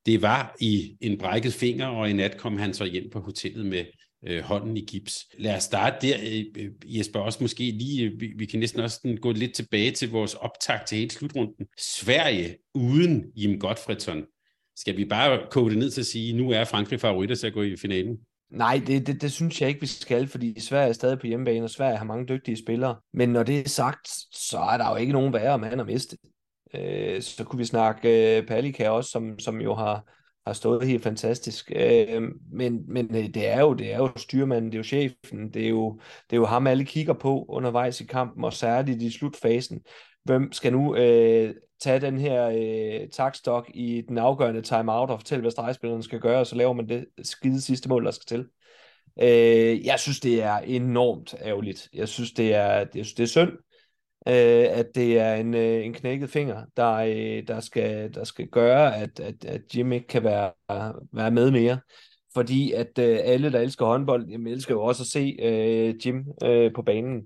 Det 0.06 0.22
var 0.22 0.56
i 0.60 0.96
en 1.00 1.18
brækket 1.18 1.52
finger, 1.52 1.86
og 1.86 2.10
i 2.10 2.12
nat 2.12 2.36
kom 2.36 2.56
han 2.56 2.74
så 2.74 2.84
hjem 2.84 3.10
på 3.10 3.20
hotellet 3.20 3.66
med 3.66 3.84
øh, 4.26 4.42
hånden 4.42 4.76
i 4.76 4.80
gips. 4.80 5.26
Lad 5.38 5.56
os 5.56 5.62
starte 5.62 6.06
der, 6.06 6.16
øh, 6.22 6.44
øh 6.56 6.96
Jesper, 6.98 7.20
også 7.20 7.38
måske 7.40 7.70
lige, 7.70 8.04
øh, 8.04 8.20
vi, 8.20 8.32
vi 8.36 8.46
kan 8.46 8.60
næsten 8.60 8.80
også 8.80 9.18
gå 9.20 9.32
lidt 9.32 9.54
tilbage 9.54 9.90
til 9.90 10.10
vores 10.10 10.34
optag 10.34 10.80
til 10.86 10.98
hele 10.98 11.10
slutrunden. 11.10 11.66
Sverige 11.78 12.56
uden 12.74 13.24
Jim 13.36 13.58
Gottfredsson. 13.58 14.24
Skal 14.76 14.96
vi 14.96 15.04
bare 15.04 15.46
kode 15.50 15.70
det 15.70 15.78
ned 15.78 15.90
til 15.90 16.00
at 16.00 16.06
sige, 16.06 16.32
nu 16.32 16.50
er 16.50 16.64
Frankrig 16.64 17.00
favoritter 17.00 17.34
til 17.34 17.46
at 17.46 17.52
gå 17.52 17.62
i 17.62 17.76
finalen? 17.76 18.16
Nej, 18.50 18.82
det, 18.86 19.06
det, 19.06 19.22
det 19.22 19.32
synes 19.32 19.60
jeg 19.60 19.68
ikke, 19.68 19.80
vi 19.80 19.86
skal, 19.86 20.28
fordi 20.28 20.60
Sverige 20.60 20.88
er 20.88 20.92
stadig 20.92 21.18
på 21.18 21.26
hjemmebane, 21.26 21.64
og 21.64 21.70
Sverige 21.70 21.96
har 21.96 22.04
mange 22.04 22.26
dygtige 22.26 22.56
spillere. 22.56 22.96
Men 23.12 23.28
når 23.28 23.42
det 23.42 23.60
er 23.60 23.68
sagt, 23.68 24.08
så 24.32 24.58
er 24.58 24.76
der 24.76 24.90
jo 24.90 24.96
ikke 24.96 25.12
nogen 25.12 25.32
værre 25.32 25.58
mand 25.58 25.80
at 25.80 25.86
miste. 25.86 26.16
Øh, 26.74 27.22
så 27.22 27.44
kunne 27.44 27.58
vi 27.58 27.64
snakke 27.64 28.38
øh, 28.38 28.46
Palika 28.46 28.88
også, 28.88 29.10
som, 29.10 29.38
som 29.38 29.60
jo 29.60 29.74
har, 29.74 30.04
har 30.46 30.52
stået 30.52 30.86
helt 30.86 31.02
fantastisk. 31.02 31.72
Øh, 31.76 32.22
men 32.52 32.84
men 32.88 33.16
øh, 33.16 33.24
det 33.24 33.48
er 33.48 33.60
jo 33.60 33.74
det 33.74 33.92
er 33.92 33.96
jo 33.96 34.10
styrmanden, 34.16 34.72
det 34.72 34.76
er 34.76 34.78
jo 34.78 34.84
chefen, 34.84 35.50
det 35.54 35.64
er 35.64 35.68
jo, 35.68 36.00
det 36.30 36.36
er 36.36 36.40
jo 36.40 36.46
ham, 36.46 36.66
alle 36.66 36.84
kigger 36.84 37.12
på 37.12 37.44
undervejs 37.48 38.00
i 38.00 38.04
kampen, 38.04 38.44
og 38.44 38.52
særligt 38.52 39.02
i 39.02 39.10
slutfasen. 39.10 39.80
Hvem 40.24 40.52
skal 40.52 40.72
nu 40.72 40.96
øh, 40.96 41.54
tage 41.80 42.00
den 42.00 42.18
her 42.18 42.48
øh, 42.48 43.08
takstok 43.08 43.70
i 43.74 44.02
den 44.08 44.18
afgørende 44.18 44.62
timeout 44.62 45.10
og 45.10 45.18
fortælle, 45.18 45.40
hvad 45.40 45.50
stregspilleren 45.50 46.02
skal 46.02 46.20
gøre, 46.20 46.40
og 46.40 46.46
så 46.46 46.56
laver 46.56 46.72
man 46.72 46.88
det 46.88 47.06
skide 47.22 47.60
sidste 47.60 47.88
mål, 47.88 48.04
der 48.04 48.10
skal 48.10 48.26
til. 48.26 48.46
Øh, 49.22 49.86
jeg 49.86 50.00
synes, 50.00 50.20
det 50.20 50.42
er 50.42 50.56
enormt 50.58 51.34
ærgerligt. 51.42 51.88
Jeg 51.92 52.08
synes, 52.08 52.32
det 52.32 52.54
er, 52.54 52.84
det, 52.84 53.00
er, 53.00 53.04
det 53.16 53.20
er 53.20 53.26
synd, 53.26 53.52
øh, 54.28 54.78
at 54.78 54.86
det 54.94 55.18
er 55.18 55.34
en, 55.34 55.54
øh, 55.54 55.84
en 55.84 55.94
knækket 55.94 56.30
finger, 56.30 56.64
der, 56.76 56.92
øh, 56.92 57.48
der, 57.48 57.60
skal, 57.60 58.14
der 58.14 58.24
skal 58.24 58.48
gøre, 58.48 58.96
at, 58.96 59.20
at, 59.20 59.44
at 59.44 59.60
Jim 59.76 59.92
ikke 59.92 60.06
kan 60.06 60.24
være, 60.24 60.52
være 61.12 61.30
med 61.30 61.50
mere. 61.50 61.78
Fordi 62.34 62.72
at 62.72 62.98
øh, 62.98 63.18
alle, 63.22 63.52
der 63.52 63.60
elsker 63.60 63.86
håndbold, 63.86 64.28
jamen, 64.28 64.46
elsker 64.46 64.74
jo 64.74 64.82
også 64.82 65.02
at 65.02 65.06
se 65.06 65.36
øh, 65.42 66.06
Jim 66.06 66.24
øh, 66.42 66.72
på 66.74 66.82
banen 66.82 67.22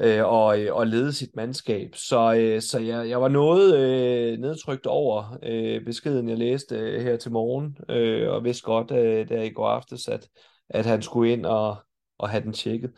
øh, 0.00 0.24
og, 0.24 0.60
øh, 0.60 0.74
og 0.74 0.86
lede 0.86 1.12
sit 1.12 1.36
mandskab. 1.36 1.90
Så, 1.94 2.34
øh, 2.34 2.62
så 2.62 2.78
jeg, 2.78 3.08
jeg 3.08 3.20
var 3.20 3.28
noget 3.28 3.76
øh, 3.76 4.38
nedtrykt 4.38 4.86
over 4.86 5.38
øh, 5.42 5.84
beskeden, 5.84 6.28
jeg 6.28 6.38
læste 6.38 6.76
øh, 6.76 7.02
her 7.02 7.16
til 7.16 7.32
morgen, 7.32 7.76
øh, 7.88 8.30
og 8.30 8.44
vidste 8.44 8.64
godt 8.64 8.90
øh, 8.90 9.28
der 9.28 9.42
i 9.42 9.50
går 9.50 9.68
aftes, 9.68 10.08
at, 10.08 10.28
at 10.70 10.86
han 10.86 11.02
skulle 11.02 11.32
ind 11.32 11.46
og, 11.46 11.76
og 12.18 12.28
have 12.28 12.42
den 12.42 12.52
tjekket. 12.52 12.90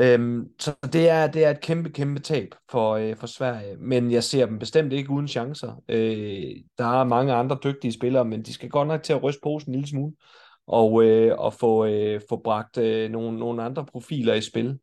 Øhm, 0.00 0.44
så 0.58 0.74
det 0.92 1.08
er, 1.08 1.26
det 1.26 1.44
er 1.44 1.50
et 1.50 1.60
kæmpe, 1.60 1.90
kæmpe 1.90 2.20
tab 2.20 2.48
for, 2.70 2.92
øh, 2.92 3.16
for 3.16 3.26
Sverige, 3.26 3.76
men 3.76 4.10
jeg 4.10 4.24
ser 4.24 4.46
dem 4.46 4.58
bestemt 4.58 4.92
ikke 4.92 5.10
uden 5.10 5.28
chancer. 5.28 5.82
Øh, 5.88 6.56
der 6.78 7.00
er 7.00 7.04
mange 7.04 7.32
andre 7.32 7.58
dygtige 7.64 7.92
spillere, 7.92 8.24
men 8.24 8.42
de 8.42 8.52
skal 8.52 8.68
godt 8.68 8.88
nok 8.88 9.02
til 9.02 9.12
at 9.12 9.22
ryste 9.22 9.40
posen 9.42 9.70
en 9.70 9.74
lille 9.74 9.88
smule 9.88 10.12
og, 10.66 11.04
øh, 11.04 11.38
og 11.38 11.54
få, 11.54 11.86
øh, 11.86 12.20
få 12.28 12.40
bragt 12.44 12.78
øh, 12.78 13.10
nogle, 13.10 13.38
nogle 13.38 13.62
andre 13.62 13.86
profiler 13.86 14.34
i 14.34 14.40
spil. 14.40 14.78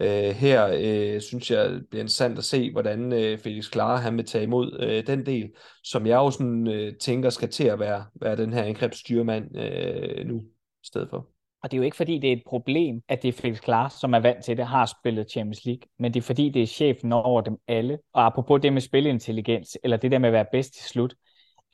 Øh, 0.00 0.30
her 0.30 0.70
øh, 0.80 1.20
synes 1.20 1.50
jeg, 1.50 1.70
det 1.70 1.86
bliver 1.90 2.02
interessant 2.02 2.38
at 2.38 2.44
se, 2.44 2.72
hvordan 2.72 3.12
øh, 3.12 3.38
Felix 3.38 3.70
Klare 3.70 3.98
han 3.98 4.16
vil 4.16 4.26
tage 4.26 4.44
imod 4.44 4.78
øh, 4.80 5.06
den 5.06 5.26
del, 5.26 5.50
som 5.84 6.06
jeg 6.06 6.16
jo 6.16 6.30
sådan, 6.30 6.68
øh, 6.68 6.96
tænker 6.96 7.30
skal 7.30 7.48
til 7.48 7.64
at 7.64 7.78
være, 7.78 8.04
være 8.14 8.36
den 8.36 8.52
her 8.52 8.62
angrebsstyrmand 8.62 9.56
øh, 9.56 10.26
nu 10.26 10.40
i 10.82 10.86
stedet 10.86 11.10
for. 11.10 11.28
Og 11.62 11.70
det 11.70 11.76
er 11.76 11.78
jo 11.78 11.84
ikke 11.84 11.96
fordi, 11.96 12.18
det 12.18 12.28
er 12.28 12.32
et 12.32 12.42
problem, 12.46 13.02
at 13.08 13.22
det 13.22 13.28
er 13.28 13.32
Felix 13.32 13.60
Klar, 13.60 13.88
som 13.88 14.14
er 14.14 14.18
vant 14.18 14.44
til 14.44 14.56
det, 14.56 14.66
har 14.66 14.86
spillet 14.86 15.30
Champions 15.30 15.64
League, 15.64 15.82
men 15.98 16.14
det 16.14 16.20
er 16.20 16.24
fordi, 16.24 16.48
det 16.48 16.62
er 16.62 16.66
chefen 16.66 17.12
over 17.12 17.40
dem 17.40 17.56
alle. 17.68 17.98
Og 18.12 18.26
apropos 18.26 18.60
det 18.60 18.72
med 18.72 18.80
spilintelligens, 18.80 19.78
eller 19.84 19.96
det 19.96 20.10
der 20.10 20.18
med 20.18 20.28
at 20.28 20.32
være 20.32 20.46
bedst 20.52 20.74
til 20.74 20.84
slut, 20.84 21.14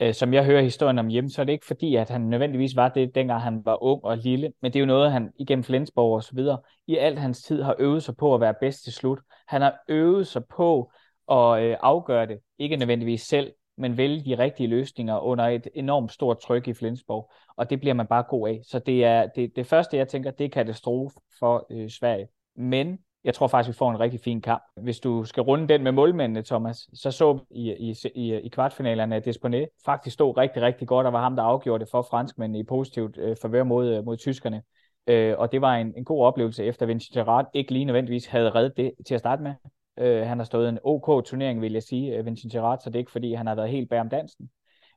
øh, 0.01 0.15
som 0.15 0.35
jeg 0.35 0.45
hører 0.45 0.63
historien 0.63 0.99
om 0.99 1.09
hjemme, 1.09 1.31
så 1.31 1.41
er 1.41 1.45
det 1.45 1.53
ikke 1.53 1.67
fordi, 1.67 1.97
at 1.97 2.11
han 2.11 2.21
nødvendigvis 2.21 2.77
var 2.77 2.89
det, 2.89 3.15
dengang 3.15 3.43
han 3.43 3.65
var 3.65 3.83
ung 3.83 4.05
og 4.05 4.19
lille, 4.19 4.53
men 4.63 4.73
det 4.73 4.79
er 4.79 4.81
jo 4.81 4.87
noget, 4.87 5.13
han 5.13 5.31
igennem 5.39 5.65
Flensborg 5.65 6.15
og 6.15 6.25
så 6.25 6.35
videre, 6.35 6.59
i 6.87 6.97
alt 6.97 7.19
hans 7.19 7.43
tid 7.43 7.63
har 7.63 7.77
øvet 7.79 8.03
sig 8.03 8.17
på 8.17 8.35
at 8.35 8.41
være 8.41 8.55
bedst 8.61 8.85
til 8.85 8.93
slut. 8.93 9.19
Han 9.49 9.63
har 9.63 9.75
øvet 9.89 10.27
sig 10.27 10.43
på 10.45 10.91
at 11.31 11.63
øh, 11.63 11.77
afgøre 11.81 12.27
det, 12.27 12.39
ikke 12.59 12.77
nødvendigvis 12.77 13.23
selv, 13.23 13.53
men 13.77 13.97
vælge 13.97 14.25
de 14.25 14.39
rigtige 14.39 14.67
løsninger 14.67 15.19
under 15.19 15.45
et 15.45 15.69
enormt 15.75 16.13
stort 16.13 16.39
tryk 16.39 16.69
i 16.69 16.75
Flensborg, 16.75 17.33
og 17.57 17.71
det 17.71 17.81
bliver 17.81 17.95
man 17.95 18.07
bare 18.07 18.25
god 18.29 18.49
af. 18.49 18.61
Så 18.65 18.79
det 18.79 19.05
er 19.05 19.27
det, 19.27 19.57
det 19.57 19.67
første, 19.67 19.97
jeg 19.97 20.09
tænker, 20.09 20.31
det 20.31 20.45
er 20.45 20.49
katastrofe 20.49 21.17
for 21.39 21.67
øh, 21.71 21.91
Sverige. 21.91 22.29
Men 22.57 22.99
jeg 23.25 23.35
tror 23.35 23.47
faktisk, 23.47 23.75
vi 23.75 23.79
får 23.79 23.91
en 23.91 24.01
rigtig 24.01 24.21
fin 24.21 24.41
kamp. 24.41 24.63
Hvis 24.83 25.01
du 25.01 25.25
skal 25.25 25.43
runde 25.43 25.69
den 25.69 25.83
med 25.83 25.93
målmændene, 25.93 26.43
Thomas, 26.43 26.89
så 26.95 27.11
så 27.11 27.39
i, 27.51 27.73
i, 27.73 27.95
i, 28.15 28.35
i 28.35 28.49
kvartfinalerne, 28.49 29.17
at 29.17 29.27
Desponé 29.27 29.83
faktisk 29.85 30.15
stod 30.15 30.37
rigtig, 30.37 30.63
rigtig 30.63 30.89
godt, 30.89 31.07
og 31.07 31.13
var 31.13 31.23
ham, 31.23 31.37
der 31.37 31.43
afgjorde 31.43 31.85
det 31.85 31.91
for 31.91 32.03
franskmændene 32.03 32.59
i 32.59 32.63
positivt 32.63 33.19
øh, 33.19 33.37
forvær 33.41 33.63
mod, 33.63 33.89
øh, 33.89 34.05
mod 34.05 34.17
tyskerne. 34.17 34.63
Øh, 35.07 35.35
og 35.39 35.53
det 35.53 35.61
var 35.61 35.75
en, 35.77 35.95
en 35.97 36.05
god 36.05 36.25
oplevelse, 36.25 36.65
efter 36.65 36.87
Vincent 36.87 37.15
Gerard 37.15 37.47
ikke 37.55 37.73
lige 37.73 37.85
nødvendigvis 37.85 38.27
havde 38.27 38.51
reddet 38.51 38.77
det 38.77 38.93
til 39.07 39.15
at 39.15 39.21
starte 39.21 39.43
med. 39.43 39.55
Øh, 39.99 40.27
han 40.27 40.39
har 40.39 40.45
stået 40.45 40.69
en 40.69 40.79
OK 40.85 41.25
turnering, 41.25 41.61
vil 41.61 41.73
jeg 41.73 41.83
sige, 41.83 42.17
øh, 42.17 42.27
Vincent 42.27 42.53
Gerard, 42.53 42.79
så 42.79 42.91
det 42.91 42.97
er 42.97 43.01
ikke 43.01 43.13
fordi, 43.13 43.35
han 43.35 43.47
har 43.47 43.55
været 43.55 43.71
helt 43.71 43.91
bag 43.91 44.01
om 44.01 44.09
dansen. 44.09 44.51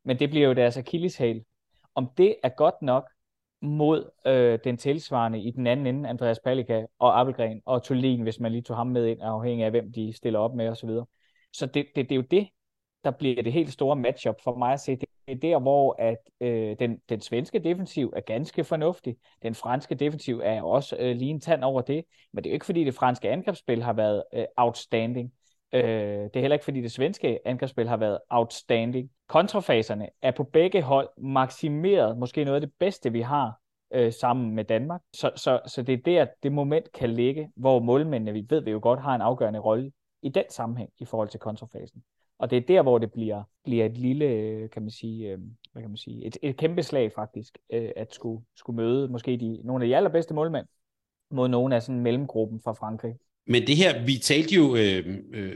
Men 0.05 0.19
det 0.19 0.29
bliver 0.29 0.47
jo 0.47 0.53
deres 0.53 0.77
akilleshæl. 0.77 1.43
Om 1.95 2.09
det 2.17 2.35
er 2.43 2.49
godt 2.49 2.81
nok 2.81 3.09
mod 3.61 4.09
øh, 4.27 4.59
den 4.63 4.77
tilsvarende 4.77 5.41
i 5.41 5.51
den 5.51 5.67
anden 5.67 5.87
ende, 5.87 6.09
Andreas 6.09 6.39
Palika 6.39 6.85
og 6.99 7.19
Appelgren 7.19 7.61
og 7.65 7.83
Tolin, 7.83 8.21
hvis 8.21 8.39
man 8.39 8.51
lige 8.51 8.61
tog 8.61 8.77
ham 8.77 8.87
med 8.87 9.07
ind, 9.07 9.21
afhængig 9.21 9.65
af 9.65 9.71
hvem 9.71 9.91
de 9.91 10.13
stiller 10.13 10.39
op 10.39 10.55
med 10.55 10.69
osv. 10.69 10.89
Så, 10.89 11.05
så 11.53 11.65
det, 11.65 11.85
det, 11.95 12.09
det 12.09 12.11
er 12.11 12.15
jo 12.15 12.25
det, 12.31 12.47
der 13.03 13.11
bliver 13.11 13.43
det 13.43 13.53
helt 13.53 13.73
store 13.73 13.95
matchup 13.95 14.35
for 14.43 14.55
mig 14.55 14.73
at 14.73 14.79
se. 14.79 14.95
Det 14.95 15.07
er 15.27 15.35
der, 15.35 15.59
hvor 15.59 15.95
at, 15.99 16.17
øh, 16.41 16.75
den, 16.79 16.97
den 17.09 17.21
svenske 17.21 17.59
defensiv 17.59 18.13
er 18.15 18.21
ganske 18.21 18.63
fornuftig. 18.63 19.15
Den 19.43 19.55
franske 19.55 19.95
defensiv 19.95 20.41
er 20.43 20.61
også 20.61 20.97
øh, 20.99 21.15
lige 21.15 21.31
en 21.31 21.39
tand 21.39 21.63
over 21.63 21.81
det. 21.81 22.05
Men 22.33 22.43
det 22.43 22.49
er 22.49 22.51
jo 22.51 22.55
ikke, 22.55 22.65
fordi 22.65 22.83
det 22.83 22.93
franske 22.93 23.29
angrebsspil 23.29 23.83
har 23.83 23.93
været 23.93 24.23
øh, 24.33 24.45
outstanding. 24.57 25.31
Øh, 25.73 25.81
det 25.83 26.35
er 26.35 26.39
heller 26.39 26.55
ikke, 26.55 26.65
fordi 26.65 26.81
det 26.81 26.91
svenske 26.91 27.39
angrebsspil 27.45 27.87
har 27.87 27.97
været 27.97 28.19
outstanding. 28.29 29.11
Kontrafaserne 29.27 30.09
er 30.21 30.31
på 30.31 30.43
begge 30.43 30.81
hold 30.81 31.09
maksimeret 31.17 32.17
måske 32.17 32.43
noget 32.43 32.55
af 32.55 32.61
det 32.61 32.73
bedste, 32.79 33.11
vi 33.11 33.21
har 33.21 33.59
øh, 33.93 34.13
sammen 34.13 34.55
med 34.55 34.63
Danmark. 34.63 35.01
Så, 35.13 35.31
så, 35.35 35.59
så 35.67 35.81
det 35.81 35.93
er 35.93 35.97
der, 35.97 36.25
det 36.43 36.51
moment 36.51 36.91
kan 36.91 37.09
ligge, 37.09 37.51
hvor 37.55 37.79
målmændene, 37.79 38.33
vi 38.33 38.45
ved 38.49 38.61
vi 38.61 38.71
jo 38.71 38.79
godt, 38.81 38.99
har 38.99 39.15
en 39.15 39.21
afgørende 39.21 39.59
rolle 39.59 39.91
i 40.21 40.29
den 40.29 40.43
sammenhæng 40.49 40.89
i 40.99 41.05
forhold 41.05 41.29
til 41.29 41.39
kontrafasen. 41.39 42.03
Og 42.39 42.49
det 42.49 42.57
er 42.57 42.61
der, 42.61 42.81
hvor 42.81 42.97
det 42.97 43.11
bliver, 43.11 43.43
bliver 43.63 43.85
et 43.85 43.97
lille, 43.97 44.25
øh, 44.25 44.69
kan 44.69 44.81
man 44.81 44.91
sige, 44.91 45.31
øh, 45.31 45.39
hvad 45.71 45.81
kan 45.81 45.89
man 45.89 45.97
sige, 45.97 46.25
et, 46.25 46.37
et 46.41 46.57
kæmpe 46.57 46.83
slag 46.83 47.11
faktisk, 47.11 47.57
øh, 47.73 47.89
at 47.95 48.13
skulle, 48.13 48.43
skulle 48.55 48.77
møde 48.77 49.07
måske 49.07 49.37
de, 49.37 49.61
nogle 49.63 49.83
af 49.83 49.87
de 49.87 49.95
allerbedste 49.95 50.33
målmænd 50.33 50.65
mod 51.31 51.47
nogle 51.47 51.75
af 51.75 51.83
sådan 51.83 52.01
mellemgruppen 52.01 52.59
fra 52.59 52.73
Frankrig. 52.73 53.15
Men 53.47 53.67
det 53.67 53.75
her, 53.75 54.05
vi 54.05 54.17
talte 54.17 54.55
jo 54.55 54.75
øh, 54.75 55.17
øh, 55.33 55.55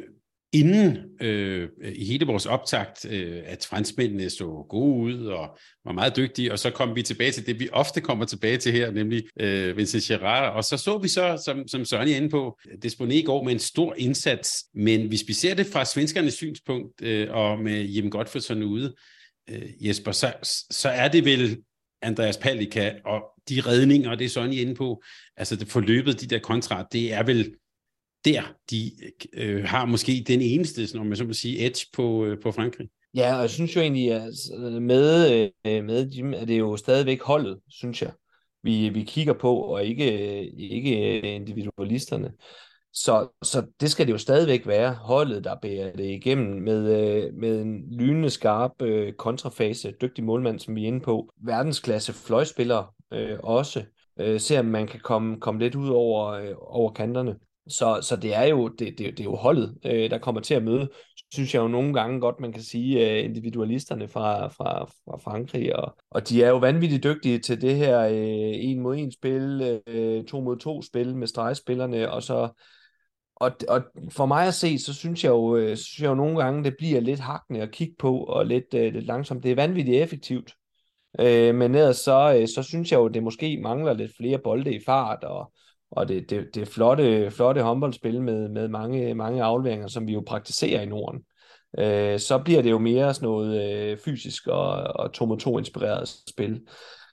inden 0.55 0.97
øh, 1.21 1.69
i 1.95 2.05
hele 2.05 2.25
vores 2.25 2.45
optakt, 2.45 3.05
øh, 3.09 3.41
at 3.45 3.67
franskmændene 3.69 4.29
så 4.29 4.65
gode 4.69 4.95
ud 4.95 5.25
og 5.25 5.57
var 5.85 5.91
meget 5.91 6.15
dygtige, 6.15 6.51
og 6.51 6.59
så 6.59 6.69
kom 6.69 6.95
vi 6.95 7.01
tilbage 7.01 7.31
til 7.31 7.45
det, 7.45 7.59
vi 7.59 7.69
ofte 7.71 8.01
kommer 8.01 8.25
tilbage 8.25 8.57
til 8.57 8.71
her, 8.71 8.91
nemlig 8.91 9.23
øh, 9.39 9.77
Vincent 9.77 10.03
Gerard, 10.03 10.55
og 10.55 10.63
så 10.63 10.77
så 10.77 10.97
vi 10.97 11.07
så, 11.07 11.41
som, 11.45 11.67
som 11.67 11.85
Søren 11.85 12.07
er 12.07 12.15
inde 12.15 12.29
på, 12.29 12.59
Desponé 12.85 13.13
i 13.13 13.21
går 13.21 13.43
med 13.43 13.53
en 13.53 13.59
stor 13.59 13.95
indsats, 13.97 14.65
men 14.73 15.07
hvis 15.07 15.23
vi 15.27 15.33
ser 15.33 15.53
det 15.53 15.65
fra 15.65 15.85
svenskernes 15.85 16.33
synspunkt, 16.33 17.01
øh, 17.01 17.27
og 17.31 17.59
med 17.59 17.83
Jim 17.83 18.09
Godfredsson 18.09 18.63
ude, 18.63 18.95
øh, 19.49 19.87
Jesper, 19.87 20.11
så, 20.11 20.33
så 20.71 20.89
er 20.89 21.07
det 21.07 21.25
vel 21.25 21.57
Andreas 22.01 22.37
Palika 22.37 22.91
og 23.05 23.21
de 23.49 23.61
redninger, 23.61 24.09
og 24.09 24.19
det 24.19 24.25
er 24.25 24.29
Sonny 24.29 24.55
inde 24.55 24.75
på, 24.75 25.03
altså 25.37 25.55
det 25.55 25.67
forløbet, 25.67 26.21
de 26.21 26.27
der 26.27 26.39
kontra, 26.39 26.87
det 26.91 27.13
er 27.13 27.23
vel 27.23 27.53
der, 28.25 28.41
de 28.71 28.91
øh, 29.33 29.63
har 29.63 29.85
måske 29.85 30.25
den 30.27 30.41
eneste, 30.41 30.97
når 30.97 31.03
man 31.03 31.15
så 31.15 31.23
må 31.23 31.33
sige, 31.33 31.65
edge 31.65 31.85
på, 31.93 32.25
øh, 32.25 32.41
på 32.41 32.51
Frankrig. 32.51 32.87
Ja, 33.15 33.35
og 33.35 33.41
jeg 33.41 33.49
synes 33.49 33.75
jo 33.75 33.81
egentlig, 33.81 34.11
at 34.11 34.33
øh, 34.57 34.81
med, 34.81 35.49
øh, 35.65 35.83
med 35.83 36.09
Jim 36.09 36.33
er 36.33 36.45
det 36.45 36.59
jo 36.59 36.77
stadigvæk 36.77 37.21
holdet, 37.21 37.59
synes 37.69 38.01
jeg, 38.01 38.11
vi, 38.63 38.89
vi 38.89 39.03
kigger 39.03 39.33
på, 39.33 39.55
og 39.55 39.85
ikke, 39.85 40.39
øh, 40.39 40.47
ikke 40.57 41.21
individualisterne. 41.35 42.31
Så, 42.93 43.27
så 43.43 43.65
det 43.79 43.91
skal 43.91 44.07
det 44.07 44.13
jo 44.13 44.17
stadigvæk 44.17 44.67
være, 44.67 44.93
holdet, 44.93 45.43
der 45.43 45.55
bærer 45.61 45.95
det 45.95 46.05
igennem 46.05 46.61
med, 46.61 46.81
med 47.31 47.61
en 47.61 47.97
lynende 47.97 48.29
skarp 48.29 48.71
kontrafase, 49.17 49.93
dygtig 50.01 50.23
målmand, 50.23 50.59
som 50.59 50.75
vi 50.75 50.83
er 50.83 50.87
inde 50.87 50.99
på. 50.99 51.29
Verdensklasse 51.45 52.13
fløjspillere 52.13 52.87
øh, 53.13 53.39
også. 53.43 53.83
Øh, 54.19 54.39
ser 54.39 54.59
om 54.59 54.65
man 54.65 54.87
kan 54.87 54.99
komme, 54.99 55.39
komme 55.39 55.59
lidt 55.59 55.75
ud 55.75 55.89
over, 55.89 56.27
øh, 56.27 56.53
over 56.57 56.91
kanterne. 56.91 57.35
Så, 57.67 57.99
så 58.01 58.15
det 58.15 58.35
er 58.35 58.43
jo 58.43 58.67
det, 58.67 58.79
det, 58.79 58.97
det 58.97 59.19
er 59.19 59.23
jo 59.23 59.35
holdet, 59.35 59.77
øh, 59.85 60.09
der 60.09 60.17
kommer 60.17 60.41
til 60.41 60.53
at 60.53 60.63
møde, 60.63 60.89
synes 61.33 61.53
jeg 61.53 61.61
jo 61.61 61.67
nogle 61.67 61.93
gange 61.93 62.19
godt, 62.19 62.39
man 62.39 62.53
kan 62.53 62.61
sige, 62.61 63.11
øh, 63.11 63.25
individualisterne 63.25 64.07
fra, 64.07 64.47
fra, 64.47 64.85
fra 64.85 65.17
Frankrig. 65.17 65.75
Og, 65.75 65.97
og 66.11 66.29
de 66.29 66.43
er 66.43 66.49
jo 66.49 66.57
vanvittigt 66.57 67.03
dygtige 67.03 67.39
til 67.39 67.61
det 67.61 67.75
her 67.75 67.99
øh, 67.99 68.53
en 68.53 68.79
mod 68.79 68.95
en 68.95 69.11
spil, 69.11 69.81
øh, 69.87 70.25
to 70.25 70.41
mod 70.41 70.57
to 70.57 70.81
spil 70.81 71.15
med 71.15 71.27
stregspillerne, 71.27 72.11
og 72.11 72.23
så 72.23 72.49
og, 73.35 73.51
og 73.69 73.83
for 74.11 74.25
mig 74.25 74.47
at 74.47 74.53
se, 74.53 74.79
så 74.79 74.93
synes 74.93 75.23
jeg 75.23 75.29
jo, 75.29 75.57
øh, 75.57 75.77
synes 75.77 76.01
jeg 76.01 76.09
jo 76.09 76.15
nogle 76.15 76.43
gange, 76.43 76.63
det 76.63 76.75
bliver 76.77 76.99
lidt 76.99 77.19
hakkende 77.19 77.61
at 77.61 77.71
kigge 77.71 77.95
på, 77.99 78.17
og 78.17 78.45
lidt, 78.45 78.73
øh, 78.73 78.93
lidt 78.93 79.05
langsomt. 79.05 79.43
Det 79.43 79.51
er 79.51 79.55
vanvittigt 79.55 80.03
effektivt. 80.03 80.53
Øh, 81.19 81.55
men 81.55 81.75
ellers 81.75 81.97
så, 81.97 82.37
øh, 82.39 82.47
så 82.47 82.63
synes 82.63 82.91
jeg 82.91 82.97
jo, 82.97 83.07
det 83.07 83.23
måske 83.23 83.59
mangler 83.63 83.93
lidt 83.93 84.11
flere 84.17 84.37
bolde 84.37 84.75
i 84.75 84.79
fart, 84.85 85.23
og, 85.23 85.51
og 85.91 86.07
det, 86.07 86.29
det, 86.29 86.47
det 86.55 86.61
er 86.61 86.65
flotte, 86.65 87.31
flotte 87.31 87.61
håndboldspil 87.61 88.21
med, 88.21 88.49
med 88.49 88.67
mange, 88.67 89.15
mange 89.15 89.43
afleveringer, 89.43 89.87
som 89.87 90.07
vi 90.07 90.13
jo 90.13 90.23
praktiserer 90.27 90.81
i 90.81 90.85
Norden. 90.85 91.21
Øh, 91.79 92.19
så 92.19 92.41
bliver 92.45 92.61
det 92.61 92.71
jo 92.71 92.79
mere 92.79 93.13
sådan 93.13 93.29
noget 93.29 93.71
øh, 93.71 93.97
fysisk 94.05 94.47
og, 94.47 94.71
og 94.71 95.13
to 95.13 95.25
mod 95.25 95.37
to 95.37 95.57
inspireret 95.57 96.09
spil. 96.29 96.61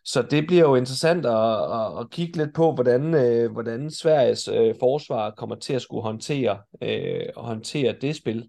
Så 0.05 0.23
det 0.23 0.47
bliver 0.47 0.63
jo 0.63 0.75
interessant 0.75 1.27
at, 1.27 1.33
at, 1.33 2.01
at 2.01 2.11
kigge 2.11 2.39
lidt 2.39 2.55
på, 2.55 2.73
hvordan, 2.73 3.15
øh, 3.15 3.53
hvordan 3.53 3.91
Sveriges 3.91 4.49
øh, 4.49 4.75
forsvar 4.81 5.31
kommer 5.31 5.57
til 5.57 5.75
at 5.75 5.83
skulle 5.83 6.03
håndtere, 6.03 6.59
øh, 6.83 7.27
håndtere 7.37 7.95
det 8.01 8.17
spil, 8.17 8.49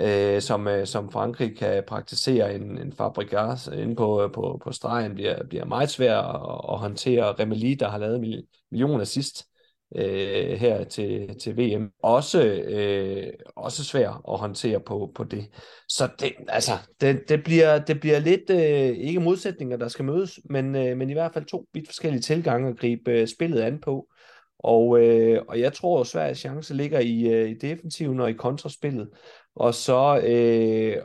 øh, 0.00 0.40
som, 0.40 0.68
øh, 0.68 0.86
som 0.86 1.10
Frankrig 1.10 1.56
kan 1.56 1.82
praktisere. 1.86 2.54
En, 2.54 2.78
en 2.78 2.92
Fabregas 2.92 3.66
inde 3.66 3.96
på, 3.96 4.22
øh, 4.22 4.32
på, 4.32 4.60
på 4.64 4.72
stregen 4.72 5.14
bliver, 5.14 5.44
bliver 5.48 5.64
meget 5.64 5.90
svær 5.90 6.18
at, 6.18 6.74
at 6.74 6.78
håndtere. 6.78 7.32
Remeli, 7.32 7.74
der 7.74 7.88
har 7.88 7.98
lavet 7.98 8.44
millioner 8.70 9.04
sidst, 9.04 9.46
øh, 9.94 10.58
her 10.58 10.84
til, 10.84 11.38
til 11.38 11.56
VM. 11.56 11.92
Også, 12.02 12.44
øh, 12.44 13.32
også 13.56 13.84
svær 13.84 14.32
at 14.32 14.38
håndtere 14.38 14.80
på, 14.80 15.12
på 15.14 15.24
det. 15.24 15.48
Så 15.88 16.08
det, 16.20 16.32
altså, 16.48 16.72
det, 17.00 17.28
det, 17.28 17.44
bliver, 17.44 17.78
det 17.78 18.00
bliver 18.00 18.18
lidt, 18.18 18.50
øh, 18.50 18.96
ikke 18.98 19.20
modsætninger, 19.20 19.76
der 19.76 19.88
skal 19.88 20.04
mødes, 20.04 20.40
men, 20.44 20.76
øh, 20.76 20.96
men 20.96 21.10
i 21.10 21.12
hvert 21.12 21.32
fald 21.32 21.44
to 21.44 21.66
vidt 21.72 21.88
forskellige 21.88 22.22
tilgange 22.22 22.68
at 22.68 22.78
gribe 22.78 23.10
øh, 23.10 23.28
spillet 23.28 23.60
an 23.60 23.80
på. 23.80 24.08
Og, 24.58 25.00
øh, 25.00 25.42
og 25.48 25.60
jeg 25.60 25.72
tror, 25.72 26.00
at 26.00 26.06
Sveriges 26.06 26.38
chance 26.38 26.74
ligger 26.74 27.00
i, 27.00 27.28
øh, 27.28 27.50
i 27.50 27.54
defensiven 27.54 28.20
og 28.20 28.30
i 28.30 28.32
kontraspillet. 28.32 29.08
Og 29.56 29.74
så, 29.74 30.20
øh, 30.26 31.02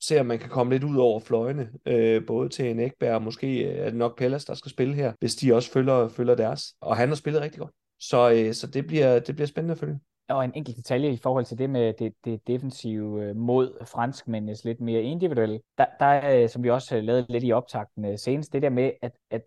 se 0.00 0.20
om 0.20 0.26
man 0.26 0.38
kan 0.38 0.48
komme 0.48 0.72
lidt 0.72 0.84
ud 0.84 0.96
over 0.96 1.20
fløjene, 1.20 1.70
øh, 1.86 2.26
både 2.26 2.48
til 2.48 2.70
en 2.70 2.80
Ekberg, 2.80 3.14
og 3.14 3.22
måske 3.22 3.64
øh, 3.64 3.78
er 3.78 3.84
det 3.84 3.94
nok 3.94 4.18
Pellas, 4.18 4.44
der 4.44 4.54
skal 4.54 4.70
spille 4.70 4.94
her, 4.94 5.12
hvis 5.20 5.36
de 5.36 5.54
også 5.54 5.70
følger, 5.70 6.08
følger 6.08 6.34
deres. 6.34 6.74
Og 6.80 6.96
han 6.96 7.08
har 7.08 7.16
spillet 7.16 7.42
rigtig 7.42 7.60
godt. 7.60 7.72
Så, 8.00 8.30
øh, 8.30 8.54
så 8.54 8.66
det, 8.66 8.86
bliver, 8.86 9.18
det 9.18 9.34
bliver 9.34 9.46
spændende 9.46 9.72
at 9.72 9.78
følge. 9.78 10.00
Og 10.28 10.44
en 10.44 10.52
enkelt 10.54 10.76
detalje 10.76 11.12
i 11.12 11.16
forhold 11.16 11.44
til 11.44 11.58
det 11.58 11.70
med 11.70 11.92
det, 11.92 12.12
det 12.24 12.46
defensive 12.46 13.24
øh, 13.24 13.36
mod 13.36 13.86
franskmændenes 13.86 14.64
lidt 14.64 14.80
mere 14.80 15.02
individuelle. 15.02 15.60
Der, 15.78 15.86
der 16.00 16.42
øh, 16.42 16.48
som 16.48 16.62
vi 16.62 16.70
også 16.70 17.00
lavede 17.00 17.26
lidt 17.28 17.44
i 17.44 17.52
optakten 17.52 18.18
senest, 18.18 18.52
det 18.52 18.62
der 18.62 18.70
med, 18.70 18.90
at, 19.02 19.12
at 19.30 19.42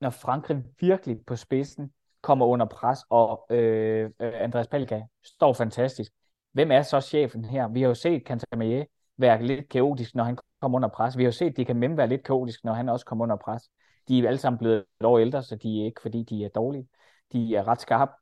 når 0.00 0.10
Frankrig 0.10 0.62
virkelig 0.80 1.18
på 1.26 1.36
spidsen 1.36 1.92
kommer 2.22 2.46
under 2.46 2.66
pres, 2.66 2.98
og 3.10 3.46
øh, 3.50 4.10
Andreas 4.20 4.68
Palka 4.68 5.02
står 5.24 5.52
fantastisk. 5.52 6.12
Hvem 6.52 6.70
er 6.70 6.82
så 6.82 7.00
chefen 7.00 7.44
her? 7.44 7.68
Vi 7.68 7.80
har 7.80 7.88
jo 7.88 7.94
set 7.94 8.22
Cantamie 8.26 8.86
være 9.16 9.42
lidt 9.42 9.68
kaotisk, 9.68 10.14
når 10.14 10.24
han 10.24 10.38
kommer 10.60 10.78
under 10.78 10.88
pres. 10.88 11.18
Vi 11.18 11.22
har 11.22 11.28
jo 11.28 11.32
set 11.32 11.56
de 11.56 11.64
kan 11.64 11.76
Mem 11.76 11.96
være 11.96 12.08
lidt 12.08 12.24
kaotisk, 12.24 12.64
når 12.64 12.72
han 12.72 12.88
også 12.88 13.06
kommer 13.06 13.22
under 13.22 13.36
pres. 13.36 13.62
De 14.08 14.18
er 14.18 14.26
alle 14.26 14.38
sammen 14.38 14.58
blevet 14.58 14.84
et 15.00 15.06
år 15.06 15.18
ældre, 15.18 15.42
så 15.42 15.56
de 15.56 15.80
er 15.80 15.84
ikke, 15.84 16.00
fordi 16.02 16.22
de 16.22 16.44
er 16.44 16.48
dårlige. 16.48 16.88
De 17.32 17.56
er 17.56 17.68
ret 17.68 17.80
skarpe. 17.80 18.12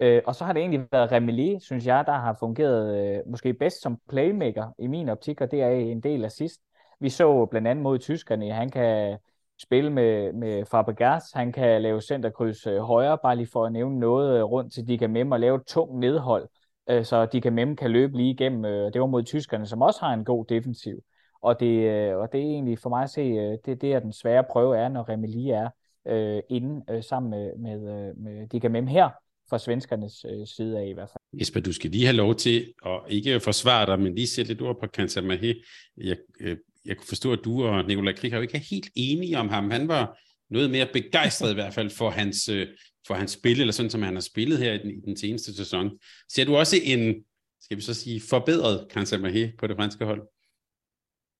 Øh, 0.00 0.22
og 0.26 0.34
så 0.34 0.44
har 0.44 0.52
det 0.52 0.60
egentlig 0.60 0.86
været 0.92 1.12
Remeli, 1.12 1.58
synes 1.60 1.86
jeg, 1.86 2.04
der 2.06 2.12
har 2.12 2.36
fungeret 2.40 3.16
øh, 3.16 3.20
måske 3.26 3.54
bedst 3.54 3.82
som 3.82 3.98
playmaker 4.08 4.72
i 4.78 4.86
min 4.86 5.08
optik, 5.08 5.40
og 5.40 5.50
det 5.50 5.62
er 5.62 5.68
en 5.68 6.00
del 6.00 6.24
af 6.24 6.32
sidst. 6.32 6.60
Vi 7.00 7.08
så 7.08 7.46
blandt 7.46 7.68
andet 7.68 7.82
mod 7.82 7.98
tyskerne, 7.98 8.52
han 8.52 8.70
kan 8.70 9.18
spille 9.62 9.90
med, 9.90 10.32
med 10.32 10.64
Fabregas, 10.64 11.32
han 11.34 11.52
kan 11.52 11.82
lave 11.82 12.00
centerkryds 12.00 12.66
øh, 12.66 12.78
højre, 12.78 13.18
bare 13.18 13.36
lige 13.36 13.48
for 13.52 13.66
at 13.66 13.72
nævne 13.72 13.98
noget 13.98 14.38
øh, 14.38 14.44
rundt 14.44 14.72
til 14.72 14.88
de 14.88 14.98
kan 14.98 15.10
med 15.10 15.32
og 15.32 15.40
lave 15.40 15.56
et 15.56 15.66
tungt 15.66 15.98
nedhold 15.98 16.48
øh, 16.90 17.04
så 17.04 17.26
de 17.26 17.40
kan 17.40 17.52
Mem 17.52 17.76
kan 17.76 17.90
løbe 17.90 18.16
lige 18.16 18.30
igennem. 18.30 18.64
Øh, 18.64 18.92
det 18.92 19.00
var 19.00 19.06
mod 19.06 19.22
tyskerne, 19.22 19.66
som 19.66 19.82
også 19.82 20.00
har 20.00 20.14
en 20.14 20.24
god 20.24 20.44
defensiv. 20.44 21.02
Og 21.42 21.60
det, 21.60 21.90
øh, 21.90 22.16
og 22.16 22.32
det 22.32 22.40
er 22.40 22.44
egentlig 22.44 22.78
for 22.78 22.88
mig 22.88 23.02
at 23.02 23.10
se, 23.10 23.20
øh, 23.20 23.58
det, 23.66 23.80
det 23.80 23.92
er 23.92 24.00
den 24.00 24.12
svære 24.12 24.44
prøve 24.50 24.78
er, 24.78 24.88
når 24.88 25.08
Remeli 25.08 25.50
er 25.50 25.68
øh, 26.08 26.42
inde 26.50 26.84
øh, 26.90 27.02
sammen 27.02 27.30
med, 27.30 27.56
med, 27.58 28.08
øh, 28.08 28.16
med 28.16 28.48
Dika 28.48 28.68
Mem 28.68 28.86
her, 28.86 29.08
fra 29.50 29.58
svenskernes 29.58 30.24
øh, 30.24 30.46
side 30.46 30.78
af 30.78 30.86
i 30.86 30.92
hvert 30.92 31.08
fald. 31.08 31.40
Jesper, 31.40 31.60
du 31.60 31.72
skal 31.72 31.90
lige 31.90 32.04
have 32.04 32.16
lov 32.16 32.34
til 32.34 32.72
at 32.86 33.00
ikke 33.08 33.40
forsvare 33.40 33.86
dig, 33.86 34.00
men 34.00 34.14
lige 34.14 34.26
sætte 34.26 34.50
lidt 34.50 34.62
ord 34.62 34.80
på 34.80 34.86
Kansa 34.86 35.20
Mahé. 35.20 35.64
Jeg, 35.96 36.16
øh, 36.40 36.56
jeg 36.84 36.96
kunne 36.96 37.08
forstå, 37.08 37.32
at 37.32 37.40
du 37.44 37.64
og 37.64 37.84
Nikolaj 37.84 38.14
Krig 38.14 38.32
har 38.32 38.38
jo 38.38 38.42
ikke 38.42 38.56
er 38.56 38.68
helt 38.70 38.88
enige 38.94 39.38
om 39.38 39.48
ham. 39.48 39.70
Han 39.70 39.88
var 39.88 40.18
noget 40.50 40.70
mere 40.70 40.88
begejstret 40.92 41.50
i 41.50 41.54
hvert 41.54 41.74
fald 41.74 41.90
for 41.90 42.10
hans, 42.10 42.48
øh, 42.48 42.66
for 43.08 43.14
hans 43.14 43.30
spil, 43.30 43.60
eller 43.60 43.72
sådan 43.72 43.90
som 43.90 44.02
han 44.02 44.14
har 44.14 44.20
spillet 44.20 44.58
her 44.58 44.72
i 44.72 44.78
den, 44.78 44.90
i 44.90 45.00
den 45.00 45.16
seneste 45.16 45.56
sæson. 45.56 45.90
Ser 46.28 46.44
du 46.44 46.56
også 46.56 46.76
en, 46.84 47.24
skal 47.60 47.76
vi 47.76 47.82
så 47.82 47.94
sige, 47.94 48.20
forbedret 48.30 48.88
Kansa 48.90 49.16
Mahé 49.16 49.56
på 49.58 49.66
det 49.66 49.76
franske 49.76 50.04
hold? 50.04 50.22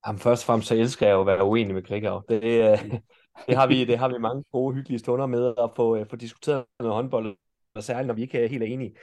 Jamen, 0.07 0.19
først 0.19 0.43
og 0.43 0.45
fremmest 0.45 0.67
så 0.67 0.75
elsker 0.75 1.07
jeg 1.07 1.13
jo 1.13 1.21
at 1.21 1.27
være 1.27 1.45
uenig 1.45 1.73
med 1.73 1.83
Krigau. 1.83 2.21
Det, 2.29 2.43
øh, 2.43 2.91
det, 3.47 3.55
har 3.55 3.67
vi, 3.67 3.85
det 3.85 3.97
har 3.97 4.07
vi 4.07 4.17
mange 4.19 4.43
gode, 4.51 4.75
hyggelige 4.75 4.99
stunder 4.99 5.25
med 5.25 5.53
at 5.57 5.71
få, 5.75 5.95
øh, 5.95 6.05
få 6.09 6.15
diskuteret 6.15 6.65
noget 6.79 6.95
håndbold, 6.95 7.37
og 7.75 7.83
særligt 7.83 8.07
når 8.07 8.13
vi 8.13 8.21
ikke 8.21 8.39
er 8.39 8.47
helt 8.47 8.63
enige. 8.63 8.95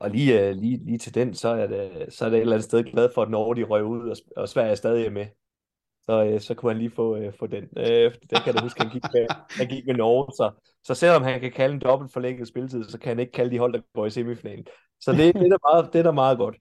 Og 0.00 0.10
lige, 0.10 0.48
øh, 0.48 0.56
lige, 0.56 0.84
lige 0.84 0.98
til 0.98 1.14
den, 1.14 1.34
så 1.34 1.48
er, 1.48 1.66
det, 1.66 2.12
så 2.14 2.24
er 2.24 2.28
det 2.28 2.36
et 2.36 2.40
eller 2.40 2.56
andet 2.56 2.64
sted 2.64 2.84
glad 2.84 3.08
for, 3.14 3.22
at 3.22 3.30
Norge 3.30 3.56
de 3.56 3.62
røg 3.62 3.84
ud, 3.84 4.08
og, 4.08 4.16
og 4.36 4.48
Sverige 4.48 4.70
er 4.70 4.74
stadig 4.74 5.12
med 5.12 5.26
så, 6.06 6.24
øh, 6.24 6.40
så 6.40 6.54
kunne 6.54 6.72
han 6.72 6.78
lige 6.78 6.92
få, 6.96 7.16
øh, 7.16 7.32
få 7.38 7.46
den. 7.46 7.64
Øh, 7.76 8.12
det 8.30 8.42
kan 8.44 8.54
jeg 8.54 8.62
huske, 8.62 8.82
han 8.82 8.92
gik 8.92 9.02
med, 9.14 9.26
han 9.50 9.66
gik 9.66 9.86
med 9.86 9.94
Norge, 9.94 10.32
så, 10.32 10.50
så 10.84 10.94
selvom 10.94 11.22
han 11.22 11.40
kan 11.40 11.52
kalde 11.52 11.74
en 11.74 11.80
dobbelt 11.80 12.12
forlænget 12.12 12.48
spilletid, 12.48 12.84
så 12.84 12.98
kan 12.98 13.08
han 13.08 13.18
ikke 13.18 13.32
kalde 13.32 13.50
de 13.50 13.58
hold, 13.58 13.72
der 13.72 13.80
går 13.94 14.06
i 14.06 14.10
semifinalen. 14.10 14.64
Så 15.00 15.12
det, 15.12 15.34
det, 15.34 15.52
er, 15.52 15.74
meget, 15.74 15.92
det 15.92 15.98
er 15.98 16.02
da 16.02 16.10
meget 16.10 16.38
godt. 16.38 16.56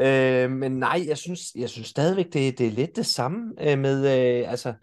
Øh, 0.00 0.50
men 0.50 0.72
nej, 0.72 1.04
jeg 1.08 1.18
synes, 1.18 1.40
jeg 1.56 1.68
synes 1.68 1.88
stadigvæk, 1.88 2.32
det, 2.32 2.58
det 2.58 2.66
er 2.66 2.70
lidt 2.70 2.96
det 2.96 3.06
samme 3.06 3.52
øh, 3.60 3.78
med, 3.78 3.98
øh, 3.98 4.50
altså, 4.50 4.74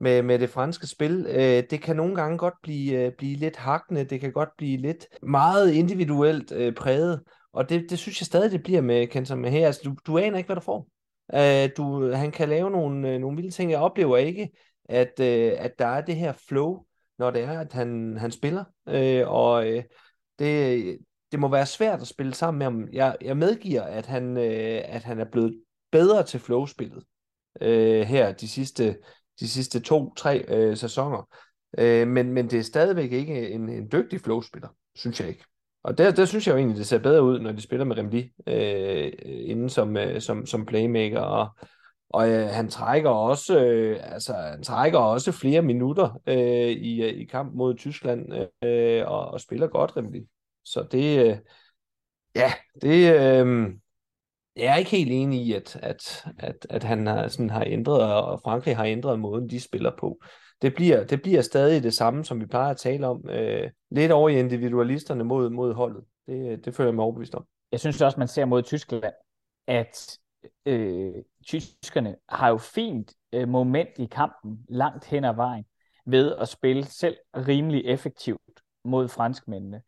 med, 0.00 0.22
med 0.22 0.38
det 0.38 0.50
franske 0.50 0.86
spil. 0.86 1.26
Øh, 1.28 1.62
det 1.70 1.82
kan 1.82 1.96
nogle 1.96 2.14
gange 2.14 2.38
godt 2.38 2.54
blive, 2.62 2.92
øh, 2.92 3.12
blive 3.18 3.36
lidt 3.36 3.56
hakkende, 3.56 4.04
det 4.04 4.20
kan 4.20 4.32
godt 4.32 4.48
blive 4.58 4.76
lidt 4.76 5.06
meget 5.22 5.72
individuelt 5.72 6.52
øh, 6.52 6.74
præget, 6.74 7.20
og 7.52 7.68
det, 7.68 7.90
det 7.90 7.98
synes 7.98 8.20
jeg 8.20 8.26
stadig, 8.26 8.52
det 8.52 8.62
bliver 8.62 8.80
med 8.80 9.06
Kenta 9.06 9.34
her. 9.34 9.66
Altså, 9.66 9.80
du, 9.84 9.96
du 10.06 10.18
aner 10.18 10.38
ikke, 10.38 10.48
hvad 10.48 10.56
du 10.56 10.62
får. 10.62 10.86
Uh, 11.34 11.70
du, 11.76 12.12
han 12.12 12.30
kan 12.30 12.48
lave 12.48 12.70
nogle, 12.70 13.10
øh, 13.10 13.20
nogle 13.20 13.36
vilde 13.36 13.50
ting. 13.50 13.70
Jeg 13.70 13.80
oplever 13.80 14.16
ikke, 14.16 14.50
at, 14.84 15.12
uh, 15.20 15.64
at 15.64 15.78
der 15.78 15.86
er 15.86 16.00
det 16.00 16.16
her 16.16 16.32
flow, 16.32 16.84
når 17.18 17.30
det 17.30 17.42
er, 17.42 17.60
at 17.60 17.72
han, 17.72 18.16
han 18.18 18.30
spiller. 18.30 18.64
Uh, 18.86 19.32
og 19.32 19.66
uh, 19.66 19.82
det, 20.38 20.98
det 21.32 21.40
må 21.40 21.48
være 21.48 21.66
svært 21.66 22.00
at 22.00 22.06
spille 22.06 22.34
sammen 22.34 22.58
med 22.58 22.66
ham. 22.66 22.88
Jeg, 22.92 23.16
jeg 23.20 23.36
medgiver, 23.36 23.82
at 23.82 24.06
han, 24.06 24.36
uh, 24.36 24.42
at 24.94 25.02
han 25.02 25.20
er 25.20 25.30
blevet 25.32 25.62
bedre 25.92 26.22
til 26.22 26.40
flowspillet 26.40 27.04
uh, 27.60 27.66
her 28.06 28.32
de 28.32 28.48
sidste, 28.48 28.96
de 29.40 29.48
sidste 29.48 29.80
to-tre 29.80 30.68
uh, 30.70 30.76
sæsoner. 30.76 31.28
Uh, 31.78 32.08
men, 32.08 32.32
men 32.32 32.50
det 32.50 32.58
er 32.58 32.62
stadigvæk 32.62 33.12
ikke 33.12 33.50
en, 33.50 33.68
en 33.68 33.88
dygtig 33.92 34.20
flowspiller, 34.20 34.68
synes 34.94 35.20
jeg 35.20 35.28
ikke. 35.28 35.44
Og 35.84 35.98
der, 35.98 36.10
der 36.10 36.24
synes 36.24 36.46
jeg 36.46 36.52
jo 36.52 36.58
egentlig, 36.58 36.78
det 36.78 36.86
ser 36.86 36.98
bedre 36.98 37.22
ud, 37.22 37.40
når 37.40 37.52
de 37.52 37.62
spiller 37.62 37.84
med 37.84 37.98
Remdi 37.98 38.30
øh, 38.46 39.12
inden 39.24 39.68
som, 39.68 39.96
øh, 39.96 40.20
som, 40.20 40.46
som 40.46 40.66
playmaker. 40.66 41.20
Og, 41.20 41.48
og 42.10 42.30
øh, 42.30 42.48
han 42.48 42.68
trækker 42.68 43.10
også 43.10 43.64
øh, 43.64 44.00
altså, 44.02 44.32
han 44.32 44.62
trækker 44.62 44.98
også 44.98 45.32
flere 45.32 45.62
minutter 45.62 46.20
øh, 46.26 46.70
i, 46.70 47.02
øh, 47.02 47.20
i 47.20 47.24
kamp 47.24 47.54
mod 47.54 47.76
Tyskland 47.76 48.32
øh, 48.64 49.06
og, 49.06 49.28
og 49.28 49.40
spiller 49.40 49.66
godt 49.66 49.96
Remdi. 49.96 50.20
Så 50.64 50.86
det, 50.92 51.26
øh, 51.26 51.36
ja, 52.34 52.52
det, 52.82 53.20
øh, 53.20 53.72
jeg 54.56 54.72
er 54.72 54.76
ikke 54.76 54.90
helt 54.90 55.12
enig 55.12 55.40
i, 55.40 55.52
at, 55.52 55.76
at, 55.82 56.24
at, 56.38 56.66
at 56.70 56.84
han 56.84 57.06
har, 57.06 57.28
sådan 57.28 57.50
har 57.50 57.64
ændret, 57.66 58.14
og 58.14 58.40
Frankrig 58.44 58.76
har 58.76 58.84
ændret 58.84 59.18
måden, 59.18 59.50
de 59.50 59.60
spiller 59.60 59.92
på 59.98 60.18
det 60.62 60.74
bliver, 60.74 61.04
det 61.04 61.22
bliver 61.22 61.42
stadig 61.42 61.82
det 61.82 61.94
samme, 61.94 62.24
som 62.24 62.40
vi 62.40 62.46
plejer 62.46 62.70
at 62.70 62.76
tale 62.76 63.06
om. 63.06 63.28
Øh, 63.30 63.70
lidt 63.90 64.12
over 64.12 64.28
i 64.28 64.38
individualisterne 64.38 65.24
mod, 65.24 65.50
mod 65.50 65.74
holdet. 65.74 66.04
Det, 66.26 66.64
det 66.64 66.74
føler 66.74 66.88
jeg 66.88 66.94
mig 66.94 67.04
overbevist 67.04 67.34
om. 67.34 67.44
jeg 67.72 67.80
synes 67.80 68.02
også, 68.02 68.18
man 68.18 68.28
ser 68.28 68.44
mod 68.44 68.62
Tyskland, 68.62 69.14
at 69.66 70.18
øh, 70.66 71.14
tyskerne 71.46 72.16
har 72.28 72.48
jo 72.48 72.56
fint 72.56 73.12
øh, 73.32 73.48
moment 73.48 73.98
i 73.98 74.06
kampen 74.06 74.66
langt 74.68 75.04
hen 75.04 75.24
ad 75.24 75.34
vejen 75.34 75.64
ved 76.06 76.36
at 76.36 76.48
spille 76.48 76.84
selv 76.84 77.16
rimelig 77.36 77.84
effektivt 77.86 78.40
mod 78.84 79.08
franskmændene. 79.08 79.82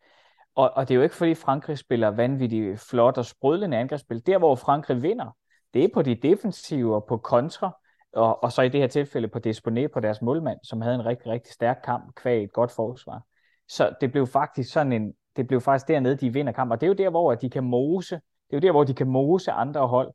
Og, 0.54 0.70
og 0.70 0.88
det 0.88 0.94
er 0.94 0.96
jo 0.96 1.02
ikke, 1.02 1.14
fordi 1.14 1.34
Frankrig 1.34 1.78
spiller 1.78 2.08
vanvittigt 2.08 2.80
flot 2.80 3.18
og 3.18 3.24
sprudlende 3.24 3.76
angrebsspil. 3.76 4.26
Der, 4.26 4.38
hvor 4.38 4.54
Frankrig 4.54 5.02
vinder, 5.02 5.36
det 5.74 5.84
er 5.84 5.88
på 5.94 6.02
de 6.02 6.14
defensive 6.14 6.94
og 6.94 7.04
på 7.08 7.16
kontra, 7.16 7.76
og, 8.14 8.44
og 8.44 8.52
så 8.52 8.62
i 8.62 8.68
det 8.68 8.80
her 8.80 8.86
tilfælde 8.86 9.28
på 9.28 9.38
Desponé 9.46 9.86
på 9.86 10.00
deres 10.00 10.22
målmand, 10.22 10.58
som 10.62 10.80
havde 10.80 10.94
en 10.94 11.06
rigtig, 11.06 11.26
rigtig 11.26 11.52
stærk 11.52 11.80
kamp 11.84 12.14
kvæg 12.14 12.44
et 12.44 12.52
godt 12.52 12.70
forsvar. 12.70 13.22
Så 13.68 13.94
det 14.00 14.12
blev 14.12 14.26
faktisk 14.26 14.72
sådan 14.72 14.92
en, 14.92 15.14
det 15.36 15.46
blev 15.46 15.60
faktisk 15.60 15.88
dernede, 15.88 16.16
de 16.16 16.32
vinder 16.32 16.52
kamp, 16.52 16.70
og 16.70 16.80
det 16.80 16.86
er 16.86 16.88
jo 16.88 16.94
der, 16.94 17.10
hvor 17.10 17.34
de 17.34 17.50
kan 17.50 17.64
mose, 17.64 18.14
det 18.14 18.52
er 18.52 18.56
jo 18.56 18.60
der, 18.60 18.70
hvor 18.70 18.84
de 18.84 18.94
kan 18.94 19.08
mose 19.08 19.52
andre 19.52 19.86
hold, 19.88 20.12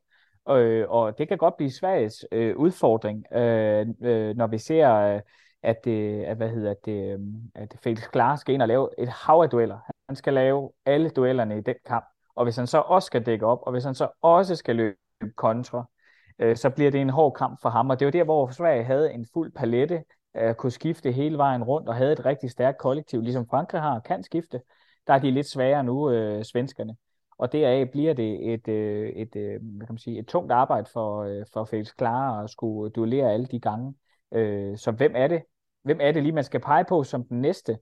øh, 0.50 0.86
og 0.88 1.18
det 1.18 1.28
kan 1.28 1.38
godt 1.38 1.56
blive 1.56 1.70
Sveriges 1.70 2.24
øh, 2.32 2.56
udfordring, 2.56 3.24
øh, 3.32 3.86
øh, 4.02 4.36
når 4.36 4.46
vi 4.46 4.58
ser, 4.58 4.94
øh, 4.94 5.20
at, 5.62 5.84
det, 5.84 6.22
at, 6.24 6.36
hvad 6.36 6.48
hedder 6.48 6.74
det, 6.84 7.12
øh, 7.12 7.18
at 7.54 7.76
Felix 7.82 8.10
Klar 8.10 8.36
skal 8.36 8.54
ind 8.54 8.62
og 8.62 8.68
lave 8.68 8.88
et 8.98 9.08
hav 9.08 9.40
af 9.42 9.50
dueller. 9.50 9.78
Han 10.08 10.16
skal 10.16 10.34
lave 10.34 10.70
alle 10.86 11.10
duellerne 11.10 11.58
i 11.58 11.60
den 11.60 11.74
kamp, 11.86 12.04
og 12.34 12.44
hvis 12.44 12.56
han 12.56 12.66
så 12.66 12.78
også 12.78 13.06
skal 13.06 13.26
dække 13.26 13.46
op, 13.46 13.58
og 13.62 13.72
hvis 13.72 13.84
han 13.84 13.94
så 13.94 14.08
også 14.22 14.56
skal 14.56 14.76
løbe 14.76 14.96
kontra, 15.36 15.84
øh, 16.40 16.56
så 16.56 16.70
bliver 16.70 16.90
det 16.90 17.00
en 17.00 17.10
hård 17.10 17.34
kamp 17.34 17.60
for 17.62 17.68
ham, 17.68 17.90
og 17.90 18.00
det 18.00 18.06
er 18.06 18.10
der, 18.10 18.24
hvor 18.24 18.50
Sverige 18.50 18.84
havde 18.84 19.12
en 19.12 19.26
fuld 19.32 19.52
palette, 19.52 20.04
øh, 20.36 20.54
kunne 20.54 20.72
skifte 20.72 21.12
hele 21.12 21.38
vejen 21.38 21.64
rundt, 21.64 21.88
og 21.88 21.94
havde 21.94 22.12
et 22.12 22.26
rigtig 22.26 22.50
stærkt 22.50 22.78
kollektiv, 22.78 23.20
ligesom 23.20 23.46
Frankrig 23.46 23.80
har, 23.80 24.00
kan 24.00 24.22
skifte. 24.22 24.60
Der 25.06 25.14
er 25.14 25.18
de 25.18 25.30
lidt 25.30 25.46
sværere 25.46 25.84
nu, 25.84 26.10
øh, 26.10 26.44
svenskerne. 26.44 26.96
Og 27.38 27.52
deraf 27.52 27.90
bliver 27.90 28.14
det 28.14 28.52
et, 28.52 28.68
øh, 28.68 29.08
et, 29.08 29.36
øh, 29.36 29.60
hvad 29.62 29.86
kan 29.86 29.94
man 29.94 29.98
sige, 29.98 30.18
et 30.18 30.26
tungt 30.26 30.52
arbejde 30.52 30.86
for, 30.92 31.22
øh, 31.22 31.44
for 31.52 31.64
Felix 31.64 31.88
Klar 31.98 32.42
at 32.42 32.50
skulle 32.50 32.90
duellere 32.90 33.32
alle 33.32 33.46
de 33.46 33.60
gange. 33.60 33.94
Øh, 34.32 34.78
så 34.78 34.90
hvem 34.90 35.12
er 35.16 35.26
det? 35.26 35.42
Hvem 35.82 35.98
er 36.00 36.12
det 36.12 36.22
lige, 36.22 36.32
man 36.32 36.44
skal 36.44 36.60
pege 36.60 36.84
på 36.84 37.04
som 37.04 37.24
den 37.24 37.40
næste, 37.40 37.78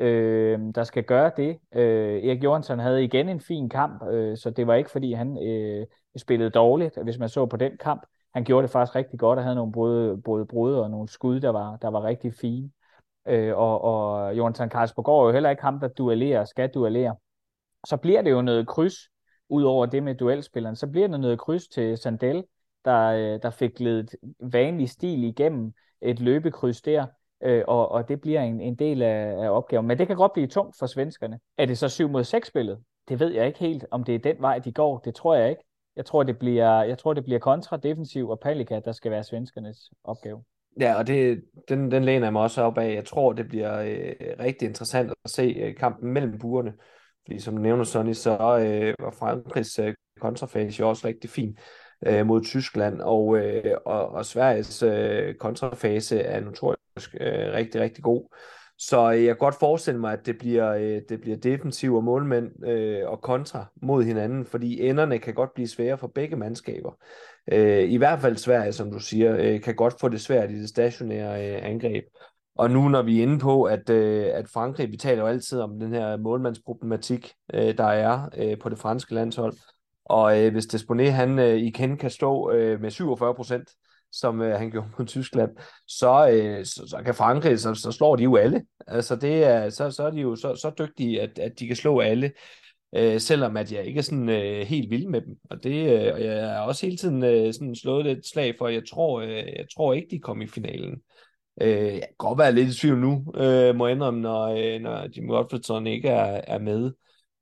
øh, 0.00 0.58
der 0.74 0.84
skal 0.84 1.04
gøre 1.04 1.30
det? 1.36 1.58
Øh, 1.74 2.24
Erik 2.24 2.44
Jørgensen 2.44 2.78
havde 2.78 3.04
igen 3.04 3.28
en 3.28 3.40
fin 3.40 3.68
kamp, 3.68 4.02
øh, 4.02 4.36
så 4.36 4.50
det 4.50 4.66
var 4.66 4.74
ikke, 4.74 4.90
fordi 4.90 5.12
han 5.12 5.48
øh, 5.48 5.86
spillede 6.16 6.50
dårligt, 6.50 6.98
hvis 7.02 7.18
man 7.18 7.28
så 7.28 7.46
på 7.46 7.56
den 7.56 7.76
kamp. 7.80 8.06
Han 8.34 8.44
gjorde 8.44 8.62
det 8.62 8.70
faktisk 8.70 8.96
rigtig 8.96 9.18
godt 9.18 9.38
og 9.38 9.44
havde 9.44 9.56
nogle 9.56 9.72
både, 9.72 10.22
både 10.22 10.46
brud 10.46 10.74
og 10.74 10.90
nogle 10.90 11.08
skud, 11.08 11.40
der 11.40 11.50
var, 11.50 11.76
der 11.76 11.88
var 11.88 12.04
rigtig 12.04 12.34
fine. 12.34 12.70
Øh, 13.28 13.56
og, 13.56 13.80
og 13.80 14.36
Jonathan 14.38 14.68
Karlsborg 14.68 15.22
er 15.22 15.26
jo 15.26 15.32
heller 15.32 15.50
ikke 15.50 15.62
ham, 15.62 15.80
der 15.80 15.88
duellerer, 15.88 16.44
skal 16.44 16.70
duellere. 16.74 17.16
Så 17.86 17.96
bliver 17.96 18.22
det 18.22 18.30
jo 18.30 18.42
noget 18.42 18.68
kryds, 18.68 18.94
ud 19.50 19.62
over 19.62 19.86
det 19.86 20.02
med 20.02 20.14
duelspilleren. 20.14 20.76
Så 20.76 20.86
bliver 20.86 21.08
det 21.08 21.20
noget 21.20 21.38
kryds 21.38 21.68
til 21.68 21.98
Sandel, 21.98 22.44
der, 22.84 23.06
øh, 23.06 23.42
der 23.42 23.50
fik 23.50 23.80
ledet 23.80 24.14
vanlig 24.40 24.90
stil 24.90 25.24
igennem 25.24 25.72
et 26.00 26.20
løbekryds 26.20 26.82
der, 26.82 27.06
øh, 27.44 27.64
og, 27.68 27.90
og 27.90 28.08
det 28.08 28.20
bliver 28.20 28.40
en, 28.40 28.60
en 28.60 28.74
del 28.74 29.02
af, 29.02 29.44
af 29.44 29.50
opgaven. 29.50 29.86
Men 29.86 29.98
det 29.98 30.06
kan 30.06 30.16
godt 30.16 30.32
blive 30.32 30.46
tungt 30.46 30.76
for 30.78 30.86
svenskerne. 30.86 31.40
Er 31.58 31.66
det 31.66 31.78
så 31.78 31.88
7 31.88 32.08
mod 32.08 32.24
6 32.24 32.48
spillet? 32.48 32.78
Det 33.08 33.20
ved 33.20 33.32
jeg 33.32 33.46
ikke 33.46 33.58
helt, 33.58 33.84
om 33.90 34.04
det 34.04 34.14
er 34.14 34.18
den 34.18 34.36
vej, 34.40 34.58
de 34.58 34.72
går. 34.72 34.98
Det 34.98 35.14
tror 35.14 35.34
jeg 35.34 35.50
ikke. 35.50 35.62
Jeg 35.96 36.06
tror, 36.06 36.22
det 36.22 36.38
bliver, 36.38 36.82
jeg 36.82 36.98
tror, 36.98 37.14
det 37.14 37.24
bliver 37.24 37.38
kontra, 37.38 37.76
defensiv 37.76 38.28
og 38.28 38.40
palika, 38.40 38.80
der 38.84 38.92
skal 38.92 39.10
være 39.10 39.24
svenskernes 39.24 39.90
opgave. 40.04 40.42
Ja, 40.80 40.94
og 40.98 41.06
det, 41.06 41.42
den, 41.68 41.90
den 41.90 42.04
læner 42.04 42.26
jeg 42.26 42.32
mig 42.32 42.42
også 42.42 42.62
op 42.62 42.78
af. 42.78 42.94
Jeg 42.94 43.04
tror, 43.04 43.32
det 43.32 43.48
bliver 43.48 43.80
øh, 43.80 44.14
rigtig 44.40 44.68
interessant 44.68 45.12
at 45.24 45.30
se 45.30 45.42
øh, 45.42 45.76
kampen 45.76 46.12
mellem 46.12 46.38
buerne. 46.38 46.72
Fordi 47.26 47.38
som 47.38 47.56
du 47.56 47.62
nævner, 47.62 47.84
Sonny, 47.84 48.12
så 48.12 48.32
øh, 48.32 48.94
var 48.98 49.10
Frankrigs 49.10 49.78
øh, 49.78 49.94
kontrafase 50.20 50.80
jo 50.80 50.88
også 50.88 51.06
rigtig 51.06 51.30
fin 51.30 51.58
øh, 52.06 52.26
mod 52.26 52.42
Tyskland, 52.42 53.00
og, 53.00 53.36
øh, 53.36 53.76
og, 53.86 54.08
og 54.08 54.26
Sveriges 54.26 54.82
øh, 54.82 55.34
kontrafase 55.34 56.20
er 56.20 56.40
notorisk 56.40 56.79
øh, 57.20 57.52
rigtig, 57.52 57.80
rigtig 57.80 58.04
god. 58.04 58.36
Så 58.78 59.12
øh, 59.12 59.24
jeg 59.24 59.26
kan 59.26 59.36
godt 59.36 59.54
forestille 59.58 60.00
mig, 60.00 60.12
at 60.12 60.26
det 60.26 60.38
bliver, 60.38 60.72
øh, 60.72 61.02
det 61.08 61.20
bliver 61.20 61.36
defensiv 61.36 61.94
og 61.94 62.04
målmænd 62.04 62.66
øh, 62.66 63.08
og 63.08 63.20
kontra 63.20 63.66
mod 63.82 64.02
hinanden, 64.04 64.46
fordi 64.46 64.80
enderne 64.80 65.18
kan 65.18 65.34
godt 65.34 65.54
blive 65.54 65.68
svære 65.68 65.98
for 65.98 66.06
begge 66.06 66.36
mandskaber. 66.36 66.92
Øh, 67.52 67.90
I 67.90 67.96
hvert 67.96 68.20
fald 68.20 68.36
Sverige, 68.36 68.72
som 68.72 68.92
du 68.92 68.98
siger, 68.98 69.36
øh, 69.38 69.60
kan 69.60 69.74
godt 69.74 70.00
få 70.00 70.08
det 70.08 70.20
svært 70.20 70.50
i 70.50 70.60
det 70.60 70.68
stationære 70.68 71.50
øh, 71.50 71.66
angreb. 71.66 72.04
Og 72.54 72.70
nu 72.70 72.88
når 72.88 73.02
vi 73.02 73.18
er 73.18 73.22
inde 73.22 73.38
på, 73.38 73.62
at, 73.62 73.90
øh, 73.90 74.26
at 74.34 74.48
Frankrig, 74.48 74.92
vi 74.92 74.96
taler 74.96 75.22
jo 75.22 75.28
altid 75.28 75.60
om 75.60 75.78
den 75.78 75.92
her 75.92 76.16
målmandsproblematik, 76.16 77.32
øh, 77.54 77.78
der 77.78 77.84
er 77.84 78.28
øh, 78.36 78.58
på 78.58 78.68
det 78.68 78.78
franske 78.78 79.14
landshold. 79.14 79.54
Og 80.04 80.40
øh, 80.40 80.52
hvis 80.52 80.74
Desponé 80.74 81.02
han 81.02 81.38
øh, 81.38 81.56
igen 81.56 81.96
kan 81.96 82.10
stå 82.10 82.50
øh, 82.50 82.80
med 82.80 82.90
47 82.90 83.34
procent, 83.34 83.70
som 84.12 84.40
øh, 84.42 84.58
han 84.58 84.70
gjorde 84.70 84.88
mod 84.98 85.06
Tyskland, 85.06 85.50
så, 85.86 86.28
øh, 86.32 86.64
så, 86.64 86.86
så 86.88 87.02
kan 87.04 87.14
Frankrig, 87.14 87.60
så, 87.60 87.74
så 87.74 87.92
slår 87.92 88.16
de 88.16 88.22
jo 88.22 88.36
alle. 88.36 88.62
Altså 88.86 89.16
det 89.16 89.44
er, 89.44 89.70
så, 89.70 89.90
så 89.90 90.02
er 90.02 90.10
de 90.10 90.20
jo 90.20 90.36
så, 90.36 90.56
så 90.56 90.70
dygtige, 90.78 91.20
at, 91.20 91.38
at 91.38 91.52
de 91.58 91.66
kan 91.66 91.76
slå 91.76 92.00
alle. 92.00 92.32
Øh, 92.96 93.20
selvom 93.20 93.56
at 93.56 93.72
jeg 93.72 93.84
ikke 93.84 93.98
er 93.98 94.02
sådan 94.02 94.28
øh, 94.28 94.66
helt 94.66 94.90
vild 94.90 95.06
med 95.06 95.20
dem. 95.20 95.36
Og 95.50 95.64
det 95.64 96.06
øh, 96.06 96.14
og 96.14 96.20
jeg 96.20 96.38
er 96.38 96.60
også 96.60 96.86
hele 96.86 96.96
tiden 96.96 97.24
øh, 97.24 97.54
sådan 97.54 97.74
slået 97.74 98.04
lidt 98.04 98.26
slag 98.26 98.54
for, 98.58 98.68
jeg 98.68 98.82
tror, 98.88 99.20
øh, 99.20 99.30
jeg 99.30 99.66
tror 99.76 99.92
ikke, 99.92 100.08
de 100.10 100.18
kommer 100.18 100.44
i 100.44 100.48
finalen. 100.48 101.00
Øh, 101.60 101.68
jeg 101.68 102.02
kan 102.02 102.14
godt 102.18 102.38
være 102.38 102.52
lidt 102.52 102.68
i 102.68 102.80
tvivl 102.80 102.98
nu, 102.98 103.24
øh, 103.36 103.76
må 103.76 103.86
jeg 103.86 103.94
indrømme, 103.94 104.20
når, 104.20 104.46
øh, 104.46 104.80
når 104.80 105.06
Jimmy 105.16 105.28
Gottfriedson 105.28 105.86
ikke 105.86 106.08
er, 106.08 106.40
er 106.46 106.58
med, 106.58 106.92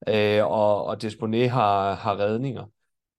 øh, 0.08 0.46
og, 0.46 0.84
og 0.84 0.96
Desponé 1.04 1.48
har, 1.48 1.94
har 1.94 2.18
redninger. 2.18 2.64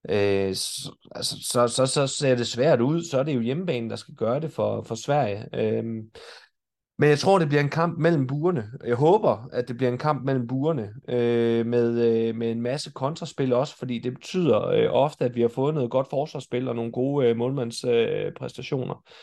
Øh, 0.09 0.55
så, 0.55 0.91
altså, 1.15 1.35
så, 1.41 1.67
så, 1.67 1.85
så 1.85 2.07
ser 2.07 2.35
det 2.35 2.47
svært 2.47 2.81
ud, 2.81 3.03
så 3.03 3.19
er 3.19 3.23
det 3.23 3.35
jo 3.35 3.39
hjemmebanen, 3.39 3.89
der 3.89 3.95
skal 3.95 4.15
gøre 4.15 4.39
det 4.39 4.51
for, 4.51 4.81
for 4.81 4.95
Sverige. 4.95 5.45
Øh, 5.53 5.84
men 6.99 7.09
jeg 7.09 7.19
tror, 7.19 7.39
det 7.39 7.47
bliver 7.47 7.61
en 7.61 7.69
kamp 7.69 7.99
mellem 7.99 8.27
buerne. 8.27 8.71
Jeg 8.85 8.95
håber, 8.95 9.49
at 9.51 9.67
det 9.67 9.77
bliver 9.77 9.91
en 9.91 9.97
kamp 9.97 10.26
mellem 10.26 10.47
buerne 10.47 10.89
øh, 11.09 11.65
med, 11.65 12.01
øh, 12.07 12.35
med 12.35 12.51
en 12.51 12.61
masse 12.61 12.91
kontraspil 12.91 13.53
også, 13.53 13.77
fordi 13.77 13.99
det 13.99 14.13
betyder 14.13 14.67
øh, 14.67 14.88
ofte, 14.89 15.26
at 15.26 15.35
vi 15.35 15.41
har 15.41 15.47
fået 15.47 15.73
noget 15.73 15.91
godt 15.91 16.09
forsvarsspil 16.09 16.67
og 16.67 16.76
nogle 16.76 16.91
gode 16.91 17.27
øh, 17.27 17.38
målmandspræstationer. 17.38 18.95
Øh, 18.95 19.13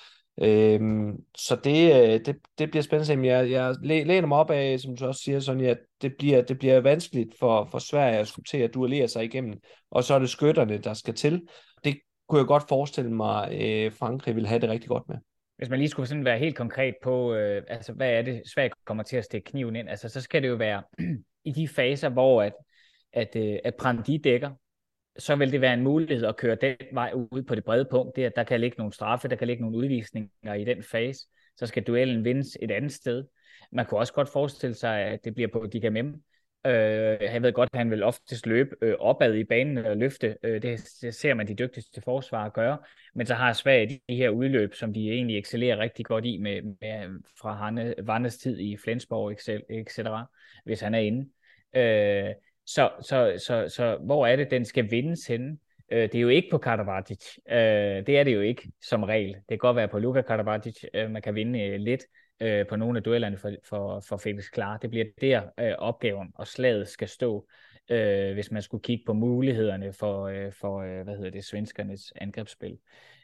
Øhm, 0.43 1.25
så 1.37 1.57
det, 1.65 1.95
øh, 1.95 2.21
det, 2.27 2.37
det 2.59 2.71
bliver 2.71 2.83
spændende. 2.83 3.27
Jeg, 3.27 3.51
jeg 3.51 3.75
læner 3.83 4.27
mig 4.27 4.39
op 4.39 4.51
af, 4.51 4.81
som 4.81 4.97
du 4.97 5.07
også 5.07 5.21
siger, 5.25 5.41
Sonja, 5.41 5.67
at 5.67 5.79
det 6.03 6.17
bliver, 6.19 6.43
det 6.43 6.59
bliver 6.59 6.81
vanskeligt 6.81 7.39
for, 7.39 7.69
for 7.71 7.79
Sverige 7.79 8.19
at 8.19 8.29
skulle 8.29 8.45
til 8.45 8.59
at 8.59 8.75
duellere 8.75 9.09
sig 9.09 9.25
igennem. 9.25 9.55
Og 9.91 10.05
så 10.05 10.15
er 10.15 10.19
det 10.19 10.31
skytterne, 10.31 10.79
der 10.79 10.95
skal 10.95 11.15
til. 11.15 11.43
Det 11.85 11.97
kunne 12.29 12.39
jeg 12.39 12.47
godt 12.47 12.69
forestille 12.69 13.13
mig, 13.13 13.49
øh, 13.61 13.93
Frankrig 13.93 14.37
vil 14.37 14.47
have 14.47 14.61
det 14.61 14.71
rigtig 14.71 14.89
godt 14.89 15.09
med. 15.09 15.17
Hvis 15.57 15.69
man 15.69 15.79
lige 15.79 15.89
skulle 15.89 16.09
sådan 16.09 16.25
være 16.25 16.39
helt 16.39 16.57
konkret 16.57 16.95
på, 17.03 17.35
øh, 17.35 17.63
altså 17.69 17.93
hvad 17.93 18.11
er 18.11 18.23
det, 18.23 18.43
Sverige 18.55 18.71
kommer 18.85 19.03
til 19.03 19.17
at 19.17 19.25
stikke 19.25 19.51
kniven 19.51 19.77
ind, 19.77 19.89
altså 19.89 20.09
så 20.09 20.21
skal 20.21 20.43
det 20.43 20.49
jo 20.49 20.55
være 20.55 20.83
i 21.45 21.53
de 21.53 21.69
faser, 21.69 22.09
hvor 22.09 22.43
at, 22.43 22.53
at, 23.13 23.37
øh, 23.37 23.59
at 23.65 23.75
Brandi 23.75 24.17
dækker, 24.17 24.51
så 25.19 25.37
vil 25.37 25.53
det 25.53 25.61
være 25.61 25.75
en 25.75 25.83
mulighed 25.83 26.27
at 26.27 26.37
køre 26.37 26.57
den 26.61 26.77
vej 26.93 27.13
ud 27.15 27.43
på 27.43 27.55
det 27.55 27.65
brede 27.65 27.85
punkt. 27.91 28.17
Det, 28.17 28.25
at 28.25 28.37
der 28.37 28.45
kan 28.45 28.61
ligge 28.61 28.75
nogle 28.79 28.93
straffe, 28.93 29.29
der 29.29 29.37
kan 29.37 29.47
ligge 29.47 29.63
nogle 29.63 29.77
udvisninger 29.77 30.55
i 30.55 30.65
den 30.65 30.83
fase. 30.83 31.27
Så 31.57 31.67
skal 31.67 31.83
duellen 31.83 32.25
vindes 32.25 32.59
et 32.63 32.71
andet 32.71 32.93
sted. 32.93 33.25
Man 33.73 33.87
kunne 33.87 34.01
også 34.01 34.13
godt 34.13 34.29
forestille 34.29 34.75
sig, 34.75 35.01
at 35.01 35.25
det 35.25 35.35
bliver 35.35 35.49
på 35.49 35.67
Digamem. 35.73 36.23
Øh, 36.67 37.19
jeg 37.21 37.43
ved 37.43 37.53
godt, 37.53 37.71
at 37.73 37.79
han 37.79 37.91
vil 37.91 38.03
oftest 38.03 38.47
løbe 38.47 38.77
øh, 38.83 38.95
opad 38.99 39.35
i 39.35 39.45
banen 39.45 39.79
og 39.79 39.97
løfte. 39.97 40.37
Øh, 40.43 40.63
det, 40.63 40.89
det 41.03 41.15
ser 41.15 41.35
man 41.35 41.49
de 41.49 41.55
dygtigste 41.55 42.01
forsvarer 42.01 42.49
gøre. 42.49 42.79
Men 43.15 43.27
så 43.27 43.35
har 43.35 43.53
Sverige 43.53 44.01
de 44.09 44.17
her 44.17 44.31
udløb, 44.31 44.75
som 44.75 44.93
de 44.93 45.11
egentlig 45.11 45.39
excellerer 45.39 45.79
rigtig 45.79 46.05
godt 46.05 46.25
i 46.25 46.39
med, 46.39 46.63
med 46.63 47.21
fra 47.41 47.55
Hanne, 47.55 47.95
Vandes 48.03 48.39
tid 48.39 48.59
i 48.59 48.77
Flensborg, 48.77 49.33
etc., 49.71 50.01
hvis 50.65 50.81
han 50.81 50.95
er 50.95 50.99
inde. 50.99 51.29
Øh, 51.77 52.35
så, 52.67 52.91
så, 53.01 53.35
så, 53.47 53.69
så 53.69 53.99
hvor 54.01 54.27
er 54.27 54.37
det, 54.37 54.51
den 54.51 54.65
skal 54.65 54.91
vindes 54.91 55.27
henne? 55.27 55.59
Øh, 55.93 56.03
det 56.03 56.15
er 56.15 56.21
jo 56.21 56.29
ikke 56.29 56.49
på 56.51 56.59
Karabatic. 56.59 57.39
Øh, 57.51 57.57
det 58.07 58.09
er 58.09 58.25
det 58.25 58.35
jo 58.35 58.41
ikke 58.41 58.73
som 58.83 59.03
regel. 59.03 59.35
Det 59.35 59.49
kan 59.49 59.59
godt 59.59 59.77
være 59.77 59.89
på 59.89 59.99
Luka 59.99 60.23
Karabatic, 60.23 60.85
øh, 60.95 61.11
man 61.11 61.23
kan 61.23 61.35
vinde 61.35 61.63
øh, 61.63 61.81
lidt 61.81 62.05
øh, 62.41 62.67
på 62.67 62.77
nogle 62.77 62.99
af 62.99 63.03
duellerne 63.03 63.37
for, 63.37 63.53
for, 63.65 64.01
for 64.09 64.17
Felix 64.17 64.51
Klar. 64.51 64.79
Det 64.79 64.91
bliver 64.91 65.07
der 65.21 65.43
øh, 65.61 65.75
opgaven 65.79 66.33
og 66.35 66.47
slaget 66.47 66.89
skal 66.89 67.09
stå, 67.09 67.47
øh, 67.91 68.35
hvis 68.35 68.51
man 68.51 68.63
skulle 68.63 68.83
kigge 68.83 69.05
på 69.07 69.13
mulighederne 69.13 69.93
for, 69.93 70.27
øh, 70.27 70.53
for 70.53 70.81
øh, 70.81 71.05
hvad 71.05 71.17
hedder 71.17 71.31
det, 71.31 71.45
svenskernes 71.45 72.13
angrebsspil. 72.17 72.79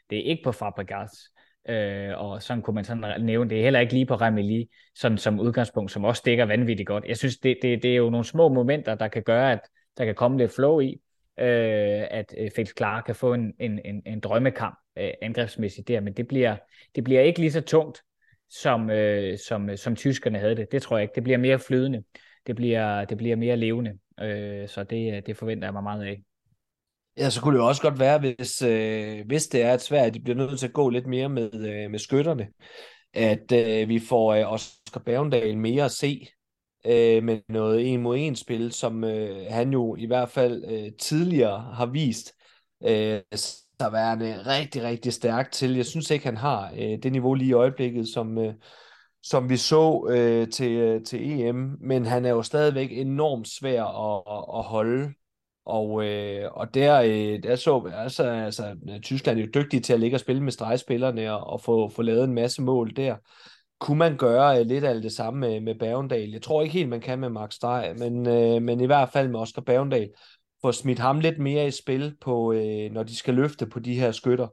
Det 0.09 0.17
er 0.17 0.23
ikke 0.23 0.43
på 0.43 0.51
Fabregas. 0.51 1.32
Øh, 1.69 2.21
og 2.21 2.43
sådan 2.43 2.61
kunne 2.61 2.75
man 2.75 2.83
sådan 2.83 3.21
nævne, 3.21 3.49
det 3.49 3.59
er 3.59 3.63
heller 3.63 3.79
ikke 3.79 3.93
lige 3.93 4.05
på 4.05 4.15
Remeli, 4.15 4.69
sådan 4.95 5.17
som 5.17 5.39
udgangspunkt, 5.39 5.91
som 5.91 6.03
også 6.05 6.19
stikker 6.19 6.45
vanvittigt 6.45 6.87
godt. 6.87 7.05
Jeg 7.07 7.17
synes, 7.17 7.37
det, 7.37 7.57
det, 7.61 7.83
det 7.83 7.91
er 7.91 7.95
jo 7.95 8.09
nogle 8.09 8.25
små 8.25 8.49
momenter, 8.49 8.95
der 8.95 9.07
kan 9.07 9.23
gøre, 9.23 9.51
at 9.51 9.59
der 9.97 10.05
kan 10.05 10.15
komme 10.15 10.37
lidt 10.37 10.51
flow 10.51 10.79
i, 10.79 11.01
øh, 11.39 12.03
at 12.11 12.35
øh, 12.37 12.51
Felix 12.55 12.73
Klar 12.73 13.01
kan 13.01 13.15
få 13.15 13.33
en, 13.33 13.53
en, 13.59 13.79
en, 13.85 14.01
en 14.05 14.19
drømmekamp 14.19 14.77
øh, 14.97 15.09
angrebsmæssigt 15.21 15.87
der, 15.87 15.99
men 15.99 16.13
det 16.13 16.27
bliver, 16.27 16.55
det 16.95 17.03
bliver 17.03 17.21
ikke 17.21 17.39
lige 17.39 17.51
så 17.51 17.61
tungt, 17.61 18.01
som, 18.49 18.89
øh, 18.89 19.37
som, 19.47 19.69
øh, 19.69 19.77
som 19.77 19.95
tyskerne 19.95 20.39
havde 20.39 20.55
det. 20.55 20.71
Det 20.71 20.81
tror 20.81 20.97
jeg 20.97 21.03
ikke. 21.03 21.15
Det 21.15 21.23
bliver 21.23 21.37
mere 21.37 21.59
flydende. 21.59 22.03
det, 22.47 22.55
bliver, 22.55 23.05
det 23.05 23.17
bliver 23.17 23.35
mere 23.35 23.57
levende. 23.57 23.97
Øh, 24.19 24.67
så 24.67 24.83
det, 24.83 25.13
øh, 25.15 25.21
det 25.25 25.37
forventer 25.37 25.67
jeg 25.67 25.73
mig 25.73 25.83
meget 25.83 26.03
af. 26.03 26.23
Ja, 27.17 27.29
så 27.29 27.41
kunne 27.41 27.57
det 27.57 27.63
jo 27.63 27.67
også 27.67 27.81
godt 27.81 27.99
være, 27.99 28.19
hvis, 28.19 28.61
øh, 28.61 29.25
hvis 29.25 29.47
det 29.47 29.61
er 29.61 29.73
et 29.73 29.81
svært, 29.81 30.13
de 30.13 30.19
bliver 30.19 30.37
nødt 30.37 30.59
til 30.59 30.67
at 30.67 30.73
gå 30.73 30.89
lidt 30.89 31.07
mere 31.07 31.29
med, 31.29 31.53
øh, 31.53 31.91
med 31.91 31.99
skytterne, 31.99 32.47
at 33.13 33.51
øh, 33.51 33.89
vi 33.89 33.99
får 33.99 34.33
øh, 34.33 34.53
Oscar 34.53 35.01
Bavendal 35.05 35.57
mere 35.57 35.85
at 35.85 35.91
se 35.91 36.27
øh, 36.85 37.23
med 37.23 37.39
noget 37.49 37.93
en 37.93 38.01
mod 38.01 38.17
en 38.17 38.35
spil, 38.35 38.71
som 38.71 39.03
øh, 39.03 39.45
han 39.49 39.71
jo 39.71 39.95
i 39.95 40.05
hvert 40.05 40.29
fald 40.29 40.63
øh, 40.67 40.91
tidligere 40.99 41.73
har 41.73 41.85
vist 41.85 42.33
øh, 42.85 43.21
sig 43.31 43.91
værende 43.91 44.43
rigtig, 44.45 44.83
rigtig 44.83 45.13
stærk 45.13 45.51
til. 45.51 45.75
Jeg 45.75 45.85
synes 45.85 46.11
ikke, 46.11 46.25
han 46.25 46.37
har 46.37 46.71
øh, 46.71 46.97
det 47.03 47.11
niveau 47.11 47.33
lige 47.33 47.49
i 47.49 47.53
øjeblikket, 47.53 48.07
som, 48.07 48.37
øh, 48.37 48.53
som 49.23 49.49
vi 49.49 49.57
så 49.57 50.07
øh, 50.09 50.49
til, 50.49 50.71
øh, 50.71 51.03
til 51.03 51.41
EM, 51.41 51.77
men 51.81 52.05
han 52.05 52.25
er 52.25 52.29
jo 52.29 52.43
stadigvæk 52.43 52.89
enormt 52.91 53.47
svær 53.47 53.83
at, 53.83 54.23
at, 54.27 54.59
at 54.59 54.63
holde. 54.63 55.13
Og, 55.65 56.05
øh, 56.05 56.51
og 56.51 56.73
der, 56.73 57.01
øh, 57.01 57.43
der 57.43 57.55
så 57.55 57.91
altså, 57.95 58.23
altså, 58.23 58.75
øh, 58.89 58.99
Tyskland 58.99 59.39
er 59.39 59.43
jo 59.43 59.49
dygtige 59.53 59.81
til 59.81 59.93
at 59.93 59.99
ligge 59.99 60.15
og 60.15 60.19
spille 60.19 60.43
med 60.43 60.51
stregspillerne 60.51 61.33
og, 61.33 61.53
og 61.53 61.61
få, 61.61 61.89
få 61.89 62.01
lavet 62.01 62.23
en 62.23 62.33
masse 62.33 62.61
mål 62.61 62.95
der. 62.95 63.15
Kunne 63.79 63.97
man 63.97 64.17
gøre 64.17 64.59
øh, 64.59 64.65
lidt 64.65 64.83
af 64.83 65.01
det 65.01 65.11
samme 65.11 65.39
med, 65.39 65.61
med 65.61 65.75
Bavendal? 65.75 66.29
Jeg 66.31 66.41
tror 66.41 66.61
ikke 66.61 66.73
helt, 66.73 66.89
man 66.89 67.01
kan 67.01 67.19
med 67.19 67.29
Max 67.29 67.53
Strej, 67.53 67.93
men, 67.93 68.27
øh, 68.27 68.61
men 68.61 68.81
i 68.81 68.85
hvert 68.85 69.09
fald 69.09 69.29
med 69.29 69.39
Oscar 69.39 69.61
Bavendal. 69.61 70.09
Få 70.61 70.71
smidt 70.71 70.99
ham 70.99 71.19
lidt 71.19 71.39
mere 71.39 71.67
i 71.67 71.71
spil, 71.71 72.15
på, 72.21 72.53
øh, 72.53 72.91
når 72.91 73.03
de 73.03 73.15
skal 73.15 73.33
løfte 73.33 73.65
på 73.65 73.79
de 73.79 73.99
her 73.99 74.11
skytter 74.11 74.47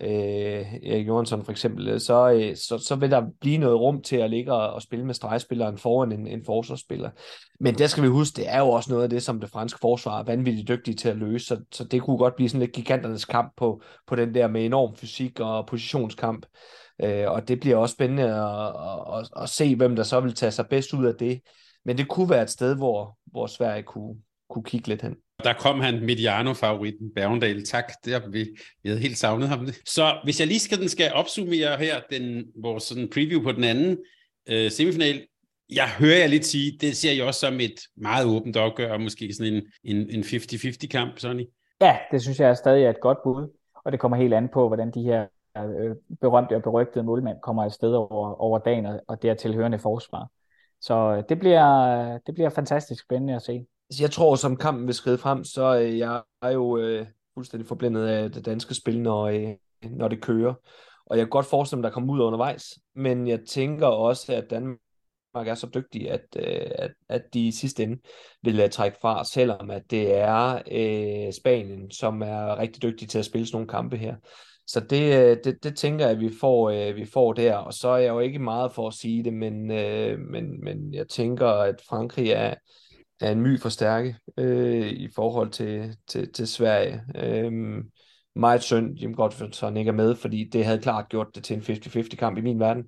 øh, 0.00 0.74
Erik 0.84 1.06
Johansson 1.06 1.44
for 1.44 1.52
eksempel, 1.52 1.88
øh, 1.88 2.00
så, 2.00 2.30
øh, 2.30 2.56
så, 2.56 2.78
så 2.78 2.96
vil 2.96 3.10
der 3.10 3.22
blive 3.40 3.58
noget 3.58 3.80
rum 3.80 4.02
til 4.02 4.16
at 4.16 4.30
ligge 4.30 4.52
og, 4.52 4.72
og 4.72 4.82
spille 4.82 5.04
med 5.04 5.14
stregspilleren 5.14 5.78
foran 5.78 6.12
en, 6.12 6.26
en 6.26 6.44
forsvarsspiller. 6.44 7.10
Men 7.60 7.74
der 7.74 7.86
skal 7.86 8.02
vi 8.02 8.08
huske, 8.08 8.36
det 8.36 8.48
er 8.48 8.58
jo 8.58 8.68
også 8.68 8.90
noget 8.90 9.04
af 9.04 9.10
det, 9.10 9.22
som 9.22 9.40
det 9.40 9.50
franske 9.50 9.78
forsvar 9.80 10.18
er 10.18 10.24
vanvittigt 10.24 10.68
dygtige 10.68 10.94
til 10.94 11.08
at 11.08 11.16
løse, 11.16 11.46
så, 11.46 11.60
så 11.72 11.84
det 11.84 12.02
kunne 12.02 12.18
godt 12.18 12.36
blive 12.36 12.48
sådan 12.48 12.60
lidt 12.60 12.72
giganternes 12.72 13.24
kamp 13.24 13.52
på, 13.56 13.82
på 14.06 14.16
den 14.16 14.34
der 14.34 14.48
med 14.48 14.64
enorm 14.66 14.96
fysik 14.96 15.40
og 15.40 15.66
positionskamp. 15.66 16.46
Øh, 17.02 17.30
og 17.30 17.48
det 17.48 17.60
bliver 17.60 17.76
også 17.76 17.92
spændende 17.92 18.22
at, 18.22 18.66
at, 18.66 19.18
at, 19.18 19.42
at 19.42 19.48
se, 19.48 19.76
hvem 19.76 19.96
der 19.96 20.02
så 20.02 20.20
vil 20.20 20.34
tage 20.34 20.52
sig 20.52 20.66
bedst 20.70 20.94
ud 20.94 21.06
af 21.06 21.14
det. 21.18 21.40
Men 21.84 21.98
det 21.98 22.08
kunne 22.08 22.30
være 22.30 22.42
et 22.42 22.50
sted, 22.50 22.76
hvor, 22.76 23.18
hvor 23.26 23.46
Sverige 23.46 23.82
kunne, 23.82 24.16
kunne 24.50 24.64
kigge 24.64 24.88
lidt 24.88 25.02
hen. 25.02 25.16
Der 25.44 25.52
kom 25.52 25.80
han, 25.80 26.00
Mediano-favoritten, 26.00 27.14
Bergendal. 27.14 27.64
Tak, 27.64 27.92
det 28.04 28.12
har 28.12 28.28
vi, 28.28 28.44
vi 28.82 28.88
havde 28.88 29.00
helt 29.00 29.18
savnet 29.18 29.48
ham. 29.48 29.66
Så 29.84 30.20
hvis 30.24 30.40
jeg 30.40 30.48
lige 30.48 30.60
skal, 30.60 30.80
den 30.80 30.88
skal 30.88 31.12
opsummere 31.12 31.76
her, 31.76 32.00
den, 32.10 32.44
vores 32.62 32.84
sådan 32.84 33.08
preview 33.14 33.42
på 33.42 33.52
den 33.52 33.64
anden 33.64 33.98
øh, 34.48 34.70
semifinal, 34.70 35.26
jeg 35.70 35.88
hører 35.98 36.18
jeg 36.18 36.28
lidt 36.28 36.46
sige, 36.46 36.78
det 36.80 36.96
ser 36.96 37.12
jeg 37.12 37.24
også 37.24 37.40
som 37.40 37.60
et 37.60 37.80
meget 37.96 38.26
åbent 38.26 38.56
opgør, 38.56 38.92
og 38.92 39.00
måske 39.00 39.34
sådan 39.34 39.54
en, 39.54 39.62
en, 39.84 40.10
en 40.10 40.20
50-50 40.20 40.86
kamp, 40.86 41.18
Sonny. 41.18 41.46
Ja, 41.80 41.98
det 42.10 42.22
synes 42.22 42.40
jeg 42.40 42.50
er 42.50 42.54
stadig 42.54 42.84
er 42.84 42.90
et 42.90 43.00
godt 43.00 43.18
bud, 43.24 43.48
og 43.84 43.92
det 43.92 44.00
kommer 44.00 44.16
helt 44.16 44.34
an 44.34 44.48
på, 44.48 44.68
hvordan 44.68 44.90
de 44.90 45.02
her 45.02 45.26
øh, 45.56 45.96
berømte 46.20 46.56
og 46.56 46.62
berygtede 46.62 47.04
målmænd 47.04 47.38
kommer 47.42 47.64
afsted 47.64 47.92
over, 47.92 48.34
over 48.34 48.58
dagen, 48.58 48.86
og, 48.86 49.00
og 49.08 49.22
dertil 49.22 49.54
hørende 49.54 49.78
forsvar. 49.78 50.28
Så 50.80 50.94
øh, 50.94 51.24
det 51.28 51.38
bliver, 51.38 52.18
det 52.26 52.34
bliver 52.34 52.50
fantastisk 52.50 53.04
spændende 53.04 53.34
at 53.34 53.42
se. 53.42 53.66
Altså, 53.90 54.02
jeg 54.02 54.10
tror, 54.10 54.36
som 54.36 54.56
kampen 54.56 54.86
vil 54.86 54.94
skride 54.94 55.18
frem, 55.18 55.44
så 55.44 55.78
øh, 55.80 55.98
jeg 55.98 56.22
er 56.42 56.50
jo 56.50 56.78
øh, 56.78 57.06
fuldstændig 57.34 57.68
forblændet 57.68 58.06
af 58.06 58.32
det 58.32 58.46
danske 58.46 58.74
spil, 58.74 59.00
når, 59.02 59.26
øh, 59.26 59.54
når 59.90 60.08
det 60.08 60.22
kører. 60.22 60.54
Og 61.06 61.16
jeg 61.16 61.26
kan 61.26 61.30
godt 61.30 61.46
forestille 61.46 61.80
mig, 61.80 61.88
at 61.88 61.90
der 61.90 61.94
kommer 61.94 62.14
ud 62.14 62.20
undervejs. 62.20 62.78
Men 62.94 63.28
jeg 63.28 63.40
tænker 63.48 63.86
også, 63.86 64.34
at 64.34 64.50
Danmark 64.50 64.78
er 65.34 65.54
så 65.54 65.68
dygtig, 65.74 66.10
at, 66.10 66.20
øh, 66.36 66.70
at, 66.74 66.90
at 67.08 67.22
de 67.34 67.46
i 67.46 67.52
sidste 67.52 67.82
ende 67.82 67.98
vil 68.42 68.54
lade 68.54 68.68
trække 68.68 68.98
fra, 69.00 69.24
selvom 69.24 69.70
at 69.70 69.82
det 69.90 70.14
er 70.14 70.62
øh, 70.70 71.32
Spanien, 71.32 71.90
som 71.90 72.22
er 72.22 72.58
rigtig 72.58 72.82
dygtig 72.82 73.08
til 73.08 73.18
at 73.18 73.24
spille 73.24 73.46
sådan 73.46 73.56
nogle 73.56 73.68
kampe 73.68 73.96
her. 73.96 74.16
Så 74.66 74.80
det, 74.80 75.20
øh, 75.20 75.36
det, 75.44 75.64
det 75.64 75.76
tænker 75.76 76.04
jeg, 76.04 76.14
at 76.14 76.20
vi 76.20 76.30
får, 76.40 76.70
øh, 76.70 76.96
vi 76.96 77.04
får 77.04 77.32
der. 77.32 77.56
Og 77.56 77.74
så 77.74 77.88
er 77.88 77.98
jeg 77.98 78.08
jo 78.08 78.18
ikke 78.18 78.38
meget 78.38 78.72
for 78.72 78.88
at 78.88 78.94
sige 78.94 79.24
det, 79.24 79.32
men, 79.32 79.70
øh, 79.70 80.18
men, 80.18 80.64
men 80.64 80.94
jeg 80.94 81.08
tænker, 81.08 81.48
at 81.48 81.74
Frankrig 81.88 82.30
er, 82.30 82.54
er 83.20 83.32
en 83.32 83.40
my 83.40 83.60
for 83.60 83.68
stærke 83.68 84.16
øh, 84.36 84.88
i 84.88 85.08
forhold 85.14 85.50
til, 85.50 85.96
til, 86.08 86.32
til 86.32 86.46
Sverige. 86.46 87.02
Øh, 87.16 87.52
meget 88.36 88.62
synd, 88.62 88.98
Jim 88.98 89.14
Godfredson 89.14 89.76
ikke 89.76 89.88
er 89.88 89.92
med, 89.92 90.16
fordi 90.16 90.44
det 90.52 90.64
havde 90.64 90.78
klart 90.78 91.08
gjort 91.08 91.26
det 91.34 91.44
til 91.44 91.56
en 91.56 91.62
50-50 91.62 92.08
kamp 92.16 92.38
i 92.38 92.40
min 92.40 92.60
verden. 92.60 92.84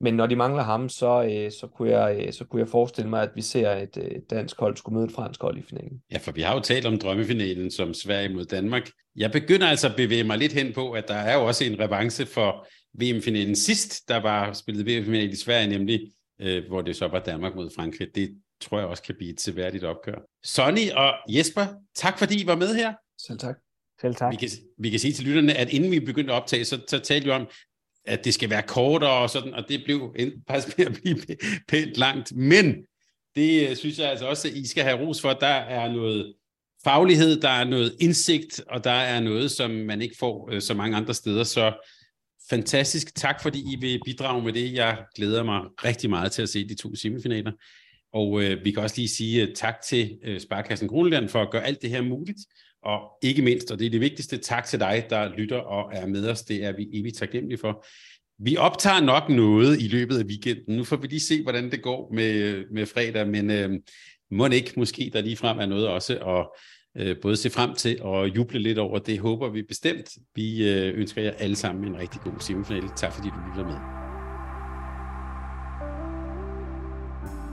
Men 0.00 0.14
når 0.14 0.26
de 0.26 0.36
mangler 0.36 0.62
ham, 0.62 0.88
så, 0.88 1.22
øh, 1.22 1.50
så, 1.50 1.68
kunne 1.76 1.90
jeg, 1.90 2.24
øh, 2.26 2.32
så 2.32 2.44
kunne 2.44 2.60
jeg 2.60 2.68
forestille 2.68 3.10
mig, 3.10 3.22
at 3.22 3.30
vi 3.34 3.42
ser 3.42 3.70
et, 3.70 3.96
øh, 3.96 4.04
et 4.04 4.12
øh, 4.12 4.20
dansk 4.30 4.60
hold 4.60 4.76
skulle 4.76 4.94
møde 4.96 5.06
et 5.06 5.12
fransk 5.12 5.42
hold 5.42 5.58
i 5.58 5.62
finalen. 5.62 6.02
Ja, 6.12 6.18
for 6.18 6.32
vi 6.32 6.40
har 6.40 6.54
jo 6.54 6.60
talt 6.60 6.86
om 6.86 6.98
drømmefinalen 6.98 7.70
som 7.70 7.94
Sverige 7.94 8.28
mod 8.28 8.44
Danmark. 8.44 8.90
Jeg 9.16 9.30
begynder 9.32 9.66
altså 9.66 9.88
at 9.88 9.96
bevæge 9.96 10.24
mig 10.24 10.38
lidt 10.38 10.52
hen 10.52 10.72
på, 10.72 10.90
at 10.90 11.08
der 11.08 11.14
er 11.14 11.38
jo 11.38 11.46
også 11.46 11.64
en 11.64 11.80
revanche 11.80 12.26
for 12.26 12.66
VM-finalen 12.94 13.56
sidst, 13.56 14.08
der 14.08 14.16
var 14.16 14.52
spillet 14.52 14.86
VM-finalen 14.86 15.30
i 15.30 15.36
Sverige, 15.36 15.68
nemlig 15.68 16.00
øh, 16.40 16.62
hvor 16.68 16.82
det 16.82 16.96
så 16.96 17.08
var 17.08 17.20
Danmark 17.20 17.54
mod 17.54 17.70
Frankrig. 17.76 18.08
Det 18.14 18.36
tror 18.60 18.78
jeg 18.78 18.88
også 18.88 19.02
kan 19.02 19.14
blive 19.18 19.32
et 19.32 19.40
seværdigt 19.40 19.84
opgør. 19.84 20.18
Sonny 20.44 20.90
og 20.90 21.14
Jesper, 21.28 21.66
tak 21.94 22.18
fordi 22.18 22.42
I 22.42 22.46
var 22.46 22.56
med 22.56 22.74
her. 22.74 22.94
Selv 23.26 23.38
tak. 23.38 23.56
Selv 24.00 24.14
tak. 24.14 24.32
Vi 24.32 24.36
kan, 24.36 24.48
vi 24.78 24.90
kan 24.90 25.00
sige 25.00 25.12
til 25.12 25.24
lytterne, 25.24 25.54
at 25.54 25.72
inden 25.72 25.90
vi 25.90 26.00
begyndte 26.00 26.32
at 26.32 26.36
optage, 26.36 26.64
så, 26.64 26.80
så 26.88 26.98
talte 26.98 27.24
vi 27.24 27.30
om, 27.30 27.48
at 28.04 28.24
det 28.24 28.34
skal 28.34 28.50
være 28.50 28.62
kortere 28.62 29.22
og 29.22 29.30
sådan, 29.30 29.54
og 29.54 29.64
det 29.68 29.82
blev 29.84 30.14
faktisk 30.48 30.78
med 30.78 30.86
at 30.86 30.92
blive 30.92 31.16
pænt 31.68 31.96
langt. 31.96 32.36
Men 32.36 32.76
det 33.34 33.70
øh, 33.70 33.76
synes 33.76 33.98
jeg 33.98 34.10
altså 34.10 34.26
også, 34.26 34.48
at 34.48 34.54
I 34.54 34.68
skal 34.68 34.84
have 34.84 35.06
ros 35.06 35.20
for. 35.20 35.32
Der 35.32 35.46
er 35.46 35.92
noget 35.92 36.34
faglighed, 36.84 37.40
der 37.40 37.48
er 37.48 37.64
noget 37.64 37.96
indsigt, 38.00 38.60
og 38.68 38.84
der 38.84 38.90
er 38.90 39.20
noget, 39.20 39.50
som 39.50 39.70
man 39.70 40.02
ikke 40.02 40.16
får 40.18 40.48
øh, 40.52 40.62
så 40.62 40.74
mange 40.74 40.96
andre 40.96 41.14
steder. 41.14 41.44
Så 41.44 41.72
fantastisk. 42.50 43.14
Tak, 43.14 43.42
fordi 43.42 43.72
I 43.72 43.76
vil 43.80 44.00
bidrage 44.04 44.42
med 44.42 44.52
det. 44.52 44.74
Jeg 44.74 45.04
glæder 45.16 45.42
mig 45.42 45.60
rigtig 45.84 46.10
meget 46.10 46.32
til 46.32 46.42
at 46.42 46.48
se 46.48 46.68
de 46.68 46.74
to 46.74 46.94
semifinaler. 46.94 47.52
Og 48.12 48.42
øh, 48.42 48.64
vi 48.64 48.70
kan 48.70 48.82
også 48.82 48.96
lige 48.96 49.08
sige 49.08 49.42
uh, 49.42 49.48
tak 49.54 49.74
til 49.80 50.18
uh, 50.28 50.38
Sparkassen 50.38 50.88
Grønland 50.88 51.28
for 51.28 51.42
at 51.42 51.50
gøre 51.50 51.66
alt 51.66 51.82
det 51.82 51.90
her 51.90 52.02
muligt. 52.02 52.38
Og 52.82 53.00
ikke 53.22 53.42
mindst, 53.42 53.70
og 53.70 53.78
det 53.78 53.86
er 53.86 53.90
det 53.90 54.00
vigtigste, 54.00 54.36
tak 54.36 54.64
til 54.64 54.80
dig, 54.80 55.06
der 55.10 55.36
lytter 55.36 55.58
og 55.58 55.90
er 55.94 56.06
med 56.06 56.28
os. 56.28 56.42
Det 56.42 56.64
er 56.64 56.72
vi 56.72 56.88
evigt 56.92 57.16
taknemmelige 57.16 57.58
for. 57.58 57.86
Vi 58.44 58.56
optager 58.56 59.00
nok 59.00 59.28
noget 59.28 59.80
i 59.80 59.88
løbet 59.88 60.18
af 60.18 60.24
weekenden. 60.24 60.76
Nu 60.76 60.84
får 60.84 60.96
vi 60.96 61.06
lige 61.06 61.20
se, 61.20 61.42
hvordan 61.42 61.70
det 61.70 61.82
går 61.82 62.12
med, 62.14 62.32
øh, 62.32 62.64
med 62.72 62.86
fredag, 62.86 63.28
men 63.28 63.50
øh, 63.50 63.70
må 64.30 64.46
ikke 64.46 64.72
måske 64.76 65.10
der 65.12 65.20
lige 65.20 65.36
frem 65.36 65.58
er 65.58 65.66
noget 65.66 65.88
også 65.88 66.18
at 66.18 66.46
øh, 67.02 67.16
både 67.22 67.36
se 67.36 67.50
frem 67.50 67.74
til 67.74 68.02
og 68.02 68.36
juble 68.36 68.58
lidt 68.58 68.78
over. 68.78 68.98
Det 68.98 69.18
håber 69.18 69.48
vi 69.48 69.62
bestemt. 69.62 70.10
Vi 70.34 70.68
øh, 70.70 70.98
ønsker 70.98 71.22
jer 71.22 71.32
alle 71.32 71.56
sammen 71.56 71.88
en 71.88 71.98
rigtig 71.98 72.20
god 72.20 72.40
semifinale. 72.40 72.88
Tak 72.96 73.12
fordi 73.12 73.28
du 73.28 73.50
lytter 73.50 73.64
med. 73.64 73.99